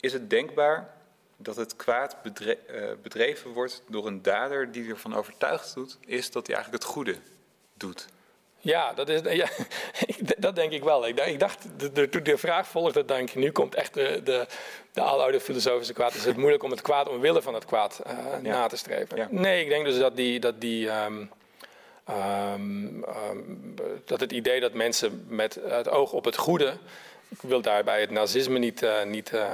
is 0.00 0.12
het 0.12 0.30
denkbaar 0.30 0.94
dat 1.36 1.56
het 1.56 1.76
kwaad 1.76 2.22
bedre 2.22 2.58
uh, 2.70 3.02
bedreven 3.02 3.50
wordt 3.50 3.82
door 3.88 4.06
een 4.06 4.22
dader 4.22 4.72
die 4.72 4.88
ervan 4.88 5.14
overtuigd 5.14 5.74
doet, 5.74 5.98
is 6.00 6.30
dat 6.30 6.46
hij 6.46 6.56
eigenlijk 6.56 6.84
het 6.84 6.92
goede 6.92 7.16
doet? 7.74 8.08
Ja, 8.66 8.92
dat, 8.92 9.08
is, 9.08 9.20
ja, 9.32 9.48
dat 10.38 10.54
denk 10.54 10.72
ik 10.72 10.84
wel. 10.84 11.08
Ik, 11.08 11.38
dacht, 11.38 11.66
de, 11.94 12.08
toen 12.08 12.22
de 12.22 12.38
vraag 12.38 12.68
volgde, 12.68 13.04
denk 13.04 13.28
ik, 13.28 13.34
nu 13.34 13.50
komt 13.50 13.74
echt 13.74 13.94
de, 13.94 14.20
de, 14.24 14.46
de 14.92 15.00
aloude 15.00 15.40
filosofische 15.40 15.92
kwaad. 15.92 16.14
Is 16.14 16.24
het 16.24 16.36
moeilijk 16.36 16.62
om 16.62 16.70
het 16.70 16.80
kwaad 16.80 17.08
omwille 17.08 17.42
van 17.42 17.54
het 17.54 17.64
kwaad 17.64 18.02
uh, 18.06 18.12
ja. 18.42 18.50
na 18.50 18.66
te 18.66 18.76
streven? 18.76 19.16
Ja. 19.16 19.28
Nee, 19.30 19.62
ik 19.62 19.68
denk 19.68 19.84
dus 19.84 19.98
dat 19.98 20.16
die. 20.16 20.40
Dat 20.40 20.60
die 20.60 20.90
um, 20.90 21.30
um, 22.10 23.04
um, 23.30 23.74
dat 24.04 24.20
het 24.20 24.32
idee 24.32 24.60
dat 24.60 24.72
mensen 24.72 25.24
met 25.28 25.58
het 25.68 25.88
oog 25.88 26.12
op 26.12 26.24
het 26.24 26.36
goede 26.36 26.72
ik 27.28 27.38
wil 27.40 27.60
daarbij 27.60 28.00
het 28.00 28.10
nazisme 28.10 28.58
niet, 28.58 28.82
uh, 28.82 29.02
niet 29.02 29.32
uh, 29.32 29.44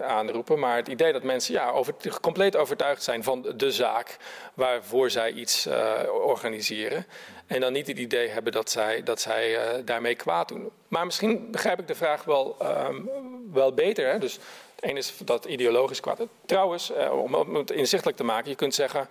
aanroepen, 0.00 0.58
maar 0.58 0.76
het 0.76 0.88
idee 0.88 1.12
dat 1.12 1.22
mensen 1.22 1.54
ja, 1.54 1.70
over, 1.70 1.94
compleet 2.20 2.56
overtuigd 2.56 3.02
zijn 3.02 3.22
van 3.22 3.52
de 3.56 3.72
zaak 3.72 4.16
waarvoor 4.54 5.10
zij 5.10 5.32
iets 5.32 5.66
uh, 5.66 5.92
organiseren. 6.24 7.06
En 7.48 7.60
dan 7.60 7.72
niet 7.72 7.86
het 7.86 7.98
idee 7.98 8.28
hebben 8.28 8.52
dat 8.52 8.70
zij, 8.70 9.02
dat 9.02 9.20
zij 9.20 9.58
daarmee 9.84 10.14
kwaad 10.14 10.48
doen. 10.48 10.70
Maar 10.88 11.06
misschien 11.06 11.50
begrijp 11.50 11.80
ik 11.80 11.86
de 11.86 11.94
vraag 11.94 12.24
wel, 12.24 12.56
um, 12.62 13.10
wel 13.52 13.74
beter. 13.74 14.12
Hè? 14.12 14.18
Dus 14.18 14.38
het 14.74 14.84
ene 14.84 14.98
is 14.98 15.14
dat 15.24 15.44
ideologisch 15.44 16.00
kwaad. 16.00 16.20
Trouwens, 16.46 16.92
om, 17.10 17.34
om 17.34 17.54
het 17.54 17.70
inzichtelijk 17.70 18.16
te 18.16 18.24
maken, 18.24 18.50
je 18.50 18.56
kunt 18.56 18.74
zeggen. 18.74 19.08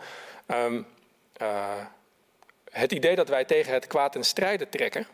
Um, 0.47 0.85
het 2.71 2.91
idee 2.91 3.15
dat 3.15 3.29
wij 3.29 3.45
tegen 3.45 3.73
het 3.73 3.87
kwaad 3.87 4.15
in 4.15 4.23
strijden 4.23 4.69
trekken, 4.69 5.07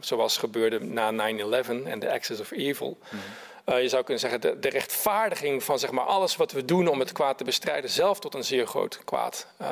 zoals 0.00 0.36
gebeurde 0.36 0.80
na 0.80 1.12
9-11 1.12 1.68
en 1.84 1.98
de 1.98 2.12
Axis 2.12 2.40
of 2.40 2.50
Evil. 2.50 2.98
Mm 3.10 3.20
uh, 3.66 3.82
je 3.82 3.88
zou 3.88 4.02
kunnen 4.02 4.20
zeggen, 4.20 4.40
de, 4.40 4.58
de, 4.58 4.68
rechtvaardiging 4.68 5.64
van 5.64 5.78
zeg 5.78 5.90
maar, 5.90 6.04
alles 6.04 6.36
wat 6.36 6.52
we 6.52 6.64
doen 6.64 6.88
om 6.88 6.98
het 6.98 7.12
kwaad 7.12 7.38
te 7.38 7.44
bestrijden, 7.44 7.90
zelf 7.90 8.20
tot 8.20 8.34
een 8.34 8.44
zeer 8.44 8.66
groot 8.66 9.00
kwaad 9.04 9.46
uh, 9.60 9.68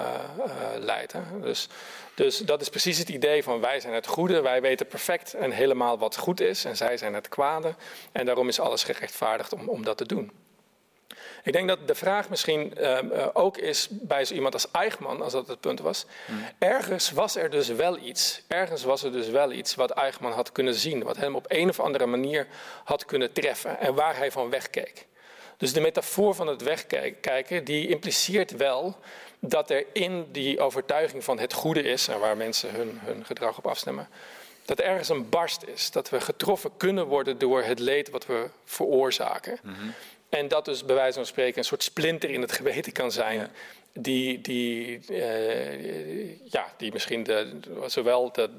leidt. 0.78 1.12
Hè. 1.12 1.20
Dus, 1.40 1.68
dus 2.14 2.38
dat 2.38 2.60
is 2.60 2.68
precies 2.68 2.98
het 2.98 3.08
idee 3.08 3.42
van 3.42 3.60
wij 3.60 3.80
zijn 3.80 3.94
het 3.94 4.06
goede, 4.06 4.40
wij 4.40 4.60
weten 4.60 4.86
perfect 4.86 5.34
en 5.34 5.50
helemaal 5.50 5.98
wat 5.98 6.16
goed 6.16 6.40
is 6.40 6.64
en 6.64 6.76
zij 6.76 6.96
zijn 6.96 7.14
het 7.14 7.28
kwade. 7.28 7.74
En 8.12 8.26
daarom 8.26 8.48
is 8.48 8.60
alles 8.60 8.84
gerechtvaardigd 8.84 9.52
om, 9.52 9.68
om 9.68 9.84
dat 9.84 9.96
te 9.96 10.06
doen. 10.06 10.32
Ik 11.42 11.52
denk 11.52 11.68
dat 11.68 11.88
de 11.88 11.94
vraag 11.94 12.28
misschien 12.28 12.72
uh, 12.80 12.98
ook 13.32 13.56
is 13.56 13.88
bij 13.90 14.24
zo 14.24 14.34
iemand 14.34 14.54
als 14.54 14.70
Eichmann, 14.70 15.22
als 15.22 15.32
dat 15.32 15.48
het 15.48 15.60
punt 15.60 15.80
was. 15.80 16.06
Hmm. 16.26 16.44
Ergens 16.58 17.10
was 17.10 17.36
er 17.36 17.50
dus 17.50 17.68
wel 17.68 17.98
iets. 17.98 18.42
Ergens 18.48 18.82
was 18.82 19.02
er 19.02 19.12
dus 19.12 19.28
wel 19.28 19.52
iets 19.52 19.74
wat 19.74 19.90
Eichmann 19.90 20.34
had 20.34 20.52
kunnen 20.52 20.74
zien. 20.74 21.02
Wat 21.02 21.16
hem 21.16 21.36
op 21.36 21.44
een 21.48 21.68
of 21.68 21.80
andere 21.80 22.06
manier 22.06 22.46
had 22.84 23.04
kunnen 23.04 23.32
treffen. 23.32 23.80
En 23.80 23.94
waar 23.94 24.16
hij 24.16 24.32
van 24.32 24.50
wegkeek. 24.50 25.06
Dus 25.56 25.72
de 25.72 25.80
metafoor 25.80 26.34
van 26.34 26.46
het 26.46 26.62
wegkijken, 26.62 27.64
die 27.64 27.88
impliceert 27.88 28.56
wel 28.56 28.96
dat 29.38 29.70
er 29.70 29.84
in 29.92 30.26
die 30.32 30.60
overtuiging 30.60 31.24
van 31.24 31.38
het 31.38 31.52
goede 31.52 31.82
is, 31.82 32.08
en 32.08 32.18
waar 32.18 32.36
mensen 32.36 32.70
hun, 32.74 32.98
hun 33.02 33.24
gedrag 33.24 33.58
op 33.58 33.66
afstemmen, 33.66 34.08
dat 34.64 34.78
er 34.78 34.84
ergens 34.84 35.08
een 35.08 35.28
barst 35.28 35.62
is. 35.62 35.90
Dat 35.90 36.10
we 36.10 36.20
getroffen 36.20 36.70
kunnen 36.76 37.06
worden 37.06 37.38
door 37.38 37.62
het 37.62 37.78
leed 37.78 38.10
wat 38.10 38.26
we 38.26 38.48
veroorzaken. 38.64 39.58
Mm 39.62 39.94
en 40.38 40.48
dat 40.48 40.64
dus 40.64 40.84
bij 40.84 40.94
wijze 40.94 41.14
van 41.14 41.26
spreken 41.26 41.58
een 41.58 41.64
soort 41.64 41.82
splinter 41.82 42.30
in 42.30 42.40
het 42.40 42.52
geweten 42.52 42.92
kan 42.92 43.12
zijn. 43.12 43.50
Die, 43.92 44.40
die, 44.40 45.00
uh, 45.10 46.50
ja, 46.50 46.72
die 46.76 46.92
misschien 46.92 47.22
de, 47.22 47.60
zowel 47.86 48.32
de, 48.32 48.50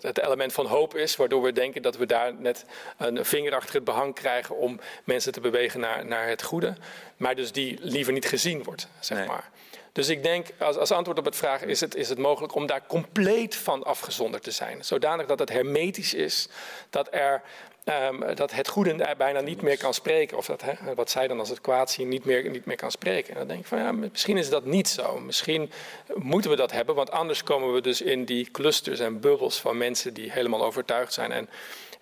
het 0.00 0.18
element 0.18 0.52
van 0.52 0.66
hoop 0.66 0.96
is, 0.96 1.16
waardoor 1.16 1.42
we 1.42 1.52
denken 1.52 1.82
dat 1.82 1.96
we 1.96 2.06
daar 2.06 2.34
net 2.34 2.64
een 2.98 3.24
vinger 3.24 3.54
achter 3.54 3.74
het 3.74 3.84
behang 3.84 4.14
krijgen 4.14 4.56
om 4.56 4.80
mensen 5.04 5.32
te 5.32 5.40
bewegen 5.40 5.80
naar, 5.80 6.06
naar 6.06 6.28
het 6.28 6.42
goede, 6.42 6.74
maar 7.16 7.34
dus 7.34 7.52
die 7.52 7.78
liever 7.80 8.12
niet 8.12 8.26
gezien 8.26 8.62
wordt, 8.62 8.88
zeg 9.00 9.26
maar. 9.26 9.50
Dus 9.92 10.08
ik 10.08 10.22
denk, 10.22 10.46
als, 10.58 10.76
als 10.76 10.90
antwoord 10.90 11.18
op 11.18 11.24
het 11.24 11.36
vraag, 11.36 11.62
is 11.62 11.80
het, 11.80 11.94
is 11.94 12.08
het 12.08 12.18
mogelijk 12.18 12.54
om 12.54 12.66
daar 12.66 12.86
compleet 12.86 13.56
van 13.56 13.84
afgezonderd 13.84 14.42
te 14.42 14.50
zijn. 14.50 14.84
Zodanig 14.84 15.26
dat 15.26 15.38
het 15.38 15.48
hermetisch 15.48 16.14
is, 16.14 16.48
dat 16.90 17.08
er 17.10 17.42
Um, 17.88 18.34
dat 18.34 18.52
het 18.52 18.68
goede 18.68 19.14
bijna 19.16 19.40
niet 19.40 19.62
meer 19.62 19.78
kan 19.78 19.94
spreken. 19.94 20.36
Of 20.36 20.46
dat, 20.46 20.62
hè, 20.62 20.94
wat 20.94 21.10
zij 21.10 21.28
dan 21.28 21.38
als 21.38 21.48
het 21.48 21.60
kwaad 21.60 21.90
zien 21.90 22.08
niet 22.08 22.24
meer, 22.24 22.50
niet 22.50 22.64
meer 22.64 22.76
kan 22.76 22.90
spreken. 22.90 23.32
En 23.32 23.38
dan 23.38 23.48
denk 23.48 23.60
ik 23.60 23.66
van 23.66 23.78
ja, 23.78 23.92
misschien 23.92 24.36
is 24.36 24.50
dat 24.50 24.64
niet 24.64 24.88
zo. 24.88 25.18
Misschien 25.18 25.70
moeten 26.14 26.50
we 26.50 26.56
dat 26.56 26.72
hebben, 26.72 26.94
want 26.94 27.10
anders 27.10 27.42
komen 27.42 27.72
we 27.72 27.80
dus 27.80 28.00
in 28.02 28.24
die 28.24 28.50
clusters 28.50 29.00
en 29.00 29.20
bubbels 29.20 29.60
van 29.60 29.76
mensen 29.76 30.14
die 30.14 30.32
helemaal 30.32 30.64
overtuigd 30.64 31.12
zijn. 31.12 31.32
En 31.32 31.48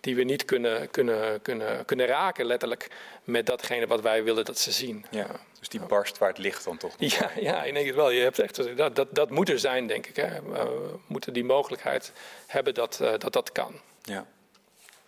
die 0.01 0.17
we 0.17 0.23
niet 0.23 0.45
kunnen, 0.45 0.91
kunnen, 0.91 1.43
kunnen, 1.43 1.85
kunnen 1.85 2.07
raken, 2.07 2.47
letterlijk, 2.47 2.89
met 3.25 3.47
datgene 3.47 3.87
wat 3.87 4.01
wij 4.01 4.25
willen 4.25 4.45
dat 4.45 4.59
ze 4.59 4.73
zien. 4.73 5.07
Ja, 5.11 5.27
dus 5.59 5.69
die 5.69 5.81
barst 5.81 6.19
waar 6.19 6.29
het 6.29 6.39
licht 6.39 6.65
dan 6.65 6.77
toch? 6.77 6.95
Ja, 6.99 7.31
ja, 7.41 7.65
ik 7.65 7.75
denk 7.75 7.87
het 7.87 7.95
wel. 7.95 8.11
Je 8.11 8.21
hebt 8.21 8.39
echt, 8.39 8.77
dat, 8.77 8.97
dat, 8.97 9.09
dat 9.11 9.31
moet 9.31 9.49
er 9.49 9.59
zijn, 9.59 9.87
denk 9.87 10.07
ik. 10.07 10.17
Hè. 10.17 10.43
We 10.43 10.95
moeten 11.07 11.33
die 11.33 11.45
mogelijkheid 11.45 12.13
hebben 12.47 12.75
dat 12.75 12.99
uh, 13.03 13.11
dat, 13.19 13.33
dat 13.33 13.53
kan. 13.53 13.81
Ja. 14.03 14.27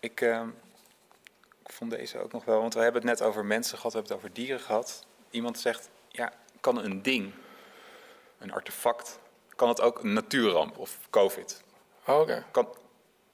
Ik, 0.00 0.20
uh, 0.20 0.42
vond 1.72 1.90
deze 1.90 2.18
ook 2.18 2.32
nog 2.32 2.44
wel, 2.44 2.60
want 2.60 2.74
we 2.74 2.80
hebben 2.80 3.00
het 3.00 3.10
net 3.10 3.28
over 3.28 3.44
mensen 3.44 3.76
gehad, 3.76 3.92
we 3.92 3.98
hebben 3.98 4.16
het 4.16 4.24
over 4.24 4.36
dieren 4.36 4.60
gehad. 4.60 5.06
Iemand 5.30 5.58
zegt, 5.58 5.88
ja, 6.08 6.32
kan 6.60 6.84
een 6.84 7.02
ding, 7.02 7.32
een 8.38 8.52
artefact, 8.52 9.18
kan 9.56 9.68
het 9.68 9.80
ook 9.80 10.02
een 10.02 10.12
natuurramp 10.12 10.78
of 10.78 10.98
COVID? 11.10 11.62
Oh, 12.06 12.20
oké. 12.20 12.44
Kan, 12.50 12.68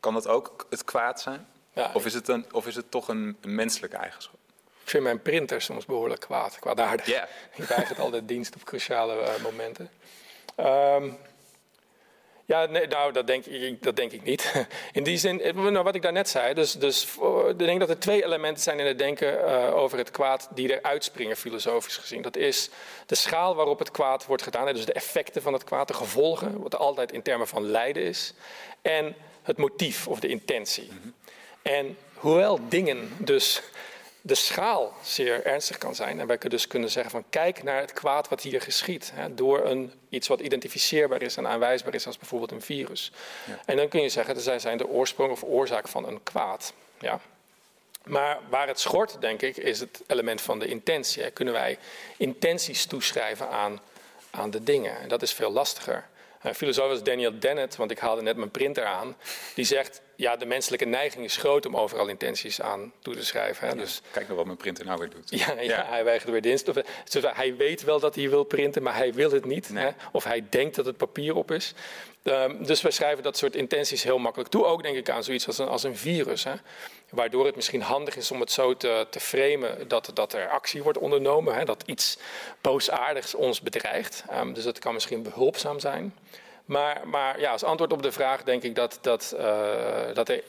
kan 0.00 0.14
dat 0.14 0.28
ook 0.28 0.66
het 0.70 0.84
kwaad 0.84 1.20
zijn? 1.20 1.46
Ja, 1.72 1.90
of, 1.94 2.04
is 2.06 2.14
het 2.14 2.28
een, 2.28 2.52
of 2.52 2.66
is 2.66 2.76
het 2.76 2.90
toch 2.90 3.08
een, 3.08 3.36
menselijke 3.46 3.96
eigenschap? 3.96 4.38
Ik 4.82 4.90
vind 4.90 5.02
mijn 5.02 5.22
printer 5.22 5.62
soms 5.62 5.84
behoorlijk 5.84 6.20
kwaad, 6.20 6.58
kwaadaardig. 6.58 7.06
Yeah. 7.06 7.28
Ik 7.56 7.64
het 7.68 7.98
altijd 7.98 8.28
dienst 8.28 8.54
op 8.54 8.64
cruciale 8.64 9.20
uh, 9.22 9.42
momenten. 9.42 9.90
Um, 10.56 11.18
ja, 12.46 12.66
nee, 12.66 12.86
nou, 12.86 13.12
dat 13.12 13.26
denk, 13.26 13.44
ik, 13.44 13.82
dat 13.82 13.96
denk 13.96 14.12
ik 14.12 14.22
niet. 14.22 14.66
In 14.92 15.02
die 15.02 15.16
zin, 15.16 15.40
eh, 15.40 15.54
nou, 15.54 15.84
wat 15.84 15.94
ik 15.94 16.02
daarnet 16.02 16.28
zei, 16.28 16.54
dus, 16.54 16.72
dus 16.72 17.08
ik 17.48 17.58
denk 17.58 17.80
dat 17.80 17.88
er 17.88 17.98
twee 17.98 18.24
elementen 18.24 18.62
zijn 18.62 18.80
in 18.80 18.86
het 18.86 18.98
denken 18.98 19.38
uh, 19.38 19.76
over 19.76 19.98
het 19.98 20.10
kwaad 20.10 20.48
die 20.54 20.72
er 20.72 20.82
uitspringen, 20.82 21.36
filosofisch 21.36 21.96
gezien. 21.96 22.22
Dat 22.22 22.36
is 22.36 22.70
de 23.06 23.14
schaal 23.14 23.54
waarop 23.54 23.78
het 23.78 23.90
kwaad 23.90 24.26
wordt 24.26 24.42
gedaan, 24.42 24.72
dus 24.74 24.84
de 24.84 24.92
effecten 24.92 25.42
van 25.42 25.52
het 25.52 25.64
kwaad, 25.64 25.88
de 25.88 25.94
gevolgen, 25.94 26.62
wat 26.62 26.76
altijd 26.76 27.12
in 27.12 27.22
termen 27.22 27.48
van 27.48 27.70
lijden 27.70 28.02
is, 28.02 28.34
en 28.82 29.14
het 29.42 29.56
motief 29.56 30.08
of 30.08 30.20
de 30.20 30.28
intentie. 30.28 30.88
Mhm. 30.90 31.08
En 31.62 31.96
hoewel 32.14 32.60
dingen 32.68 33.16
dus 33.18 33.62
de 34.26 34.34
schaal 34.34 34.94
zeer 35.02 35.46
ernstig 35.46 35.78
kan 35.78 35.94
zijn. 35.94 36.20
En 36.20 36.26
wij 36.26 36.38
dus 36.38 36.66
kunnen 36.66 36.90
zeggen 36.90 37.10
van 37.10 37.24
kijk 37.30 37.62
naar 37.62 37.80
het 37.80 37.92
kwaad 37.92 38.28
wat 38.28 38.40
hier 38.40 38.60
geschiet. 38.60 39.10
Hè, 39.14 39.34
door 39.34 39.64
een, 39.64 39.92
iets 40.08 40.28
wat 40.28 40.40
identificeerbaar 40.40 41.22
is 41.22 41.36
en 41.36 41.46
aanwijsbaar 41.46 41.94
is 41.94 42.06
als 42.06 42.18
bijvoorbeeld 42.18 42.50
een 42.50 42.62
virus. 42.62 43.12
Ja. 43.46 43.60
En 43.64 43.76
dan 43.76 43.88
kun 43.88 44.02
je 44.02 44.08
zeggen, 44.08 44.40
zij 44.40 44.58
zijn 44.58 44.78
de 44.78 44.88
oorsprong 44.88 45.30
of 45.30 45.42
oorzaak 45.42 45.88
van 45.88 46.06
een 46.06 46.22
kwaad. 46.22 46.72
Ja. 47.00 47.20
Maar 48.04 48.38
waar 48.48 48.66
het 48.66 48.80
schort, 48.80 49.20
denk 49.20 49.42
ik, 49.42 49.56
is 49.56 49.80
het 49.80 50.02
element 50.06 50.40
van 50.40 50.58
de 50.58 50.66
intentie. 50.66 51.22
Hè. 51.22 51.30
Kunnen 51.30 51.54
wij 51.54 51.78
intenties 52.16 52.86
toeschrijven 52.86 53.48
aan, 53.48 53.80
aan 54.30 54.50
de 54.50 54.62
dingen? 54.62 55.00
En 55.00 55.08
dat 55.08 55.22
is 55.22 55.32
veel 55.32 55.50
lastiger. 55.50 56.06
Een 56.42 56.54
filosoof 56.54 56.90
als 56.90 57.02
Daniel 57.02 57.38
Dennett, 57.38 57.76
want 57.76 57.90
ik 57.90 57.98
haalde 57.98 58.22
net 58.22 58.36
mijn 58.36 58.50
printer 58.50 58.84
aan, 58.84 59.16
die 59.54 59.64
zegt 59.64 60.00
ja, 60.16 60.36
de 60.36 60.46
menselijke 60.46 60.84
neiging 60.84 61.24
is 61.24 61.36
groot 61.36 61.66
om 61.66 61.76
overal 61.76 62.08
intenties 62.08 62.60
aan 62.60 62.92
toe 63.02 63.14
te 63.14 63.24
schrijven. 63.24 63.68
Hè? 63.68 63.74
dus, 63.74 64.00
kijk 64.10 64.24
nou 64.24 64.36
wat 64.36 64.46
mijn 64.46 64.58
printer 64.58 64.84
nou 64.84 64.98
weer 64.98 65.10
doet. 65.10 65.30
Ja, 65.30 65.60
ja, 65.60 65.84
hij 65.88 66.04
weigert 66.04 66.30
weer 66.30 66.42
dienst. 66.42 66.68
Of, 66.68 66.76
hij 67.34 67.56
weet 67.56 67.82
wel 67.82 68.00
dat 68.00 68.14
hij 68.14 68.30
wil 68.30 68.44
printen, 68.44 68.82
maar 68.82 68.96
hij 68.96 69.14
wil 69.14 69.30
het 69.30 69.44
niet. 69.44 69.70
Hè? 69.72 69.90
Of 70.12 70.24
hij 70.24 70.46
denkt 70.50 70.74
dat 70.76 70.86
het 70.86 70.96
papier 70.96 71.34
op 71.34 71.50
is. 71.50 71.74
Um, 72.22 72.66
dus 72.66 72.82
wij 72.82 72.90
schrijven 72.90 73.22
dat 73.22 73.36
soort 73.36 73.56
intenties 73.56 74.02
heel 74.02 74.18
makkelijk 74.18 74.50
toe. 74.50 74.64
Ook 74.64 74.82
denk 74.82 74.96
ik 74.96 75.10
aan 75.10 75.24
zoiets 75.24 75.46
als 75.46 75.58
een, 75.58 75.68
als 75.68 75.82
een 75.82 75.96
virus. 75.96 76.44
Hè? 76.44 76.54
Waardoor 77.10 77.46
het 77.46 77.56
misschien 77.56 77.82
handig 77.82 78.16
is 78.16 78.30
om 78.30 78.40
het 78.40 78.50
zo 78.50 78.76
te, 78.76 79.06
te 79.10 79.20
framen 79.20 79.88
dat, 79.88 80.10
dat 80.14 80.32
er 80.32 80.48
actie 80.48 80.82
wordt 80.82 80.98
ondernomen. 80.98 81.54
Hè? 81.54 81.64
Dat 81.64 81.82
iets 81.86 82.18
boosaardigs 82.60 83.34
ons 83.34 83.60
bedreigt. 83.60 84.24
Um, 84.32 84.52
dus 84.52 84.64
dat 84.64 84.78
kan 84.78 84.94
misschien 84.94 85.22
behulpzaam 85.22 85.80
zijn. 85.80 86.14
Maar, 86.64 87.08
maar 87.08 87.40
ja, 87.40 87.50
als 87.50 87.64
antwoord 87.64 87.92
op 87.92 88.02
de 88.02 88.12
vraag 88.12 88.42
denk 88.42 88.62
ik 88.62 88.74
dat, 88.74 88.98
dat, 89.00 89.34
uh, 89.36 90.14
dat 90.14 90.28
er 90.28 90.42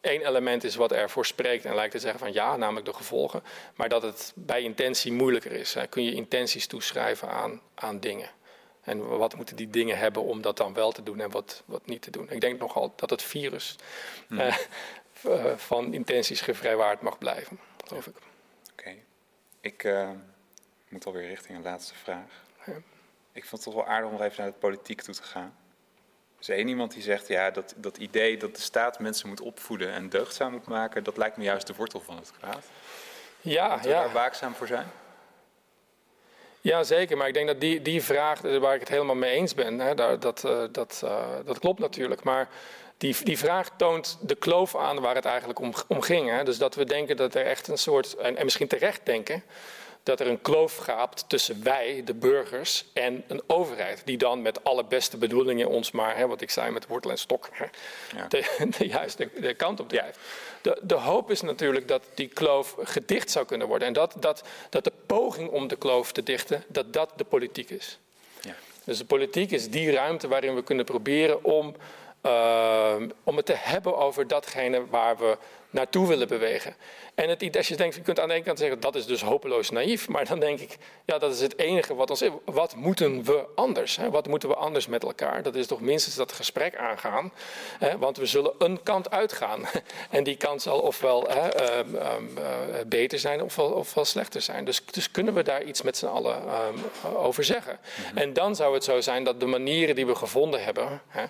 één 0.00 0.26
element 0.26 0.64
is 0.64 0.74
wat 0.74 0.92
ervoor 0.92 1.26
spreekt 1.26 1.64
en 1.64 1.74
lijkt 1.74 1.92
te 1.92 1.98
zeggen 1.98 2.20
van 2.20 2.32
ja, 2.32 2.56
namelijk 2.56 2.86
de 2.86 2.92
gevolgen. 2.92 3.42
Maar 3.74 3.88
dat 3.88 4.02
het 4.02 4.32
bij 4.34 4.62
intentie 4.62 5.12
moeilijker 5.12 5.52
is. 5.52 5.74
Hè. 5.74 5.86
Kun 5.86 6.04
je 6.04 6.14
intenties 6.14 6.66
toeschrijven 6.66 7.28
aan, 7.28 7.60
aan 7.74 8.00
dingen? 8.00 8.30
En 8.80 9.18
wat 9.18 9.36
moeten 9.36 9.56
die 9.56 9.70
dingen 9.70 9.98
hebben 9.98 10.22
om 10.22 10.42
dat 10.42 10.56
dan 10.56 10.74
wel 10.74 10.92
te 10.92 11.02
doen 11.02 11.20
en 11.20 11.30
wat, 11.30 11.62
wat 11.64 11.86
niet 11.86 12.02
te 12.02 12.10
doen? 12.10 12.30
Ik 12.30 12.40
denk 12.40 12.58
nogal 12.60 12.92
dat 12.96 13.10
het 13.10 13.22
virus 13.22 13.76
hmm. 14.28 14.38
uh, 14.38 15.56
van 15.56 15.94
intenties 15.94 16.40
gevrijwaard 16.40 17.00
mag 17.00 17.18
blijven, 17.18 17.58
geloof 17.86 18.06
ik. 18.06 18.14
Oké. 18.72 18.94
Ik 19.60 19.84
uh, 19.84 20.10
moet 20.88 21.06
alweer 21.06 21.28
richting 21.28 21.58
een 21.58 21.64
laatste 21.64 21.94
vraag. 21.94 22.42
Ja 22.66 22.72
ik 23.32 23.44
vond 23.44 23.64
het 23.64 23.74
toch 23.74 23.84
wel 23.84 23.92
aardig 23.92 24.10
om 24.10 24.20
even 24.20 24.42
naar 24.42 24.52
de 24.52 24.58
politiek 24.58 25.00
toe 25.00 25.14
te 25.14 25.22
gaan. 25.22 25.54
Er 26.34 26.40
is 26.40 26.48
één 26.48 26.68
iemand 26.68 26.92
die 26.92 27.02
zegt, 27.02 27.28
ja, 27.28 27.50
dat, 27.50 27.74
dat 27.76 27.96
idee 27.96 28.36
dat 28.36 28.54
de 28.54 28.62
staat 28.62 28.98
mensen 28.98 29.28
moet 29.28 29.40
opvoeden 29.40 29.92
en 29.92 30.08
deugdzaam 30.08 30.52
moet 30.52 30.66
maken, 30.66 31.04
dat 31.04 31.16
lijkt 31.16 31.36
me 31.36 31.44
juist 31.44 31.66
de 31.66 31.74
wortel 31.74 32.00
van 32.00 32.16
het 32.16 32.32
kwaad. 32.38 32.64
Ja, 33.40 33.78
ja. 33.82 33.82
daar 33.82 34.12
waakzaam 34.12 34.54
voor 34.54 34.66
zijn? 34.66 34.86
Ja, 36.60 36.82
zeker. 36.82 37.16
Maar 37.16 37.28
ik 37.28 37.34
denk 37.34 37.46
dat 37.46 37.60
die, 37.60 37.82
die 37.82 38.02
vraag, 38.02 38.40
waar 38.40 38.74
ik 38.74 38.80
het 38.80 38.88
helemaal 38.88 39.14
mee 39.14 39.30
eens 39.30 39.54
ben, 39.54 39.78
hè, 39.78 39.94
dat, 39.94 40.22
dat, 40.22 40.44
uh, 40.44 40.62
dat, 40.72 41.00
uh, 41.04 41.26
dat 41.44 41.58
klopt 41.58 41.78
natuurlijk. 41.78 42.22
Maar 42.22 42.48
die, 42.96 43.16
die 43.24 43.38
vraag 43.38 43.70
toont 43.76 44.18
de 44.20 44.34
kloof 44.34 44.76
aan 44.76 45.00
waar 45.00 45.14
het 45.14 45.24
eigenlijk 45.24 45.58
om, 45.58 45.72
om 45.86 46.00
ging. 46.00 46.30
Hè. 46.30 46.44
Dus 46.44 46.58
dat 46.58 46.74
we 46.74 46.84
denken 46.84 47.16
dat 47.16 47.34
er 47.34 47.46
echt 47.46 47.68
een 47.68 47.78
soort, 47.78 48.14
en, 48.14 48.36
en 48.36 48.44
misschien 48.44 48.68
terecht 48.68 49.00
denken, 49.06 49.42
dat 50.02 50.20
er 50.20 50.26
een 50.26 50.40
kloof 50.40 50.76
gaapt 50.76 51.24
tussen 51.28 51.62
wij, 51.62 52.02
de 52.04 52.14
burgers, 52.14 52.84
en 52.92 53.24
een 53.26 53.42
overheid. 53.46 54.02
Die 54.04 54.16
dan 54.16 54.42
met 54.42 54.64
alle 54.64 54.84
beste 54.84 55.16
bedoelingen 55.16 55.68
ons 55.68 55.90
maar, 55.90 56.16
hè, 56.16 56.26
wat 56.26 56.40
ik 56.40 56.50
zei 56.50 56.70
met 56.70 56.86
wortel 56.86 57.10
en 57.10 57.18
stok, 57.18 57.48
hè, 57.52 57.64
ja. 58.16 58.26
de, 58.28 58.68
de, 58.78 58.86
juiste 58.86 59.28
de 59.40 59.54
kant 59.54 59.80
op 59.80 59.88
drijft. 59.88 60.18
De, 60.62 60.78
de 60.82 60.94
hoop 60.94 61.30
is 61.30 61.40
natuurlijk 61.40 61.88
dat 61.88 62.02
die 62.14 62.28
kloof 62.28 62.76
gedicht 62.78 63.30
zou 63.30 63.46
kunnen 63.46 63.66
worden. 63.66 63.88
En 63.88 63.94
dat, 63.94 64.14
dat, 64.20 64.42
dat 64.70 64.84
de 64.84 64.92
poging 65.06 65.50
om 65.50 65.68
de 65.68 65.76
kloof 65.76 66.12
te 66.12 66.22
dichten, 66.22 66.64
dat 66.68 66.92
dat 66.92 67.12
de 67.16 67.24
politiek 67.24 67.70
is. 67.70 67.98
Ja. 68.40 68.54
Dus 68.84 68.98
de 68.98 69.04
politiek 69.04 69.50
is 69.50 69.70
die 69.70 69.92
ruimte 69.92 70.28
waarin 70.28 70.54
we 70.54 70.62
kunnen 70.62 70.84
proberen 70.84 71.44
om, 71.44 71.74
uh, 72.22 72.94
om 73.24 73.36
het 73.36 73.46
te 73.46 73.56
hebben 73.56 73.96
over 73.96 74.26
datgene 74.26 74.86
waar 74.86 75.16
we 75.16 75.36
naartoe 75.72 76.08
willen 76.08 76.28
bewegen. 76.28 76.74
En 77.14 77.28
het, 77.28 77.56
als 77.56 77.68
je 77.68 77.76
denkt, 77.76 77.94
je 77.94 78.00
kunt 78.00 78.20
aan 78.20 78.28
de 78.28 78.34
ene 78.34 78.44
kant 78.44 78.58
zeggen 78.58 78.80
dat 78.80 78.94
is 78.94 79.06
dus 79.06 79.22
hopeloos 79.22 79.70
naïef, 79.70 80.08
maar 80.08 80.24
dan 80.24 80.40
denk 80.40 80.60
ik, 80.60 80.76
ja, 81.04 81.18
dat 81.18 81.34
is 81.34 81.40
het 81.40 81.58
enige 81.58 81.94
wat 81.94 82.10
ons. 82.10 82.24
Wat 82.44 82.76
moeten 82.76 83.24
we 83.24 83.44
anders? 83.54 83.96
Hè? 83.96 84.10
Wat 84.10 84.28
moeten 84.28 84.48
we 84.48 84.54
anders 84.54 84.86
met 84.86 85.02
elkaar? 85.02 85.42
Dat 85.42 85.54
is 85.54 85.66
toch 85.66 85.80
minstens 85.80 86.14
dat 86.14 86.32
gesprek 86.32 86.76
aangaan, 86.76 87.32
hè? 87.78 87.98
want 87.98 88.16
we 88.16 88.26
zullen 88.26 88.52
een 88.58 88.82
kant 88.82 89.10
uitgaan. 89.10 89.60
En 90.10 90.24
die 90.24 90.36
kant 90.36 90.62
zal 90.62 90.78
ofwel 90.78 91.28
hè, 91.28 91.48
ehm, 91.48 91.96
ehm, 91.96 92.24
eh, 92.36 92.44
beter 92.86 93.18
zijn 93.18 93.42
ofwel, 93.42 93.70
ofwel 93.70 94.04
slechter 94.04 94.40
zijn. 94.40 94.64
Dus, 94.64 94.84
dus 94.84 95.10
kunnen 95.10 95.34
we 95.34 95.42
daar 95.42 95.62
iets 95.62 95.82
met 95.82 95.96
z'n 95.96 96.06
allen 96.06 96.42
um, 96.42 97.14
over 97.16 97.44
zeggen? 97.44 97.78
Mhm. 98.08 98.18
En 98.18 98.32
dan 98.32 98.56
zou 98.56 98.74
het 98.74 98.84
zo 98.84 99.00
zijn 99.00 99.24
dat 99.24 99.40
de 99.40 99.46
manieren 99.46 99.94
die 99.94 100.06
we 100.06 100.14
gevonden 100.14 100.64
hebben. 100.64 101.02
Hè, 101.08 101.24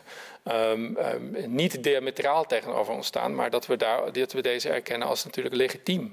um, 0.44 0.97
um, 0.97 1.36
niet 1.47 1.82
diametraal 1.82 2.47
tegenover 2.47 2.94
ons 2.94 3.06
staan, 3.06 3.35
maar 3.35 3.51
dat 3.51 3.66
we, 3.66 3.77
daar, 3.77 4.12
dat 4.12 4.32
we 4.32 4.43
deze 4.43 4.69
erkennen 4.69 5.09
als 5.09 5.24
natuurlijk 5.24 5.55
legitiem. 5.55 6.12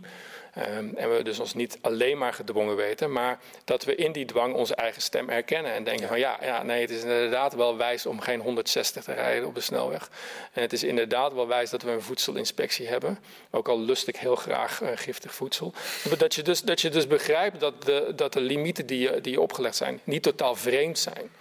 Um, 0.58 0.94
en 0.96 1.16
we 1.16 1.24
dus 1.24 1.40
ons 1.40 1.54
niet 1.54 1.78
alleen 1.82 2.18
maar 2.18 2.34
gedwongen 2.34 2.76
weten, 2.76 3.12
maar 3.12 3.40
dat 3.64 3.84
we 3.84 3.96
in 3.96 4.12
die 4.12 4.26
dwang 4.26 4.54
onze 4.54 4.76
eigen 4.76 5.02
stem 5.02 5.30
erkennen 5.30 5.74
en 5.74 5.84
denken 5.84 6.08
van 6.08 6.20
ja, 6.20 6.38
ja, 6.42 6.64
nee, 6.64 6.82
het 6.82 6.90
is 6.90 7.02
inderdaad 7.02 7.54
wel 7.54 7.78
wijs 7.78 8.06
om 8.06 8.20
geen 8.20 8.40
160 8.40 9.04
te 9.04 9.14
rijden 9.14 9.48
op 9.48 9.56
de 9.56 9.62
snelweg. 9.62 10.10
En 10.54 10.62
het 10.62 10.74
is 10.74 10.84
inderdaad 10.84 11.34
wel 11.34 11.48
wijs 11.48 11.70
dat 11.70 11.82
we 11.82 11.92
een 11.92 12.02
voedselinspectie 12.02 12.88
hebben, 12.88 13.20
ook 13.52 13.68
al 13.68 13.80
lust 13.80 14.08
ik 14.08 14.16
heel 14.16 14.36
graag 14.36 14.82
uh, 14.82 14.90
giftig 14.96 15.36
voedsel. 15.36 15.74
Dat 16.18 16.36
je 16.36 16.42
dus, 16.42 16.62
dat 16.62 16.82
je 16.82 16.90
dus 16.90 17.08
begrijpt 17.08 17.60
dat 17.60 17.84
de, 17.84 18.14
dat 18.16 18.34
de 18.34 18.42
limieten 18.42 18.86
die 18.86 19.00
je, 19.00 19.22
die 19.22 19.32
je 19.32 19.42
opgelegd 19.42 19.76
zijn 19.76 20.00
niet 20.04 20.24
totaal 20.24 20.56
vreemd 20.56 21.00
zijn 21.00 21.32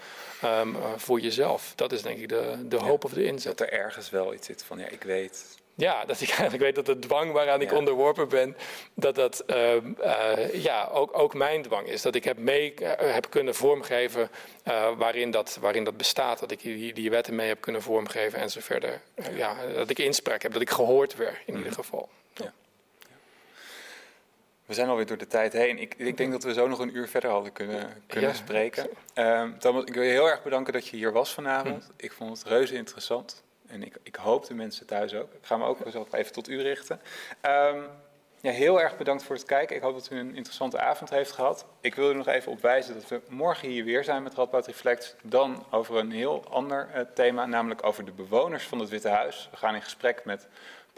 um, 0.45 0.77
uh, 0.77 0.85
voor 0.97 1.21
jezelf. 1.21 1.73
Dat 1.75 1.93
is 1.93 2.03
denk 2.03 2.19
ik 2.19 2.29
de, 2.29 2.69
de 2.69 2.77
hoop 2.77 3.05
of 3.05 3.13
de 3.13 3.25
inzet. 3.25 3.59
Dat 3.59 3.69
er 3.69 3.73
ergens 3.73 4.11
wel 4.11 4.35
iets 4.35 4.47
zit 4.47 4.65
van, 4.65 4.79
ja, 4.79 4.89
ik 4.89 5.03
weet... 5.03 5.45
Ja, 5.75 6.05
dat 6.05 6.21
ik 6.21 6.29
eigenlijk 6.39 6.63
weet 6.63 6.75
dat 6.75 6.87
de 6.87 6.99
dwang 6.99 7.33
waaraan 7.33 7.61
ik 7.61 7.73
onderworpen 7.73 8.29
ben, 8.29 8.57
dat 8.95 9.15
dat 9.15 9.45
uh, 9.47 9.75
uh, 9.75 10.55
ja, 10.63 10.89
ook, 10.93 11.19
ook 11.19 11.35
mijn 11.35 11.63
dwang 11.63 11.87
is. 11.87 12.03
Dat 12.03 12.15
ik 12.15 12.25
heb 12.25 12.39
mee 12.39 12.75
uh, 12.81 12.91
heb 12.97 13.31
kunnen 13.31 13.55
vormgeven 13.55 14.31
waarin, 14.97 15.31
dat, 15.31 15.59
waarin 15.61 15.85
dat 15.85 15.97
bestaat. 15.97 16.39
Dat 16.39 16.51
ik 16.51 16.63
die, 16.63 16.93
die 16.93 17.11
wetten 17.11 17.35
mee 17.35 17.49
heb 17.49 17.61
kunnen 17.61 17.83
vormgeven 17.83 18.39
en 18.39 18.51
zo 18.51 18.61
verder. 18.61 19.01
ja, 19.33 19.57
dat 19.75 19.91
ik 19.91 19.99
inspraak 19.99 20.43
heb, 20.43 20.53
dat 20.53 20.63
ik 20.63 20.71
gehoord 20.71 21.17
werd 21.17 21.37
in 21.47 21.53
mm. 21.53 21.59
ieder 21.59 21.73
geval. 21.73 22.09
Ja. 24.69 24.75
We 24.75 24.75
zijn 24.75 24.89
alweer 24.89 25.07
door 25.07 25.19
de 25.19 25.27
tijd 25.27 25.53
heen. 25.53 25.79
Ik, 25.79 25.95
ik, 25.95 26.17
denk 26.17 26.33
dat 26.33 26.43
we 26.43 26.53
zo 26.53 26.69
nog 26.69 26.79
een 26.79 26.97
uur 26.97 27.09
verder 27.09 27.31
hadden 27.31 27.53
kunnen, 27.53 28.03
kunnen 28.07 28.35
spreken. 28.35 28.89
Um, 29.15 29.59
Thomas, 29.59 29.85
ik 29.85 29.95
wil 29.95 30.03
je 30.03 30.11
heel 30.11 30.31
erg 30.31 30.43
bedanken 30.43 30.73
dat 30.73 30.89
je 30.89 30.97
hier 30.97 31.13
was 31.13 31.35
vanavond. 31.35 31.85
Hm. 31.85 31.91
Ik 31.97 32.13
vond 32.13 32.39
het 32.39 32.47
reuze 32.47 32.75
interessant. 32.75 33.43
En 33.67 33.83
ik, 33.83 33.97
ik, 34.03 34.17
hoop 34.17 34.47
de 34.47 34.55
mensen 34.55 34.87
thuis 34.87 35.15
ook. 35.15 35.33
Ik 35.33 35.47
ga 35.47 35.57
me 35.57 35.65
ook 35.65 35.79
even 36.11 36.33
tot 36.33 36.49
u 36.49 36.63
richten. 36.63 37.01
Um, 37.43 37.85
ja, 38.41 38.51
heel 38.51 38.81
erg 38.81 38.97
bedankt 38.97 39.23
voor 39.23 39.37
het 39.37 39.45
kijken. 39.45 39.77
Ik 39.77 39.83
hoop 39.83 39.95
dat 39.95 40.11
u 40.13 40.17
een 40.19 40.35
interessante 40.35 40.81
avond 40.81 41.11
heeft 41.11 41.33
gehad. 41.33 41.67
Ik 41.81 41.95
wil 41.95 42.11
u 42.11 42.15
nog 42.15 42.27
even 42.27 42.53
opwijzen 42.53 42.95
dat 42.95 43.09
we 43.09 43.21
morgen 43.29 43.69
hier 43.69 43.85
weer 43.85 44.05
zijn 44.05 44.23
met 44.23 44.35
Radboud 44.35 44.67
Reflect. 44.67 45.17
Dan 45.23 45.67
over 45.71 45.97
een 45.97 46.13
heel 46.13 46.45
ander 46.51 46.89
uh, 46.95 47.01
thema, 47.15 47.47
namelijk 47.47 47.87
over 47.87 48.05
de 48.05 48.13
bewoners 48.13 48.65
van 48.65 48.79
het 48.79 48.89
Witte 48.89 49.09
Huis. 49.09 49.49
We 49.51 49.57
gaan 49.57 49.75
in 49.75 49.83
gesprek 49.83 50.25
met 50.25 50.47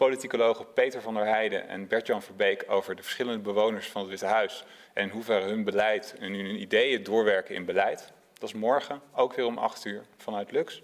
politicologen 0.01 0.73
Peter 0.73 1.01
van 1.01 1.13
der 1.13 1.25
Heijden 1.25 1.67
en 1.67 1.87
Bert-Jan 1.87 2.21
Verbeek 2.21 2.63
over 2.67 2.95
de 2.95 3.01
verschillende 3.01 3.39
bewoners 3.39 3.89
van 3.89 4.01
het 4.01 4.09
Witte 4.09 4.25
Huis 4.25 4.63
en 4.93 5.09
hoe 5.09 5.23
ver 5.23 5.43
hun 5.43 5.63
beleid 5.63 6.15
en 6.19 6.33
hun 6.33 6.61
ideeën 6.61 7.03
doorwerken 7.03 7.55
in 7.55 7.65
beleid. 7.65 8.13
Dat 8.33 8.49
is 8.49 8.55
morgen, 8.55 9.01
ook 9.13 9.33
weer 9.33 9.45
om 9.45 9.57
8 9.57 9.85
uur 9.85 10.03
vanuit 10.17 10.51
Lux. 10.51 10.81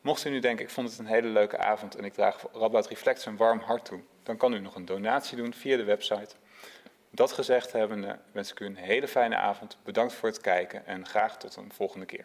Mocht 0.00 0.24
u 0.24 0.30
nu 0.30 0.40
denken, 0.40 0.64
ik 0.64 0.70
vond 0.70 0.88
het 0.90 0.98
een 0.98 1.06
hele 1.06 1.28
leuke 1.28 1.58
avond 1.58 1.96
en 1.96 2.04
ik 2.04 2.12
draag 2.12 2.44
Radboud 2.52 2.86
Reflex 2.86 3.26
een 3.26 3.36
warm 3.36 3.60
hart 3.60 3.84
toe, 3.84 4.00
dan 4.22 4.36
kan 4.36 4.52
u 4.52 4.58
nog 4.58 4.74
een 4.74 4.84
donatie 4.84 5.36
doen 5.36 5.54
via 5.54 5.76
de 5.76 5.84
website. 5.84 6.34
Dat 7.10 7.32
gezegd 7.32 7.72
hebbende 7.72 8.18
wens 8.32 8.50
ik 8.50 8.60
u 8.60 8.66
een 8.66 8.76
hele 8.76 9.08
fijne 9.08 9.36
avond. 9.36 9.78
Bedankt 9.84 10.12
voor 10.12 10.28
het 10.28 10.40
kijken 10.40 10.86
en 10.86 11.06
graag 11.06 11.36
tot 11.36 11.56
een 11.56 11.72
volgende 11.72 12.06
keer. 12.06 12.24